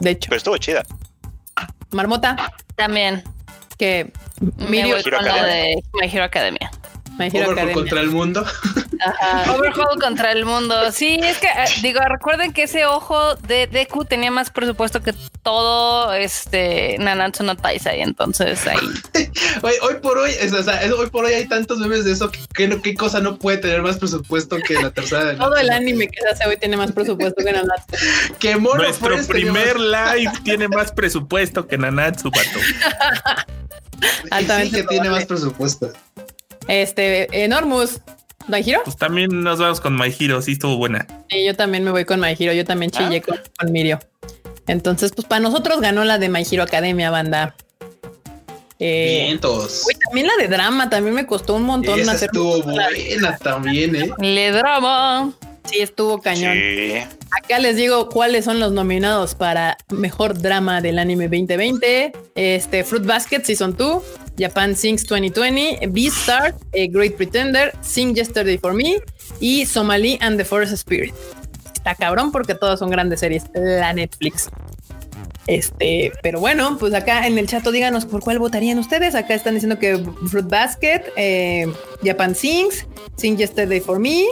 De 0.00 0.10
hecho. 0.10 0.28
Pero 0.30 0.38
estuvo 0.38 0.56
chida. 0.56 0.84
Marmota. 1.90 2.52
También. 2.76 3.22
Que 3.78 4.12
Mirio 4.56 4.96
con 5.02 5.24
la 5.24 5.44
de 5.44 5.82
My 5.92 6.08
Hero 6.10 6.24
Academia. 6.24 6.70
Overhaul 7.28 7.72
contra 7.72 8.00
el 8.00 8.10
mundo. 8.10 8.44
Overhaul 9.56 10.00
contra 10.00 10.32
el 10.32 10.44
mundo. 10.44 10.92
Sí, 10.92 11.18
es 11.22 11.38
que 11.38 11.46
eh, 11.46 11.66
digo, 11.82 12.00
recuerden 12.08 12.52
que 12.52 12.64
ese 12.64 12.86
ojo 12.86 13.34
de 13.36 13.66
Deku 13.66 14.04
tenía 14.04 14.30
más 14.30 14.50
presupuesto 14.50 15.00
que 15.00 15.14
todo 15.42 16.12
este 16.12 16.96
Nanatsu 16.98 17.44
no 17.44 17.56
Taisai, 17.56 18.02
entonces 18.02 18.66
ahí. 18.66 18.78
hoy, 19.62 19.72
hoy, 19.82 19.94
por 20.02 20.18
hoy, 20.18 20.30
o 20.30 20.62
sea, 20.62 20.80
hoy 20.96 21.10
por 21.10 21.24
hoy 21.24 21.34
hay 21.34 21.48
tantos 21.48 21.78
memes 21.78 22.04
de 22.04 22.12
eso 22.12 22.30
que 22.30 22.40
qué 22.82 22.94
cosa 22.94 23.20
no 23.20 23.38
puede 23.38 23.58
tener 23.58 23.82
más 23.82 23.98
presupuesto 23.98 24.56
que 24.58 24.74
la 24.74 24.90
tercera. 24.90 25.36
todo 25.38 25.56
el 25.56 25.70
anime 25.70 26.08
que 26.08 26.20
se 26.20 26.28
hace 26.28 26.48
hoy 26.48 26.56
tiene 26.56 26.76
más 26.76 26.92
presupuesto 26.92 27.42
que 27.44 27.52
Nanatsu. 27.52 27.96
que 28.38 28.56
Nuestro 28.56 29.16
primer 29.26 29.78
live 29.78 30.32
tiene 30.44 30.68
más 30.68 30.92
presupuesto 30.92 31.66
que 31.66 31.78
Nanatsu, 31.78 32.30
pato. 32.30 32.60
sí 34.62 34.70
que 34.70 34.82
tiene 34.84 35.10
más 35.10 35.26
presupuesto. 35.26 35.92
Este, 36.70 37.44
Enormous. 37.44 38.00
¿My 38.46 38.60
Hero? 38.60 38.80
Pues 38.84 38.96
también 38.96 39.42
nos 39.42 39.58
vamos 39.58 39.80
con 39.80 39.96
My 39.96 40.14
Hero, 40.18 40.40
sí 40.40 40.52
estuvo 40.52 40.76
buena. 40.76 41.06
Sí, 41.28 41.44
yo 41.44 41.54
también 41.54 41.84
me 41.84 41.90
voy 41.90 42.04
con 42.04 42.20
My 42.20 42.34
Hero, 42.38 42.52
yo 42.52 42.64
también 42.64 42.90
chillé 42.90 43.22
ah. 43.28 43.42
con, 43.58 43.72
Mirio. 43.72 43.98
Entonces, 44.66 45.12
pues 45.14 45.26
para 45.26 45.40
nosotros 45.40 45.80
ganó 45.80 46.04
la 46.04 46.18
de 46.18 46.28
My 46.28 46.44
Hero 46.48 46.62
Academia, 46.62 47.10
banda. 47.10 47.54
Eh, 48.78 49.24
Vientos. 49.26 49.84
también 50.04 50.26
la 50.26 50.36
de 50.42 50.48
drama, 50.48 50.88
también 50.88 51.14
me 51.14 51.26
costó 51.26 51.54
un 51.54 51.64
montón 51.64 52.00
Esa 52.00 52.12
hacer. 52.12 52.30
Estuvo 52.32 52.62
buena 52.62 53.36
también, 53.38 53.94
eh. 53.96 54.10
Le 54.18 54.52
drama. 54.52 55.32
Sí, 55.64 55.80
estuvo 55.80 56.20
cañón. 56.20 56.56
Acá 57.30 57.58
les 57.58 57.76
digo 57.76 58.08
cuáles 58.08 58.44
son 58.44 58.58
los 58.60 58.72
nominados 58.72 59.34
para 59.34 59.76
mejor 59.90 60.40
drama 60.40 60.80
del 60.80 60.98
anime 60.98 61.24
2020. 61.24 62.12
Este 62.34 62.84
Fruit 62.84 63.04
Basket 63.04 63.42
Season 63.42 63.76
2, 63.76 64.02
Japan 64.38 64.74
Sings 64.74 65.06
2020, 65.06 65.86
Beastar, 65.88 66.54
A 66.74 66.90
Great 66.90 67.14
Pretender, 67.14 67.72
Sing 67.82 68.14
Yesterday 68.14 68.58
for 68.58 68.74
Me 68.74 68.96
y 69.38 69.66
Somali 69.66 70.18
and 70.20 70.38
the 70.38 70.44
Forest 70.44 70.72
Spirit. 70.72 71.14
Está 71.72 71.94
cabrón 71.94 72.32
porque 72.32 72.54
todas 72.54 72.78
son 72.78 72.90
grandes 72.90 73.20
series. 73.20 73.44
La 73.54 73.92
Netflix. 73.92 74.50
Este, 75.46 76.12
pero 76.22 76.38
bueno, 76.38 76.76
pues 76.78 76.94
acá 76.94 77.26
en 77.26 77.36
el 77.38 77.48
chat 77.48 77.66
díganos 77.66 78.06
por 78.06 78.22
cuál 78.22 78.38
votarían 78.38 78.78
ustedes. 78.78 79.14
Acá 79.14 79.34
están 79.34 79.54
diciendo 79.54 79.78
que 79.78 79.98
Fruit 80.28 80.46
Basket, 80.46 81.02
eh, 81.16 81.66
Japan 82.04 82.34
Sings, 82.34 82.86
Sing 83.16 83.36
Yesterday 83.36 83.80
for 83.80 83.98
Me. 83.98 84.26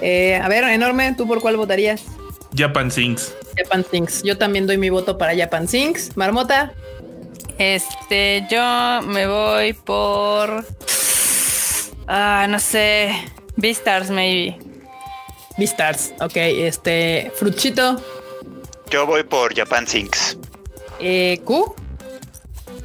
Eh, 0.00 0.40
a 0.42 0.48
ver, 0.48 0.64
enorme, 0.64 1.14
¿tú 1.16 1.26
por 1.26 1.40
cuál 1.40 1.56
votarías? 1.56 2.02
Japan 2.56 2.90
Sings. 2.90 3.34
Japan 3.56 3.84
Sings. 3.90 4.22
Yo 4.22 4.38
también 4.38 4.66
doy 4.66 4.78
mi 4.78 4.90
voto 4.90 5.18
para 5.18 5.36
Japan 5.36 5.68
Sings. 5.68 6.16
Marmota. 6.16 6.72
Este, 7.58 8.46
yo 8.50 9.02
me 9.02 9.26
voy 9.26 9.72
por. 9.72 10.64
Ah, 12.06 12.46
no 12.48 12.58
sé. 12.58 13.12
Beastars, 13.56 14.10
maybe. 14.10 14.58
Beastars, 15.56 16.12
ok. 16.20 16.36
Este, 16.36 17.32
Fruchito. 17.34 18.00
Yo 18.90 19.06
voy 19.06 19.24
por 19.24 19.54
Japan 19.56 19.86
Sinks. 19.86 20.36
Eh, 21.00 21.40
Q. 21.44 21.74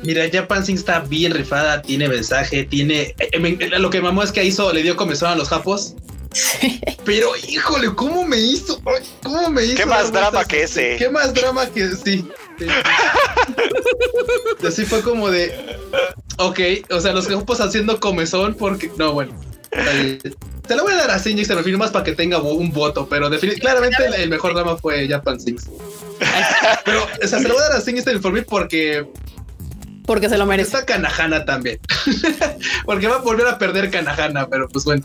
Mira, 0.04 0.24
Japan 0.32 0.66
Sinks 0.66 0.82
está 0.82 1.00
bien 1.02 1.34
rifada, 1.34 1.82
tiene 1.82 2.08
mensaje, 2.08 2.64
tiene. 2.64 3.14
Eh, 3.20 3.70
lo 3.78 3.90
que 3.90 4.02
mamó 4.02 4.24
es 4.24 4.32
que 4.32 4.44
hizo, 4.44 4.72
le 4.74 4.82
dio 4.82 4.96
comezón 4.96 5.32
a 5.32 5.36
los 5.36 5.50
japos. 5.50 5.96
Pero 7.06 7.32
híjole, 7.48 7.94
¿cómo 7.96 8.26
me 8.26 8.38
hizo? 8.38 8.82
¿Cómo 9.24 9.50
me 9.50 9.66
hizo? 9.66 9.76
¿Qué 9.76 9.86
más 9.86 10.12
drama 10.12 10.46
que 10.46 10.64
ese? 10.64 10.96
¿Qué 10.98 11.10
más 11.10 11.34
drama 11.34 11.70
que 11.70 11.90
sí? 11.96 12.28
Así 14.66 14.86
fue 14.86 15.02
como 15.02 15.30
de. 15.30 15.78
Ok, 16.38 16.60
o 16.90 17.00
sea, 17.00 17.12
los 17.14 17.28
grupos 17.28 17.60
haciendo 17.60 18.00
comezón 18.00 18.56
porque. 18.56 18.92
No, 18.98 19.14
bueno. 19.14 19.40
Te 20.68 20.76
lo 20.76 20.84
voy 20.84 20.94
a 20.94 20.98
dar 20.98 21.12
a 21.12 21.20
Sinjix 21.20 21.48
se 21.48 21.56
refiere 21.56 21.78
más 21.78 21.92
para 21.92 22.04
que 22.04 22.14
tenga 22.14 22.42
un 22.42 22.72
voto, 22.72 23.08
pero 23.10 23.30
claramente 23.60 24.06
el, 24.18 24.30
mejor 24.30 24.54
drama 24.54 24.78
fue 24.78 25.08
Japan 25.08 25.40
Sings. 25.40 25.70
pero, 26.86 27.04
o 27.04 27.28
sea, 27.28 27.40
se 27.40 27.48
lo 27.48 27.54
voy 27.54 27.64
a 27.64 27.70
dar 27.70 27.78
a 27.78 27.82
Sinjix 27.82 28.06
se 28.06 28.44
porque. 28.44 29.06
Porque 30.06 30.30
se 30.30 30.38
lo 30.38 30.46
merece. 30.46 30.68
Está 30.68 30.86
Kanahana 30.86 31.46
también. 31.46 31.80
porque 32.86 33.08
va 33.08 33.16
a 33.16 33.20
volver 33.20 33.48
a 33.48 33.58
perder 33.58 33.90
Kanahana, 33.90 34.48
pero 34.48 34.68
pues 34.68 34.84
bueno. 34.84 35.04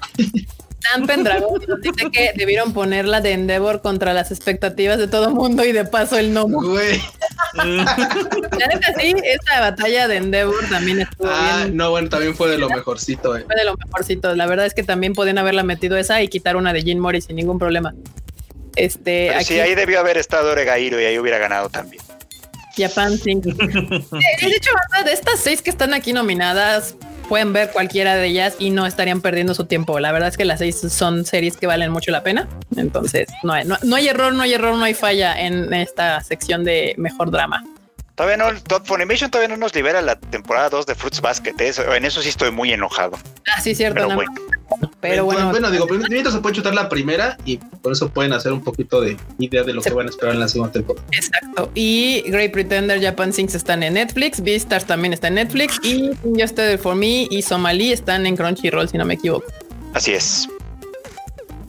Dan 0.82 1.06
Pendragon 1.06 1.60
dice 1.80 2.10
que 2.12 2.32
debieron 2.36 2.72
ponerla 2.72 3.20
de 3.20 3.32
Endeavor 3.32 3.82
contra 3.82 4.12
las 4.12 4.30
expectativas 4.30 4.98
de 4.98 5.08
todo 5.08 5.30
mundo 5.30 5.64
y 5.64 5.72
de 5.72 5.84
paso 5.84 6.18
el 6.18 6.32
no. 6.32 6.46
Güey. 6.46 7.00
sí, 9.00 9.14
esa 9.24 9.60
batalla 9.60 10.06
de 10.08 10.16
Endeavor 10.16 10.68
también 10.68 11.00
estuvo 11.00 11.28
ah, 11.28 11.62
bien. 11.64 11.76
No, 11.76 11.90
bueno, 11.90 12.08
también 12.08 12.34
fue 12.34 12.50
de 12.50 12.58
lo 12.58 12.68
mejorcito. 12.68 13.36
Eh. 13.36 13.44
Fue 13.46 13.56
de 13.56 13.64
lo 13.64 13.76
mejorcito. 13.76 14.34
La 14.34 14.46
verdad 14.46 14.66
es 14.66 14.74
que 14.74 14.82
también 14.82 15.14
podían 15.14 15.38
haberla 15.38 15.62
metido 15.62 15.96
esa 15.96 16.22
y 16.22 16.28
quitar 16.28 16.56
una 16.56 16.72
de 16.72 16.82
Jin 16.82 16.98
Mori 16.98 17.20
sin 17.20 17.36
ningún 17.36 17.58
problema. 17.58 17.94
Este, 18.76 19.34
aquí... 19.34 19.44
Sí, 19.44 19.60
ahí 19.60 19.74
debió 19.74 19.98
haber 19.98 20.18
estado 20.18 20.52
Oregairo 20.52 21.00
y 21.00 21.04
ahí 21.04 21.18
hubiera 21.18 21.38
ganado 21.38 21.68
también. 21.70 22.02
Japan 22.76 23.16
5. 23.16 23.48
de 23.54 24.46
hecho, 24.46 24.70
de 25.04 25.12
estas 25.12 25.40
seis 25.40 25.62
que 25.62 25.70
están 25.70 25.94
aquí 25.94 26.12
nominadas, 26.12 26.94
pueden 27.28 27.52
ver 27.52 27.70
cualquiera 27.70 28.14
de 28.14 28.26
ellas 28.26 28.56
y 28.58 28.70
no 28.70 28.86
estarían 28.86 29.20
perdiendo 29.20 29.54
su 29.54 29.66
tiempo. 29.66 29.98
La 30.00 30.12
verdad 30.12 30.28
es 30.28 30.36
que 30.36 30.44
las 30.44 30.60
seis 30.60 30.76
son 30.76 31.24
series 31.24 31.56
que 31.56 31.66
valen 31.66 31.90
mucho 31.90 32.10
la 32.10 32.22
pena. 32.22 32.48
Entonces, 32.76 33.28
no 33.42 33.52
hay, 33.52 33.64
no, 33.64 33.96
hay 33.96 34.08
error, 34.08 34.32
no 34.32 34.42
hay 34.42 34.54
error, 34.54 34.76
no 34.76 34.84
hay 34.84 34.94
falla 34.94 35.38
en 35.40 35.72
esta 35.72 36.22
sección 36.22 36.64
de 36.64 36.94
mejor 36.98 37.30
drama. 37.30 37.64
Todavía 38.14 38.38
no, 38.38 38.46
Funimation 38.84 39.30
todavía 39.30 39.54
no 39.54 39.58
nos 39.58 39.74
libera 39.74 40.00
la 40.00 40.18
temporada 40.18 40.70
2 40.70 40.86
de 40.86 40.94
Fruits 40.94 41.20
Basket. 41.20 41.54
Eso, 41.58 41.94
en 41.94 42.04
eso 42.04 42.22
sí 42.22 42.30
estoy 42.30 42.50
muy 42.50 42.72
enojado. 42.72 43.18
Ah, 43.54 43.60
sí, 43.60 43.74
cierto. 43.74 44.06
Pero 44.06 44.14
bueno. 44.14 44.32
Pero 45.10 45.24
bueno, 45.24 45.50
bueno, 45.50 45.70
digo, 45.70 45.86
primero 45.86 46.30
se 46.30 46.38
puede 46.38 46.56
chutar 46.56 46.74
la 46.74 46.88
primera 46.88 47.36
y 47.44 47.58
por 47.58 47.92
eso 47.92 48.08
pueden 48.08 48.32
hacer 48.32 48.52
un 48.52 48.62
poquito 48.62 49.00
de 49.00 49.16
idea 49.38 49.62
de 49.62 49.72
lo 49.72 49.82
que 49.82 49.90
van 49.90 50.06
a 50.06 50.10
esperar 50.10 50.34
en 50.34 50.40
la 50.40 50.48
segunda 50.48 50.72
temporada. 50.72 51.06
Exacto. 51.12 51.70
Y 51.74 52.22
Great 52.26 52.52
Pretender 52.52 53.02
Japan 53.02 53.32
Sings 53.32 53.54
están 53.54 53.82
en 53.82 53.94
Netflix, 53.94 54.42
Beastars 54.42 54.84
también 54.84 55.12
está 55.12 55.28
en 55.28 55.34
Netflix 55.34 55.80
y 55.82 56.10
Yesterday 56.36 56.78
for 56.78 56.94
Me 56.94 57.26
y 57.30 57.42
Somali 57.42 57.92
están 57.92 58.26
en 58.26 58.36
Crunchyroll, 58.36 58.88
si 58.88 58.98
no 58.98 59.04
me 59.04 59.14
equivoco. 59.14 59.46
Así 59.94 60.12
es. 60.12 60.48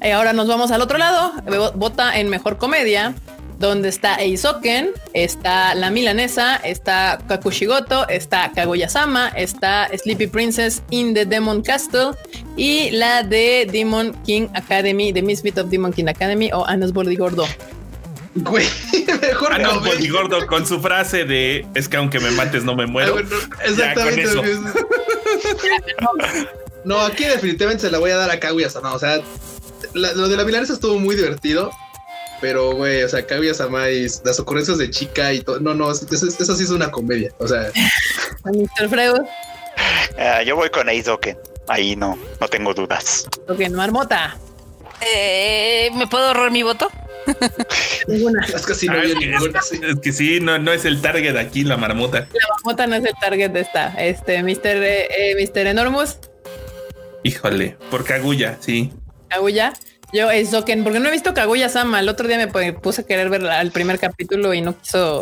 Y 0.02 0.10
ahora 0.10 0.34
nos 0.34 0.48
vamos 0.48 0.72
al 0.72 0.82
otro 0.82 0.98
lado. 0.98 1.32
Vota 1.76 2.20
en 2.20 2.30
mejor 2.30 2.58
comedia 2.58 3.16
donde 3.60 3.90
está 3.90 4.16
Eisoken, 4.16 4.92
está 5.14 5.74
la 5.74 5.90
milanesa, 5.90 6.58
está 6.58 7.20
Kakushigoto, 7.28 8.08
está 8.08 8.52
Kaguya-sama, 8.54 9.30
está 9.30 9.90
Sleepy 9.98 10.28
Princess 10.28 10.84
in 10.92 11.14
the 11.14 11.26
Demon 11.26 11.62
Castle 11.62 12.12
y 12.56 12.92
la 12.92 13.24
de 13.24 13.68
Demon 13.72 14.14
King 14.26 14.48
Academy, 14.54 15.12
The 15.12 15.22
Misfit 15.22 15.58
of 15.58 15.70
Demon 15.70 15.92
King 15.92 16.08
Academy 16.08 16.52
o 16.54 16.66
Anas 16.66 16.94
Gordo. 16.94 17.48
Güey, 18.36 18.68
mejor 19.22 19.54
ah, 19.54 19.58
no, 19.58 19.82
Gordo 20.12 20.46
con 20.46 20.66
su 20.68 20.80
frase 20.80 21.26
de 21.26 21.66
es 21.74 21.90
que 21.90 21.98
aunque 21.98 22.20
me 22.20 22.30
mates 22.32 22.64
no 22.64 22.76
me 22.76 22.86
muero. 22.86 23.18
Ah, 23.18 23.64
exactamente. 23.66 24.26
no, 26.86 27.00
aquí 27.00 27.24
definitivamente 27.26 27.82
se 27.82 27.92
la 27.92 27.98
voy 27.98 28.12
a 28.12 28.18
dar 28.18 28.30
a 28.30 28.40
Kaguya-sama. 28.40 28.94
O 28.94 29.00
sea, 29.00 29.20
lo 29.94 30.28
de 30.28 30.38
la 30.38 30.46
milanesa 30.46 30.74
estuvo 30.74 31.00
muy 31.00 31.16
divertido. 31.16 31.72
Pero, 32.40 32.76
güey, 32.76 33.04
o 33.04 33.10
sea, 33.10 33.26
Kaguya-sama 33.26 33.90
y 33.90 34.08
las 34.24 34.40
ocurrencias 34.40 34.78
de 34.78 34.90
chica 34.90 35.34
y 35.34 35.42
todo. 35.42 35.60
No, 35.60 35.74
no, 35.74 35.92
eso, 35.92 36.06
sí 36.08 36.64
es 36.64 36.70
una 36.70 36.92
comedia. 36.92 37.32
O 37.40 37.48
sea. 37.48 37.72
Mr. 38.46 38.90
Freud. 38.90 39.22
Ah, 40.18 40.42
yo 40.44 40.56
voy 40.56 40.70
con 40.70 40.88
Aizoken. 40.90 41.38
Ahí 41.68 41.96
no, 41.96 42.18
no 42.40 42.48
tengo 42.48 42.74
dudas. 42.74 43.28
Ok, 43.48 43.70
marmota. 43.72 44.38
Eh, 45.02 45.90
¿Me 45.96 46.08
puedo 46.08 46.28
ahorrar 46.28 46.52
mi 46.52 46.64
voto? 46.64 46.90
Es 48.54 48.66
que 48.66 48.74
sí, 48.74 48.88
no, 48.88 48.94
ah, 48.94 49.04
es, 49.04 50.00
que, 50.02 50.14
sí, 50.14 50.40
no, 50.40 50.58
no 50.60 50.72
es 50.72 50.86
el 50.86 51.02
target 51.02 51.36
aquí, 51.36 51.66
la 51.66 51.76
marmota. 51.76 52.20
La 52.20 52.56
marmota 52.56 52.88
no 52.88 52.96
es 52.96 53.04
el 53.04 53.14
target 53.20 53.52
de 53.52 53.60
esta. 53.60 53.90
Este, 53.98 54.42
Mr. 54.44 54.60
Eh, 54.64 55.36
Mr. 55.38 55.68
Enormous. 55.68 56.18
Híjole, 57.24 57.76
por 57.92 58.06
Kaguya, 58.06 58.58
sí. 58.62 58.94
Kaguya. 59.28 59.74
Yo 60.14 60.32
es 60.32 60.52
Zoken, 60.52 60.84
porque 60.84 61.00
no 61.00 61.10
he 61.10 61.12
visto 61.12 61.34
Kaguya 61.34 61.70
Sama. 61.70 62.00
El 62.00 62.10
otro 62.10 62.28
día 62.28 62.38
me 62.38 62.74
puse 62.74 63.02
a 63.02 63.06
querer 63.06 63.30
ver 63.30 63.44
el 63.44 63.72
primer 63.72 64.00
capítulo 64.00 64.54
y 64.54 64.62
no 64.62 64.78
quiso 64.78 65.22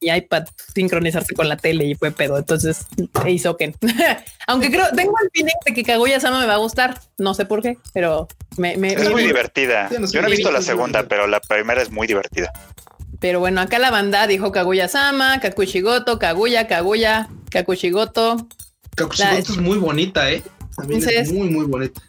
mi 0.00 0.10
iPad 0.10 0.44
sincronizarse 0.74 1.34
con 1.34 1.48
la 1.48 1.56
tele 1.56 1.84
y 1.84 1.94
fue 1.94 2.10
pedo. 2.10 2.38
Entonces 2.38 2.86
hizo 3.26 3.56
que, 3.58 3.74
aunque 4.46 4.70
creo, 4.70 4.86
tengo 4.96 5.14
el 5.22 5.30
feeling 5.32 5.54
de 5.66 5.74
que 5.74 5.84
Kaguya 5.84 6.18
Sama 6.18 6.40
me 6.40 6.46
va 6.46 6.54
a 6.54 6.58
gustar. 6.58 6.98
No 7.18 7.34
sé 7.34 7.44
por 7.44 7.62
qué, 7.62 7.78
pero 7.92 8.26
me, 8.56 8.72
es 8.72 9.10
muy 9.10 9.24
divertida. 9.24 9.88
Yo 9.90 10.22
no 10.22 10.28
he 10.28 10.30
visto 10.30 10.50
la 10.50 10.62
segunda, 10.62 11.04
pero 11.04 11.26
la 11.26 11.40
primera 11.40 11.82
es 11.82 11.90
muy 11.90 12.06
divertida. 12.06 12.52
Pero 13.20 13.38
bueno, 13.38 13.60
acá 13.60 13.78
la 13.78 13.90
banda 13.90 14.26
dijo 14.26 14.50
Kaguya 14.50 14.88
Sama, 14.88 15.40
Kakushigoto, 15.40 16.18
Kaguya, 16.18 16.66
Kaguya, 16.66 17.28
Kakushigoto. 17.50 18.48
Kakushigoto 18.96 19.52
es 19.52 19.58
muy 19.58 19.78
bonita, 19.78 20.30
eh. 20.30 20.42
es 20.88 21.32
muy, 21.32 21.48
muy 21.50 21.66
bonita. 21.66 22.00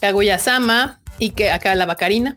Kaguya 0.00 0.38
Sama 0.38 0.99
y 1.20 1.30
que 1.30 1.52
acá 1.52 1.76
la 1.76 1.86
Bacarina. 1.86 2.36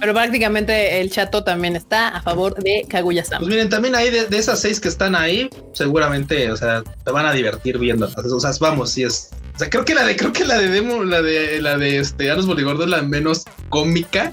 Pero 0.00 0.12
prácticamente 0.12 1.00
el 1.00 1.10
chato 1.10 1.44
también 1.44 1.76
está 1.76 2.08
a 2.08 2.22
favor 2.22 2.54
de 2.62 2.84
Kaguya-sama. 2.88 3.38
Pues 3.38 3.48
miren, 3.48 3.68
también 3.68 3.94
ahí 3.94 4.10
de, 4.10 4.26
esas 4.36 4.60
seis 4.60 4.78
que 4.80 4.88
están 4.88 5.14
ahí, 5.14 5.48
seguramente, 5.72 6.50
o 6.50 6.56
sea, 6.56 6.82
te 6.82 7.10
van 7.10 7.26
a 7.26 7.32
divertir 7.32 7.78
viendo. 7.78 8.06
O 8.06 8.40
sea, 8.40 8.50
vamos, 8.60 8.90
si 8.90 9.04
es. 9.04 9.30
O 9.54 9.58
sea, 9.58 9.70
creo 9.70 9.84
que 9.84 9.94
la 9.94 10.04
de, 10.04 10.16
creo 10.16 10.32
que 10.32 10.44
la 10.44 10.58
de 10.58 10.68
Demo, 10.68 11.04
la 11.04 11.22
de 11.22 11.62
la 11.62 11.78
de 11.78 11.98
este 11.98 12.30
Anos 12.30 12.46
Boligordo 12.46 12.84
es 12.84 12.90
la 12.90 13.02
menos 13.02 13.44
cómica. 13.70 14.32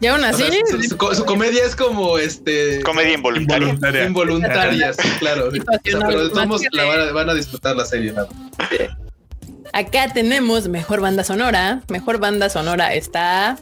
Y 0.00 0.06
aún 0.06 0.24
así. 0.24 0.44
su, 0.88 1.24
comedia 1.24 1.64
es 1.64 1.76
como 1.76 2.18
este. 2.18 2.80
Comedia 2.82 3.14
involuntaria. 3.14 4.04
Involuntaria, 4.04 4.92
sí, 4.92 5.08
claro. 5.18 5.50
pero 5.84 6.24
de 6.24 6.30
todos 6.30 6.46
modos 6.46 6.62
la 6.72 6.84
van 6.84 7.00
a, 7.00 7.12
van 7.12 7.30
a, 7.30 7.34
disfrutar 7.34 7.76
la 7.76 7.84
serie. 7.84 8.12
¿no? 8.12 8.26
Acá 9.74 10.06
tenemos 10.12 10.68
mejor 10.68 11.00
banda 11.00 11.24
sonora. 11.24 11.82
Mejor 11.88 12.18
banda 12.18 12.48
sonora 12.48 12.94
está 12.94 13.58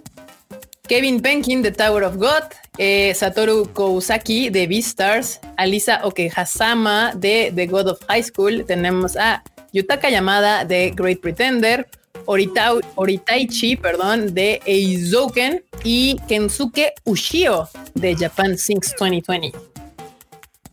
Kevin 0.87 1.23
Penkin 1.23 1.63
de 1.63 1.73
Tower 1.73 2.05
of 2.05 2.17
God, 2.17 2.43
eh, 2.77 3.15
Satoru 3.15 3.73
Kousaki 3.73 4.51
de 4.51 4.67
Beastars, 4.67 5.41
Alisa 5.57 6.01
Okehasama 6.05 7.15
de 7.15 7.51
The 7.55 7.67
God 7.67 7.87
of 7.89 8.01
High 8.11 8.25
School, 8.25 8.67
tenemos 8.67 9.17
a 9.17 9.43
Yutaka 9.73 10.11
Yamada 10.11 10.67
de 10.67 10.93
Great 10.95 11.21
Pretender, 11.23 11.89
Oritaichi 12.27 13.77
perdón, 13.77 14.35
de 14.35 14.61
Eizouken 14.67 15.65
y 15.83 16.19
Kensuke 16.29 16.93
Ushio 17.05 17.71
de 17.95 18.15
Japan 18.15 18.59
Sings 18.59 18.95
2020. 18.99 19.53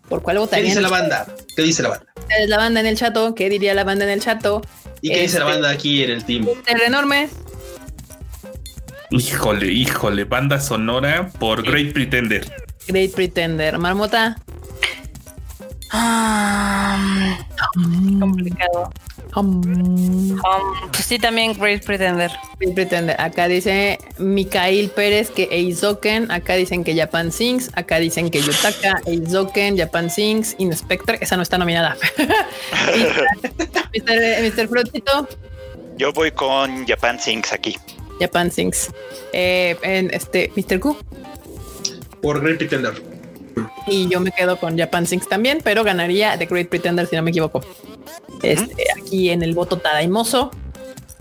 ¿Por 0.09 0.21
cuál 0.21 0.39
votarían? 0.39 0.65
¿Qué 0.65 0.69
dice 0.69 0.81
la 0.81 0.89
banda? 0.89 1.27
¿Qué 1.55 1.61
dice 1.61 1.81
la 1.81 1.89
banda? 1.89 2.05
La 2.47 2.57
banda 2.57 2.79
en 2.81 2.87
el 2.87 2.97
chato, 2.97 3.33
¿qué 3.35 3.49
diría 3.49 3.73
la 3.73 3.83
banda 3.83 4.03
en 4.05 4.11
el 4.11 4.21
chato? 4.21 4.61
¿Y 5.01 5.09
qué 5.09 5.21
dice 5.21 5.39
la 5.39 5.45
este, 5.45 5.53
banda 5.53 5.69
aquí 5.69 6.03
en 6.03 6.11
el 6.11 6.25
team? 6.25 6.47
El 6.65 6.81
enorme. 6.81 7.29
Híjole, 9.11 9.67
híjole, 9.67 10.23
banda 10.25 10.59
sonora 10.59 11.29
por 11.39 11.63
Great 11.63 11.93
Pretender. 11.93 12.45
Great 12.87 13.11
Pretender. 13.11 13.77
Marmota. 13.77 14.37
Ah, 15.91 17.39
complicado. 18.19 18.91
Pues 19.33 21.05
sí, 21.05 21.19
también 21.19 21.53
Great 21.53 21.85
Pretender. 21.85 22.31
Great 22.59 22.75
Pretender. 22.75 23.15
Acá 23.19 23.47
dice 23.47 23.99
Mikael 24.17 24.89
Pérez 24.89 25.29
que 25.29 25.47
Eizoken. 25.51 26.31
Acá 26.31 26.55
dicen 26.55 26.83
que 26.83 26.95
Japan 26.95 27.31
Sings. 27.31 27.69
Acá 27.75 27.99
dicen 27.99 28.29
que 28.29 28.41
Yutaka, 28.41 29.01
Eizoken, 29.05 29.77
Japan 29.77 30.09
Sings, 30.09 30.55
Inspector. 30.57 31.17
Esa 31.21 31.35
no 31.35 31.43
está 31.43 31.57
nominada. 31.57 31.95
Mr. 33.93 34.67
Mr. 34.69 35.27
Yo 35.97 36.13
voy 36.13 36.31
con 36.31 36.87
Japan 36.87 37.19
Sings 37.19 37.53
aquí. 37.53 37.77
Japan 38.19 38.51
Sings. 38.51 38.91
Eh, 39.33 39.77
en 39.83 40.13
este, 40.13 40.51
Mr. 40.55 40.79
Q. 40.79 40.97
Por 42.21 42.41
Great 42.41 42.57
Pretender. 42.57 43.18
Y 43.87 44.07
yo 44.09 44.19
me 44.19 44.31
quedo 44.31 44.57
con 44.57 44.77
Japan 44.77 45.05
Sings 45.07 45.27
también, 45.27 45.59
pero 45.63 45.83
ganaría 45.83 46.37
The 46.37 46.45
Great 46.45 46.69
Pretender 46.69 47.07
si 47.07 47.15
no 47.15 47.23
me 47.23 47.31
equivoco. 47.31 47.63
Este, 48.43 48.85
aquí 49.01 49.29
en 49.29 49.43
el 49.43 49.53
voto 49.53 49.77
Tadaimoso. 49.77 50.51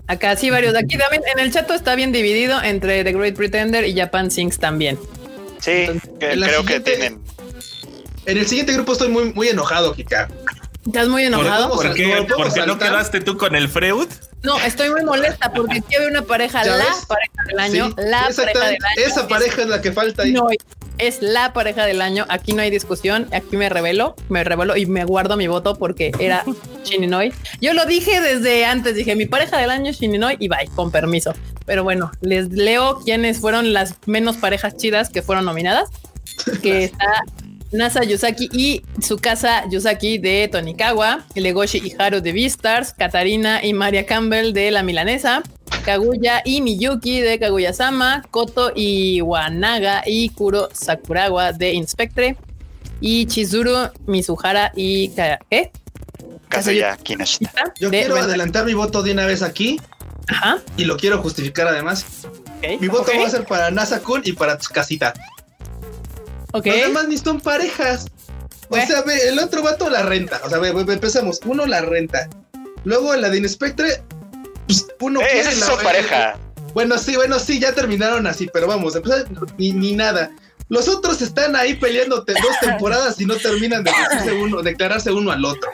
Acá 0.07 0.35
sí 0.35 0.49
varios. 0.49 0.75
Aquí 0.75 0.97
también 0.97 1.21
en 1.33 1.39
el 1.39 1.51
chat 1.51 1.69
está 1.69 1.95
bien 1.95 2.11
dividido 2.11 2.61
entre 2.63 3.03
The 3.03 3.13
Great 3.13 3.35
Pretender 3.35 3.85
y 3.85 3.95
Japan 3.95 4.31
Sings 4.31 4.57
también. 4.57 4.97
Sí, 5.59 5.87
creo 6.19 6.65
que 6.65 6.79
tienen. 6.79 7.21
En 8.25 8.37
el 8.37 8.47
siguiente 8.47 8.73
grupo 8.73 8.93
estoy 8.93 9.09
muy, 9.09 9.33
muy 9.33 9.49
enojado, 9.49 9.93
Kika. 9.93 10.29
¿Estás 10.85 11.07
muy 11.07 11.23
enojado? 11.23 11.69
¿Por, 11.69 11.93
qué? 11.93 12.25
no 12.65 12.77
quedaste 12.79 13.21
tú 13.21 13.37
con 13.37 13.55
el 13.55 13.69
Freud? 13.69 14.07
No, 14.43 14.59
estoy 14.61 14.89
muy 14.89 15.03
molesta 15.03 15.51
porque 15.51 15.81
quiero 15.81 16.07
una 16.07 16.21
pareja, 16.21 16.63
la 16.63 16.85
pareja 17.07 17.43
del 17.47 17.59
año, 17.59 17.93
la 17.97 18.29
pareja 18.35 18.59
del 18.67 18.83
año. 18.83 18.97
Esa 18.97 19.27
pareja 19.27 19.61
es 19.61 19.67
la 19.67 19.81
que 19.81 19.91
falta 19.91 20.23
ahí. 20.23 20.31
No, 20.31 20.47
es 20.99 21.21
la 21.21 21.53
pareja 21.53 21.85
del 21.85 22.01
año. 22.01 22.25
Aquí 22.29 22.53
no 22.53 22.61
hay 22.61 22.69
discusión. 22.69 23.27
Aquí 23.31 23.57
me 23.57 23.69
revelo, 23.69 24.15
me 24.29 24.43
revelo 24.43 24.77
y 24.77 24.85
me 24.85 25.05
guardo 25.05 25.37
mi 25.37 25.47
voto 25.47 25.75
porque 25.75 26.11
era 26.19 26.43
Shininoi. 26.83 27.33
Yo 27.61 27.73
lo 27.73 27.85
dije 27.85 28.21
desde 28.21 28.65
antes. 28.65 28.95
Dije 28.95 29.15
mi 29.15 29.25
pareja 29.25 29.57
del 29.57 29.69
año 29.69 29.89
es 29.91 29.99
Shininoi 29.99 30.37
y 30.39 30.47
bye, 30.47 30.69
con 30.75 30.91
permiso. 30.91 31.33
Pero 31.65 31.83
bueno, 31.83 32.11
les 32.21 32.49
leo 32.49 32.99
quiénes 33.03 33.39
fueron 33.39 33.73
las 33.73 33.95
menos 34.05 34.37
parejas 34.37 34.77
chidas 34.77 35.09
que 35.09 35.21
fueron 35.21 35.45
nominadas. 35.45 35.89
Que 36.61 36.85
está 36.85 37.23
Nasa 37.71 38.03
Yusaki 38.03 38.49
y 38.51 38.81
su 39.01 39.17
casa 39.17 39.63
Yusaki 39.69 40.17
de 40.17 40.47
Tonikawa, 40.51 41.25
Legoshi 41.35 41.77
y 41.77 41.93
Haru 41.99 42.19
de 42.19 42.33
Beastars, 42.33 42.93
Katarina 42.93 43.63
y 43.63 43.73
Maria 43.73 44.05
Campbell 44.07 44.53
de 44.53 44.71
La 44.71 44.81
Milanesa, 44.81 45.43
Kaguya 45.89 46.43
y 46.45 46.61
Miyuki 46.61 47.19
de 47.21 47.39
Kaguya-sama, 47.39 48.21
Koto 48.29 48.71
y 48.75 49.21
Wanaga 49.21 50.03
y 50.05 50.29
Kuro 50.29 50.69
Sakurawa 50.71 51.51
de 51.51 51.73
Inspectre, 51.73 52.37
y 53.01 53.25
Chizuru 53.25 53.89
Mizuhara 54.05 54.71
y 54.75 55.09
¿qué? 55.49 55.71
Kazuya 56.47 56.95
Kinoshita. 56.97 57.73
Yo 57.79 57.89
quiero 57.89 58.17
adelantar 58.17 58.65
mi 58.65 58.75
voto 58.75 59.01
de 59.01 59.13
una 59.13 59.25
vez 59.25 59.41
aquí. 59.41 59.81
Ajá. 60.27 60.59
Y 60.77 60.85
lo 60.85 60.95
quiero 60.95 61.23
justificar 61.23 61.67
además. 61.67 62.05
Mi 62.79 62.87
voto 62.87 63.11
va 63.19 63.25
a 63.25 63.29
ser 63.31 63.45
para 63.45 63.71
Nasa-kun 63.71 64.21
y 64.25 64.33
para 64.33 64.59
Tsukasita. 64.59 65.15
Ok. 66.51 66.67
Los 66.67 66.75
demás 66.75 67.07
ni 67.07 67.17
son 67.17 67.41
parejas. 67.41 68.05
O 68.69 68.75
sea, 68.75 69.01
ve, 69.01 69.27
el 69.27 69.39
otro 69.39 69.63
vato 69.63 69.89
la 69.89 70.03
renta. 70.03 70.39
O 70.45 70.49
sea, 70.49 70.59
ve, 70.59 70.69
empezamos. 70.69 71.39
Uno 71.45 71.65
la 71.65 71.81
renta. 71.81 72.29
Luego 72.83 73.15
la 73.15 73.29
de 73.29 73.39
Inspectre, 73.39 74.03
pues 74.69 74.85
uno 74.99 75.19
eh, 75.21 75.27
quiere 75.31 75.55
la 75.55 75.77
pareja. 75.77 76.37
Bueno, 76.75 76.99
sí, 76.99 77.15
bueno, 77.15 77.39
sí, 77.39 77.59
ya 77.59 77.73
terminaron 77.73 78.27
así, 78.27 78.47
pero 78.53 78.67
vamos, 78.67 78.93
ni, 79.57 79.71
ni 79.71 79.95
nada. 79.95 80.29
Los 80.67 80.87
otros 80.87 81.23
están 81.23 81.55
ahí 81.55 81.73
peleándote 81.73 82.33
dos 82.33 82.59
temporadas 82.61 83.19
y 83.19 83.25
no 83.25 83.35
terminan 83.37 83.83
de 83.83 83.91
uno, 84.33 84.61
declararse 84.61 85.11
uno 85.11 85.31
al 85.31 85.43
otro. 85.43 85.71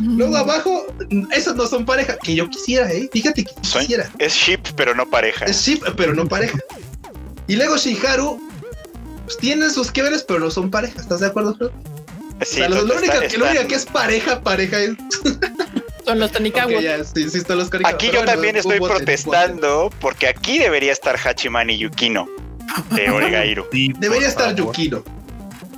Luego 0.00 0.36
abajo, 0.36 0.86
esos 1.32 1.56
no 1.56 1.66
son 1.66 1.84
pareja, 1.84 2.16
que 2.16 2.34
yo 2.34 2.48
quisiera, 2.48 2.90
¿eh? 2.90 3.10
Fíjate 3.12 3.44
que 3.44 3.52
quisiera. 3.60 4.10
Es 4.18 4.32
ship, 4.32 4.60
pero 4.76 4.94
no 4.94 5.10
pareja. 5.10 5.44
Es 5.44 5.60
ship, 5.60 5.82
pero 5.96 6.14
no 6.14 6.26
pareja. 6.26 6.58
Y 7.48 7.56
luego 7.56 7.76
Shiharu 7.76 8.40
pues, 9.24 9.36
tienen 9.36 9.70
sus 9.70 9.90
quebres, 9.90 10.24
pero 10.26 10.40
no 10.40 10.50
son 10.50 10.70
pareja. 10.70 10.98
¿Estás 10.98 11.20
de 11.20 11.26
acuerdo, 11.26 11.54
Fred? 11.54 11.70
Sí, 12.46 12.60
lo, 12.60 12.84
único, 12.84 13.68
que 13.68 13.74
es 13.74 13.84
pareja, 13.84 14.40
pareja 14.40 14.78
es. 14.80 14.92
Son 16.08 16.18
los 16.20 16.32
Tonikawa. 16.32 16.80
sí, 17.04 17.28
sí, 17.28 17.36
están 17.36 17.58
los 17.58 17.68
Aquí 17.84 18.10
yo 18.10 18.24
también 18.24 18.56
estoy 18.56 18.80
protestando 18.80 19.90
porque 20.00 20.26
aquí 20.26 20.58
debería 20.58 20.90
estar 20.90 21.18
Hachiman 21.22 21.68
y 21.68 21.76
Yukino 21.76 22.26
de 22.92 23.10
Oregairu. 23.10 23.66
debería 23.98 24.26
estar 24.26 24.54
Yukino. 24.54 25.04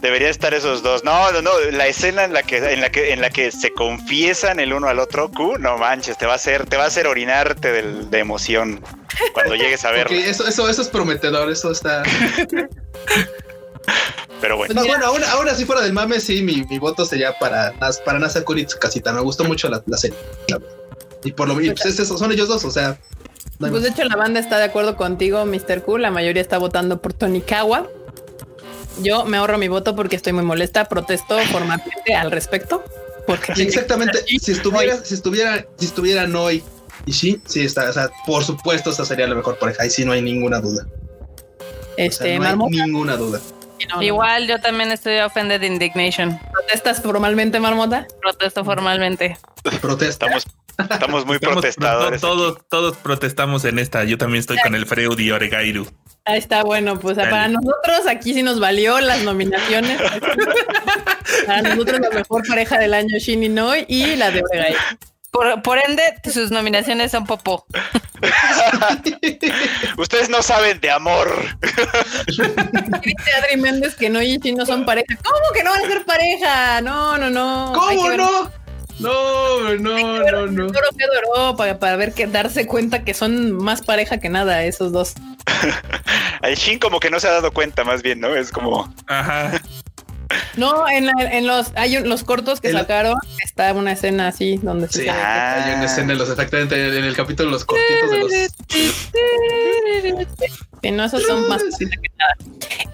Debería 0.00 0.28
estar 0.30 0.54
esos 0.54 0.84
dos. 0.84 1.02
No, 1.02 1.32
no, 1.32 1.42
no. 1.42 1.50
La 1.72 1.88
escena 1.88 2.22
en 2.22 2.32
la 2.32 2.44
que, 2.44 2.58
en 2.58 2.80
la 2.80 2.90
que, 2.92 3.12
en 3.12 3.20
la 3.20 3.28
que 3.30 3.50
se 3.50 3.72
confiesan 3.72 4.60
el 4.60 4.72
uno 4.72 4.86
al 4.86 5.00
otro, 5.00 5.32
Q, 5.32 5.58
no 5.58 5.78
manches, 5.78 6.16
te 6.16 6.26
va 6.26 6.32
a 6.32 6.36
hacer, 6.36 6.64
te 6.66 6.76
va 6.76 6.84
a 6.84 6.86
hacer 6.86 7.08
orinarte 7.08 7.72
de 7.82 8.18
emoción 8.20 8.80
cuando 9.34 9.56
llegues 9.56 9.84
a 9.84 9.90
verlo. 9.92 10.16
eso, 10.16 10.46
eso, 10.46 10.68
eso 10.68 10.82
es 10.82 10.88
prometedor, 10.88 11.50
eso 11.50 11.72
está. 11.72 12.04
Pero 14.40 14.56
bueno. 14.56 14.74
No, 14.74 14.86
bueno, 14.86 15.06
ahora, 15.06 15.30
ahora 15.32 15.54
sí 15.54 15.64
fuera 15.64 15.82
del 15.82 15.92
mame, 15.92 16.20
sí, 16.20 16.42
mi, 16.42 16.64
mi 16.64 16.78
voto 16.78 17.04
sería 17.04 17.38
para, 17.38 17.72
para 18.04 18.18
Nasa 18.18 18.42
Tsukasita. 18.42 19.12
Me 19.12 19.20
gustó 19.20 19.44
mucho 19.44 19.68
la, 19.68 19.82
la 19.86 19.96
serie. 19.96 20.16
Y 21.24 21.32
por 21.32 21.48
lo 21.48 21.54
menos 21.54 21.80
pues 21.82 21.94
es 21.94 22.00
eso, 22.00 22.16
son 22.16 22.32
ellos 22.32 22.48
dos, 22.48 22.64
o 22.64 22.70
sea. 22.70 22.98
pues 23.58 23.82
de 23.82 23.90
hecho 23.90 24.04
la 24.04 24.16
banda 24.16 24.40
está 24.40 24.58
de 24.58 24.64
acuerdo 24.64 24.96
contigo, 24.96 25.44
Mr. 25.44 25.82
Cool. 25.82 26.02
La 26.02 26.10
mayoría 26.10 26.40
está 26.40 26.58
votando 26.58 27.02
por 27.02 27.12
Tony 27.12 27.42
Kawa. 27.42 27.88
Yo 29.02 29.24
me 29.24 29.36
ahorro 29.36 29.58
mi 29.58 29.68
voto 29.68 29.94
porque 29.94 30.16
estoy 30.16 30.32
muy 30.32 30.44
molesta. 30.44 30.86
Protesto 30.86 31.38
formalmente 31.52 32.14
al 32.14 32.30
respecto. 32.30 32.82
Porque 33.26 33.52
exactamente. 33.62 34.18
Si 34.40 34.52
estuviera, 34.52 34.96
si 35.04 35.14
estuviera, 35.14 35.66
si 35.76 35.86
estuvieran 35.86 36.34
hoy 36.34 36.62
y 37.06 37.12
sí, 37.12 37.40
sí 37.44 37.60
está. 37.64 37.88
O 37.88 37.92
sea, 37.92 38.10
por 38.26 38.44
supuesto, 38.44 38.90
esa 38.90 39.04
sería 39.04 39.26
la 39.26 39.34
mejor 39.34 39.58
pareja. 39.58 39.84
Y 39.86 39.90
sí, 39.90 40.04
no 40.04 40.12
hay 40.12 40.22
ninguna 40.22 40.60
duda. 40.60 40.86
Este, 41.96 42.38
no 42.38 42.46
hay 42.46 42.70
ninguna 42.70 43.16
duda. 43.16 43.40
Igual 44.00 44.46
yo 44.46 44.60
también 44.60 44.90
estoy 44.92 45.18
offended 45.18 45.62
indignation. 45.62 46.38
¿Protestas 46.52 47.02
formalmente, 47.02 47.60
Marmota? 47.60 48.06
Protesto 48.20 48.64
formalmente. 48.64 49.36
Protestamos. 49.80 50.46
Estamos 50.78 51.26
muy 51.26 51.38
protestadores. 51.38 52.20
Todos, 52.20 52.58
todos 52.68 52.96
protestamos 52.96 53.64
en 53.64 53.78
esta. 53.78 54.04
Yo 54.04 54.18
también 54.18 54.40
estoy 54.40 54.58
con 54.58 54.74
el 54.74 54.86
Freud 54.86 55.18
y 55.18 55.30
Oregairu. 55.30 55.86
Ahí 56.24 56.38
está, 56.38 56.62
bueno, 56.62 56.98
pues 56.98 57.16
para 57.16 57.48
nosotros 57.48 58.06
aquí 58.08 58.34
sí 58.34 58.42
nos 58.42 58.60
valió 58.60 59.00
las 59.00 59.22
nominaciones. 59.22 60.00
para 61.46 61.62
nosotros 61.62 62.00
la 62.00 62.10
mejor 62.10 62.46
pareja 62.46 62.78
del 62.78 62.94
año, 62.94 63.18
Shin 63.18 63.54
Noi 63.54 63.84
y 63.88 64.16
la 64.16 64.30
de 64.30 64.42
Oregairu. 64.42 64.78
Por, 65.30 65.78
ende, 65.78 66.02
sus 66.32 66.50
nominaciones 66.50 67.12
son 67.12 67.24
popó. 67.24 67.64
Ustedes 69.96 70.28
no 70.28 70.42
saben 70.42 70.80
de 70.80 70.90
amor. 70.90 71.32
Dice 72.26 73.32
Adri 73.38 73.56
Méndez 73.56 73.94
que 73.94 74.10
no 74.10 74.20
y 74.20 74.38
no 74.38 74.66
son 74.66 74.84
pareja. 74.84 75.16
¿Cómo 75.22 75.52
que 75.54 75.62
no 75.62 75.70
van 75.70 75.84
a 75.84 75.88
ser 75.88 76.04
pareja? 76.04 76.80
No, 76.80 77.16
no, 77.16 77.30
no. 77.30 77.72
¿Cómo 77.74 78.10
no? 78.10 78.50
No, 78.98 79.76
no, 79.78 80.46
no, 80.48 80.68
no. 80.68 81.56
para, 81.56 81.78
para 81.78 81.96
ver 81.96 82.12
que 82.12 82.26
darse 82.26 82.66
cuenta 82.66 83.02
que 83.02 83.14
son 83.14 83.52
más 83.52 83.80
pareja 83.80 84.18
que 84.18 84.28
nada 84.28 84.64
esos 84.64 84.92
dos. 84.92 85.14
El 86.42 86.54
Shin 86.56 86.78
como 86.78 87.00
que 87.00 87.08
no 87.08 87.18
se 87.18 87.28
ha 87.28 87.32
dado 87.32 87.52
cuenta, 87.52 87.84
más 87.84 88.02
bien, 88.02 88.20
¿no? 88.20 88.34
Es 88.34 88.50
como. 88.50 88.92
Ajá. 89.06 89.52
No, 90.56 90.88
en, 90.88 91.08
en 91.18 91.46
los 91.46 91.72
hay 91.74 92.02
los 92.04 92.24
cortos 92.24 92.60
que 92.60 92.72
sacaron 92.72 93.16
está 93.42 93.72
una 93.72 93.92
escena 93.92 94.28
así 94.28 94.58
donde 94.62 94.88
sí, 94.88 95.02
se 95.02 95.10
hay 95.10 95.74
una 95.74 95.86
escena 95.86 96.14
los 96.14 96.30
exactamente 96.30 96.98
en 96.98 97.04
el 97.04 97.16
capítulo 97.16 97.50
los 97.50 97.64
cortitos 97.64 98.10
de 98.10 98.18
los 98.18 98.30
que 100.82 100.90
no 100.90 101.04
esos 101.04 101.22
son 101.24 101.48
más 101.48 101.62
que 101.62 101.86
nada. 101.86 102.36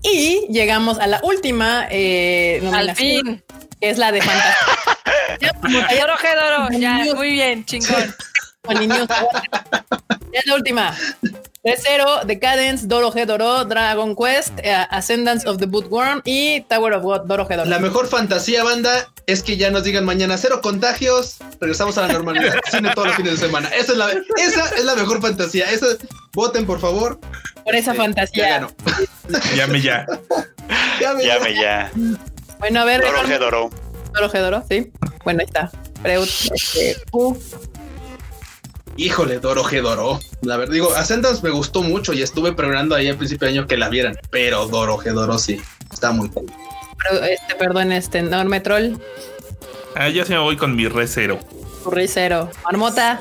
Y 0.02 0.46
llegamos 0.50 0.98
a 0.98 1.06
la 1.06 1.20
última 1.22 1.86
eh, 1.90 2.60
nominación, 2.62 3.42
que 3.80 3.90
es 3.90 3.98
la 3.98 4.12
de 4.12 4.22
fantasía. 4.22 4.56
Doro, 6.36 6.68
ya, 6.78 7.14
muy 7.14 7.32
bien, 7.32 7.64
chingón. 7.64 8.14
Ya 10.32 10.40
es 10.40 10.46
la 10.46 10.56
última. 10.56 10.96
3-0, 11.66 12.26
Decadence, 12.26 12.86
Doro 12.86 13.10
Doro, 13.10 13.64
Dragon 13.64 14.14
Quest, 14.14 14.56
eh, 14.62 14.72
Ascendance 14.88 15.44
of 15.48 15.58
the 15.58 15.66
Bootworm 15.66 16.22
y 16.24 16.60
Tower 16.68 16.92
of 16.92 17.02
God, 17.02 17.22
Doro 17.22 17.44
Doro. 17.44 17.64
La 17.64 17.80
mejor 17.80 18.06
fantasía, 18.06 18.62
banda, 18.62 19.08
es 19.26 19.42
que 19.42 19.56
ya 19.56 19.68
nos 19.72 19.82
digan 19.82 20.04
mañana 20.04 20.38
cero 20.38 20.60
contagios, 20.62 21.38
regresamos 21.60 21.98
a 21.98 22.06
la 22.06 22.12
normalidad, 22.12 22.54
cine 22.70 22.92
todos 22.94 23.08
los 23.08 23.16
fines 23.16 23.40
de 23.40 23.46
semana. 23.48 23.68
Esa 23.70 23.92
es 23.92 23.98
la, 23.98 24.12
esa 24.12 24.68
es 24.76 24.84
la 24.84 24.94
mejor 24.94 25.20
fantasía. 25.20 25.68
Esa, 25.72 25.86
voten, 26.34 26.66
por 26.66 26.78
favor. 26.78 27.18
Por 27.64 27.74
esa 27.74 27.94
fantasía. 27.94 28.68
Ya 29.28 29.40
Llame 29.56 29.80
ya. 29.82 30.06
Llame, 31.00 31.54
ya. 31.60 31.90
Bueno, 32.60 32.82
a 32.82 32.84
ver. 32.84 33.02
Doro 33.40 33.70
Doro 34.14 34.28
Doro, 34.32 34.64
sí. 34.70 34.92
Bueno, 35.24 35.40
ahí 35.40 35.46
está. 35.46 35.68
Freud, 36.00 36.28
este, 36.54 36.96
uh. 37.10 37.36
Híjole, 38.96 39.38
Doro 39.38 39.62
Doro. 39.62 40.20
La 40.42 40.56
verdad, 40.56 40.72
digo, 40.72 40.94
Ascendance 40.94 41.42
me 41.42 41.50
gustó 41.50 41.82
mucho 41.82 42.12
y 42.12 42.22
estuve 42.22 42.52
preparando 42.52 42.94
ahí 42.94 43.08
al 43.08 43.16
principio 43.16 43.46
de 43.46 43.54
año 43.54 43.66
que 43.66 43.76
la 43.76 43.88
vieran, 43.88 44.18
pero 44.30 44.66
Doro 44.66 44.98
Doro 45.04 45.38
sí, 45.38 45.60
está 45.92 46.12
muy 46.12 46.28
cool. 46.30 46.46
Pero, 46.98 47.24
este, 47.24 47.54
perdón, 47.56 47.92
este 47.92 48.18
enorme 48.18 48.60
troll. 48.60 48.94
Ah, 49.94 50.08
yo 50.08 50.24
sí 50.24 50.32
me 50.32 50.38
voy 50.38 50.56
con 50.56 50.74
mi 50.74 50.88
re 50.88 51.06
cero. 51.06 51.38
Tu 51.84 51.90
re 51.90 52.08
cero. 52.08 52.50
Marmota. 52.64 53.20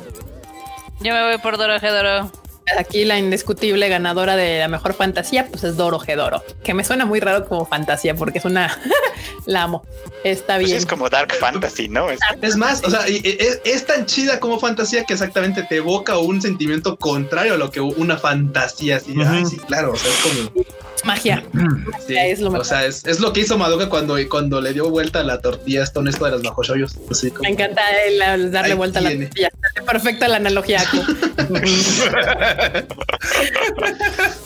Yo 1.02 1.14
me 1.14 1.24
voy 1.24 1.38
por 1.40 1.58
Doro 1.58 1.80
Doro 1.80 2.32
aquí 2.78 3.06
la 3.06 3.18
indiscutible 3.18 3.88
ganadora 3.90 4.36
de 4.36 4.60
la 4.60 4.68
mejor 4.68 4.94
fantasía, 4.94 5.48
pues 5.48 5.64
es 5.64 5.78
Doro 5.78 6.00
Gedoro, 6.00 6.44
que 6.64 6.74
me 6.74 6.84
suena 6.84 7.06
muy 7.06 7.20
raro 7.20 7.48
como 7.48 7.66
fantasía 7.66 8.16
porque 8.16 8.40
es 8.40 8.46
una 8.46 8.78
la 9.46 9.64
amo. 9.64 9.86
Está 10.24 10.56
pues 10.56 10.68
bien. 10.68 10.78
es 10.78 10.86
como 10.86 11.10
Dark 11.10 11.34
Fantasy, 11.34 11.88
¿no? 11.88 12.08
Es, 12.42 12.58
más, 12.58 12.84
o 12.84 12.90
sea, 12.90 13.06
es, 13.08 13.86
tan 13.86 14.06
chida 14.06 14.40
como 14.40 14.60
fantasía 14.60 15.04
que 15.04 15.14
exactamente 15.14 15.64
te 15.64 15.78
evoca 15.78 16.18
un 16.18 16.42
sentimiento 16.42 16.98
contrario 16.98 17.54
a 17.54 17.58
lo 17.58 17.70
que 17.70 17.80
una 17.80 18.18
fantasía. 18.18 18.98
Así, 18.98 19.14
sí, 19.50 19.58
claro, 19.58 19.92
o 19.92 19.96
sea, 19.96 20.12
es 20.12 20.18
como 20.20 20.66
magia. 21.06 21.44
es 22.10 22.40
lo 22.40 22.50
O 22.52 22.64
sea, 22.64 22.86
es, 22.86 23.20
lo 23.20 23.32
que 23.32 23.42
hizo 23.42 23.58
Madoka 23.58 23.88
cuando, 23.90 24.18
cuando 24.30 24.60
le 24.60 24.74
dio 24.74 24.90
vuelta 24.90 25.20
a 25.20 25.24
la 25.24 25.40
tortilla 25.40 25.84
esto 25.84 26.04
esto 26.06 26.26
de 26.26 26.38
bajos 26.44 26.68
shoyos. 26.68 26.98
Me 27.42 27.50
encanta 27.50 27.82
el, 28.08 28.52
darle 28.52 28.74
vuelta 28.74 29.00
a 29.00 29.04
la 29.04 29.12
tortilla. 29.12 29.50
Perfecta 29.86 30.28
la 30.28 30.38
analogía. 30.38 30.84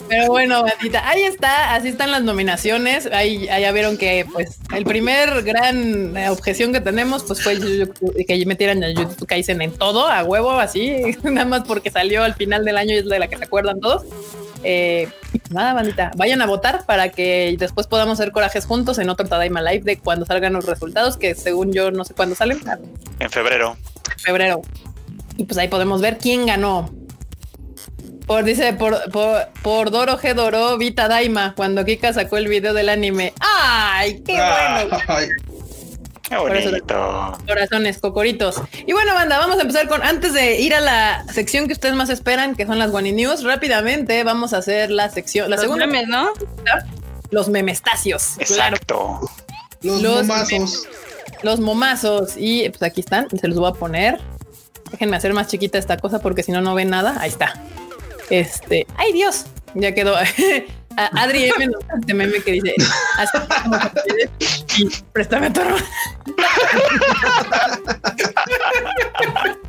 Pero 0.09 0.27
bueno, 0.27 0.63
bandita, 0.63 1.07
ahí 1.07 1.21
está, 1.23 1.75
así 1.75 1.89
están 1.89 2.11
las 2.11 2.23
nominaciones. 2.23 3.07
Ahí, 3.11 3.45
ya 3.45 3.71
vieron 3.71 3.97
que, 3.97 4.25
pues, 4.31 4.59
el 4.75 4.83
primer 4.85 5.43
gran 5.43 6.15
objeción 6.29 6.73
que 6.73 6.81
tenemos, 6.81 7.23
pues, 7.23 7.41
fue 7.41 7.59
que 8.27 8.45
metieran 8.45 8.83
a 8.83 8.89
YouTube 8.89 9.27
Kaisen 9.27 9.61
en 9.61 9.71
todo, 9.71 10.07
a 10.07 10.23
huevo, 10.23 10.51
así, 10.51 11.01
nada 11.23 11.45
más 11.45 11.63
porque 11.65 11.91
salió 11.91 12.23
al 12.23 12.33
final 12.35 12.65
del 12.65 12.77
año 12.77 12.93
y 12.95 12.97
es 12.97 13.05
de 13.05 13.19
la 13.19 13.27
que 13.27 13.37
se 13.37 13.43
acuerdan 13.43 13.79
todos. 13.79 14.03
Eh, 14.63 15.07
nada, 15.51 15.73
bandita, 15.73 16.11
vayan 16.15 16.41
a 16.41 16.45
votar 16.45 16.85
para 16.85 17.09
que 17.09 17.55
después 17.57 17.87
podamos 17.87 18.19
hacer 18.19 18.31
corajes 18.31 18.65
juntos 18.65 18.99
en 18.99 19.09
otro 19.09 19.25
Tadaima 19.27 19.61
Live 19.61 19.83
de 19.83 19.97
cuando 19.99 20.25
salgan 20.25 20.53
los 20.53 20.65
resultados, 20.65 21.17
que 21.17 21.35
según 21.35 21.71
yo 21.71 21.91
no 21.91 22.03
sé 22.03 22.13
cuándo 22.13 22.35
salen. 22.35 22.59
En 23.19 23.29
febrero. 23.29 23.77
Febrero. 24.17 24.61
Y 25.39 25.45
pues 25.45 25.57
ahí 25.57 25.69
podemos 25.69 26.01
ver 26.01 26.17
quién 26.17 26.45
ganó. 26.45 26.93
Por, 28.27 28.43
dice, 28.43 28.73
por, 28.73 29.09
por, 29.09 29.47
por 29.63 29.89
Doro 29.89 30.19
G 30.19 30.33
Doro, 30.33 30.77
Vita 30.77 31.07
Daima, 31.07 31.53
cuando 31.55 31.85
Kika 31.85 32.11
sacó 32.11 32.35
el 32.35 32.49
video 32.49 32.73
del 32.73 32.89
anime. 32.89 33.33
¡Ay, 33.39 34.21
qué 34.25 34.33
bueno! 34.33 34.97
Qué 36.27 36.35
bonito. 36.35 37.37
Corazones, 37.47 37.99
cocoritos. 37.99 38.61
Y 38.85 38.91
bueno, 38.91 39.13
banda, 39.13 39.39
vamos 39.39 39.59
a 39.59 39.61
empezar 39.61 39.87
con, 39.87 40.03
antes 40.03 40.33
de 40.33 40.59
ir 40.59 40.75
a 40.75 40.81
la 40.81 41.25
sección 41.33 41.67
que 41.67 41.73
ustedes 41.73 41.95
más 41.95 42.09
esperan, 42.09 42.53
que 42.53 42.65
son 42.65 42.77
las 42.77 42.91
Guani 42.91 43.13
News, 43.13 43.45
rápidamente 43.45 44.25
vamos 44.25 44.51
a 44.51 44.57
hacer 44.57 44.91
la 44.91 45.09
sección, 45.09 45.49
la 45.49 45.55
los 45.55 45.61
segunda. 45.61 45.87
Memes, 45.87 46.09
¿no? 46.09 46.33
Los 47.31 47.47
memestacios. 47.47 48.37
Exacto. 48.39 49.21
Los, 49.81 50.01
momazos. 50.01 50.85
los 51.43 51.61
momazos. 51.61 52.33
Y 52.35 52.67
pues 52.71 52.83
aquí 52.83 52.99
están, 52.99 53.29
se 53.29 53.47
los 53.47 53.57
voy 53.57 53.69
a 53.69 53.73
poner. 53.73 54.19
Déjenme 54.91 55.17
hacer 55.17 55.33
más 55.33 55.47
chiquita 55.47 55.77
esta 55.77 55.97
cosa 55.97 56.19
porque 56.19 56.43
si 56.43 56.51
no, 56.51 56.61
no 56.61 56.75
ven 56.75 56.89
nada. 56.89 57.17
Ahí 57.19 57.29
está. 57.29 57.53
Este, 58.29 58.85
ay 58.97 59.13
Dios, 59.13 59.45
ya 59.73 59.93
quedó. 59.93 60.15
Adri 60.95 61.45
M 61.45 61.71
este 61.99 62.13
meme 62.13 62.41
que 62.41 62.51
dice, 62.53 62.73
préstame 65.13 65.49
tu 65.51 65.61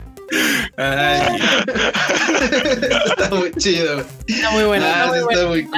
está 3.07 3.31
muy 3.31 3.53
chido. 3.59 4.05
Está 4.27 4.51
muy 4.51 4.65
bueno. 4.65 4.87
Ah, 4.87 5.13
está 5.31 5.47
muy, 5.47 5.69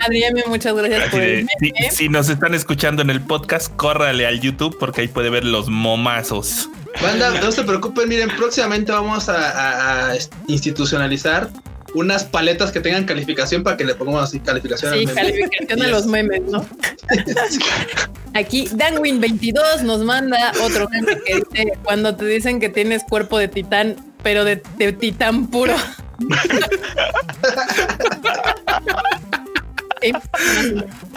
Adri, 0.00 0.24
M, 0.24 0.42
muchas 0.46 0.74
gracias 0.74 1.10
por 1.10 1.20
el. 1.20 1.46
Si, 1.90 2.08
nos 2.08 2.28
están 2.28 2.54
escuchando 2.54 3.02
en 3.02 3.10
el 3.10 3.20
podcast, 3.20 3.74
córrale 3.76 4.26
al 4.26 4.40
YouTube 4.40 4.76
porque 4.78 5.02
ahí 5.02 5.08
puede 5.08 5.30
ver 5.30 5.44
los 5.44 5.68
momazos. 5.68 6.68
Banda, 7.00 7.30
no 7.40 7.52
se 7.52 7.62
preocupen, 7.62 8.08
miren, 8.08 8.30
próximamente 8.36 8.90
vamos 8.92 9.28
a 9.28 10.14
institucionalizar 10.48 11.50
unas 11.94 12.24
paletas 12.24 12.72
que 12.72 12.80
tengan 12.80 13.04
calificación 13.04 13.62
para 13.62 13.76
que 13.76 13.84
le 13.84 13.94
pongamos 13.94 14.22
así 14.22 14.40
calificación. 14.40 14.94
Sí, 14.94 15.06
calificación 15.06 15.82
a 15.82 15.88
los 15.88 16.06
memes, 16.06 16.42
¿no? 16.42 16.64
Aquí 18.34 18.68
Danwin22 18.68 19.82
nos 19.82 20.04
manda 20.04 20.52
otro 20.62 20.88
meme 20.88 21.18
que 21.26 21.36
dice, 21.36 21.72
cuando 21.82 22.14
te 22.14 22.24
dicen 22.26 22.60
que 22.60 22.68
tienes 22.68 23.02
cuerpo 23.04 23.38
de 23.38 23.48
titán, 23.48 23.96
pero 24.22 24.44
de, 24.44 24.62
de 24.78 24.92
titán 24.92 25.48
puro. 25.48 25.74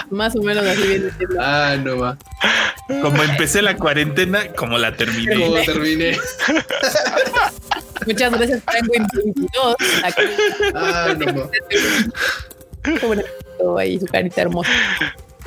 Más 0.10 0.36
o 0.36 0.42
menos 0.42 0.66
así 0.66 0.82
viene 0.88 1.10
Ah, 1.40 1.76
no 1.82 1.98
va. 1.98 2.18
Como 3.02 3.24
empecé 3.24 3.62
la 3.62 3.76
cuarentena, 3.78 4.52
como 4.54 4.78
la 4.78 4.96
terminé. 4.96 5.36
Como 5.36 5.56
terminé. 5.64 6.18
Muchas 8.06 8.32
gracias, 8.32 8.62
Penguin 8.62 9.08
22. 9.16 9.76
Aquí. 10.04 10.22
Ah, 10.76 11.16
no 11.18 11.26
va. 11.26 11.50
Bonito 13.02 13.78
ahí, 13.78 14.00
su 14.00 14.06
carita 14.06 14.42
hermosa. 14.42 14.70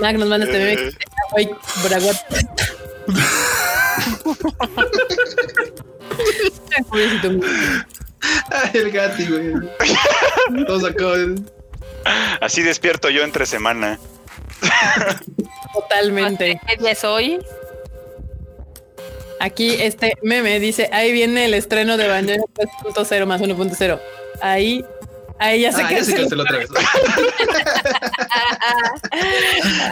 Mac 0.01 0.17
nos 0.17 0.29
manda 0.29 0.47
este 0.47 0.59
bebé. 0.59 0.93
Ay, 1.37 1.51
braguat. 1.83 2.17
Ay, 8.51 8.71
el 8.75 8.91
gati, 8.91 9.27
güey. 9.27 9.53
Todos 10.67 10.85
acaban. 10.85 11.45
Así 12.41 12.63
despierto 12.63 13.09
yo 13.11 13.23
entre 13.25 13.47
semana. 13.47 13.99
Totalmente. 15.75 16.61
¿Qué 16.67 16.77
día 16.77 16.93
es 16.93 17.05
hoy? 17.05 17.39
Aquí 19.41 19.75
este 19.81 20.15
meme 20.23 20.59
dice, 20.61 20.89
ahí 20.93 21.13
viene 21.13 21.45
el 21.45 21.55
estreno 21.55 21.97
de 21.97 22.07
Evangelion 22.07 22.47
3.0 22.55 23.27
más 23.27 23.41
1.0. 23.41 24.01
Ahí, 24.41 24.85
ahí 25.39 25.61
ya 25.61 25.73
se 25.73 25.83
Ah, 25.83 25.91
ya 25.93 26.03
se 26.05 26.15
canceló. 26.17 26.43
otra 26.43 26.59
vez. 26.59 26.69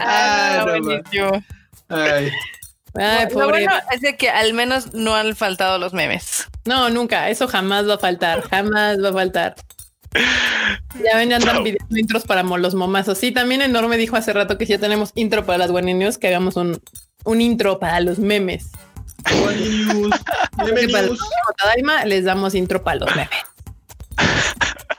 Ah, 0.07 0.65
no, 0.67 0.81
buenísimo. 0.81 1.43
Ay. 1.89 2.31
Ay, 2.97 3.25
Lo 3.25 3.31
pobre. 3.31 3.47
bueno 3.65 3.73
es 3.93 4.01
de 4.01 4.17
que 4.17 4.31
al 4.31 4.53
menos 4.55 4.95
no 4.95 5.15
han 5.17 5.35
faltado 5.35 5.79
los 5.79 5.93
memes. 5.93 6.47
No, 6.65 6.89
nunca. 6.91 7.29
Eso 7.29 7.49
jamás 7.49 7.89
va 7.89 7.95
a 7.95 7.99
faltar. 7.99 8.43
Jamás 8.49 9.03
va 9.03 9.09
a 9.09 9.13
faltar. 9.13 9.55
Ya 11.03 11.17
ven, 11.17 11.31
ya 11.31 11.37
andan 11.37 11.63
pidiendo 11.63 11.97
intros 11.97 12.25
para 12.25 12.43
los 12.43 12.75
momazos. 12.75 13.19
Sí, 13.19 13.33
también 13.33 13.63
Enorme 13.63 13.97
dijo 13.97 14.17
hace 14.17 14.33
rato 14.33 14.57
que 14.57 14.67
si 14.67 14.73
ya 14.73 14.79
tenemos 14.79 15.11
intro 15.15 15.45
para 15.45 15.59
las 15.59 15.71
One 15.71 15.95
News, 15.95 16.19
que 16.19 16.29
hagamos 16.29 16.57
un, 16.57 16.81
un 17.25 17.41
intro 17.41 17.79
para 17.79 18.01
los 18.01 18.19
memes. 18.19 18.71
News. 19.31 20.15
Para 20.57 21.03
los 21.03 21.19
Tadaima 21.57 22.05
les 22.05 22.25
damos 22.25 22.55
intro 22.55 22.83
para 22.83 23.01
los 23.01 23.17
memes. 23.17 23.29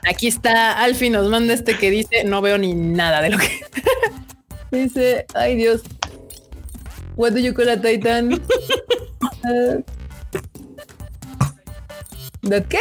Aquí 0.08 0.28
está 0.28 0.82
Alfie, 0.82 1.10
nos 1.10 1.28
manda 1.28 1.54
este 1.54 1.76
que 1.76 1.90
dice, 1.90 2.24
no 2.24 2.40
veo 2.40 2.58
ni 2.58 2.74
nada 2.74 3.20
de 3.22 3.30
lo 3.30 3.38
que 3.38 3.60
dice, 4.70 5.26
ay 5.34 5.56
Dios. 5.56 5.82
What 7.16 7.32
do 7.32 7.38
you 7.38 7.54
call 7.54 7.70
a 7.70 7.80
Titan? 7.80 8.34
Uh, 8.34 9.82
¿De 12.48 12.62
qué? 12.64 12.78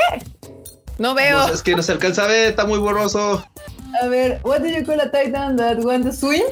No 0.97 1.13
veo. 1.13 1.47
No, 1.47 1.53
es 1.53 1.61
que 1.61 1.75
no 1.75 1.83
se 1.83 1.91
alcanza 1.91 2.23
a 2.23 2.27
ver, 2.27 2.49
está 2.49 2.65
muy 2.65 2.79
borroso. 2.79 3.45
A 4.01 4.07
ver, 4.07 4.39
what 4.43 4.59
do 4.59 4.67
you 4.67 4.85
call 4.85 4.99
a 4.99 5.09
Titan 5.09 5.55
that 5.57 5.77
wants 5.79 6.07
to 6.07 6.13
swim? 6.13 6.43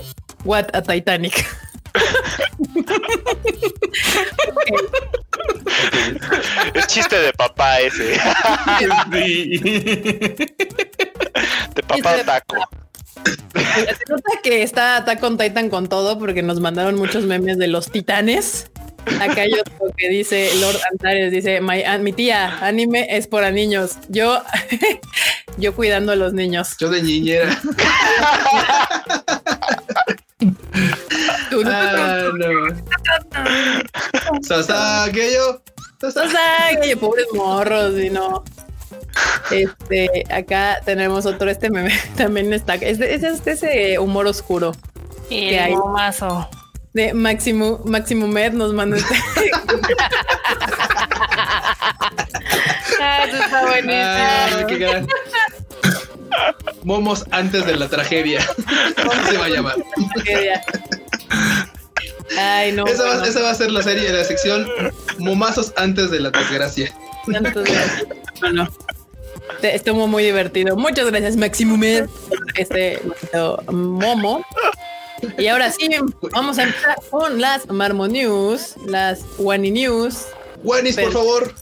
What 0.43 0.67
a 0.73 0.81
Titanic. 0.81 1.45
Es 6.73 6.87
chiste 6.87 7.19
de 7.19 7.33
papá 7.33 7.79
ese. 7.81 8.15
Sí. 9.11 9.57
De 11.75 11.83
papá 11.83 11.95
Chiste 11.95 12.17
de 12.17 12.23
taco. 12.23 12.55
Se 13.63 14.03
nota 14.09 14.31
que 14.43 14.63
está 14.63 14.97
Attack 14.97 15.23
on 15.23 15.37
Titan 15.37 15.69
con 15.69 15.87
todo 15.87 16.17
porque 16.19 16.41
nos 16.41 16.59
mandaron 16.59 16.95
muchos 16.95 17.23
memes 17.25 17.57
de 17.57 17.67
los 17.67 17.91
titanes. 17.91 18.71
Acá 19.19 19.41
hay 19.41 19.53
otro 19.53 19.87
que 19.97 20.09
dice 20.09 20.49
Lord 20.59 20.77
Antares, 20.91 21.31
dice, 21.31 21.61
"My- 21.61 21.83
mi 21.99 22.13
tía, 22.13 22.57
anime 22.65 23.05
es 23.09 23.27
para 23.27 23.51
niños. 23.51 23.97
Yo, 24.09 24.41
yo 25.57 25.75
cuidando 25.75 26.11
a 26.11 26.15
los 26.15 26.33
niños. 26.33 26.75
Yo 26.79 26.89
de 26.89 27.01
niñera. 27.03 27.59
Tú, 31.49 31.63
Ah, 31.65 32.29
no. 32.37 32.75
Sasageyo. 34.41 35.61
O 36.01 36.11
sea, 36.11 36.79
que 36.81 36.97
pobres 36.97 37.27
morros 37.33 37.97
y 37.99 38.09
no. 38.09 38.43
Este, 39.51 40.23
acá 40.33 40.77
tenemos 40.83 41.25
otro, 41.25 41.49
este 41.49 41.69
meme 41.69 41.93
también 42.17 42.51
está, 42.51 42.75
es, 42.75 42.99
es, 42.99 43.23
es 43.23 43.45
de 43.45 43.51
ese 43.51 43.99
humor 43.99 44.25
oscuro 44.25 44.71
Y 45.29 45.49
¿Qué 45.49 45.59
hay? 45.59 45.75
momazo. 45.75 46.49
De 46.93 47.13
Máximo, 47.13 47.81
Máximo 47.85 48.27
Med 48.27 48.53
nos 48.53 48.73
mandó 48.73 48.95
este. 48.97 49.15
Ah, 53.05 53.25
eso 53.27 53.37
está 53.37 53.59
Ah, 53.59 53.65
buenísimo. 53.67 54.67
qué 54.67 54.77
gran. 54.77 55.07
Momos 56.83 57.25
antes 57.31 57.65
de 57.65 57.75
la 57.75 57.87
tragedia. 57.89 58.39
Así 58.39 59.29
se 59.31 59.37
va 59.37 59.45
a 59.45 59.49
llamar. 59.49 59.75
Ay, 62.37 62.71
no. 62.71 62.85
esa, 62.87 63.03
va, 63.03 63.09
bueno, 63.15 63.25
esa 63.25 63.41
va 63.41 63.49
a 63.51 63.55
ser 63.55 63.71
la 63.71 63.83
serie, 63.83 64.09
la 64.11 64.23
sección 64.23 64.67
Momazos 65.19 65.73
antes 65.75 66.11
de 66.11 66.19
la 66.21 66.29
desgracia. 66.31 66.93
tantos 67.31 67.63
gracias. 67.65 68.05
Bueno, 68.39 68.67
estuvo 69.61 70.07
muy 70.07 70.23
divertido. 70.23 70.75
Muchas 70.75 71.07
gracias, 71.11 71.35
Máximo 71.37 71.77
Med, 71.77 72.07
por 72.29 72.39
este 72.55 72.99
bonito 73.03 73.63
momo. 73.71 74.45
Y 75.37 75.47
ahora 75.47 75.71
sí, 75.71 75.89
vamos 76.31 76.57
a 76.57 76.63
empezar 76.63 76.97
con 77.09 77.39
las 77.41 77.69
Marmo 77.69 78.07
News, 78.07 78.75
las 78.85 79.21
Wani 79.37 79.71
News. 79.71 80.25
Wanis, 80.63 80.95
por 80.97 81.11
favor. 81.11 81.53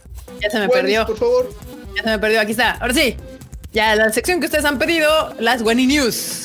Ya 0.42 0.50
se 0.50 0.58
me 0.60 0.68
Wanis, 0.68 0.76
perdió. 0.82 1.06
por 1.06 1.18
favor. 1.18 1.50
Ya 1.96 2.04
se 2.04 2.10
me 2.10 2.20
perdió. 2.20 2.42
Aquí 2.42 2.52
está. 2.52 2.72
Ahora 2.74 2.94
sí. 2.94 3.16
Ya 3.74 3.96
la 3.96 4.12
sección 4.12 4.40
que 4.42 4.48
ustedes 4.48 4.66
han 4.66 4.78
pedido, 4.78 5.34
las 5.40 5.62
Wani 5.62 5.88
News. 5.88 6.44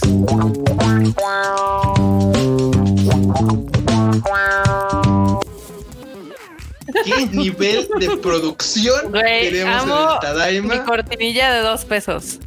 ¿Qué 7.04 7.26
nivel 7.26 7.88
de 7.98 8.16
producción 8.18 9.10
Güey, 9.10 9.50
tenemos 9.50 9.84
en 9.84 9.90
amo 9.90 10.12
Mi 10.14 10.20
Tadaima? 10.20 10.84
cortinilla 10.84 11.52
de 11.52 11.60
dos 11.60 11.84
pesos. 11.84 12.38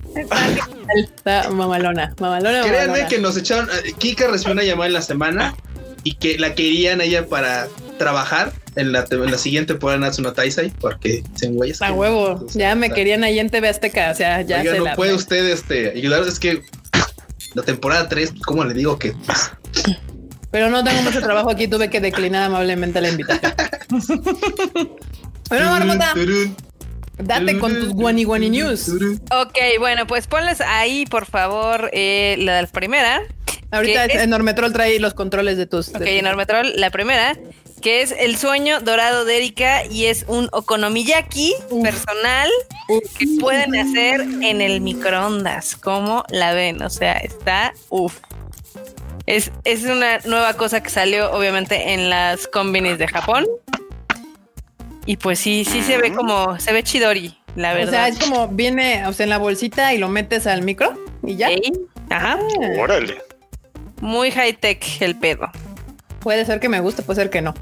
Está 0.95 1.49
mamalona. 1.49 2.13
Mamalona, 2.19 2.61
Créanme 2.63 2.87
mamalona. 2.87 3.07
que 3.07 3.19
nos 3.19 3.37
echaron. 3.37 3.69
eh, 3.85 3.93
Kika 3.97 4.27
recibió 4.27 4.53
una 4.53 4.63
llamada 4.63 4.87
en 4.87 4.93
la 4.93 5.01
semana 5.01 5.55
y 6.03 6.15
que 6.15 6.37
la 6.37 6.55
querían 6.55 7.01
a 7.01 7.03
ella 7.03 7.27
para 7.27 7.67
trabajar 7.97 8.53
en 8.75 8.91
la, 8.93 9.05
en 9.09 9.31
la 9.31 9.37
siguiente 9.37 9.73
temporada 9.73 9.99
Natsuno 9.99 10.31
Taisai 10.33 10.71
porque 10.79 11.23
se 11.35 11.47
güeyes. 11.49 11.81
A 11.81 11.87
que- 11.87 11.91
huevo. 11.93 12.45
Ya 12.53 12.73
me 12.75 12.89
querían 12.91 13.23
ahí 13.23 13.39
en 13.39 13.49
TV 13.49 13.67
Azteca. 13.69 14.09
O 14.11 14.15
sea, 14.15 14.41
ya 14.41 14.59
Oiga, 14.61 14.71
se 14.71 14.77
no 14.79 14.83
la. 14.85 14.95
puede 14.95 15.13
usted 15.13 15.45
este, 15.49 15.89
ayudarnos. 15.89 16.27
Es 16.29 16.39
que 16.39 16.61
la 17.55 17.63
temporada 17.63 18.07
3, 18.07 18.33
¿cómo 18.45 18.63
le 18.63 18.73
digo 18.73 18.97
que? 18.97 19.13
Pero 20.51 20.69
no 20.69 20.83
tengo 20.83 21.01
mucho 21.03 21.21
trabajo 21.21 21.49
aquí. 21.51 21.67
Tuve 21.67 21.89
que 21.89 21.99
declinar 21.99 22.43
amablemente 22.43 22.99
la 23.01 23.09
invitación. 23.09 23.53
Bueno, 25.49 25.71
Marmota, 25.71 26.13
date 27.17 27.57
con 27.59 27.73
tus 27.73 27.89
Wani 27.93 28.25
Wani 28.25 28.49
News. 28.49 28.89
Ok, 29.31 29.57
bueno, 29.79 30.05
pues 30.07 30.27
ponles 30.27 30.61
ahí, 30.61 31.05
por 31.05 31.25
favor, 31.25 31.89
eh, 31.93 32.35
la 32.39 32.65
primera. 32.67 33.21
Ahorita. 33.71 34.05
Enormetrol 34.05 34.73
trae 34.73 34.99
los 34.99 35.13
controles 35.13 35.57
de 35.57 35.65
tus. 35.67 35.89
Ok, 35.89 35.93
de 35.95 35.99
tus- 35.99 36.07
Enorme 36.09 36.45
Troll, 36.47 36.71
la 36.75 36.89
primera, 36.89 37.37
que 37.81 38.01
es 38.01 38.13
el 38.17 38.35
sueño 38.37 38.79
dorado 38.81 39.25
de 39.25 39.37
Erika 39.37 39.85
y 39.85 40.05
es 40.05 40.25
un 40.27 40.49
okonomiyaki 40.51 41.53
Uf. 41.69 41.83
personal 41.83 42.49
que 43.17 43.27
pueden 43.39 43.75
hacer 43.75 44.21
en 44.21 44.61
el 44.61 44.81
microondas. 44.81 45.75
¿Cómo 45.75 46.23
la 46.29 46.53
ven? 46.53 46.81
O 46.81 46.89
sea, 46.89 47.13
está 47.13 47.73
uff. 47.89 48.17
Es, 49.29 49.51
es 49.63 49.83
una 49.83 50.17
nueva 50.25 50.53
cosa 50.55 50.81
que 50.81 50.89
salió 50.89 51.31
obviamente 51.31 51.93
en 51.93 52.09
las 52.09 52.47
combinis 52.47 52.97
de 52.97 53.07
Japón. 53.07 53.45
Y 55.05 55.17
pues 55.17 55.39
sí, 55.39 55.65
sí 55.65 55.81
se 55.83 55.97
ve 55.97 56.13
como, 56.13 56.59
se 56.59 56.71
ve 56.73 56.83
chidori, 56.83 57.35
la 57.55 57.71
O 57.71 57.75
verdad. 57.75 57.91
sea, 57.91 58.07
es 58.07 58.19
como 58.19 58.47
viene, 58.47 59.05
o 59.07 59.13
sea, 59.13 59.23
en 59.25 59.29
la 59.29 59.37
bolsita 59.37 59.93
y 59.93 59.97
lo 59.97 60.07
metes 60.09 60.45
al 60.47 60.61
micro 60.63 60.93
y 61.23 61.35
ya. 61.35 61.49
Ey, 61.49 61.71
Ajá. 62.09 62.37
Ah, 62.39 62.81
Órale. 62.81 63.17
Muy 64.01 64.31
high 64.31 64.53
tech 64.53 64.83
el 65.01 65.15
pedo. 65.15 65.49
Puede 66.21 66.45
ser 66.45 66.59
que 66.59 66.67
me 66.69 66.79
guste, 66.79 67.01
puede 67.01 67.21
ser 67.21 67.29
que 67.29 67.41
no. 67.41 67.53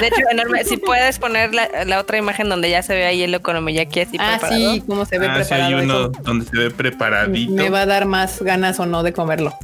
De 0.00 0.06
hecho, 0.08 0.20
enorme. 0.30 0.64
Si 0.64 0.76
puedes 0.78 1.18
poner 1.18 1.54
la, 1.54 1.68
la 1.84 2.00
otra 2.00 2.16
imagen 2.18 2.48
donde 2.48 2.68
ya 2.70 2.82
se 2.82 2.94
ve 2.94 3.04
ahí 3.06 3.22
el 3.22 3.34
okonomiyaki 3.34 4.00
así 4.00 4.16
Ah, 4.18 4.38
preparado. 4.40 4.72
sí, 4.74 4.82
cómo 4.86 5.04
se 5.04 5.18
ve 5.18 5.26
Ah, 5.28 5.44
sí, 5.44 5.54
hay 5.54 5.72
preparado. 5.74 6.06
uno 6.06 6.08
donde 6.22 6.46
se 6.46 6.56
ve 6.56 6.70
preparadito. 6.70 7.52
Me 7.52 7.68
va 7.70 7.82
a 7.82 7.86
dar 7.86 8.06
más 8.06 8.42
ganas 8.42 8.80
o 8.80 8.86
no 8.86 9.02
de 9.02 9.12
comerlo. 9.12 9.56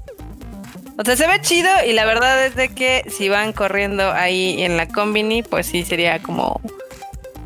O 1.01 1.05
sea, 1.05 1.17
se 1.17 1.27
ve 1.27 1.41
chido 1.41 1.71
y 1.89 1.95
la 1.95 2.05
verdad 2.05 2.45
es 2.45 2.55
de 2.57 2.69
que 2.75 3.05
si 3.09 3.31
van 3.31 3.55
corriendo 3.55 4.13
ahí 4.13 4.63
en 4.63 4.77
la 4.77 4.87
combini, 4.87 5.43
pues 5.43 5.65
sí 5.67 5.83
sería 5.83 6.19
como 6.21 6.61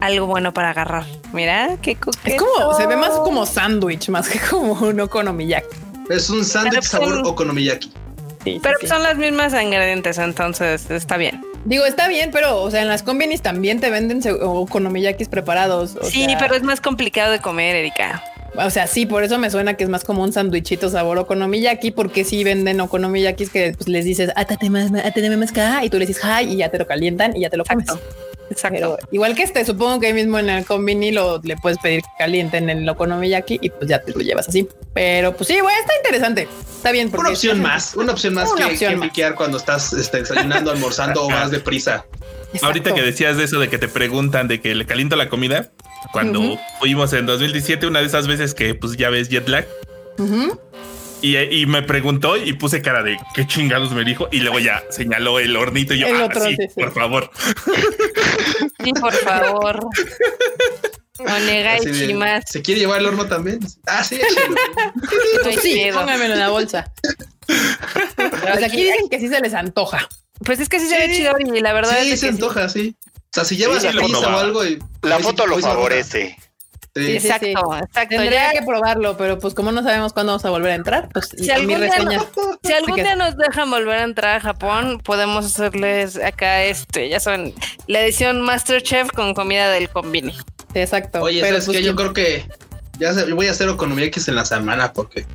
algo 0.01 0.27
bueno 0.27 0.53
para 0.53 0.71
agarrar. 0.71 1.05
Mira, 1.33 1.77
qué 1.81 1.93
Es 1.93 1.99
coqueto. 1.99 2.45
como, 2.45 2.75
se 2.75 2.87
ve 2.89 2.97
más 2.97 3.11
como 3.11 3.47
sándwich, 3.47 4.09
más 4.09 4.29
que 4.29 4.41
como 4.51 4.73
un 4.73 4.99
okonomiyaki. 4.99 5.69
Es 6.11 6.29
un 6.31 6.45
sándwich 6.45 6.81
Pero 6.81 6.83
sabor 6.89 7.09
son- 7.11 7.27
okonomiyaki. 7.27 7.93
Sí, 8.43 8.59
Pero 8.61 8.77
sí, 8.81 8.87
sí. 8.87 8.93
son 8.93 9.05
las 9.05 9.17
mismas 9.17 9.55
ingredientes, 9.55 10.19
entonces 10.19 10.91
está 10.91 11.17
bien. 11.17 11.41
Digo, 11.65 11.85
está 11.87 12.09
bien, 12.09 12.31
pero, 12.33 12.61
o 12.61 12.71
sea, 12.73 12.83
en 12.83 12.89
las 12.89 13.05
combinis 13.05 13.41
también 13.41 13.79
te 13.81 13.89
venden 13.89 14.21
okonomiyakis 14.43 15.29
preparados. 15.29 15.95
o 15.95 16.05
sí, 16.05 16.25
sea, 16.25 16.39
pero 16.39 16.57
es 16.57 16.63
más 16.65 16.81
complicado 16.81 17.31
de 17.31 17.39
comer, 17.39 17.77
Erika. 17.77 18.23
O 18.57 18.71
sea, 18.71 18.87
sí, 18.87 19.07
por 19.07 19.25
eso 19.25 19.39
me 19.39 19.51
suena 19.51 19.75
que 19.75 19.85
es 19.85 19.91
más 19.91 20.05
como 20.05 20.23
un 20.23 20.33
sándwichito 20.33 20.89
sabor 20.89 21.19
okonomiyaki, 21.19 21.91
porque 21.91 22.25
sí 22.25 22.45
venden 22.45 22.81
okonomiyakis 22.81 23.51
que 23.51 23.75
pues, 23.77 23.89
les 23.89 24.05
dices, 24.05 24.31
átate 24.37 24.71
más, 24.71 24.93
átate 24.93 25.37
más 25.37 25.51
acá, 25.51 25.85
y 25.85 25.91
tú 25.91 25.99
le 25.99 26.07
dices, 26.07 26.23
hi, 26.25 26.45
y 26.45 26.57
ya 26.57 26.69
te 26.71 26.79
lo 26.79 26.87
calientan 26.87 27.37
y 27.37 27.41
ya 27.41 27.51
te 27.51 27.57
lo 27.57 27.65
comes. 27.65 27.89
Exacto. 28.51 28.99
igual 29.11 29.35
que 29.35 29.43
este, 29.43 29.65
supongo 29.65 30.01
que 30.01 30.09
ahí 30.09 30.13
mismo 30.13 30.39
en 30.39 30.51
el 30.51 30.65
combini 30.67 31.11
lo 31.11 31.41
le 31.43 31.57
puedes 31.57 31.79
pedir 31.79 32.03
que 32.03 32.09
calienten 32.19 32.69
en 32.69 32.79
el 32.79 32.89
okonomiyaki 32.89 33.59
y 33.61 33.71
pues 33.71 33.89
ya 33.89 34.01
te 34.01 34.13
lo 34.13 34.21
llevas 34.21 34.49
así. 34.49 34.69
Pero 34.93 35.35
pues 35.35 35.49
sí, 35.49 35.59
güey, 35.61 35.75
está 35.81 35.97
interesante. 35.97 36.49
Está 36.77 36.93
bien. 36.93 37.11
Una 37.17 37.31
opción 37.31 37.61
más, 37.63 37.95
una 37.97 38.13
opción 38.13 38.35
más 38.35 38.53
que, 38.53 39.11
que 39.13 39.35
cuando 39.35 39.57
estás 39.57 39.93
este, 39.95 40.19
desayunando, 40.19 40.71
almorzando 40.71 41.25
o 41.25 41.31
más 41.31 41.51
deprisa. 41.51 42.05
Ahorita 42.63 42.95
que 42.95 43.03
decías 43.03 43.37
de 43.37 43.45
eso 43.45 43.59
de 43.59 43.69
que 43.69 43.79
te 43.79 43.89
preguntan 43.89 44.47
de 44.47 44.61
que 44.61 44.75
le 44.75 44.87
caliento 44.87 45.17
la 45.17 45.29
comida, 45.29 45.73
cuando 46.13 46.59
fuimos 46.79 47.13
en 47.13 47.27
2017, 47.27 47.87
una 47.87 48.01
de 48.01 48.07
esas 48.07 48.27
veces 48.27 48.55
que 48.55 48.75
pues 48.75 48.97
ya 48.97 49.11
ves 49.11 49.29
jet 49.29 49.49
lag. 49.49 49.67
y, 51.23 51.67
me 51.67 51.83
preguntó 51.83 52.37
y 52.37 52.53
puse 52.53 52.83
cara 52.83 53.03
de 53.03 53.17
qué 53.35 53.47
chingados 53.47 53.93
me 53.93 54.05
dijo 54.05 54.29
y 54.31 54.41
luego 54.41 54.59
ya 54.59 54.83
señaló 54.91 55.39
el 55.39 55.57
hornito 55.57 55.95
y 55.95 56.01
yo, 56.01 56.07
ah, 56.09 56.29
sí, 56.35 56.57
por 56.75 56.93
favor. 56.93 57.31
Sí, 58.85 58.93
por 58.93 59.15
favor. 59.15 59.89
y 61.19 62.15
más. 62.15 62.45
¿Se 62.47 62.61
quiere 62.61 62.81
llevar 62.81 63.01
el 63.01 63.07
horno 63.07 63.27
también? 63.27 63.61
Ah, 63.87 64.05
sí, 64.05 64.21
sí, 65.63 65.87
póngamelo 65.93 66.35
en 66.35 66.41
la 66.41 66.49
bolsa. 66.51 66.93
Pues 67.47 68.63
aquí 68.63 68.85
dicen 68.85 69.09
que 69.11 69.21
sí 69.21 69.29
se 69.29 69.41
les 69.41 69.53
antoja. 69.53 70.09
Pues 70.45 70.61
es 70.61 70.69
que 70.69 70.81
sí 70.81 70.87
se 70.87 70.99
ve 70.99 71.15
chido 71.15 71.35
y 71.39 71.61
la 71.61 71.73
verdad 71.73 71.97
sí, 72.01 72.07
es 72.07 72.11
que 72.11 72.17
se 72.17 72.29
antoja, 72.29 72.69
sí. 72.69 72.97
O 73.35 73.39
sea, 73.39 73.45
si 73.45 73.57
llevas 73.57 73.83
sí, 73.83 73.89
prisa 73.89 74.29
o 74.29 74.39
algo 74.39 74.65
y 74.65 74.79
la 75.03 75.19
foto 75.19 75.45
lo 75.45 75.59
favorece. 75.59 76.37
Sí, 76.95 77.17
exacto, 77.17 77.75
exacto. 77.75 78.17
Tendría 78.17 78.53
que 78.53 78.63
probarlo, 78.63 79.17
pero 79.17 79.41
pues 79.41 79.55
como 79.55 79.73
no 79.73 79.83
sabemos 79.83 80.13
cuándo 80.13 80.31
vamos 80.31 80.45
a 80.45 80.51
volver 80.51 80.71
a 80.71 80.75
entrar, 80.77 81.09
pues 81.13 81.31
si 81.37 81.51
algún, 81.51 81.81
día, 81.81 81.91
si 82.63 82.73
algún 82.73 82.95
día 82.95 83.17
nos 83.17 83.37
dejan 83.37 83.69
volver 83.69 83.99
a 83.99 84.03
entrar 84.05 84.37
a 84.37 84.41
Japón, 84.41 85.01
podemos 85.01 85.47
hacerles 85.47 86.17
acá 86.17 86.63
este, 86.63 87.09
ya 87.09 87.19
saben, 87.19 87.53
la 87.89 88.03
edición 88.03 88.41
Masterchef 88.41 89.11
con 89.11 89.35
comida 89.35 89.69
del 89.69 89.89
combini. 89.89 90.37
Exacto. 90.75 91.23
Oye, 91.23 91.41
pero 91.41 91.57
es 91.57 91.65
pues, 91.65 91.79
que 91.79 91.83
yo 91.83 91.97
creo 91.97 92.13
que 92.13 92.47
ya 93.01 93.13
voy 93.35 93.49
a 93.49 93.51
hacer 93.51 93.69
economía 93.69 94.05
X 94.05 94.29
en 94.29 94.37
la 94.37 94.45
semana 94.45 94.93
porque 94.93 95.27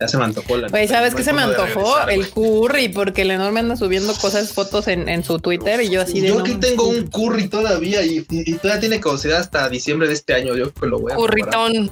ya 0.00 0.08
se 0.08 0.16
me 0.16 0.24
antojó 0.24 0.56
la. 0.56 0.68
Güey, 0.68 0.88
¿sabes 0.88 1.14
qué 1.14 1.22
se 1.22 1.32
me 1.32 1.42
antojó? 1.42 2.08
el 2.08 2.30
curry, 2.30 2.88
porque 2.88 3.22
el 3.22 3.32
enorme 3.32 3.60
anda 3.60 3.76
subiendo 3.76 4.14
cosas, 4.14 4.52
fotos 4.52 4.88
en, 4.88 5.22
su 5.24 5.38
Twitter 5.38 5.82
y 5.82 5.90
yo 5.90 6.00
así 6.00 6.20
de. 6.20 6.28
Yo 6.28 6.40
aquí 6.40 6.54
tengo 6.54 6.88
un 6.88 7.06
curry 7.08 7.48
todavía 7.48 8.02
y, 8.02 8.22
todavía 8.22 8.80
tiene 8.80 9.00
caducidad 9.00 9.40
hasta 9.40 9.68
diciembre 9.68 10.08
de 10.08 10.14
este 10.14 10.32
año. 10.34 10.56
Yo 10.56 10.72
que 10.72 10.86
lo 10.86 11.00
voy 11.00 11.12
a. 11.12 11.16
Curritón. 11.16 11.90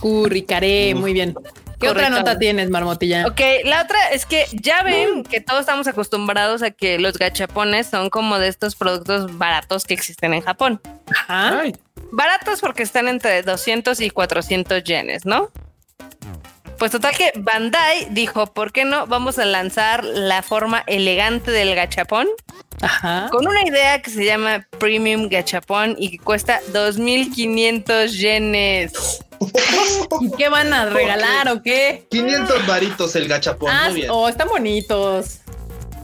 curry, 0.00 0.42
caré, 0.42 0.94
muy 0.94 1.12
bien. 1.12 1.34
¿Qué 1.78 1.88
otra 1.88 2.10
nota 2.10 2.38
tienes, 2.38 2.70
Marmotilla? 2.70 3.26
Ok, 3.26 3.40
la 3.64 3.82
otra 3.82 3.98
es 4.12 4.26
que 4.26 4.46
ya 4.52 4.82
ven 4.82 5.22
que 5.22 5.40
todos 5.40 5.60
estamos 5.60 5.86
acostumbrados 5.86 6.62
a 6.62 6.70
que 6.70 6.98
los 6.98 7.18
gachapones 7.18 7.86
son 7.86 8.10
como 8.10 8.38
de 8.38 8.48
estos 8.48 8.74
productos 8.74 9.38
baratos 9.38 9.84
que 9.84 9.94
existen 9.94 10.34
en 10.34 10.40
Japón. 10.40 10.80
Ajá. 11.14 11.62
Baratos 12.10 12.60
porque 12.60 12.82
están 12.82 13.06
entre 13.06 13.42
200 13.42 14.00
y 14.00 14.10
400 14.10 14.82
yenes, 14.82 15.24
¿no? 15.24 15.50
Pues 16.78 16.92
total 16.92 17.16
que 17.16 17.32
Bandai 17.36 18.06
dijo, 18.10 18.46
¿por 18.46 18.72
qué 18.72 18.84
no 18.84 19.06
vamos 19.08 19.38
a 19.40 19.44
lanzar 19.44 20.04
la 20.04 20.42
forma 20.42 20.84
elegante 20.86 21.50
del 21.50 21.74
gachapón? 21.74 22.28
Ajá. 22.80 23.28
Con 23.32 23.48
una 23.48 23.62
idea 23.66 24.00
que 24.00 24.10
se 24.10 24.24
llama 24.24 24.64
Premium 24.78 25.28
Gachapón 25.28 25.96
y 25.98 26.10
que 26.10 26.18
cuesta 26.18 26.60
2.500 26.72 28.10
yenes. 28.10 29.24
¿Y 30.20 30.30
qué 30.36 30.48
van 30.48 30.72
a 30.72 30.86
regalar 30.86 31.48
o 31.48 31.62
qué? 31.62 32.06
500 32.10 32.66
varitos 32.68 33.16
el 33.16 33.26
gachapón. 33.26 33.70
Ah, 33.72 33.88
muy 33.88 34.00
bien. 34.00 34.10
Oh, 34.12 34.28
están 34.28 34.48
bonitos. 34.48 35.40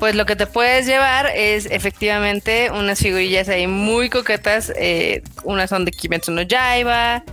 Pues 0.01 0.16
lo 0.16 0.26
que 0.26 0.34
te 0.34 0.46
puedes 0.46 0.86
llevar 0.86 1.30
es 1.34 1.66
efectivamente 1.66 2.70
unas 2.72 2.98
figurillas 2.98 3.48
ahí 3.48 3.68
muy 3.68 4.10
coquetas. 4.10 4.72
Eh, 4.76 5.22
unas 5.44 5.70
son 5.70 5.84
de 5.84 5.92
Kimetsu 5.92 6.32
no 6.32 6.42
Yaiba, 6.42 7.24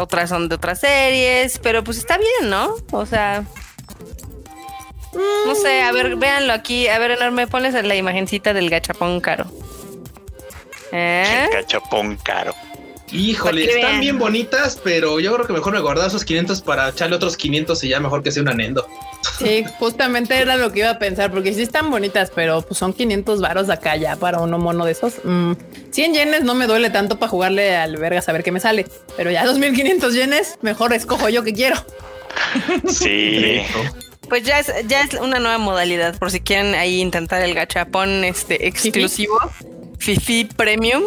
otras 0.00 0.28
son 0.28 0.48
de 0.48 0.56
otras 0.56 0.80
series, 0.80 1.58
pero 1.58 1.84
pues 1.84 1.98
está 1.98 2.18
bien, 2.18 2.50
¿no? 2.50 2.74
O 2.90 3.06
sea, 3.06 3.44
no 5.46 5.54
sé, 5.54 5.82
a 5.82 5.92
ver, 5.92 6.16
véanlo 6.16 6.52
aquí. 6.52 6.88
A 6.88 6.98
ver, 6.98 7.12
enorme, 7.12 7.46
pones 7.46 7.74
la 7.74 7.96
imagencita 7.96 8.52
del 8.52 8.70
gachapón 8.70 9.20
caro. 9.20 9.46
¿Eh? 10.92 11.46
El 11.50 11.60
gachapón 11.60 12.16
caro. 12.16 12.54
Híjole, 13.12 13.64
están 13.64 14.00
bien 14.00 14.18
bonitas, 14.18 14.78
pero 14.82 15.18
yo 15.20 15.34
creo 15.34 15.46
que 15.46 15.52
mejor 15.52 15.72
me 15.72 15.80
guardaba 15.80 16.08
esos 16.08 16.24
500 16.24 16.62
para 16.62 16.88
echarle 16.88 17.16
otros 17.16 17.36
500 17.36 17.82
y 17.84 17.88
ya 17.88 18.00
mejor 18.00 18.22
que 18.22 18.30
sea 18.30 18.42
una 18.42 18.54
Nendo. 18.54 18.86
Sí, 19.38 19.64
justamente 19.78 20.36
era 20.36 20.56
lo 20.56 20.72
que 20.72 20.80
iba 20.80 20.90
a 20.90 20.98
pensar, 20.98 21.30
porque 21.30 21.52
sí 21.52 21.62
están 21.62 21.90
bonitas, 21.90 22.30
pero 22.34 22.62
pues 22.62 22.78
son 22.78 22.92
500 22.92 23.40
varos 23.40 23.68
acá 23.68 23.96
ya 23.96 24.16
para 24.16 24.38
uno 24.40 24.58
mono 24.58 24.84
de 24.84 24.92
esos. 24.92 25.14
100 25.14 25.24
mm, 25.24 25.56
yenes 25.94 26.42
no 26.44 26.54
me 26.54 26.66
duele 26.66 26.90
tanto 26.90 27.18
para 27.18 27.30
jugarle 27.30 27.76
al 27.76 27.96
verga 27.96 28.22
a 28.24 28.32
ver 28.32 28.42
qué 28.42 28.52
me 28.52 28.60
sale, 28.60 28.86
pero 29.16 29.30
ya 29.30 29.44
2500 29.44 30.14
yenes, 30.14 30.58
mejor 30.62 30.92
escojo 30.92 31.28
yo 31.28 31.42
que 31.42 31.52
quiero. 31.52 31.76
Sí. 32.88 33.62
Pues 34.28 34.44
ya 34.44 34.60
es, 34.60 34.72
ya 34.86 35.02
es 35.02 35.14
una 35.14 35.40
nueva 35.40 35.58
modalidad, 35.58 36.16
por 36.18 36.30
si 36.30 36.40
quieren 36.40 36.74
ahí 36.74 37.00
intentar 37.00 37.42
el 37.42 37.54
gachapón 37.54 38.24
este 38.24 38.68
exclusivo, 38.68 39.38
Fifi 39.98 40.44
Premium 40.44 41.02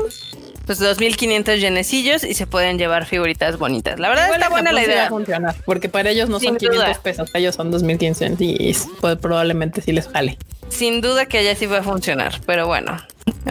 pues 0.66 0.82
2.500 0.82 1.58
yenecillos 1.58 2.24
y 2.24 2.34
se 2.34 2.48
pueden 2.48 2.78
llevar 2.78 3.06
figuritas 3.06 3.58
bonitas. 3.58 4.00
La 4.00 4.10
verdad 4.10 4.32
está 4.32 4.50
buena 4.50 4.72
la 4.72 4.84
idea. 4.84 5.10
Funcionar, 5.10 5.56
porque 5.66 5.90
para 5.90 6.10
ellos 6.10 6.30
no 6.30 6.40
son 6.40 6.58
500 6.58 6.98
pesos, 7.00 7.30
ellos 7.34 7.56
son 7.56 7.72
2.500 7.72 8.38
y 8.40 8.76
pues, 9.00 9.18
probablemente 9.18 9.82
sí 9.82 9.92
les 9.92 10.12
vale. 10.12 10.38
Sin 10.70 11.02
duda 11.02 11.26
que 11.26 11.40
allá 11.40 11.56
sí 11.56 11.66
va 11.66 11.80
a 11.80 11.84
funcionar, 11.84 12.40
pero 12.46 12.68
bueno. 12.68 12.98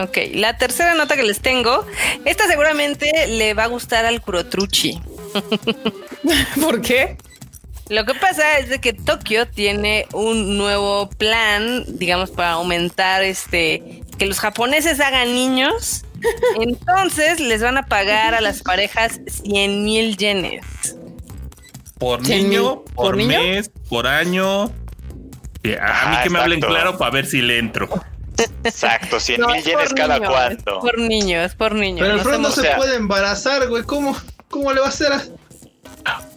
Ok, 0.00 0.18
la 0.34 0.56
tercera 0.56 0.94
nota 0.94 1.16
que 1.16 1.22
les 1.22 1.40
tengo, 1.40 1.86
esta 2.24 2.46
seguramente 2.46 3.26
le 3.28 3.54
va 3.54 3.64
a 3.64 3.68
gustar 3.68 4.04
al 4.04 4.20
Kurotruchi. 4.20 5.00
¿Por 6.60 6.80
qué? 6.82 7.16
Lo 7.88 8.06
que 8.06 8.14
pasa 8.14 8.58
es 8.58 8.70
de 8.70 8.80
que 8.80 8.92
Tokio 8.92 9.46
tiene 9.46 10.06
un 10.12 10.56
nuevo 10.56 11.10
plan, 11.10 11.84
digamos, 11.98 12.30
para 12.30 12.52
aumentar 12.52 13.22
este 13.22 14.02
que 14.18 14.26
los 14.26 14.40
japoneses 14.40 15.00
hagan 15.00 15.34
niños 15.34 16.04
entonces 16.60 17.40
les 17.40 17.62
van 17.62 17.78
a 17.78 17.86
pagar 17.86 18.34
a 18.34 18.40
las 18.40 18.62
parejas 18.62 19.20
100 19.26 19.84
mil 19.84 20.16
yenes. 20.16 20.64
Por 21.98 22.22
niño, 22.22 22.84
por, 22.94 23.16
mes, 23.16 23.70
por 23.88 24.06
año. 24.06 24.64
A 24.64 26.10
mí 26.10 26.16
que 26.22 26.30
me 26.30 26.40
hablen 26.40 26.60
claro 26.60 26.98
para 26.98 27.10
ver 27.12 27.26
si 27.26 27.40
le 27.40 27.58
entro. 27.58 27.88
Exacto, 28.64 29.20
100 29.20 29.46
mil 29.46 29.62
yenes 29.62 29.94
cada 29.94 30.18
cuánto. 30.18 30.80
Por 30.80 30.98
niños, 30.98 31.54
por 31.54 31.74
niños. 31.74 32.00
Pero 32.00 32.20
el 32.20 32.42
no, 32.42 32.48
no 32.48 32.54
se 32.54 32.70
puede 32.74 32.96
embarazar, 32.96 33.68
güey. 33.68 33.84
¿Cómo, 33.84 34.16
¿Cómo 34.48 34.72
le 34.72 34.80
va 34.80 34.86
a 34.86 34.88
hacer? 34.88 35.12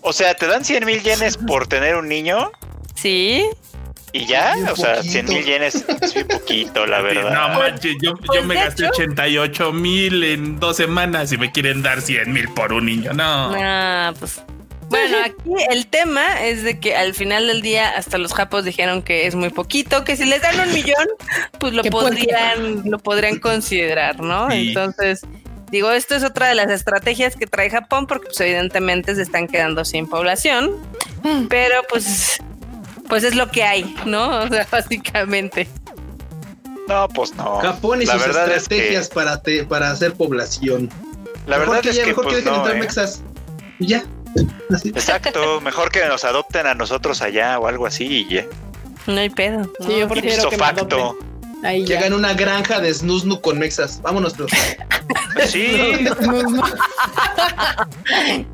O 0.02 0.14
sea, 0.14 0.36
¿te 0.36 0.46
dan 0.46 0.64
100 0.64 0.86
mil 0.86 1.02
yenes 1.02 1.38
por 1.38 1.68
tener 1.68 1.96
un 1.96 2.08
niño? 2.08 2.52
Sí. 2.94 3.50
¿Y 4.16 4.26
ya? 4.26 4.56
o 4.72 4.76
sea, 4.78 5.04
100 5.04 5.26
mil 5.26 5.44
yenes 5.44 5.76
es 5.76 6.16
muy 6.16 6.24
poquito, 6.24 6.86
la 6.86 7.02
verdad. 7.02 7.34
No 7.34 7.60
manches, 7.60 7.98
yo, 8.02 8.14
yo 8.34 8.44
me 8.46 8.56
gasté 8.56 8.88
88 8.88 9.74
mil 9.74 10.24
en 10.24 10.58
dos 10.58 10.78
semanas 10.78 11.34
y 11.34 11.38
me 11.38 11.52
quieren 11.52 11.82
dar 11.82 12.02
100 12.02 12.32
mil 12.32 12.48
por 12.54 12.72
un 12.72 12.86
niño. 12.86 13.12
No. 13.12 13.52
Ah, 13.54 14.14
pues. 14.18 14.42
Bueno, 14.88 15.18
aquí 15.26 15.50
el 15.70 15.88
tema 15.88 16.46
es 16.46 16.64
de 16.64 16.80
que 16.80 16.96
al 16.96 17.14
final 17.14 17.48
del 17.48 17.62
día 17.62 17.90
hasta 17.90 18.18
los 18.18 18.34
japos 18.34 18.64
dijeron 18.64 19.02
que 19.02 19.28
es 19.28 19.36
muy 19.36 19.50
poquito, 19.50 20.06
que 20.06 20.16
si 20.16 20.24
les 20.24 20.42
dan 20.42 20.60
un 20.60 20.74
millón, 20.74 21.08
pues 21.60 21.74
lo 21.74 21.84
podrían, 21.84 22.84
lo 22.90 23.00
podrían 23.00 23.40
considerar, 23.40 24.22
¿no? 24.22 24.50
Entonces, 24.50 25.22
digo, 25.72 25.92
esto 25.92 26.16
es 26.16 26.24
otra 26.24 26.48
de 26.48 26.56
las 26.56 26.70
estrategias 26.70 27.36
que 27.36 27.48
trae 27.48 27.70
Japón, 27.70 28.08
porque 28.08 28.28
pues 28.28 28.40
evidentemente 28.40 29.16
se 29.16 29.24
están 29.24 29.48
quedando 29.48 29.84
sin 29.84 30.08
población. 30.08 30.72
Mm. 31.24 31.48
Pero 31.48 31.82
pues 31.90 32.40
pues 33.08 33.24
es 33.24 33.36
lo 33.36 33.50
que 33.50 33.64
hay, 33.64 33.96
¿no? 34.06 34.40
O 34.44 34.48
sea, 34.48 34.68
básicamente. 34.72 35.68
No, 36.88 37.08
pues 37.10 37.34
no. 37.36 37.60
Japón 37.60 38.02
y 38.02 38.06
sus 38.06 38.26
estrategias 38.26 39.10
para, 39.10 39.42
para 39.68 39.92
hacer 39.92 40.14
población. 40.14 40.90
La 41.48 41.58
verdad 41.58 41.86
es 41.86 41.98
que, 41.98 42.06
mejor 42.08 42.26
pues, 42.26 42.38
que 42.38 42.44
no, 42.44 42.68
¿eh? 42.70 42.88
Y 43.80 43.88
ya. 43.88 44.04
Exacto, 44.70 45.62
mejor 45.62 45.92
que 45.92 46.06
nos 46.06 46.24
adopten 46.24 46.68
a 46.68 46.74
nosotros 46.74 47.22
allá 47.22 47.58
o 47.60 47.68
algo 47.68 47.86
así 47.86 48.06
y 48.06 48.36
ya. 48.36 48.46
No 49.08 49.20
hay 49.20 49.30
pedo. 49.30 49.72
Sí, 49.86 50.00
yo 50.00 50.08
prefiero 50.08 50.50
que 50.50 50.58
facto. 50.58 51.18
Ahí 51.64 51.86
Llegan 51.86 52.14
una 52.14 52.34
granja 52.34 52.80
de 52.80 52.94
snusnu 52.94 53.42
con 53.42 53.58
mexas. 53.60 54.02
Vámonos, 54.02 54.34
pero. 54.34 54.48
Sí. 55.46 56.08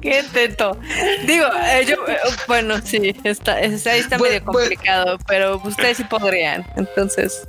Qué 0.01 0.23
teto. 0.33 0.77
Digo, 1.25 1.45
eh, 1.67 1.85
yo, 1.87 1.95
eh, 2.07 2.17
bueno, 2.47 2.75
sí, 2.83 3.15
está, 3.23 3.55
ahí 3.55 3.73
está 3.73 4.17
medio 4.17 4.43
complicado, 4.43 5.17
pero 5.27 5.61
ustedes 5.63 5.97
sí 5.97 6.03
podrían. 6.05 6.65
Entonces. 6.75 7.47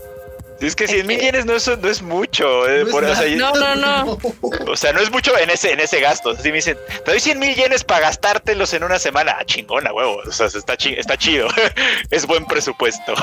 Es 0.63 0.77
que 0.77 0.87
100 0.87 1.07
mil 1.07 1.19
yenes 1.19 1.45
no 1.45 1.55
es, 1.55 1.67
no 1.67 1.89
es 1.89 2.03
mucho. 2.03 2.69
Eh, 2.69 2.85
no, 2.85 2.97
o 2.97 3.15
sea, 3.15 3.37
no, 3.37 3.53
no, 3.55 3.75
no, 3.75 4.19
O 4.69 4.77
sea, 4.77 4.93
no 4.93 5.01
es 5.01 5.11
mucho 5.11 5.37
en 5.37 5.51
ese, 5.51 5.73
en 5.73 5.81
ese 5.81 6.01
gasto. 6.01 6.31
Así 6.31 6.49
me 6.49 6.57
dicen, 6.57 6.79
te 7.05 7.11
doy 7.11 7.21
100 7.21 7.39
mil 7.39 7.55
yenes 7.55 7.83
para 7.83 8.01
gastártelos 8.01 8.73
en 8.75 8.85
una 8.85 8.99
semana. 8.99 9.37
Ah, 9.39 9.45
chingona, 9.45 9.93
huevo. 9.93 10.23
O 10.27 10.31
sea, 10.31 10.47
está, 10.47 10.75
está 10.75 11.17
chido. 11.17 11.49
es 12.11 12.27
buen 12.27 12.47
presupuesto. 12.47 13.15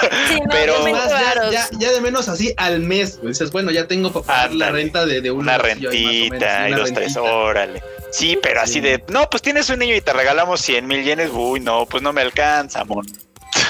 Pero 0.50 0.86
ya, 1.52 1.92
de 1.92 2.02
menos 2.02 2.28
así 2.28 2.54
al 2.58 2.82
mes. 2.82 3.22
Dices, 3.22 3.52
bueno, 3.52 3.72
ya 3.72 3.88
tengo 3.88 4.12
para 4.12 4.26
pagar 4.26 4.54
la 4.54 4.72
renta 4.72 5.06
de, 5.06 5.32
una, 5.32 5.58
rentita 5.58 6.70
y 6.70 6.74
dos, 6.74 6.94
tres, 6.94 7.16
órale. 7.16 7.82
Sí, 8.12 8.38
pero 8.42 8.62
así 8.62 8.80
de, 8.82 9.04
no, 9.08 9.30
pues 9.30 9.42
tienes 9.42 9.70
un 9.70 9.80
niño 9.80 9.96
y 9.96 10.02
te 10.02 10.14
regalamos 10.14 10.62
100 10.62 10.88
mil 10.88 11.04
yenes. 11.04 11.30
Uy, 11.32 11.60
no, 11.60 11.86
pues 11.86 12.04
no 12.04 12.12
me 12.12 12.22
alcanza, 12.22 12.84
mon. 12.84 13.06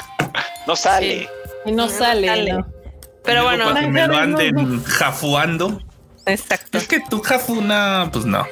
no 0.68 0.76
sale. 0.76 1.30
Y 1.66 1.72
no 1.72 1.90
sale. 1.90 2.54
No. 2.54 2.79
Pero 3.30 3.44
bueno, 3.44 3.72
me 3.92 4.08
lo 4.08 4.18
anden 4.18 4.84
jafuando. 4.86 5.80
Exacto. 6.26 6.80
Es 6.80 6.88
que 6.88 7.00
tú 7.12 7.22
jafuna, 7.22 8.10
pues 8.12 8.26
no. 8.26 8.44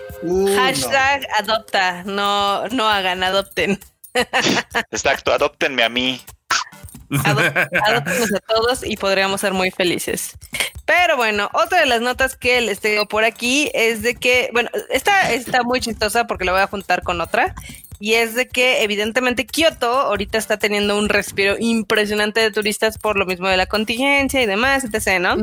Hashtag 0.55 1.27
adopta, 1.39 2.03
no, 2.03 2.67
no 2.67 2.87
hagan, 2.87 3.23
adopten. 3.23 3.79
Exacto, 4.91 5.33
adoptenme 5.33 5.83
a 5.83 5.89
mí. 5.89 6.21
Adoptenos 7.09 8.33
a 8.35 8.39
todos 8.41 8.83
y 8.83 8.97
podríamos 8.97 9.41
ser 9.41 9.53
muy 9.53 9.71
felices. 9.71 10.37
Pero 10.85 11.17
bueno, 11.17 11.49
otra 11.53 11.79
de 11.79 11.87
las 11.87 12.01
notas 12.01 12.35
que 12.35 12.61
les 12.61 12.79
tengo 12.79 13.07
por 13.07 13.23
aquí 13.23 13.71
es 13.73 14.03
de 14.03 14.13
que, 14.13 14.51
bueno, 14.53 14.69
esta 14.91 15.31
está 15.33 15.63
muy 15.63 15.79
chistosa 15.79 16.27
porque 16.27 16.45
la 16.45 16.51
voy 16.51 16.61
a 16.61 16.67
juntar 16.67 17.01
con 17.01 17.19
otra 17.19 17.55
y 17.99 18.13
es 18.13 18.35
de 18.35 18.47
que 18.47 18.83
evidentemente 18.83 19.45
Kioto 19.45 19.89
ahorita 19.89 20.37
está 20.37 20.57
teniendo 20.57 20.97
un 20.97 21.09
respiro 21.09 21.55
impresionante 21.59 22.39
de 22.39 22.51
turistas 22.51 22.97
por 22.97 23.17
lo 23.17 23.25
mismo 23.25 23.47
de 23.47 23.57
la 23.57 23.65
contingencia 23.65 24.41
y 24.41 24.45
demás, 24.45 24.83
etc., 24.83 25.19
¿no? 25.19 25.33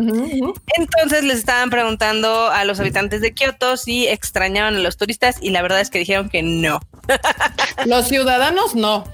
Entonces 0.77 1.25
les 1.25 1.39
estaban 1.39 1.71
preguntando 1.71 2.49
a 2.49 2.65
los 2.65 2.79
habitantes 2.79 3.21
de 3.21 3.33
Kioto 3.33 3.77
si 3.77 4.07
extrañaban 4.07 4.77
a 4.77 4.81
los 4.81 4.97
turistas 4.97 5.37
y 5.41 5.51
la 5.51 5.63
verdad 5.63 5.81
es 5.81 5.91
que 5.91 5.99
dijeron 5.99 6.29
que 6.29 6.43
no. 6.43 6.81
los 7.87 8.09
ciudadanos 8.09 8.75
no, 8.75 9.05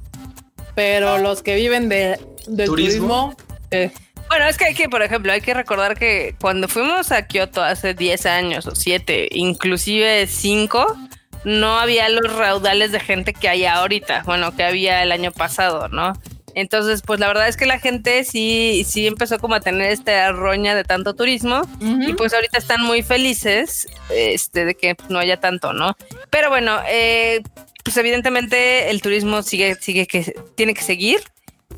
pero 0.74 1.18
los 1.18 1.42
que 1.42 1.54
viven 1.54 1.88
de, 1.88 2.18
del 2.46 2.66
turismo, 2.66 3.36
eh. 3.70 3.90
Bueno, 4.28 4.46
es 4.46 4.56
que 4.56 4.66
hay 4.66 4.74
que, 4.74 4.88
por 4.88 5.02
ejemplo, 5.02 5.32
hay 5.32 5.40
que 5.40 5.54
recordar 5.54 5.98
que 5.98 6.36
cuando 6.40 6.68
fuimos 6.68 7.10
a 7.10 7.26
Kioto 7.26 7.64
hace 7.64 7.94
10 7.94 8.26
años 8.26 8.66
o 8.68 8.76
7, 8.76 9.28
inclusive 9.32 10.28
5, 10.28 10.96
no 11.44 11.78
había 11.78 12.08
los 12.08 12.32
raudales 12.32 12.92
de 12.92 13.00
gente 13.00 13.32
que 13.32 13.48
hay 13.48 13.64
ahorita, 13.64 14.22
bueno, 14.24 14.54
que 14.54 14.64
había 14.64 15.02
el 15.02 15.12
año 15.12 15.32
pasado, 15.32 15.88
¿no? 15.88 16.12
Entonces, 16.54 17.02
pues 17.02 17.20
la 17.20 17.28
verdad 17.28 17.48
es 17.48 17.56
que 17.56 17.66
la 17.66 17.78
gente 17.78 18.24
sí, 18.24 18.84
sí 18.86 19.06
empezó 19.06 19.38
como 19.38 19.54
a 19.54 19.60
tener 19.60 19.90
esta 19.90 20.32
roña 20.32 20.74
de 20.74 20.84
tanto 20.84 21.14
turismo 21.14 21.62
y 21.80 22.12
pues 22.14 22.34
ahorita 22.34 22.58
están 22.58 22.82
muy 22.82 23.02
felices 23.02 23.86
este, 24.10 24.64
de 24.64 24.74
que 24.74 24.96
no 25.08 25.18
haya 25.18 25.38
tanto, 25.38 25.72
¿no? 25.72 25.96
Pero 26.30 26.48
bueno, 26.50 26.80
eh, 26.88 27.42
pues 27.84 27.96
evidentemente 27.96 28.90
el 28.90 29.00
turismo 29.00 29.42
sigue, 29.42 29.76
sigue 29.76 30.06
que 30.06 30.34
tiene 30.56 30.74
que 30.74 30.82
seguir 30.82 31.20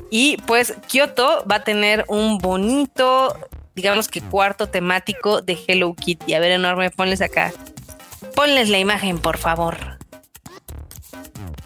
y 0.09 0.37
pues 0.45 0.73
Kioto 0.87 1.45
va 1.49 1.57
a 1.57 1.63
tener 1.63 2.05
un 2.07 2.39
bonito, 2.39 3.37
digamos 3.75 4.07
que 4.07 4.21
cuarto 4.21 4.69
temático 4.69 5.41
de 5.41 5.57
Hello 5.67 5.93
Kitty. 5.93 6.33
A 6.33 6.39
ver, 6.39 6.51
enorme, 6.51 6.89
ponles 6.89 7.21
acá 7.21 7.53
Ponles 8.35 8.69
la 8.69 8.79
imagen, 8.79 9.19
por 9.19 9.37
favor. 9.37 9.77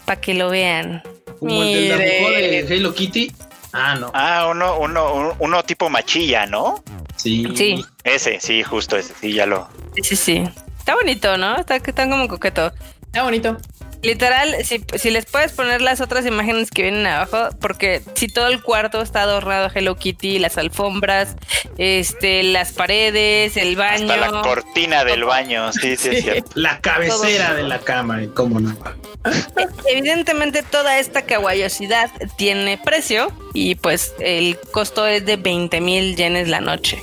Para 0.04 0.20
que 0.20 0.34
lo 0.34 0.50
vean. 0.50 1.02
Como 1.38 1.62
el 1.62 1.98
de 1.98 2.66
Hello 2.68 2.94
Kitty. 2.94 3.32
Ah, 3.72 3.96
no. 3.98 4.10
Ah, 4.14 4.48
uno, 4.50 4.78
uno, 4.78 5.36
uno, 5.38 5.62
tipo 5.62 5.90
machilla, 5.90 6.46
¿no? 6.46 6.82
Sí. 7.16 7.46
Sí. 7.54 7.84
Ese, 8.04 8.40
sí, 8.40 8.62
justo 8.62 8.96
ese, 8.96 9.14
sí, 9.20 9.34
ya 9.34 9.46
lo. 9.46 9.68
Sí, 9.94 10.02
sí, 10.02 10.16
sí. 10.16 10.48
Está 10.78 10.94
bonito, 10.94 11.36
¿no? 11.36 11.56
Está, 11.56 11.76
está 11.76 12.08
como 12.08 12.28
coqueto. 12.28 12.72
Está 13.06 13.22
bonito. 13.24 13.58
Literal, 14.02 14.54
si, 14.64 14.84
si, 14.96 15.10
les 15.10 15.26
puedes 15.26 15.52
poner 15.52 15.82
las 15.82 16.00
otras 16.00 16.24
imágenes 16.24 16.70
que 16.70 16.82
vienen 16.82 17.06
abajo, 17.06 17.48
porque 17.60 18.02
si 18.14 18.28
todo 18.28 18.46
el 18.46 18.62
cuarto 18.62 19.02
está 19.02 19.22
adornado 19.22 19.68
Hello 19.74 19.96
Kitty, 19.96 20.38
las 20.38 20.56
alfombras, 20.56 21.36
este, 21.78 22.44
las 22.44 22.72
paredes, 22.72 23.56
el 23.56 23.74
baño. 23.76 24.12
Hasta 24.12 24.30
la 24.30 24.42
cortina 24.42 25.04
del 25.04 25.24
baño, 25.24 25.72
sí, 25.72 25.96
sí, 25.96 26.10
es 26.10 26.22
cierto. 26.22 26.50
La 26.54 26.80
cabecera 26.80 27.54
de 27.54 27.64
la 27.64 27.80
cama, 27.80 28.20
¿cómo 28.34 28.60
no? 28.60 28.76
Evidentemente 29.86 30.62
toda 30.62 30.98
esta 30.98 31.22
kawaiosidad 31.22 32.10
tiene 32.36 32.78
precio 32.78 33.32
y 33.52 33.74
pues 33.74 34.14
el 34.20 34.58
costo 34.72 35.06
es 35.06 35.26
de 35.26 35.36
20 35.36 35.80
mil 35.80 36.16
yenes 36.16 36.48
la 36.48 36.60
noche. 36.60 37.02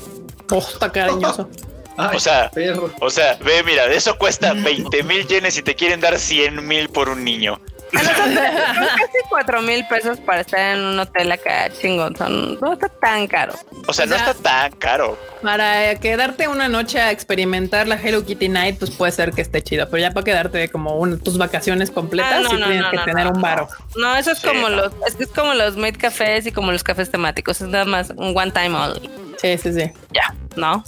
Oh, 0.49 0.59
está 0.59 0.91
cariñoso. 0.91 1.49
o 1.97 2.19
sea, 2.19 2.51
o 2.99 3.09
sea, 3.09 3.37
ve, 3.43 3.63
mira, 3.63 3.85
eso 3.85 4.17
cuesta 4.17 4.53
20 4.53 5.03
mil 5.03 5.27
yenes 5.27 5.57
y 5.57 5.61
te 5.61 5.75
quieren 5.75 5.99
dar 5.99 6.17
100 6.17 6.65
mil 6.65 6.89
por 6.89 7.09
un 7.09 7.23
niño. 7.23 7.59
casi 7.95 9.17
4 9.29 9.61
mil 9.61 9.85
pesos 9.87 10.19
para 10.19 10.41
estar 10.41 10.75
en 10.75 10.83
un 10.83 10.99
hotel 10.99 11.31
acá 11.31 11.69
chingón. 11.69 12.15
no 12.61 12.73
está 12.73 12.89
tan 12.89 13.27
caro. 13.27 13.53
O 13.87 13.93
sea, 13.93 14.05
no 14.05 14.15
está 14.15 14.33
tan 14.33 14.71
caro. 14.73 15.17
Para 15.41 15.95
quedarte 15.95 16.47
una 16.47 16.67
noche 16.67 16.99
a 16.99 17.11
experimentar 17.11 17.87
la 17.87 17.95
Hello 17.95 18.25
Kitty 18.25 18.49
Night, 18.49 18.79
pues 18.79 18.91
puede 18.91 19.11
ser 19.11 19.31
que 19.31 19.41
esté 19.41 19.61
chido, 19.61 19.87
pero 19.89 20.01
ya 20.01 20.11
para 20.11 20.23
quedarte 20.23 20.69
como 20.69 21.17
tus 21.19 21.37
vacaciones 21.37 21.91
completas, 21.91 22.45
ah, 22.45 22.49
sí 22.49 22.57
tienes 22.57 22.85
que 22.91 22.97
tener 22.99 23.27
un 23.27 23.41
varo. 23.41 23.67
No, 23.95 24.15
eso 24.15 24.31
es 24.31 24.39
como 24.39 24.69
los, 24.69 24.91
es, 25.07 25.19
es 25.19 25.29
como 25.29 25.53
los 25.53 25.77
made 25.77 25.93
cafés 25.93 26.47
y 26.47 26.51
como 26.51 26.71
los 26.71 26.83
cafés 26.83 27.11
temáticos. 27.11 27.61
Es 27.61 27.67
nada 27.67 27.85
más 27.85 28.09
un 28.09 28.35
one 28.35 28.51
time 28.51 28.75
only. 28.75 29.09
Sí, 29.37 29.57
sí, 29.57 29.73
sí. 29.73 29.91
Ya, 30.11 30.33
¿no? 30.55 30.83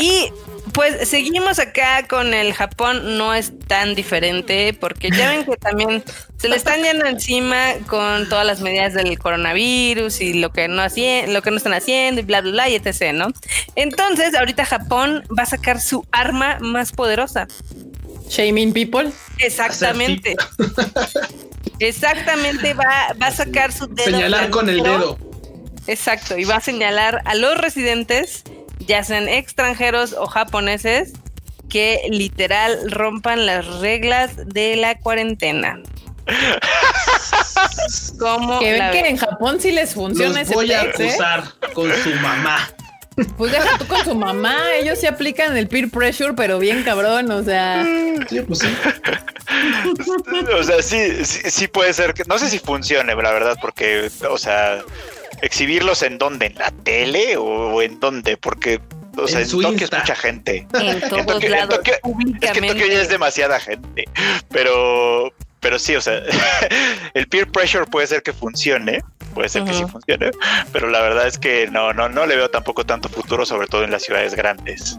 Y 0.00 0.32
pues 0.72 1.08
seguimos 1.08 1.58
acá 1.58 2.06
con 2.08 2.32
el 2.32 2.54
Japón, 2.54 3.18
no 3.18 3.34
es 3.34 3.52
tan 3.66 3.94
diferente 3.94 4.74
porque 4.78 5.10
ya 5.10 5.30
ven 5.30 5.44
que 5.44 5.56
también 5.56 6.02
se 6.38 6.48
le 6.48 6.56
están 6.56 6.82
yendo 6.82 7.04
encima 7.04 7.74
con 7.86 8.28
todas 8.28 8.46
las 8.46 8.60
medidas 8.60 8.94
del 8.94 9.18
coronavirus 9.18 10.20
y 10.20 10.34
lo 10.34 10.50
que 10.50 10.68
no 10.68 10.82
hacían, 10.82 11.32
lo 11.34 11.42
que 11.42 11.50
no 11.50 11.58
están 11.58 11.74
haciendo 11.74 12.20
y 12.20 12.24
bla 12.24 12.40
bla 12.40 12.52
bla 12.52 12.68
y 12.68 12.76
etc, 12.76 13.12
¿no? 13.12 13.28
Entonces, 13.74 14.34
ahorita 14.34 14.64
Japón 14.64 15.24
va 15.36 15.42
a 15.42 15.46
sacar 15.46 15.80
su 15.80 16.06
arma 16.10 16.58
más 16.60 16.92
poderosa. 16.92 17.46
Shaming 18.28 18.72
people. 18.72 19.10
Exactamente. 19.38 20.36
Exactamente, 21.78 22.74
va, 22.74 23.12
va 23.20 23.26
a 23.26 23.32
sacar 23.32 23.72
su 23.72 23.86
dedo. 23.88 24.04
Señalar 24.04 24.50
con 24.50 24.68
el 24.68 24.82
dedo. 24.82 25.18
Exacto, 25.86 26.38
y 26.38 26.44
va 26.44 26.56
a 26.56 26.60
señalar 26.60 27.22
a 27.24 27.34
los 27.34 27.58
residentes 27.58 28.44
ya 28.86 29.04
sean 29.04 29.28
extranjeros 29.28 30.12
o 30.12 30.26
japoneses, 30.26 31.12
que 31.68 32.02
literal 32.10 32.90
rompan 32.90 33.46
las 33.46 33.66
reglas 33.80 34.32
de 34.46 34.76
la 34.76 34.98
cuarentena. 34.98 35.80
Como 38.18 38.60
que 38.60 38.72
ven 38.72 38.90
que 38.92 39.08
en 39.08 39.16
Japón 39.16 39.60
sí 39.60 39.72
les 39.72 39.94
funciona 39.94 40.40
Los 40.40 40.48
voy 40.50 40.72
a 40.72 40.82
¿eh? 40.82 40.90
acusar 40.90 41.44
con 41.72 41.90
su 41.94 42.10
mamá. 42.16 42.68
Pues 43.36 43.52
deja 43.52 43.78
tú 43.78 43.86
con 43.86 44.04
su 44.04 44.14
mamá, 44.14 44.56
ellos 44.74 44.98
sí 44.98 45.06
aplican 45.06 45.54
el 45.56 45.68
peer 45.68 45.90
pressure, 45.90 46.32
pero 46.34 46.58
bien 46.58 46.82
cabrón, 46.82 47.30
o 47.30 47.42
sea. 47.42 47.84
Sí, 48.28 48.40
pues 48.40 48.60
sí. 48.60 48.68
o 50.58 50.62
sea, 50.62 50.82
sí, 50.82 51.24
sí, 51.24 51.50
sí, 51.50 51.68
puede 51.68 51.92
ser 51.92 52.14
que 52.14 52.24
no 52.24 52.38
sé 52.38 52.48
si 52.48 52.58
funcione, 52.58 53.14
la 53.14 53.32
verdad, 53.32 53.58
porque, 53.60 54.10
o 54.30 54.38
sea, 54.38 54.82
exhibirlos 55.42 56.02
en 56.02 56.18
dónde, 56.18 56.46
en 56.46 56.54
la 56.54 56.70
tele 56.70 57.36
o 57.36 57.82
en 57.82 58.00
dónde, 58.00 58.36
porque 58.38 58.80
o 59.16 59.28
sea, 59.28 59.40
en, 59.40 59.50
Tokio 59.50 59.84
es 59.84 59.92
mucha 59.92 60.14
gente. 60.14 60.66
En 60.74 61.00
todos 61.00 61.44
lados. 61.44 61.80
es 62.40 62.50
que 62.50 62.58
en 62.58 62.66
Tokio 62.66 62.86
ya 62.86 63.02
es 63.02 63.08
demasiada 63.08 63.60
gente. 63.60 64.04
Pero, 64.50 65.32
pero 65.60 65.78
sí, 65.78 65.94
o 65.96 66.00
sea, 66.00 66.22
el 67.14 67.26
peer 67.28 67.50
pressure 67.50 67.86
puede 67.86 68.06
ser 68.06 68.22
que 68.22 68.32
funcione. 68.32 69.02
Puede 69.34 69.48
ser 69.48 69.64
que 69.64 69.72
sí 69.72 69.84
funcione. 69.86 70.30
Pero 70.72 70.90
la 70.90 71.00
verdad 71.00 71.26
es 71.26 71.38
que 71.38 71.66
no, 71.68 71.92
no, 71.92 72.08
no 72.08 72.26
le 72.26 72.36
veo 72.36 72.50
tampoco 72.50 72.84
tanto 72.84 73.08
futuro, 73.08 73.46
sobre 73.46 73.66
todo 73.66 73.84
en 73.84 73.90
las 73.90 74.02
ciudades 74.02 74.34
grandes. 74.34 74.98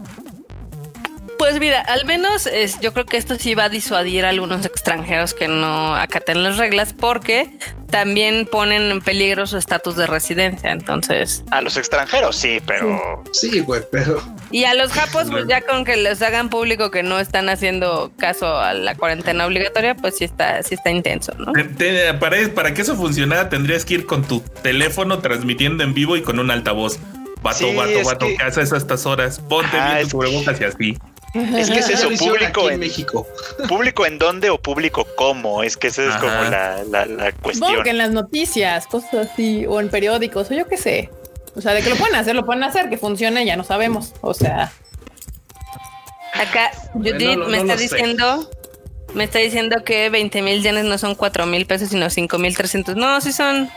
Pues 1.38 1.58
mira, 1.58 1.80
al 1.80 2.04
menos 2.04 2.46
es, 2.46 2.80
yo 2.80 2.92
creo 2.92 3.06
que 3.06 3.16
esto 3.16 3.36
sí 3.36 3.54
va 3.54 3.64
a 3.64 3.68
disuadir 3.68 4.24
a 4.24 4.30
algunos 4.30 4.64
extranjeros 4.64 5.34
que 5.34 5.48
no 5.48 5.94
acaten 5.94 6.42
las 6.42 6.56
reglas 6.56 6.92
porque 6.92 7.50
también 7.90 8.46
ponen 8.50 8.90
en 8.90 9.00
peligro 9.00 9.46
su 9.46 9.56
estatus 9.56 9.96
de 9.96 10.06
residencia. 10.06 10.70
Entonces, 10.72 11.44
a 11.50 11.60
los 11.60 11.76
extranjeros 11.76 12.36
sí, 12.36 12.60
pero 12.66 13.22
sí, 13.32 13.60
güey, 13.60 13.82
pero 13.90 14.22
y 14.50 14.64
a 14.64 14.74
los 14.74 14.92
japos, 14.92 15.26
pues 15.30 15.46
ya 15.48 15.62
con 15.62 15.84
que 15.84 15.96
les 15.96 16.22
hagan 16.22 16.48
público 16.48 16.90
que 16.90 17.02
no 17.02 17.18
están 17.18 17.48
haciendo 17.48 18.12
caso 18.16 18.58
a 18.58 18.72
la 18.74 18.94
cuarentena 18.94 19.46
obligatoria, 19.46 19.94
pues 19.96 20.18
sí 20.18 20.24
está, 20.24 20.62
sí 20.62 20.74
está 20.74 20.90
intenso, 20.90 21.32
¿no? 21.38 21.52
para, 22.20 22.36
para 22.54 22.74
que 22.74 22.82
eso 22.82 22.96
funcionara, 22.96 23.48
tendrías 23.48 23.84
que 23.84 23.94
ir 23.94 24.06
con 24.06 24.24
tu 24.24 24.40
teléfono 24.62 25.18
transmitiendo 25.18 25.82
en 25.82 25.94
vivo 25.94 26.16
y 26.16 26.22
con 26.22 26.38
un 26.38 26.50
altavoz. 26.50 26.98
Vato, 27.42 27.74
vato, 27.74 28.04
vato, 28.04 28.26
¿qué 28.38 28.42
haces 28.42 28.72
a 28.72 28.76
estas 28.76 29.04
horas? 29.04 29.38
Ponte 29.38 29.76
bien 29.76 30.08
tu 30.08 30.16
cubrebocas 30.16 30.60
y 30.60 30.64
así. 30.64 30.98
Es 31.34 31.70
que 31.70 31.78
es 31.80 31.88
eso, 31.90 32.08
público 32.10 32.70
en, 32.70 32.80
México. 32.80 33.26
¿Público 33.68 34.06
en 34.06 34.18
dónde 34.18 34.50
o 34.50 34.58
público 34.58 35.06
cómo? 35.16 35.62
Es 35.62 35.76
que 35.76 35.88
esa 35.88 36.08
es 36.08 36.16
como 36.16 36.32
la, 36.32 36.84
la, 36.84 37.32
cuestión. 37.32 37.82
que 37.82 37.90
en 37.90 37.98
las 37.98 38.10
noticias, 38.10 38.86
cosas 38.86 39.30
así, 39.32 39.66
o 39.66 39.80
en 39.80 39.88
periódicos, 39.88 40.50
o 40.50 40.54
yo 40.54 40.66
qué 40.66 40.76
sé. 40.76 41.10
O 41.56 41.60
sea, 41.60 41.72
de 41.72 41.82
que 41.82 41.90
lo 41.90 41.96
pueden 41.96 42.14
hacer, 42.14 42.34
lo 42.34 42.44
pueden 42.44 42.64
hacer, 42.64 42.88
que 42.88 42.98
funcione, 42.98 43.44
ya 43.44 43.56
no 43.56 43.64
sabemos. 43.64 44.12
O 44.20 44.34
sea. 44.34 44.72
Acá 46.34 46.72
Judith 46.92 47.38
me 47.48 47.58
está 47.58 47.76
diciendo, 47.76 48.50
me 49.14 49.24
está 49.24 49.38
diciendo 49.38 49.84
que 49.84 50.10
20 50.10 50.42
mil 50.42 50.62
yenes 50.62 50.84
no 50.84 50.98
son 50.98 51.14
4 51.14 51.46
mil 51.46 51.64
pesos, 51.66 51.90
sino 51.90 52.10
5 52.10 52.38
mil 52.38 52.56
300. 52.56 52.96
No, 52.96 53.20
sí 53.20 53.32
son. 53.32 53.70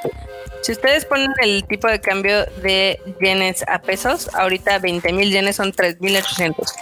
Si 0.64 0.72
ustedes 0.72 1.06
ponen 1.06 1.32
el 1.42 1.64
tipo 1.66 1.88
de 1.88 2.02
cambio 2.02 2.46
de 2.64 3.00
yenes 3.22 3.64
a 3.68 3.80
pesos, 3.80 4.30
ahorita 4.34 4.80
20 4.80 5.14
mil 5.14 5.32
yenes 5.32 5.56
son 5.56 5.72
3 5.72 6.02
mil 6.02 6.18
800. 6.18 6.74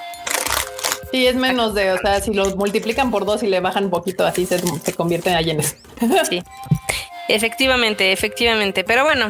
Sí, 1.16 1.26
es 1.28 1.36
menos 1.38 1.74
de, 1.74 1.94
o 1.94 1.98
sea, 1.98 2.20
si 2.20 2.34
los 2.34 2.58
multiplican 2.58 3.10
por 3.10 3.24
dos 3.24 3.42
y 3.42 3.48
le 3.48 3.62
bajan 3.62 3.86
un 3.86 3.90
poquito, 3.90 4.26
así 4.26 4.46
se, 4.46 4.60
se 4.60 4.94
convierten 4.94 5.34
a 5.34 5.40
yenes. 5.40 5.78
Sí. 6.30 6.44
Efectivamente, 7.30 8.12
efectivamente. 8.12 8.84
Pero 8.84 9.06
bueno, 9.06 9.30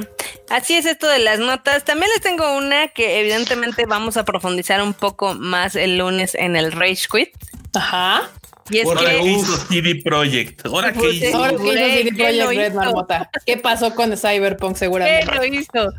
así 0.49 0.73
es 0.73 0.87
esto 0.87 1.07
de 1.07 1.19
las 1.19 1.37
notas. 1.37 1.85
También 1.85 2.09
les 2.11 2.21
tengo 2.21 2.57
una 2.57 2.87
que 2.87 3.19
evidentemente 3.19 3.85
vamos 3.85 4.17
a 4.17 4.25
profundizar 4.25 4.81
un 4.81 4.95
poco 4.95 5.35
más 5.35 5.75
el 5.75 5.99
lunes 5.99 6.33
en 6.33 6.55
el 6.55 6.71
Rage 6.71 7.05
Quit. 7.07 7.29
Ajá. 7.75 8.31
Y 8.71 8.79
es 8.79 8.87
Ahora 8.87 9.01
que 9.01 9.21
hizo 9.21 9.55
CD 9.67 10.01
Projekt. 10.03 10.65
Ahora 10.65 10.91
que 10.91 11.07
hizo. 11.07 11.45
CD 11.59 12.03
¿qué 12.03 12.13
Projekt 12.15 12.39
lo 12.39 12.49
Red 12.49 12.71
hizo? 12.71 12.79
Marmota. 12.79 13.29
¿Qué 13.45 13.57
pasó 13.57 13.93
con 13.93 14.17
Cyberpunk 14.17 14.73
¿Qué 14.73 14.79
seguramente? 14.79 15.35
lo 15.35 15.45
hizo? 15.45 15.93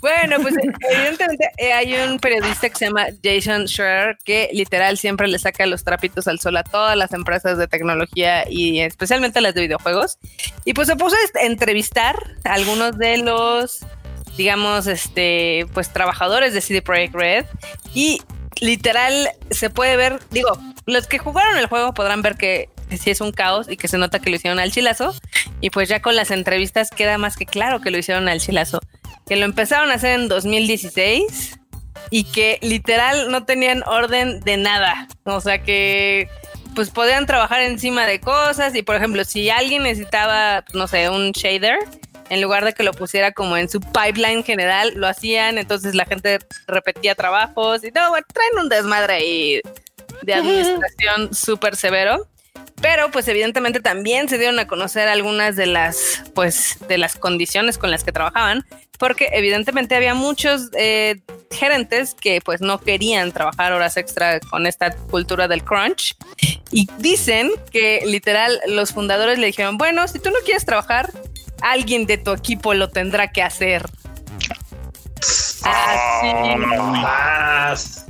Bueno, 0.00 0.36
pues 0.40 0.54
evidentemente 0.90 1.50
eh, 1.58 1.72
hay 1.72 1.94
un 1.94 2.18
periodista 2.18 2.68
que 2.68 2.76
se 2.76 2.86
llama 2.86 3.06
Jason 3.22 3.66
Schreier 3.66 4.16
que 4.24 4.48
literal 4.52 4.96
siempre 4.98 5.28
le 5.28 5.38
saca 5.38 5.66
los 5.66 5.84
trapitos 5.84 6.26
al 6.26 6.40
sol 6.40 6.56
a 6.56 6.62
todas 6.62 6.96
las 6.96 7.12
empresas 7.12 7.58
de 7.58 7.68
tecnología 7.68 8.44
y 8.48 8.80
especialmente 8.80 9.40
las 9.40 9.54
de 9.54 9.62
videojuegos. 9.62 10.18
Y 10.64 10.74
pues 10.74 10.88
se 10.88 10.96
puso 10.96 11.16
a 11.16 11.44
entrevistar 11.44 12.16
a 12.44 12.54
algunos 12.54 12.96
de 12.98 13.18
los, 13.18 13.80
digamos, 14.36 14.86
este, 14.86 15.66
pues 15.74 15.92
trabajadores 15.92 16.54
de 16.54 16.60
CD 16.60 16.82
Projekt 16.82 17.14
Red 17.14 17.44
y 17.94 18.22
literal 18.60 19.30
se 19.50 19.70
puede 19.70 19.96
ver, 19.96 20.20
digo, 20.30 20.58
los 20.86 21.06
que 21.06 21.18
jugaron 21.18 21.58
el 21.58 21.66
juego 21.66 21.94
podrán 21.94 22.22
ver 22.22 22.36
que 22.36 22.68
sí 22.98 23.10
es 23.10 23.20
un 23.20 23.32
caos 23.32 23.68
y 23.68 23.76
que 23.76 23.88
se 23.88 23.98
nota 23.98 24.18
que 24.18 24.30
lo 24.30 24.36
hicieron 24.36 24.58
al 24.58 24.72
chilazo. 24.72 25.14
Y 25.60 25.70
pues 25.70 25.88
ya 25.88 26.00
con 26.00 26.16
las 26.16 26.30
entrevistas 26.30 26.90
queda 26.90 27.18
más 27.18 27.36
que 27.36 27.46
claro 27.46 27.80
que 27.80 27.90
lo 27.90 27.98
hicieron 27.98 28.28
al 28.28 28.40
chilazo. 28.40 28.80
Que 29.30 29.36
lo 29.36 29.44
empezaron 29.44 29.92
a 29.92 29.94
hacer 29.94 30.18
en 30.18 30.26
2016 30.26 31.56
y 32.10 32.24
que 32.24 32.58
literal 32.62 33.30
no 33.30 33.44
tenían 33.44 33.84
orden 33.86 34.40
de 34.40 34.56
nada. 34.56 35.06
O 35.22 35.40
sea 35.40 35.62
que 35.62 36.28
pues 36.74 36.90
podían 36.90 37.26
trabajar 37.26 37.60
encima 37.60 38.06
de 38.06 38.18
cosas 38.18 38.74
y 38.74 38.82
por 38.82 38.96
ejemplo 38.96 39.24
si 39.24 39.48
alguien 39.48 39.84
necesitaba, 39.84 40.64
no 40.74 40.88
sé, 40.88 41.08
un 41.10 41.30
shader, 41.30 41.78
en 42.28 42.40
lugar 42.40 42.64
de 42.64 42.72
que 42.72 42.82
lo 42.82 42.92
pusiera 42.92 43.30
como 43.30 43.56
en 43.56 43.68
su 43.68 43.80
pipeline 43.80 44.42
general, 44.42 44.94
lo 44.96 45.06
hacían, 45.06 45.58
entonces 45.58 45.94
la 45.94 46.06
gente 46.06 46.40
repetía 46.66 47.14
trabajos 47.14 47.84
y 47.84 47.92
no, 47.92 48.08
bueno, 48.10 48.26
traen 48.34 48.58
un 48.64 48.68
desmadre 48.68 49.14
ahí 49.14 49.60
de 50.22 50.34
administración 50.34 51.32
súper 51.32 51.76
severo. 51.76 52.26
Pero 52.80 53.10
pues 53.10 53.28
evidentemente 53.28 53.80
también 53.80 54.28
se 54.28 54.38
dieron 54.38 54.58
a 54.58 54.66
conocer 54.66 55.08
algunas 55.08 55.54
de 55.56 55.66
las 55.66 56.22
pues 56.34 56.78
de 56.88 56.96
las 56.96 57.16
condiciones 57.16 57.76
con 57.76 57.90
las 57.90 58.04
que 58.04 58.12
trabajaban, 58.12 58.64
porque 58.98 59.28
evidentemente 59.32 59.94
había 59.94 60.14
muchos 60.14 60.70
eh, 60.78 61.20
gerentes 61.50 62.14
que 62.14 62.40
pues 62.40 62.60
no 62.60 62.78
querían 62.80 63.32
trabajar 63.32 63.72
horas 63.72 63.96
extra 63.96 64.40
con 64.40 64.66
esta 64.66 64.94
cultura 64.94 65.46
del 65.48 65.62
crunch 65.62 66.16
y 66.70 66.88
dicen 66.98 67.50
que 67.70 68.02
literal 68.06 68.60
los 68.66 68.92
fundadores 68.92 69.38
le 69.38 69.46
dijeron, 69.46 69.76
bueno, 69.76 70.06
si 70.08 70.18
tú 70.18 70.30
no 70.30 70.38
quieres 70.44 70.64
trabajar, 70.64 71.10
alguien 71.60 72.06
de 72.06 72.18
tu 72.18 72.32
equipo 72.32 72.74
lo 72.74 72.88
tendrá 72.90 73.30
que 73.30 73.42
hacer. 73.42 73.86
Así. 75.62 76.56
Más. 76.56 78.06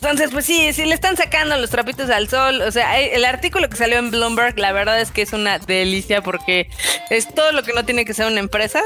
Entonces, 0.00 0.30
pues 0.30 0.44
sí, 0.44 0.72
sí 0.72 0.84
le 0.84 0.94
están 0.94 1.16
sacando 1.16 1.56
los 1.56 1.70
trapitos 1.70 2.08
al 2.10 2.28
sol. 2.28 2.62
O 2.62 2.70
sea, 2.70 3.00
el 3.00 3.24
artículo 3.24 3.68
que 3.68 3.76
salió 3.76 3.98
en 3.98 4.12
Bloomberg, 4.12 4.58
la 4.58 4.72
verdad 4.72 5.00
es 5.00 5.10
que 5.10 5.22
es 5.22 5.32
una 5.32 5.58
delicia 5.58 6.22
porque 6.22 6.68
es 7.10 7.32
todo 7.34 7.50
lo 7.50 7.64
que 7.64 7.72
no 7.72 7.84
tiene 7.84 8.04
que 8.04 8.14
ser 8.14 8.26
una 8.26 8.38
empresa 8.38 8.80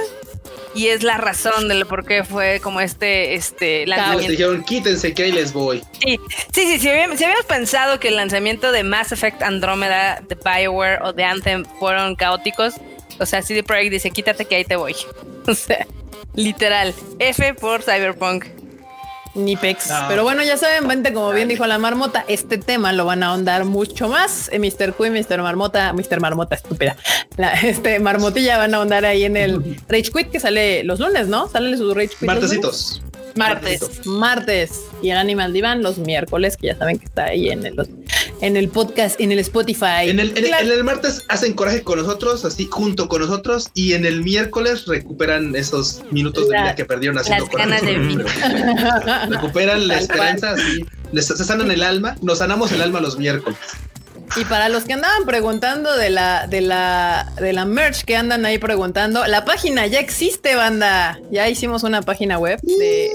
y 0.74 0.88
es 0.88 1.02
la 1.02 1.18
razón 1.18 1.68
de 1.68 1.74
lo 1.74 1.86
por 1.86 2.06
qué 2.06 2.24
fue 2.24 2.60
como 2.60 2.80
este, 2.80 3.34
este 3.34 3.86
lanzamiento. 3.86 4.30
dijeron, 4.30 4.64
quítense 4.64 5.12
que 5.12 5.24
ahí 5.24 5.32
les 5.32 5.52
voy. 5.52 5.82
Sí, 6.02 6.18
sí, 6.52 6.66
sí, 6.66 6.78
si 6.78 6.88
habíamos, 6.88 7.18
si 7.18 7.24
habíamos 7.24 7.44
pensado 7.46 8.00
que 8.00 8.08
el 8.08 8.16
lanzamiento 8.16 8.72
de 8.72 8.82
Mass 8.82 9.12
Effect 9.12 9.42
Andromeda, 9.42 10.22
de 10.26 10.34
Bioware 10.34 11.02
o 11.02 11.12
de 11.12 11.24
Anthem 11.24 11.64
fueron 11.78 12.16
caóticos, 12.16 12.74
o 13.18 13.26
sea, 13.26 13.42
CD 13.42 13.62
Projekt 13.62 13.92
dice, 13.92 14.10
quítate 14.10 14.46
que 14.46 14.56
ahí 14.56 14.64
te 14.64 14.76
voy. 14.76 14.94
O 15.44 15.54
sea, 15.54 15.88
literal, 16.36 16.94
F 17.18 17.54
por 17.54 17.82
Cyberpunk. 17.82 18.44
Ni 19.34 19.56
pex. 19.56 19.88
No. 19.88 20.08
Pero 20.08 20.24
bueno, 20.24 20.42
ya 20.42 20.56
saben, 20.56 20.86
vente, 20.86 21.12
como 21.12 21.30
bien 21.30 21.48
dijo 21.48 21.66
la 21.66 21.78
marmota, 21.78 22.24
este 22.28 22.58
tema 22.58 22.92
lo 22.92 23.06
van 23.06 23.22
a 23.22 23.28
ahondar 23.28 23.64
mucho 23.64 24.08
más. 24.08 24.50
Mr. 24.52 24.92
Q 24.92 25.06
y 25.06 25.10
Mr. 25.10 25.40
Marmota, 25.42 25.92
Mr. 25.92 26.20
Marmota, 26.20 26.54
estúpida. 26.54 26.96
La, 27.36 27.52
este 27.52 27.98
Marmotilla 27.98 28.58
van 28.58 28.74
a 28.74 28.78
ahondar 28.78 29.04
ahí 29.04 29.24
en 29.24 29.36
el 29.36 29.76
Rage 29.88 30.10
Quit 30.12 30.30
que 30.30 30.40
sale 30.40 30.84
los 30.84 31.00
lunes, 31.00 31.28
¿no? 31.28 31.48
Sale 31.48 31.76
su 31.76 31.94
Rage 31.94 32.08
Quit. 32.08 32.22
los? 32.22 32.28
Martesitos. 32.28 33.02
Martes. 33.34 34.06
Martes. 34.06 34.80
Y 35.00 35.10
el 35.10 35.16
Animal 35.16 35.52
Divan 35.52 35.82
los 35.82 35.98
miércoles, 35.98 36.56
que 36.56 36.68
ya 36.68 36.76
saben 36.76 36.98
que 36.98 37.06
está 37.06 37.24
ahí 37.24 37.48
en 37.48 37.64
el, 37.64 37.74
en 38.42 38.56
el 38.58 38.68
podcast, 38.68 39.18
en 39.20 39.32
el 39.32 39.38
Spotify. 39.38 40.08
En 40.08 40.20
el, 40.20 40.36
en, 40.36 40.44
Claro. 40.44 40.66
en 40.66 40.72
el 40.72 40.84
martes 40.84 41.22
hacen 41.28 41.54
coraje 41.54 41.82
con 41.82 41.98
nosotros, 41.98 42.44
así 42.44 42.68
junto 42.70 43.08
con 43.08 43.22
nosotros, 43.22 43.70
y 43.72 43.94
en 43.94 44.04
el 44.04 44.22
miércoles 44.22 44.84
recuperan 44.86 45.56
esos 45.56 46.02
minutos 46.10 46.48
de 46.48 46.56
vida 46.60 46.74
que 46.74 46.84
perdieron 46.84 47.18
haciendo 47.18 47.46
las 47.46 47.54
ganas 47.56 47.80
de 47.82 47.94
coraje. 47.94 49.26
Recuperan 49.30 49.88
la 49.88 49.98
esperanza, 49.98 50.50
así. 50.50 50.84
Les 51.12 51.26
se 51.26 51.44
sanan 51.44 51.70
el 51.70 51.82
alma, 51.82 52.16
nos 52.20 52.38
sanamos 52.38 52.72
el 52.72 52.82
alma 52.82 53.00
los 53.00 53.16
miércoles. 53.18 53.58
Y 54.36 54.44
para 54.46 54.68
los 54.70 54.84
que 54.84 54.94
andaban 54.94 55.24
preguntando 55.26 55.94
de 55.94 56.08
la, 56.08 56.46
de 56.46 56.62
la, 56.62 57.30
de 57.38 57.52
la 57.52 57.66
merch 57.66 58.02
que 58.04 58.16
andan 58.16 58.46
ahí 58.46 58.56
preguntando, 58.58 59.26
la 59.26 59.44
página 59.44 59.86
ya 59.86 60.00
existe, 60.00 60.56
banda. 60.56 61.20
Ya 61.30 61.48
hicimos 61.50 61.82
una 61.82 62.00
página 62.02 62.38
web 62.38 62.58
de- 62.62 63.10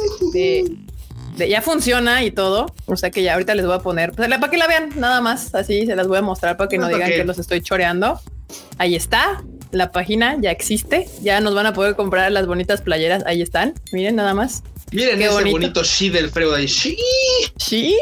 ya 1.38 1.61
funciona 1.61 2.23
y 2.23 2.31
todo. 2.31 2.68
O 2.85 2.95
sea 2.97 3.11
que 3.11 3.23
ya 3.23 3.34
ahorita 3.34 3.55
les 3.55 3.65
voy 3.65 3.76
a 3.76 3.80
poner, 3.80 4.11
pues, 4.14 4.30
para 4.30 4.49
que 4.49 4.57
la 4.57 4.68
vean, 4.68 4.89
nada 4.95 5.22
más. 5.22 5.53
Así 5.55 5.85
se 5.85 5.95
las 5.95 6.07
voy 6.07 6.18
a 6.18 6.22
mostrar 6.22 6.57
para 6.57 6.68
que 6.69 6.77
no 6.77 6.85
Ah, 6.85 6.89
digan 6.89 7.09
que 7.09 7.23
los 7.26 7.38
estoy 7.39 7.61
choreando. 7.61 8.19
Ahí 8.77 8.95
está. 8.95 9.43
La 9.72 9.91
página 9.91 10.38
ya 10.39 10.51
existe. 10.51 11.07
Ya 11.22 11.41
nos 11.41 11.53
van 11.53 11.65
a 11.65 11.73
poder 11.73 11.95
comprar 11.95 12.31
las 12.31 12.47
bonitas 12.47 12.81
playeras. 12.81 13.23
Ahí 13.26 13.41
están. 13.41 13.73
Miren 13.91 14.15
nada 14.15 14.34
más. 14.34 14.64
Miren 14.91 15.18
Qué 15.19 15.26
ese 15.26 15.34
bonito. 15.34 15.51
bonito, 15.57 15.81
del 16.14 16.30
freo 16.30 16.51
de 16.51 16.57
ahí. 16.57 16.65
Shi. 16.68 16.97
Sí. 17.57 17.95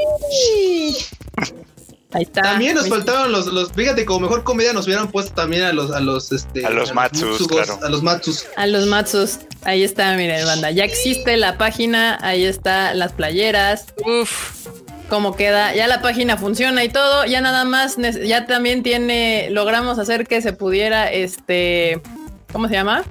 Ahí 2.12 2.24
está. 2.24 2.42
También 2.44 2.76
nos 2.76 2.88
faltaron 2.88 3.32
los, 3.32 3.48
los, 3.48 3.72
fíjate, 3.74 4.06
como 4.06 4.22
mejor 4.22 4.44
comedia 4.44 4.72
nos 4.72 4.86
hubieran 4.86 5.12
puesto 5.12 5.34
también 5.34 5.64
a 5.64 5.74
los, 5.74 5.92
a 5.92 6.00
los, 6.00 6.32
este, 6.32 6.66
A 6.66 6.70
los 6.70 6.94
Matsus, 6.94 7.24
Mutsugos, 7.42 7.66
claro. 7.66 7.80
A 7.86 7.90
los 7.90 8.04
Matsus. 8.04 8.46
A 8.56 8.68
los 8.68 8.86
Matsus. 8.86 9.40
Ahí 9.66 9.84
está, 9.84 10.16
miren, 10.16 10.46
banda. 10.46 10.70
Ya 10.70 10.84
existe 10.84 11.38
la 11.38 11.58
página, 11.58 12.20
ahí 12.22 12.46
está 12.46 12.94
las 12.94 13.14
playeras, 13.14 13.88
Uf, 14.06 14.68
cómo 15.10 15.36
queda. 15.36 15.74
Ya 15.74 15.88
la 15.88 16.02
página 16.02 16.38
funciona 16.38 16.84
y 16.84 16.90
todo. 16.90 17.26
Ya 17.26 17.42
nada 17.42 17.66
más, 17.66 17.98
ya 17.98 18.46
también 18.46 18.84
tiene, 18.84 19.50
logramos 19.50 19.98
hacer 19.98 20.28
que 20.28 20.44
se 20.44 20.54
pudiera, 20.54 21.12
este, 21.12 22.00
¿cómo 22.54 22.68
se 22.68 22.76
llama? 22.76 23.04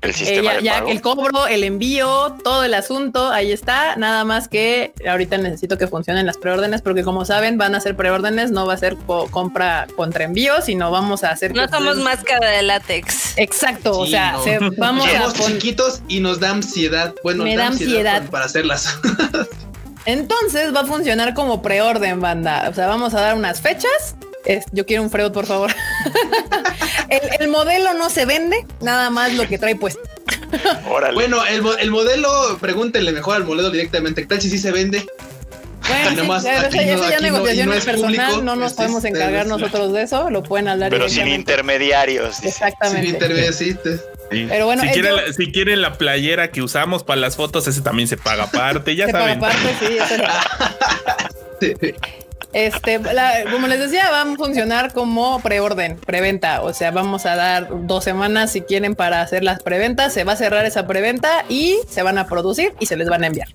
El 0.00 0.10
Eh, 0.10 0.12
sistema 0.12 0.52
ya, 0.52 0.56
de 0.58 0.62
ya 0.62 0.78
el 0.78 1.00
cobro, 1.00 1.46
el 1.48 1.64
envío, 1.64 2.36
todo 2.44 2.62
el 2.62 2.74
asunto, 2.74 3.30
ahí 3.30 3.50
está. 3.50 3.96
Nada 3.96 4.24
más 4.24 4.46
que 4.46 4.92
ahorita 5.08 5.38
necesito 5.38 5.76
que 5.76 5.88
funcionen 5.88 6.24
las 6.24 6.36
preórdenes, 6.38 6.82
porque 6.82 7.02
como 7.02 7.24
saben, 7.24 7.58
van 7.58 7.74
a 7.74 7.80
ser 7.80 7.96
preórdenes, 7.96 8.52
no 8.52 8.64
va 8.64 8.74
a 8.74 8.76
ser 8.76 8.96
co- 9.06 9.26
compra 9.30 9.88
contra 9.96 10.22
envío, 10.24 10.62
sino 10.62 10.90
vamos 10.92 11.24
a 11.24 11.30
hacer. 11.30 11.52
no 11.54 11.66
somos 11.68 11.96
ustedes- 11.96 12.04
máscara 12.04 12.48
de 12.50 12.62
látex. 12.62 13.36
Exacto, 13.38 13.98
o 13.98 14.06
sea, 14.06 14.32
no. 14.32 14.44
se- 14.44 14.58
vamos 14.76 15.06
a 15.08 15.10
Somos 15.18 15.34
poner. 15.34 15.52
chiquitos 15.58 16.00
y 16.06 16.20
nos 16.20 16.38
da 16.38 16.50
ansiedad. 16.50 17.12
Bueno, 17.24 17.42
Me 17.44 17.56
da 17.56 17.62
da 17.64 17.68
ansiedad. 17.70 18.18
para- 18.20 18.30
para 18.30 18.44
hacerlas. 18.44 18.98
Entonces 20.04 20.74
va 20.74 20.80
a 20.80 20.86
funcionar 20.86 21.34
como 21.34 21.60
preorden, 21.60 22.20
banda. 22.20 22.68
O 22.70 22.74
sea, 22.74 22.86
vamos 22.86 23.14
a 23.14 23.20
dar 23.20 23.34
unas 23.34 23.60
fechas. 23.60 24.14
Es- 24.48 24.64
yo 24.72 24.84
quiero 24.86 25.02
un 25.04 25.10
Freud, 25.10 25.30
por 25.32 25.46
favor. 25.46 25.70
el, 27.10 27.20
el 27.40 27.48
modelo 27.48 27.94
no 27.94 28.10
se 28.10 28.24
vende, 28.24 28.66
nada 28.80 29.10
más 29.10 29.34
lo 29.34 29.46
que 29.46 29.58
trae 29.58 29.76
puesto. 29.76 30.00
Órale. 30.90 31.14
Bueno, 31.14 31.44
el, 31.46 31.62
el 31.80 31.90
modelo, 31.90 32.58
pregúntenle 32.60 33.12
mejor 33.12 33.36
al 33.36 33.44
modelo 33.44 33.70
directamente. 33.70 34.22
¿Qué 34.22 34.26
tal 34.28 34.40
si 34.40 34.50
sí 34.50 34.58
se 34.58 34.72
vende? 34.72 35.06
Bueno, 35.86 36.10
nomás 36.22 36.44
eso, 36.44 36.62
no- 36.62 36.66
eso 36.68 36.76
ya 37.10 37.16
aquí 37.16 37.22
no- 37.22 37.28
y 37.28 37.30
negociación 37.30 37.66
no 37.66 37.72
personal, 37.72 38.00
público, 38.26 38.42
no 38.42 38.56
nos 38.56 38.70
este, 38.72 38.76
podemos 38.82 39.04
este, 39.04 39.18
encargar 39.18 39.42
es- 39.42 39.48
nosotros 39.48 39.92
de 39.92 40.02
eso, 40.02 40.30
lo 40.30 40.42
pueden 40.42 40.68
hablar 40.68 40.90
pero 40.90 41.08
sin 41.08 41.28
intermediarios. 41.28 42.42
Exactamente. 42.42 43.52
sí, 43.52 43.74
te- 43.74 43.96
Sí. 44.30 44.44
Pero 44.46 44.66
bueno, 44.66 44.82
si, 44.82 44.88
eh, 44.88 44.92
quieren 44.92 45.10
yo- 45.12 45.16
la, 45.22 45.32
si 45.32 45.52
quieren 45.52 45.80
la 45.80 45.94
playera 45.96 46.50
que 46.50 46.60
usamos 46.60 47.02
para 47.02 47.18
las 47.18 47.36
fotos, 47.36 47.66
ese 47.66 47.80
también 47.80 48.08
se 48.08 48.18
paga 48.18 48.44
aparte, 48.44 48.94
ya 48.94 49.06
Se 49.06 49.12
paga 49.12 49.24
saben. 49.24 49.38
aparte, 49.38 49.74
sí, 49.80 49.96
eso 49.96 50.14
es- 50.16 51.76
sí. 51.80 51.94
Este, 52.52 53.00
como 53.50 53.66
les 53.66 53.78
decía, 53.78 54.10
van 54.10 54.34
a 54.34 54.36
funcionar 54.36 54.92
como 54.92 55.40
preorden, 55.40 55.96
preventa. 55.96 56.62
O 56.62 56.72
sea, 56.72 56.90
vamos 56.90 57.26
a 57.26 57.36
dar 57.36 57.86
dos 57.86 58.04
semanas 58.04 58.52
si 58.52 58.62
quieren 58.62 58.94
para 58.94 59.20
hacer 59.20 59.44
las 59.44 59.62
preventas. 59.62 60.12
Se 60.12 60.24
va 60.24 60.32
a 60.32 60.36
cerrar 60.36 60.64
esa 60.64 60.86
preventa 60.86 61.44
y 61.48 61.78
se 61.88 62.02
van 62.02 62.18
a 62.18 62.26
producir 62.26 62.74
y 62.80 62.86
se 62.86 62.96
les 62.96 63.08
van 63.08 63.24
a 63.24 63.26
enviar. 63.26 63.48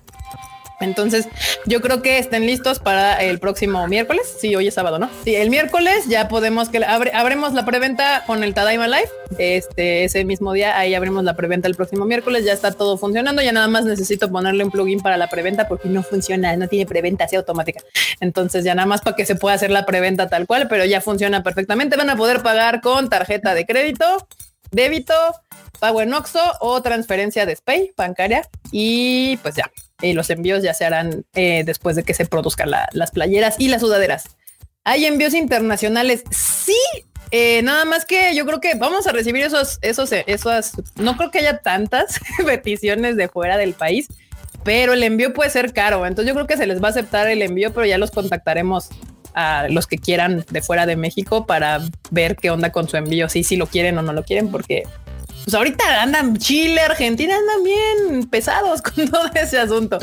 Entonces, 0.80 1.28
yo 1.66 1.80
creo 1.80 2.02
que 2.02 2.18
estén 2.18 2.46
listos 2.46 2.78
para 2.78 3.22
el 3.22 3.38
próximo 3.38 3.86
miércoles. 3.86 4.34
Sí, 4.38 4.54
hoy 4.54 4.68
es 4.68 4.74
sábado, 4.74 4.98
¿no? 4.98 5.08
Sí, 5.24 5.34
el 5.34 5.50
miércoles 5.50 6.06
ya 6.08 6.28
podemos 6.28 6.68
que 6.68 6.84
abre, 6.84 7.12
la 7.12 7.64
preventa 7.64 8.24
con 8.26 8.42
el 8.44 8.54
Tadaima 8.54 8.88
Live. 8.88 9.08
Este, 9.38 10.04
ese 10.04 10.24
mismo 10.24 10.52
día, 10.52 10.78
ahí 10.78 10.94
abrimos 10.94 11.24
la 11.24 11.34
preventa 11.34 11.68
el 11.68 11.74
próximo 11.74 12.04
miércoles. 12.04 12.44
Ya 12.44 12.52
está 12.52 12.72
todo 12.72 12.98
funcionando. 12.98 13.42
Ya 13.42 13.52
nada 13.52 13.68
más 13.68 13.84
necesito 13.84 14.30
ponerle 14.30 14.64
un 14.64 14.70
plugin 14.70 15.00
para 15.00 15.16
la 15.16 15.28
preventa 15.28 15.68
porque 15.68 15.88
no 15.88 16.02
funciona, 16.02 16.56
no 16.56 16.68
tiene 16.68 16.86
preventa 16.86 17.24
así 17.24 17.36
automática. 17.36 17.80
Entonces, 18.20 18.64
ya 18.64 18.74
nada 18.74 18.86
más 18.86 19.00
para 19.00 19.16
que 19.16 19.26
se 19.26 19.36
pueda 19.36 19.54
hacer 19.54 19.70
la 19.70 19.86
preventa 19.86 20.28
tal 20.28 20.46
cual, 20.46 20.68
pero 20.68 20.84
ya 20.84 21.00
funciona 21.00 21.42
perfectamente. 21.42 21.96
Van 21.96 22.10
a 22.10 22.16
poder 22.16 22.42
pagar 22.42 22.80
con 22.80 23.08
tarjeta 23.08 23.54
de 23.54 23.64
crédito, 23.66 24.26
débito, 24.70 25.14
pago 25.78 26.00
en 26.00 26.12
Oxo 26.14 26.40
o 26.60 26.82
transferencia 26.82 27.46
de 27.46 27.56
Spay 27.56 27.92
bancaria. 27.96 28.48
Y 28.72 29.36
pues 29.38 29.54
ya, 29.54 29.70
y 30.04 30.12
los 30.12 30.30
envíos 30.30 30.62
ya 30.62 30.74
se 30.74 30.84
harán 30.84 31.24
eh, 31.34 31.62
después 31.64 31.96
de 31.96 32.02
que 32.02 32.14
se 32.14 32.26
produzcan 32.26 32.70
las 32.70 33.10
playeras 33.10 33.56
y 33.58 33.68
las 33.68 33.80
sudaderas. 33.80 34.36
Hay 34.84 35.06
envíos 35.06 35.34
internacionales, 35.34 36.24
sí, 36.30 36.76
eh, 37.30 37.62
nada 37.62 37.84
más 37.84 38.04
que 38.04 38.34
yo 38.34 38.46
creo 38.46 38.60
que 38.60 38.74
vamos 38.74 39.06
a 39.06 39.12
recibir 39.12 39.42
esos, 39.42 39.78
esos, 39.82 40.10
esos, 40.12 40.72
no 40.96 41.16
creo 41.16 41.30
que 41.30 41.38
haya 41.38 41.58
tantas 41.58 42.20
peticiones 42.44 43.16
de 43.16 43.28
fuera 43.28 43.56
del 43.56 43.72
país, 43.72 44.08
pero 44.62 44.92
el 44.92 45.02
envío 45.02 45.32
puede 45.32 45.50
ser 45.50 45.72
caro. 45.72 46.06
Entonces 46.06 46.28
yo 46.28 46.34
creo 46.34 46.46
que 46.46 46.56
se 46.56 46.66
les 46.66 46.82
va 46.82 46.88
a 46.88 46.90
aceptar 46.90 47.28
el 47.28 47.42
envío, 47.42 47.72
pero 47.72 47.86
ya 47.86 47.98
los 47.98 48.10
contactaremos 48.10 48.90
a 49.34 49.66
los 49.68 49.86
que 49.86 49.98
quieran 49.98 50.44
de 50.50 50.62
fuera 50.62 50.86
de 50.86 50.96
México 50.96 51.44
para 51.44 51.80
ver 52.10 52.36
qué 52.36 52.50
onda 52.50 52.70
con 52.70 52.88
su 52.88 52.96
envío, 52.96 53.28
si, 53.28 53.42
si 53.42 53.56
lo 53.56 53.66
quieren 53.66 53.98
o 53.98 54.02
no 54.02 54.12
lo 54.12 54.22
quieren, 54.22 54.50
porque 54.50 54.84
pues 55.44 55.54
ahorita 55.54 56.02
andan 56.02 56.36
Chile, 56.38 56.80
Argentina, 56.80 57.36
andan 57.36 57.62
bien 57.62 58.28
pesados 58.28 58.82
con 58.82 59.08
todo 59.08 59.30
ese 59.34 59.58
asunto. 59.58 59.98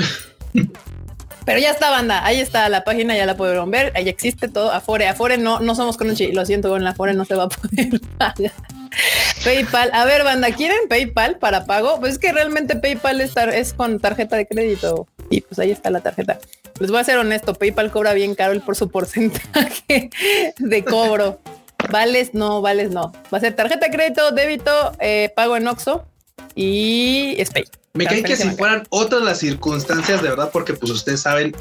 Pero 1.46 1.60
ya 1.60 1.72
está, 1.72 1.90
banda. 1.90 2.24
Ahí 2.24 2.40
está 2.40 2.70
la 2.70 2.84
página, 2.84 3.16
ya 3.16 3.26
la 3.26 3.36
pudieron 3.36 3.72
ver. 3.72 3.92
Ahí 3.96 4.08
existe 4.08 4.48
todo. 4.48 4.72
Afore, 4.72 5.08
Afore 5.08 5.38
no, 5.38 5.60
no 5.60 5.74
somos 5.74 5.98
con 5.98 6.14
Chile. 6.16 6.34
Lo 6.34 6.46
siento, 6.46 6.70
con 6.70 6.84
la 6.84 6.92
Afore 6.92 7.14
no 7.14 7.26
se 7.26 7.36
va 7.36 7.44
a 7.44 7.50
poder 7.50 8.00
pagar. 8.18 8.52
PayPal. 9.44 9.90
A 9.94 10.06
ver, 10.06 10.24
banda, 10.24 10.52
¿quieren 10.52 10.88
PayPal 10.88 11.38
para 11.38 11.66
pago? 11.66 12.00
Pues 12.00 12.14
es 12.14 12.20
que 12.20 12.32
realmente 12.32 12.76
PayPal 12.76 13.22
es 13.22 13.74
con 13.74 14.00
tarjeta 14.00 14.36
de 14.36 14.46
crédito. 14.46 15.08
Y 15.30 15.42
pues 15.42 15.58
ahí 15.60 15.72
está 15.72 15.90
la 15.90 16.02
tarjeta. 16.02 16.40
Les 16.80 16.92
voy 16.92 17.00
a 17.00 17.04
ser 17.04 17.18
honesto, 17.18 17.54
PayPal 17.54 17.92
cobra 17.92 18.14
bien 18.14 18.36
caro 18.36 18.54
el 18.54 18.62
por 18.62 18.76
su 18.76 18.90
porcentaje 18.90 20.10
de 20.58 20.84
cobro. 20.84 21.40
Vales 21.90 22.34
no, 22.34 22.62
vales 22.62 22.92
no. 22.92 23.12
Va 23.34 23.38
a 23.38 23.42
ser 23.42 23.56
tarjeta 23.56 23.88
de 23.88 23.92
crédito, 23.92 24.32
débito, 24.32 24.92
eh, 25.00 25.32
pago 25.36 25.58
en 25.58 25.68
Oxxo 25.68 26.06
y 26.56 27.38
Spay. 27.44 27.66
Me 27.94 28.06
cae 28.06 28.24
que 28.24 28.38
si 28.38 28.50
fueran 28.52 28.84
otras 28.90 29.22
las 29.22 29.40
circunstancias 29.40 30.22
de 30.22 30.30
verdad, 30.30 30.50
porque 30.54 30.74
pues 30.74 30.92
ustedes 30.92 31.22
saben 31.22 31.54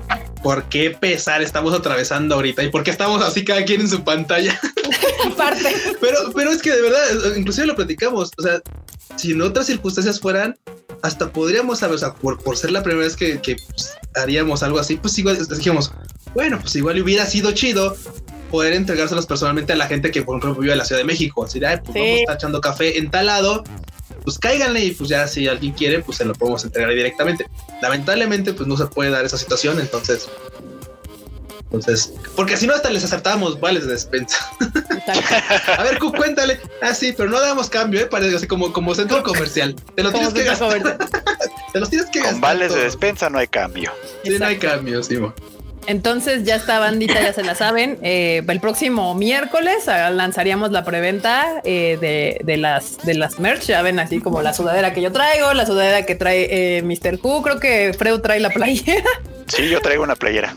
por 0.45 0.65
qué 0.69 0.91
pesar 0.91 1.43
estamos 1.43 1.75
atravesando 1.75 2.37
ahorita 2.37 2.63
y 2.63 2.69
por 2.69 2.85
qué 2.85 2.93
estamos 2.93 3.21
así 3.23 3.45
cada 3.45 3.65
quien 3.65 3.81
en 3.81 3.89
su 3.89 4.05
pantalla. 4.05 4.59
Aparte. 5.33 5.75
pero, 6.01 6.19
pero 6.35 6.51
es 6.51 6.63
que 6.63 6.71
de 6.71 6.83
verdad, 6.83 7.37
inclusive 7.37 7.67
lo 7.67 7.75
platicamos. 7.75 8.31
O 8.39 8.43
sea, 8.43 8.61
si 9.17 9.33
en 9.33 9.43
otras 9.43 9.67
circunstancias 9.67 10.21
fueran, 10.21 10.57
hasta 11.03 11.33
podríamos 11.33 11.81
saber, 11.81 11.97
o 11.97 11.99
sea, 11.99 12.15
por, 12.15 12.41
por 12.43 12.57
ser 12.57 12.71
la 12.71 12.83
primera 12.83 13.07
vez 13.07 13.17
que, 13.17 13.41
pues, 13.43 13.97
haríamos 14.15 14.63
algo 14.63 14.79
así, 14.79 14.97
pues 14.97 15.19
igual 15.19 15.37
dijimos, 15.49 15.93
bueno, 16.35 16.59
pues 16.61 16.77
igual 16.77 17.01
hubiera 17.03 17.27
sido 17.27 17.51
chido 17.53 17.97
poder 18.51 18.75
entregárselos 18.75 19.27
personalmente 19.27 19.73
a 19.73 19.77
la 19.77 19.87
gente 19.87 20.11
que, 20.11 20.23
por 20.23 20.39
ejemplo, 20.39 20.61
vive 20.61 20.73
en 20.73 20.79
la 20.79 20.85
Ciudad 20.85 21.01
de 21.01 21.07
México. 21.07 21.45
Así 21.45 21.61
de, 21.61 21.67
Ay, 21.67 21.79
pues 21.79 21.95
vamos 21.95 22.11
a 22.11 22.21
estar 22.21 22.37
echando 22.37 22.61
café 22.61 22.99
en 22.99 23.11
tal 23.11 23.27
lado, 23.27 23.65
pues 24.25 24.39
cáiganle 24.39 24.85
y 24.85 24.91
pues 24.93 25.09
ya 25.09 25.27
si 25.27 25.49
alguien 25.49 25.73
quiere, 25.73 26.01
pues 26.01 26.19
se 26.19 26.25
lo 26.25 26.35
podemos 26.35 26.65
entregar 26.65 26.91
directamente. 26.91 27.47
Lamentablemente, 27.81 28.53
pues 28.53 28.69
no 28.69 28.77
se 28.77 28.87
puede 28.87 29.11
dar 29.11 29.25
esa 29.25 29.39
situación, 29.39 29.81
entonces. 29.81 30.29
Entonces, 31.73 32.13
porque 32.35 32.57
si 32.57 32.67
no, 32.67 32.75
hasta 32.75 32.91
les 32.91 33.05
acertamos 33.05 33.61
vales 33.61 33.87
de 33.87 33.93
despensa. 33.93 34.39
a 35.79 35.85
ver, 35.85 35.99
cuéntale. 36.01 36.61
Ah, 36.83 36.95
sí, 36.95 37.15
pero 37.17 37.31
no 37.31 37.41
damos 37.41 37.71
cambio, 37.71 38.01
¿eh? 38.01 38.07
Parece 38.07 38.37
así 38.37 38.49
como, 38.49 38.73
como 38.73 38.93
centro 38.95 39.23
comercial. 39.23 39.77
Te 39.95 40.03
lo 40.03 40.11
tienes 40.11 40.35
que 40.35 40.43
gastar. 40.43 40.99
Te 41.73 41.79
los 41.79 41.89
tienes 41.89 42.11
que 42.11 42.19
gastar. 42.19 42.33
Con 42.33 42.41
vales 42.41 42.75
de 42.75 42.83
despensa 42.83 43.31
no 43.31 43.39
hay 43.39 43.47
cambio. 43.47 43.93
Sí, 44.25 44.37
no 44.37 44.47
hay 44.47 44.59
cambio, 44.59 45.01
sí. 45.05 45.17
Entonces 45.87 46.45
ya 46.45 46.57
está 46.57 46.79
bandita, 46.79 47.21
ya 47.21 47.33
se 47.33 47.43
la 47.43 47.55
saben. 47.55 47.99
Eh, 48.03 48.43
el 48.47 48.61
próximo 48.61 49.15
miércoles 49.15 49.89
ah, 49.89 50.11
lanzaríamos 50.11 50.71
la 50.71 50.85
preventa 50.85 51.61
eh, 51.65 51.99
de, 52.01 52.41
de, 52.45 52.57
las 52.57 52.99
de 52.99 53.15
las 53.15 53.41
merch. 53.41 53.67
Ya 53.67 53.83
ven 53.83 53.99
así 53.99 54.21
como 54.21 54.43
la 54.43 54.55
sudadera 54.55 54.93
que 54.93 55.03
yo 55.03 55.13
traigo, 55.13 55.53
la 55.55 55.67
sudadera 55.67 56.07
que 56.07 56.15
trae 56.15 56.79
eh, 56.79 56.83
Mr. 56.83 57.19
Q. 57.19 57.43
Creo 57.43 57.61
que 57.61 57.95
Freud 57.97 58.21
trae 58.21 58.41
la 58.41 58.51
playera. 58.51 59.05
Sí, 59.47 59.69
yo 59.69 59.81
traigo 59.81 60.05
una 60.05 60.15
playera. 60.15 60.57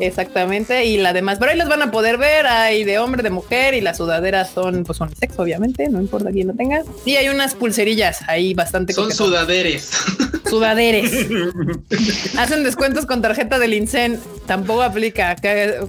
Exactamente, 0.00 0.84
y 0.86 0.96
la 0.96 1.12
demás, 1.12 1.38
pero 1.38 1.50
ahí 1.50 1.58
las 1.58 1.68
van 1.68 1.82
a 1.82 1.90
poder 1.90 2.16
ver, 2.16 2.46
hay 2.46 2.84
de 2.84 2.98
hombre, 2.98 3.22
de 3.22 3.30
mujer, 3.30 3.74
y 3.74 3.80
las 3.80 3.98
sudaderas 3.98 4.50
son, 4.50 4.84
pues 4.84 4.96
son 4.96 5.14
sexo, 5.14 5.42
obviamente, 5.42 5.88
no 5.88 6.00
importa 6.00 6.30
quién 6.30 6.48
lo 6.48 6.54
tenga. 6.54 6.84
Y 7.04 7.16
hay 7.16 7.28
unas 7.28 7.54
pulserillas 7.54 8.20
ahí 8.28 8.54
bastante. 8.54 8.92
Son 8.92 9.12
sudaderes. 9.12 9.90
Sudaderes. 10.48 11.12
Hacen 12.38 12.64
descuentos 12.64 13.06
con 13.06 13.22
tarjeta 13.22 13.58
del 13.58 13.74
INSEN, 13.74 14.20
tampoco 14.46 14.82
aplica. 14.82 15.36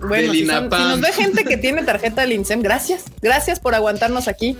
bueno, 0.07 0.33
si, 0.33 0.43
nos 0.43 1.01
ve 1.01 1.11
gente 1.13 1.43
que 1.45 1.57
tiene 1.57 1.83
tarjeta 1.83 2.21
del 2.21 2.33
INSEN, 2.33 2.61
gracias, 2.61 3.05
gracias 3.21 3.59
por 3.59 3.75
aguantarnos 3.75 4.27
aquí. 4.27 4.57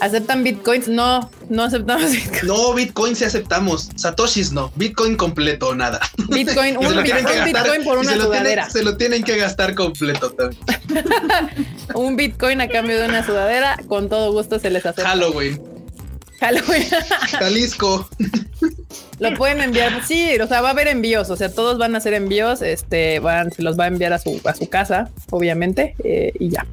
¿Aceptan 0.00 0.44
bitcoins? 0.44 0.88
No, 0.88 1.30
no 1.48 1.64
aceptamos 1.64 2.10
bitcoins. 2.12 2.44
No, 2.44 2.74
bitcoin 2.74 3.16
sí 3.16 3.24
aceptamos. 3.24 3.88
Satoshis 3.96 4.52
no. 4.52 4.70
Bitcoin 4.76 5.16
completo, 5.16 5.74
nada. 5.74 6.00
Bitcoin, 6.28 6.76
un, 6.78 7.02
bitcoin 7.02 7.84
por 7.84 7.98
una 7.98 8.14
sudadera. 8.14 8.68
se 8.68 8.82
lo 8.82 8.96
tienen 8.96 9.22
que 9.22 9.36
gastar 9.36 9.74
completo 9.74 10.32
también. 10.32 10.62
un 11.94 12.16
bitcoin 12.16 12.60
a 12.60 12.68
cambio 12.68 13.00
de 13.00 13.08
una 13.08 13.24
sudadera, 13.24 13.78
con 13.88 14.08
todo 14.08 14.32
gusto 14.32 14.58
se 14.58 14.70
les 14.70 14.84
acepta. 14.84 15.08
Halloween. 15.08 15.60
Halloween. 16.40 16.86
Jalisco. 17.38 18.08
Lo 19.18 19.32
pueden 19.34 19.60
enviar, 19.60 20.04
sí, 20.04 20.38
o 20.40 20.46
sea, 20.46 20.60
va 20.60 20.68
a 20.68 20.70
haber 20.72 20.88
envíos, 20.88 21.30
o 21.30 21.36
sea, 21.36 21.50
todos 21.50 21.78
van 21.78 21.94
a 21.94 21.98
hacer 21.98 22.12
envíos, 22.14 22.60
este, 22.60 23.18
van, 23.20 23.50
se 23.50 23.62
los 23.62 23.78
va 23.78 23.84
a 23.84 23.86
enviar 23.88 24.12
a 24.12 24.18
su, 24.18 24.40
a 24.44 24.54
su 24.54 24.68
casa, 24.68 25.10
obviamente, 25.30 25.94
eh, 26.04 26.32
y 26.38 26.50
ya. 26.50 26.66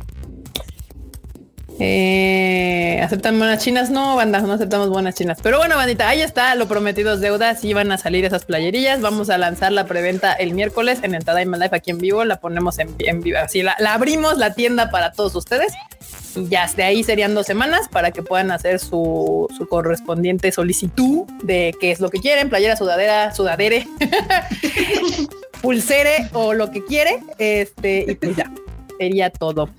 Eh, 1.79 2.99
¿Aceptan 3.01 3.37
buenas 3.37 3.63
chinas? 3.63 3.89
No, 3.89 4.15
banda, 4.15 4.41
no 4.41 4.53
aceptamos 4.53 4.89
buenas 4.89 5.15
chinas. 5.15 5.39
Pero 5.41 5.57
bueno, 5.57 5.75
bandita, 5.75 6.07
ahí 6.07 6.21
está, 6.21 6.55
lo 6.55 6.67
prometido 6.67 7.13
es 7.13 7.21
deuda. 7.21 7.55
Sí 7.55 7.73
van 7.73 7.91
a 7.91 7.97
salir 7.97 8.25
esas 8.25 8.45
playerillas. 8.45 9.01
Vamos 9.01 9.29
a 9.29 9.37
lanzar 9.37 9.71
la 9.71 9.85
preventa 9.85 10.33
el 10.33 10.53
miércoles 10.53 10.99
en 11.03 11.15
el 11.15 11.25
Tadaima 11.25 11.57
Life 11.57 11.75
aquí 11.75 11.91
en 11.91 11.97
vivo. 11.97 12.23
La 12.25 12.39
ponemos 12.39 12.77
en, 12.79 13.21
vivo. 13.21 13.37
Así 13.39 13.63
la, 13.63 13.75
abrimos 13.89 14.37
la 14.37 14.53
tienda 14.53 14.91
para 14.91 15.11
todos 15.11 15.35
ustedes. 15.35 15.73
Y 16.35 16.47
ya 16.47 16.69
de 16.75 16.83
ahí 16.83 17.03
serían 17.03 17.35
dos 17.35 17.45
semanas 17.45 17.87
para 17.89 18.11
que 18.11 18.23
puedan 18.23 18.51
hacer 18.51 18.79
su, 18.79 19.47
su 19.55 19.67
correspondiente 19.67 20.51
solicitud 20.51 21.25
de 21.43 21.75
qué 21.79 21.91
es 21.91 21.99
lo 21.99 22.09
que 22.09 22.19
quieren: 22.19 22.49
playera, 22.49 22.75
sudadera, 22.75 23.33
sudadere, 23.33 23.87
pulsere 25.61 26.29
o 26.33 26.53
lo 26.53 26.71
que 26.71 26.83
quiere. 26.85 27.19
Este, 27.37 28.05
y 28.07 28.15
pues 28.15 28.35
ya 28.35 28.51
sería 28.99 29.29
todo. 29.29 29.69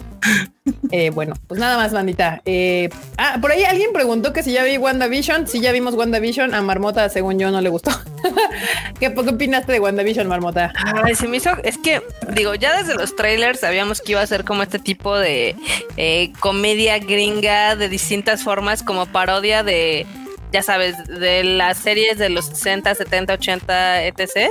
Eh, 0.90 1.10
bueno, 1.10 1.34
pues 1.46 1.60
nada 1.60 1.76
más, 1.76 1.92
bandita. 1.92 2.40
Eh, 2.44 2.88
ah, 3.18 3.38
por 3.40 3.52
ahí 3.52 3.64
alguien 3.64 3.92
preguntó 3.92 4.32
que 4.32 4.42
si 4.42 4.52
ya 4.52 4.64
vi 4.64 4.78
WandaVision. 4.78 5.46
Si 5.46 5.60
ya 5.60 5.72
vimos 5.72 5.94
WandaVision, 5.94 6.54
a 6.54 6.62
Marmota, 6.62 7.08
según 7.08 7.38
yo, 7.38 7.50
no 7.50 7.60
le 7.60 7.68
gustó. 7.68 7.90
¿Qué, 9.00 9.12
¿Qué, 9.12 9.20
opinaste 9.20 9.72
de 9.72 9.80
WandaVision, 9.80 10.26
Marmota? 10.26 10.72
se 11.14 11.28
me 11.28 11.36
hizo, 11.36 11.50
es 11.62 11.78
que, 11.78 12.02
digo, 12.32 12.54
ya 12.54 12.76
desde 12.76 12.94
los 12.94 13.14
trailers 13.14 13.60
sabíamos 13.60 14.00
que 14.00 14.12
iba 14.12 14.22
a 14.22 14.26
ser 14.26 14.44
como 14.44 14.62
este 14.62 14.78
tipo 14.78 15.16
de 15.16 15.56
eh, 15.96 16.32
comedia 16.40 16.98
gringa 16.98 17.76
de 17.76 17.88
distintas 17.88 18.42
formas, 18.42 18.82
como 18.82 19.06
parodia 19.06 19.62
de, 19.62 20.06
ya 20.52 20.62
sabes, 20.62 20.96
de 21.06 21.44
las 21.44 21.76
series 21.78 22.18
de 22.18 22.30
los 22.30 22.46
60, 22.46 22.94
70, 22.94 23.34
80, 23.34 24.04
etc. 24.06 24.50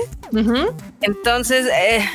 Entonces, 1.02 1.66
eh 1.68 2.06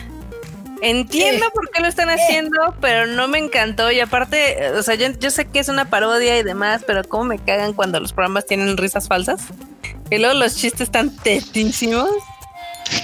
Entiendo 0.82 1.46
por 1.54 1.70
qué 1.70 1.80
lo 1.82 1.88
están 1.88 2.08
haciendo, 2.10 2.74
pero 2.80 3.06
no 3.06 3.28
me 3.28 3.38
encantó. 3.38 3.90
Y 3.90 4.00
aparte, 4.00 4.70
o 4.72 4.82
sea, 4.82 4.94
yo, 4.94 5.30
sé 5.30 5.46
que 5.46 5.58
es 5.58 5.68
una 5.68 5.90
parodia 5.90 6.38
y 6.38 6.42
demás, 6.42 6.82
pero 6.86 7.02
cómo 7.04 7.24
me 7.24 7.38
cagan 7.38 7.72
cuando 7.72 8.00
los 8.00 8.12
programas 8.12 8.46
tienen 8.46 8.76
risas 8.76 9.08
falsas. 9.08 9.42
Y 10.10 10.18
luego 10.18 10.34
los 10.34 10.56
chistes 10.56 10.82
están 10.82 11.14
tetísimos. 11.16 12.10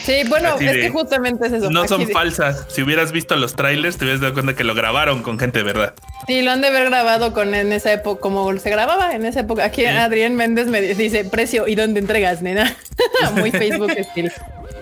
Sí, 0.05 0.23
bueno, 0.29 0.57
es 0.59 0.73
que 0.73 0.91
justamente 0.91 1.47
es 1.47 1.53
eso. 1.55 1.71
No 1.71 1.87
son 1.89 2.09
falsas. 2.09 2.67
Si 2.69 2.83
hubieras 2.83 3.13
visto 3.13 3.37
los 3.37 3.55
trailers, 3.55 3.97
te 3.97 4.05
hubieras 4.05 4.21
dado 4.21 4.35
cuenta 4.35 4.55
que 4.55 4.65
lo 4.65 4.75
grabaron 4.75 5.23
con 5.23 5.39
gente 5.39 5.59
de 5.59 5.65
verdad. 5.65 5.95
Sí, 6.27 6.43
lo 6.43 6.51
han 6.51 6.61
de 6.61 6.69
haber 6.69 6.87
grabado 6.87 7.33
con 7.33 7.55
en 7.55 7.73
esa 7.73 7.93
época, 7.93 8.21
como 8.21 8.57
se 8.59 8.71
grababa 8.71 9.15
en 9.15 9.25
esa 9.25 9.41
época. 9.41 9.65
Aquí 9.65 9.85
Adrián 9.85 10.37
Méndez 10.37 10.67
me 10.67 10.81
dice 10.81 11.25
precio 11.25 11.67
y 11.67 11.75
dónde 11.75 12.01
entregas, 12.01 12.43
nena. 12.43 12.77
Muy 13.37 13.51
Facebook 13.51 13.91
estilo. 13.97 14.31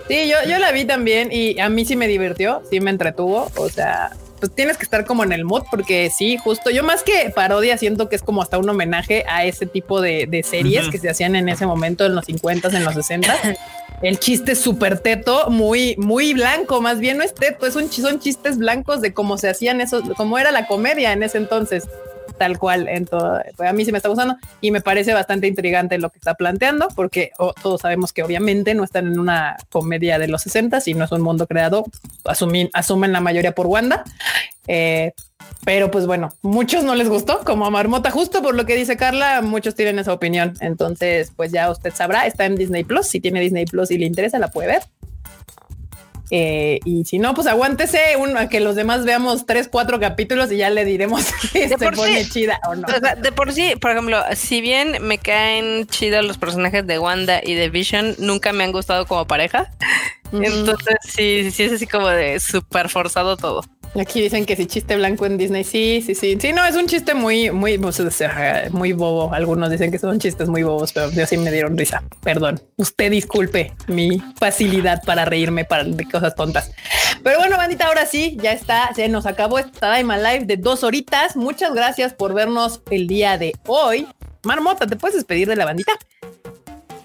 Sí, 0.07 0.27
yo, 0.27 0.35
yo 0.49 0.59
la 0.59 0.71
vi 0.71 0.85
también 0.85 1.29
y 1.31 1.59
a 1.59 1.69
mí 1.69 1.85
sí 1.85 1.95
me 1.95 2.07
divirtió, 2.07 2.61
sí 2.69 2.79
me 2.79 2.91
entretuvo. 2.91 3.51
O 3.55 3.69
sea, 3.69 4.11
pues 4.43 4.53
tienes 4.53 4.75
que 4.75 4.83
estar 4.83 5.05
como 5.05 5.23
en 5.23 5.31
el 5.31 5.45
mood, 5.45 5.63
porque 5.71 6.09
sí, 6.13 6.35
justo 6.35 6.69
yo 6.69 6.83
más 6.83 7.01
que 7.01 7.31
parodia, 7.33 7.77
siento 7.77 8.09
que 8.09 8.17
es 8.17 8.21
como 8.21 8.41
hasta 8.41 8.57
un 8.57 8.67
homenaje 8.67 9.23
a 9.29 9.45
ese 9.45 9.65
tipo 9.65 10.01
de, 10.01 10.43
series 10.43 10.89
que 10.89 10.97
se 10.97 11.09
hacían 11.09 11.37
en 11.37 11.47
ese 11.47 11.65
momento, 11.65 12.05
en 12.05 12.13
los 12.13 12.25
50, 12.25 12.67
en 12.67 12.83
los 12.83 12.93
60. 12.93 13.33
El 14.01 14.19
chiste 14.19 14.55
súper 14.55 14.99
teto, 14.99 15.49
muy, 15.49 15.95
muy 15.95 16.33
blanco, 16.33 16.81
más 16.81 16.99
bien 16.99 17.19
no 17.19 17.23
es 17.23 17.33
teto, 17.33 17.65
es 17.65 17.77
un, 17.77 17.89
son 17.89 18.19
chistes 18.19 18.57
blancos 18.57 18.99
de 18.99 19.13
cómo 19.13 19.37
se 19.37 19.47
hacían 19.47 19.79
esos, 19.79 20.03
cómo 20.17 20.37
era 20.37 20.51
la 20.51 20.67
comedia 20.67 21.13
en 21.13 21.23
ese 21.23 21.37
entonces 21.37 21.85
tal 22.43 22.59
cual 22.59 22.89
en 22.89 23.05
todo. 23.05 23.41
Pues 23.55 23.69
a 23.69 23.71
mí 23.71 23.85
sí 23.85 23.93
me 23.93 23.99
está 23.99 24.09
gustando 24.09 24.35
y 24.59 24.71
me 24.71 24.81
parece 24.81 25.13
bastante 25.13 25.47
intrigante 25.47 25.97
lo 25.97 26.09
que 26.09 26.17
está 26.17 26.33
planteando, 26.33 26.89
porque 26.93 27.31
todos 27.61 27.79
sabemos 27.79 28.11
que 28.11 28.21
obviamente 28.21 28.75
no 28.75 28.83
están 28.83 29.07
en 29.07 29.17
una 29.17 29.55
comedia 29.71 30.19
de 30.19 30.27
los 30.27 30.41
60, 30.41 30.81
sino 30.81 31.05
es 31.05 31.11
un 31.13 31.21
mundo 31.21 31.47
creado, 31.47 31.85
asumen, 32.25 32.69
asumen 32.73 33.13
la 33.13 33.21
mayoría 33.21 33.55
por 33.55 33.67
Wanda. 33.67 34.03
Eh, 34.67 35.13
pero 35.63 35.89
pues 35.89 36.05
bueno, 36.05 36.31
muchos 36.41 36.83
no 36.83 36.95
les 36.95 37.07
gustó, 37.07 37.45
como 37.45 37.65
a 37.65 37.69
Marmota, 37.69 38.11
justo 38.11 38.41
por 38.41 38.55
lo 38.55 38.65
que 38.65 38.75
dice 38.75 38.97
Carla, 38.97 39.41
muchos 39.41 39.73
tienen 39.73 39.99
esa 39.99 40.11
opinión. 40.11 40.55
Entonces, 40.59 41.31
pues 41.33 41.53
ya 41.53 41.71
usted 41.71 41.93
sabrá, 41.93 42.27
está 42.27 42.43
en 42.43 42.57
Disney 42.57 42.83
Plus. 42.83 43.07
Si 43.07 43.21
tiene 43.21 43.39
Disney 43.39 43.63
Plus 43.63 43.89
y 43.91 43.97
le 43.97 44.05
interesa, 44.05 44.37
la 44.37 44.49
puede 44.49 44.67
ver. 44.67 44.83
Eh, 46.35 46.79
y 46.83 47.05
si 47.05 47.19
no, 47.19 47.35
pues 47.35 47.45
aguántese 47.45 47.99
a 48.37 48.49
que 48.49 48.59
los 48.59 48.73
demás 48.73 49.05
veamos 49.05 49.45
tres, 49.45 49.67
cuatro 49.67 49.99
capítulos 49.99 50.51
y 50.51 50.57
ya 50.57 50.71
le 50.71 50.83
diremos 50.83 51.21
si 51.51 51.69
se 51.69 51.77
pone 51.77 52.27
chida 52.27 52.59
o 52.67 52.73
no. 52.73 52.87
de 53.21 53.31
por 53.31 53.53
sí, 53.53 53.75
por 53.79 53.91
ejemplo, 53.91 54.19
si 54.35 54.59
bien 54.59 54.97
me 55.01 55.19
caen 55.19 55.85
chidos 55.85 56.25
los 56.25 56.39
personajes 56.39 56.87
de 56.87 56.97
Wanda 56.97 57.39
y 57.43 57.53
de 57.53 57.69
Vision, 57.69 58.15
nunca 58.17 58.51
me 58.51 58.63
han 58.63 58.71
gustado 58.71 59.05
como 59.05 59.27
pareja. 59.27 59.69
Entonces 60.31 60.95
sí, 61.03 61.51
sí 61.51 61.65
es 61.65 61.73
así 61.73 61.85
como 61.85 62.07
de 62.07 62.39
súper 62.39 62.89
forzado 62.89 63.37
todo. 63.37 63.63
Aquí 63.99 64.21
dicen 64.21 64.45
que 64.45 64.55
si 64.55 64.65
chiste 64.65 64.95
blanco 64.95 65.25
en 65.25 65.37
Disney, 65.37 65.63
sí, 65.63 66.03
sí, 66.05 66.15
sí. 66.15 66.37
Sí, 66.39 66.51
no, 66.51 66.65
es 66.65 66.75
un 66.75 66.87
chiste 66.87 67.13
muy, 67.13 67.51
muy, 67.51 67.77
muy 68.71 68.93
bobo. 68.93 69.31
Algunos 69.33 69.69
dicen 69.69 69.91
que 69.91 69.99
son 69.99 70.19
chistes 70.19 70.49
muy 70.49 70.63
bobos, 70.63 70.93
pero 70.93 71.11
yo 71.11 71.25
sí 71.27 71.37
me 71.37 71.51
dieron 71.51 71.77
risa. 71.77 72.03
Perdón. 72.23 72.59
Usted 72.77 73.11
disculpe 73.11 73.73
mi 73.87 74.19
facilidad 74.39 75.03
para 75.03 75.25
reírme 75.25 75.63
para 75.63 75.83
de 75.83 76.05
cosas 76.05 76.33
tontas. 76.33 76.71
Pero 77.23 77.37
bueno, 77.37 77.55
bandita, 77.57 77.87
ahora 77.87 78.05
sí, 78.05 78.37
ya 78.41 78.51
está. 78.51 78.91
Se 78.95 79.07
nos 79.09 79.27
acabó 79.27 79.59
esta 79.59 79.89
Daima 79.89 80.17
Live 80.17 80.45
de 80.45 80.57
dos 80.57 80.83
horitas. 80.83 81.35
Muchas 81.35 81.73
gracias 81.73 82.13
por 82.13 82.33
vernos 82.33 82.81
el 82.89 83.07
día 83.07 83.37
de 83.37 83.53
hoy. 83.67 84.07
Marmota, 84.43 84.87
¿te 84.87 84.95
puedes 84.95 85.15
despedir 85.15 85.47
de 85.47 85.55
la 85.55 85.65
bandita? 85.65 85.93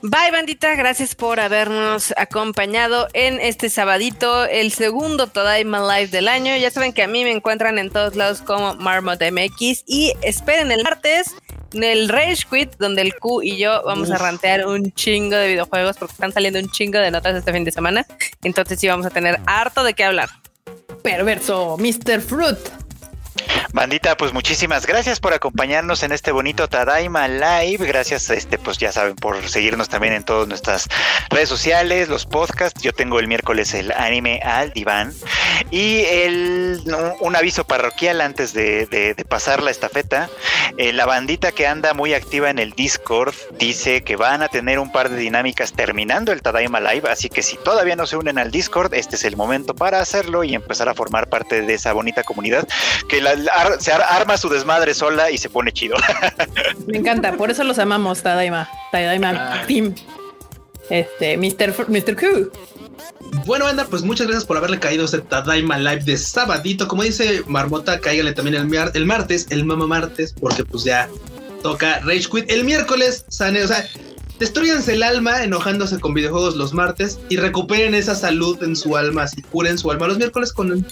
Bye 0.02 0.30
bandita, 0.30 0.76
gracias 0.76 1.16
por 1.16 1.40
habernos 1.40 2.14
acompañado 2.16 3.08
en 3.14 3.40
este 3.40 3.68
sabadito, 3.68 4.44
el 4.44 4.70
segundo 4.70 5.26
Tadaima 5.26 5.80
Live 5.80 6.08
del 6.08 6.28
año. 6.28 6.56
Ya 6.56 6.70
saben 6.70 6.92
que 6.92 7.02
a 7.02 7.08
mí 7.08 7.24
me 7.24 7.32
encuentran 7.32 7.80
en 7.80 7.90
todos 7.90 8.14
lados 8.14 8.40
como 8.40 8.74
Marmot 8.76 9.20
MX 9.20 9.82
y 9.86 10.12
esperen 10.22 10.70
el 10.70 10.84
martes 10.84 11.34
en 11.72 11.82
el 11.82 12.08
Rage 12.08 12.44
Quit, 12.48 12.76
donde 12.78 13.02
el 13.02 13.14
Q 13.16 13.42
y 13.42 13.58
yo 13.58 13.82
vamos 13.84 14.12
a 14.12 14.18
rantear 14.18 14.68
un 14.68 14.92
chingo 14.92 15.36
de 15.36 15.48
videojuegos 15.48 15.96
porque 15.96 16.12
están 16.12 16.32
saliendo 16.32 16.60
un 16.60 16.70
chingo 16.70 17.00
de 17.00 17.10
notas 17.10 17.34
este 17.34 17.52
fin 17.52 17.64
de 17.64 17.72
semana. 17.72 18.06
Entonces 18.44 18.78
sí 18.78 18.86
vamos 18.86 19.04
a 19.04 19.10
tener 19.10 19.40
harto 19.46 19.82
de 19.82 19.94
qué 19.94 20.04
hablar. 20.04 20.28
Perverso, 21.02 21.76
Mr. 21.76 22.20
Fruit. 22.20 22.58
Bandita, 23.72 24.16
pues 24.16 24.32
muchísimas 24.32 24.86
gracias 24.86 25.20
por 25.20 25.32
acompañarnos 25.32 26.02
en 26.02 26.12
este 26.12 26.32
bonito 26.32 26.68
Tadaima 26.68 27.28
Live. 27.28 27.86
Gracias, 27.86 28.30
este, 28.30 28.58
pues 28.58 28.78
ya 28.78 28.92
saben, 28.92 29.16
por 29.16 29.48
seguirnos 29.48 29.88
también 29.88 30.14
en 30.14 30.24
todas 30.24 30.48
nuestras 30.48 30.88
redes 31.30 31.48
sociales, 31.48 32.08
los 32.08 32.26
podcasts. 32.26 32.80
Yo 32.82 32.92
tengo 32.92 33.20
el 33.20 33.28
miércoles 33.28 33.74
el 33.74 33.92
anime 33.92 34.40
al 34.42 34.72
diván. 34.72 35.12
Y 35.70 36.00
el, 36.04 36.82
un 37.20 37.36
aviso 37.36 37.64
parroquial 37.64 38.20
antes 38.20 38.52
de, 38.52 39.14
pasar 39.28 39.62
la 39.62 39.70
estafeta. 39.70 40.28
Eh, 40.76 40.92
la 40.92 41.06
bandita 41.06 41.52
que 41.52 41.66
anda 41.66 41.94
muy 41.94 42.14
activa 42.14 42.50
en 42.50 42.58
el 42.58 42.72
Discord 42.72 43.34
dice 43.58 44.02
que 44.02 44.16
van 44.16 44.42
a 44.42 44.48
tener 44.48 44.78
un 44.78 44.92
par 44.92 45.08
de 45.10 45.16
dinámicas 45.16 45.72
terminando 45.72 46.32
el 46.32 46.42
Tadaima 46.42 46.80
Live. 46.80 47.08
Así 47.10 47.28
que 47.28 47.42
si 47.42 47.56
todavía 47.56 47.96
no 47.96 48.06
se 48.06 48.16
unen 48.16 48.38
al 48.38 48.50
Discord, 48.50 48.94
este 48.94 49.16
es 49.16 49.24
el 49.24 49.36
momento 49.36 49.74
para 49.74 50.00
hacerlo 50.00 50.44
y 50.44 50.54
empezar 50.54 50.88
a 50.88 50.94
formar 50.94 51.28
parte 51.28 51.62
de 51.62 51.74
esa 51.74 51.92
bonita 51.92 52.22
comunidad 52.22 52.66
que 53.08 53.20
la 53.20 53.34
se 53.78 53.92
arma 53.92 54.36
su 54.36 54.48
desmadre 54.48 54.94
sola 54.94 55.30
y 55.30 55.38
se 55.38 55.48
pone 55.48 55.72
chido. 55.72 55.96
Me 56.86 56.98
encanta, 56.98 57.32
por 57.32 57.50
eso 57.50 57.64
los 57.64 57.78
amamos, 57.78 58.22
Tadaima. 58.22 58.68
Tadaima 58.92 59.30
ah. 59.30 59.66
Team. 59.66 59.94
Este, 60.90 61.36
Mr. 61.36 61.74
Mr. 61.88 62.16
Q. 62.16 62.52
Bueno, 63.44 63.66
anda, 63.66 63.84
pues 63.84 64.02
muchas 64.02 64.26
gracias 64.26 64.46
por 64.46 64.56
haberle 64.56 64.78
caído 64.78 65.04
este 65.04 65.18
Tadaima 65.18 65.78
Live 65.78 66.04
de 66.04 66.16
sabadito. 66.16 66.88
Como 66.88 67.02
dice 67.02 67.42
Marmota, 67.46 68.00
cáigale 68.00 68.32
también 68.32 68.56
el, 68.56 68.90
el 68.94 69.06
martes, 69.06 69.46
el 69.50 69.64
mama 69.64 69.86
martes, 69.86 70.34
porque 70.38 70.64
pues 70.64 70.84
ya 70.84 71.08
toca 71.62 72.00
Rage 72.00 72.28
Quit. 72.30 72.50
El 72.50 72.64
miércoles, 72.64 73.24
sane, 73.28 73.62
o 73.62 73.68
sea, 73.68 73.86
destruyanse 74.38 74.94
el 74.94 75.02
alma 75.02 75.42
enojándose 75.42 75.98
con 75.98 76.14
videojuegos 76.14 76.56
los 76.56 76.72
martes 76.72 77.18
y 77.28 77.36
recuperen 77.36 77.94
esa 77.94 78.14
salud 78.14 78.62
en 78.62 78.76
su 78.76 78.96
alma, 78.96 79.24
así 79.24 79.42
curen 79.42 79.76
su 79.76 79.90
alma 79.90 80.08
los 80.08 80.18
miércoles 80.18 80.52
con 80.52 80.86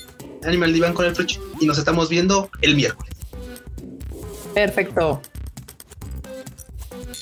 Animal 0.47 0.73
Divan 0.73 0.95
con 0.95 1.07
el 1.07 1.15
Fresh 1.15 1.41
y 1.61 1.67
nos 1.67 1.79
estamos 1.79 2.09
viendo 2.09 2.51
el 2.63 2.77
miércoles. 2.77 3.13
Perfecto. 4.55 5.21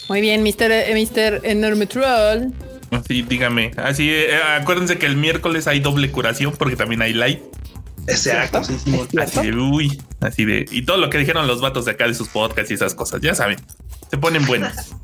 Muy 0.09 0.21
bien, 0.21 0.43
Mr. 0.43 0.71
Eh. 0.71 1.41
Enorme 1.43 1.87
Troll. 1.87 2.53
Sí, 3.09 3.23
dígame. 3.23 3.73
Así, 3.77 4.11
eh, 4.11 4.37
acuérdense 4.37 4.99
que 4.99 5.07
el 5.07 5.17
miércoles 5.17 5.67
hay 5.67 5.81
doble 5.81 6.11
curación 6.11 6.55
porque 6.57 6.77
también 6.77 7.03
hay 7.03 7.13
light. 7.13 7.41
Exacto. 8.07 8.59
Así 8.59 9.51
de, 9.51 9.57
uy, 9.57 10.01
así 10.21 10.45
de, 10.45 10.67
y 10.71 10.83
todo 10.83 10.99
lo 10.99 11.11
que 11.11 11.19
dijeron 11.19 11.47
los 11.47 11.61
vatos 11.61 11.87
de 11.87 11.93
acá 11.93 12.07
de 12.07 12.15
sus 12.15 12.29
podcasts 12.29 12.71
y 12.71 12.75
esas 12.75 12.95
cosas, 12.95 13.21
ya 13.23 13.35
saben, 13.35 13.57
se 14.11 14.19
ponen 14.19 14.45
buenos. 14.47 14.73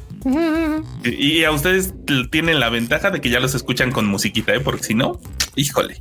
y, 1.04 1.44
a 1.44 1.50
ustedes 1.50 1.94
tienen 2.30 2.60
la 2.60 2.68
ventaja 2.68 3.10
de 3.10 3.20
que 3.20 3.30
ya 3.30 3.40
los 3.40 3.54
escuchan 3.54 3.90
con 3.90 4.06
musiquita, 4.06 4.54
¿eh? 4.54 4.60
porque 4.60 4.84
si 4.84 4.94
no, 4.94 5.20
híjole. 5.56 6.00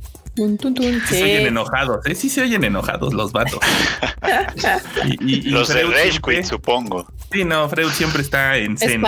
Se 1.08 1.22
oyen 1.22 1.46
enojados, 1.48 2.06
¿eh? 2.06 2.14
Sí 2.14 2.30
se 2.30 2.42
oyen 2.42 2.64
enojados 2.64 3.12
los 3.12 3.32
vatos. 3.32 3.60
y, 5.20 5.42
los 5.50 5.68
de 5.68 5.82
Rage 5.84 6.20
Quit, 6.20 6.44
supongo. 6.44 7.06
Sí, 7.32 7.44
no, 7.44 7.68
Freud 7.68 7.90
siempre 7.90 8.22
está 8.22 8.56
en 8.56 8.78
zen. 8.78 9.02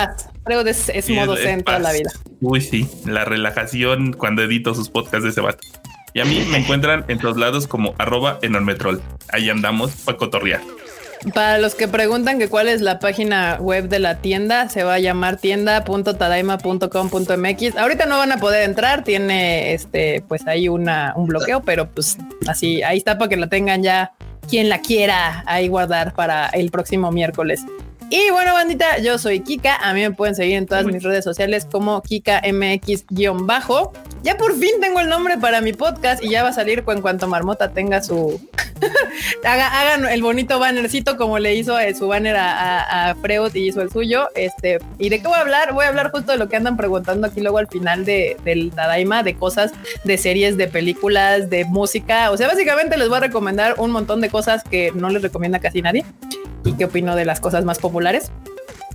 Freud 0.44 0.66
es, 0.66 1.08
modo 1.10 1.36
zen 1.36 1.62
toda 1.62 1.78
la 1.78 1.92
vida. 1.92 2.10
Uy, 2.40 2.60
sí, 2.60 2.88
la 3.06 3.24
relajación 3.24 4.12
cuando 4.12 4.42
edito 4.42 4.74
sus 4.74 4.88
podcasts 4.90 5.22
de 5.24 5.30
ese 5.30 5.40
vato. 5.40 5.60
Y 6.14 6.20
a 6.20 6.24
mí 6.24 6.46
me 6.50 6.58
encuentran 6.58 7.04
en 7.08 7.18
todos 7.18 7.36
lados 7.38 7.66
como 7.66 7.94
arroba 7.98 8.38
enormetrol. 8.42 9.00
Ahí 9.32 9.48
andamos 9.48 9.92
para 10.04 10.18
cotorrear. 10.18 10.60
Para 11.34 11.58
los 11.58 11.74
que 11.76 11.86
preguntan 11.86 12.40
que 12.40 12.48
cuál 12.48 12.68
es 12.68 12.80
la 12.80 12.98
página 12.98 13.58
web 13.60 13.88
de 13.88 14.00
la 14.00 14.16
tienda, 14.16 14.68
se 14.68 14.82
va 14.82 14.94
a 14.94 14.98
llamar 14.98 15.36
tienda.tadaima.com.mx. 15.36 17.76
Ahorita 17.76 18.06
no 18.06 18.18
van 18.18 18.32
a 18.32 18.38
poder 18.38 18.64
entrar, 18.64 19.04
tiene 19.04 19.72
este, 19.72 20.24
pues 20.26 20.44
ahí 20.48 20.68
una, 20.68 21.12
un 21.16 21.26
bloqueo, 21.26 21.62
pero 21.62 21.88
pues 21.88 22.18
así, 22.48 22.82
ahí 22.82 22.98
está 22.98 23.18
para 23.18 23.28
que 23.28 23.36
la 23.36 23.46
tengan 23.46 23.84
ya 23.84 24.14
quien 24.48 24.68
la 24.68 24.80
quiera 24.80 25.44
ahí 25.46 25.68
guardar 25.68 26.12
para 26.12 26.48
el 26.48 26.72
próximo 26.72 27.12
miércoles. 27.12 27.60
Y 28.14 28.30
bueno, 28.30 28.52
bandita, 28.52 28.98
yo 28.98 29.16
soy 29.16 29.40
Kika. 29.40 29.76
A 29.76 29.94
mí 29.94 30.02
me 30.02 30.10
pueden 30.10 30.34
seguir 30.34 30.56
en 30.56 30.66
todas 30.66 30.84
mis 30.84 31.02
redes 31.02 31.24
sociales 31.24 31.64
como 31.64 32.02
KikaMX-bajo. 32.02 33.94
Ya 34.22 34.36
por 34.36 34.54
fin 34.58 34.72
tengo 34.82 35.00
el 35.00 35.08
nombre 35.08 35.38
para 35.38 35.62
mi 35.62 35.72
podcast 35.72 36.22
y 36.22 36.28
ya 36.28 36.42
va 36.42 36.50
a 36.50 36.52
salir 36.52 36.84
en 36.86 37.00
cuanto 37.00 37.26
Marmota 37.26 37.72
tenga 37.72 38.02
su. 38.02 38.38
hagan 39.44 40.04
el 40.04 40.22
bonito 40.22 40.58
bannercito 40.58 41.16
como 41.16 41.38
le 41.38 41.54
hizo 41.54 41.78
eh, 41.78 41.94
su 41.94 42.06
banner 42.08 42.36
a, 42.38 43.16
Freud 43.22 43.54
y 43.54 43.68
hizo 43.68 43.80
el 43.80 43.90
suyo. 43.90 44.28
Este, 44.34 44.78
¿y 44.98 45.08
de 45.08 45.22
qué 45.22 45.28
voy 45.28 45.38
a 45.38 45.40
hablar? 45.40 45.72
Voy 45.72 45.86
a 45.86 45.88
hablar 45.88 46.10
justo 46.10 46.32
de 46.32 46.38
lo 46.38 46.50
que 46.50 46.56
andan 46.56 46.76
preguntando 46.76 47.28
aquí 47.28 47.40
luego 47.40 47.56
al 47.56 47.68
final 47.68 48.04
de, 48.04 48.36
del 48.44 48.72
Tadaima, 48.72 49.22
de 49.22 49.36
cosas, 49.36 49.72
de 50.04 50.18
series, 50.18 50.58
de 50.58 50.68
películas, 50.68 51.48
de 51.48 51.64
música. 51.64 52.30
O 52.30 52.36
sea, 52.36 52.46
básicamente 52.46 52.98
les 52.98 53.08
voy 53.08 53.16
a 53.16 53.20
recomendar 53.20 53.76
un 53.78 53.90
montón 53.90 54.20
de 54.20 54.28
cosas 54.28 54.62
que 54.64 54.92
no 54.94 55.08
les 55.08 55.22
recomienda 55.22 55.60
casi 55.60 55.80
nadie 55.80 56.04
y 56.64 56.74
qué 56.74 56.86
opino 56.86 57.16
de 57.16 57.24
las 57.24 57.40
cosas 57.40 57.64
más 57.64 57.78
populares. 57.78 58.30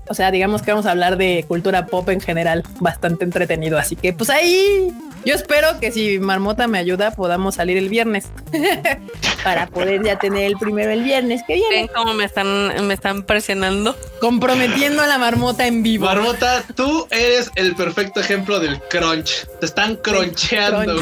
O 0.09 0.13
sea, 0.13 0.31
digamos 0.31 0.61
que 0.61 0.71
vamos 0.71 0.85
a 0.85 0.91
hablar 0.91 1.17
de 1.17 1.43
cultura 1.47 1.85
pop 1.87 2.07
en 2.09 2.21
general, 2.21 2.63
bastante 2.79 3.25
entretenido. 3.25 3.77
Así 3.77 3.95
que 3.95 4.13
pues 4.13 4.29
ahí 4.29 4.93
yo 5.25 5.35
espero 5.35 5.79
que 5.81 5.91
si 5.91 6.19
Marmota 6.19 6.67
me 6.67 6.77
ayuda 6.77 7.11
podamos 7.11 7.55
salir 7.55 7.77
el 7.77 7.89
viernes. 7.89 8.29
para 9.43 9.67
poder 9.67 10.03
ya 10.03 10.19
tener 10.19 10.43
el 10.43 10.57
primero 10.57 10.91
el 10.91 11.03
viernes 11.03 11.41
que 11.47 11.55
viene. 11.55 11.75
¿Ven 11.75 11.89
cómo 11.93 12.13
me 12.13 12.25
están, 12.25 12.85
me 12.85 12.93
están 12.93 13.23
presionando? 13.23 13.95
Comprometiendo 14.19 15.01
a 15.01 15.07
la 15.07 15.17
marmota 15.17 15.67
en 15.67 15.83
vivo. 15.83 16.05
Marmota, 16.05 16.63
tú 16.75 17.07
eres 17.11 17.51
el 17.55 17.75
perfecto 17.75 18.19
ejemplo 18.19 18.59
del 18.59 18.79
crunch. 18.89 19.47
Te 19.59 19.65
están 19.65 19.95
croncheando. 19.97 21.01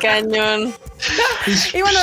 Cañón. 0.00 0.74
y 1.74 1.82
bueno, 1.82 1.98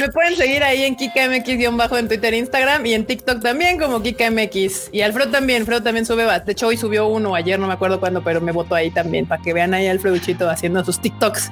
me 0.00 0.08
pueden 0.10 0.36
seguir 0.36 0.62
ahí 0.62 0.84
en 0.84 0.96
KikaMX-bajo 0.96 1.98
en 1.98 2.08
Twitter, 2.08 2.34
Instagram 2.34 2.84
y 2.86 2.94
en 2.94 3.06
TikTok 3.06 3.42
también 3.42 3.78
como 3.78 4.02
KikaMX. 4.02 4.90
Y 4.92 5.00
Alfredo 5.00 5.30
también, 5.30 5.62
Alfredo 5.62 5.82
también 5.82 6.06
sube, 6.06 6.24
de 6.24 6.52
hecho 6.52 6.66
hoy 6.66 6.76
subió 6.76 7.08
uno, 7.08 7.34
ayer 7.34 7.58
no 7.58 7.66
me 7.66 7.72
acuerdo 7.72 8.00
cuándo, 8.00 8.22
pero 8.22 8.40
me 8.40 8.52
votó 8.52 8.74
ahí 8.74 8.90
también 8.90 9.26
para 9.26 9.42
que 9.42 9.52
vean 9.52 9.74
ahí 9.74 9.86
a 9.86 9.90
Alfreduchito 9.90 10.48
haciendo 10.48 10.84
sus 10.84 11.00
TikToks. 11.00 11.50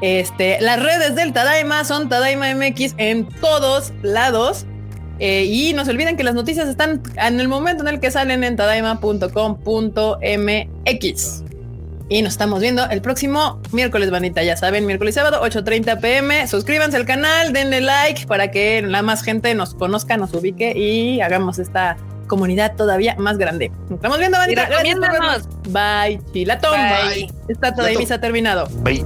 Este, 0.00 0.60
las 0.60 0.82
redes 0.82 1.14
del 1.14 1.32
Tadaima 1.32 1.84
son 1.84 2.08
Tadaima 2.08 2.52
MX 2.54 2.94
en 2.98 3.28
todos 3.40 3.92
lados. 4.02 4.66
Eh, 5.18 5.44
y 5.44 5.74
no 5.74 5.84
se 5.84 5.92
olviden 5.92 6.16
que 6.16 6.24
las 6.24 6.34
noticias 6.34 6.66
están 6.66 7.02
en 7.16 7.38
el 7.38 7.46
momento 7.46 7.84
en 7.84 7.94
el 7.94 8.00
que 8.00 8.10
salen 8.10 8.42
en 8.42 8.56
tadaima.com.mx. 8.56 11.51
Y 12.12 12.20
nos 12.20 12.32
estamos 12.32 12.60
viendo 12.60 12.84
el 12.90 13.00
próximo 13.00 13.58
miércoles, 13.72 14.10
bandita. 14.10 14.42
Ya 14.42 14.54
saben, 14.54 14.84
miércoles 14.84 15.14
y 15.14 15.16
sábado, 15.16 15.40
8:30 15.42 15.98
pm. 15.98 16.46
Suscríbanse 16.46 16.98
al 16.98 17.06
canal, 17.06 17.54
denle 17.54 17.80
like 17.80 18.26
para 18.26 18.50
que 18.50 18.82
la 18.82 19.00
más 19.00 19.22
gente 19.22 19.54
nos 19.54 19.74
conozca, 19.74 20.18
nos 20.18 20.34
ubique 20.34 20.76
y 20.76 21.22
hagamos 21.22 21.58
esta 21.58 21.96
comunidad 22.26 22.76
todavía 22.76 23.16
más 23.16 23.38
grande. 23.38 23.70
Nos 23.88 23.92
estamos 23.92 24.18
viendo, 24.18 24.36
bandita. 24.36 24.68
Bye, 25.70 26.20
Chilatón. 26.34 26.78
Bye. 26.78 27.30
Esta 27.48 27.74
Tadaima 27.74 28.04
se 28.04 28.12
ha 28.12 28.20
terminado. 28.20 28.68
Bye. 28.82 29.02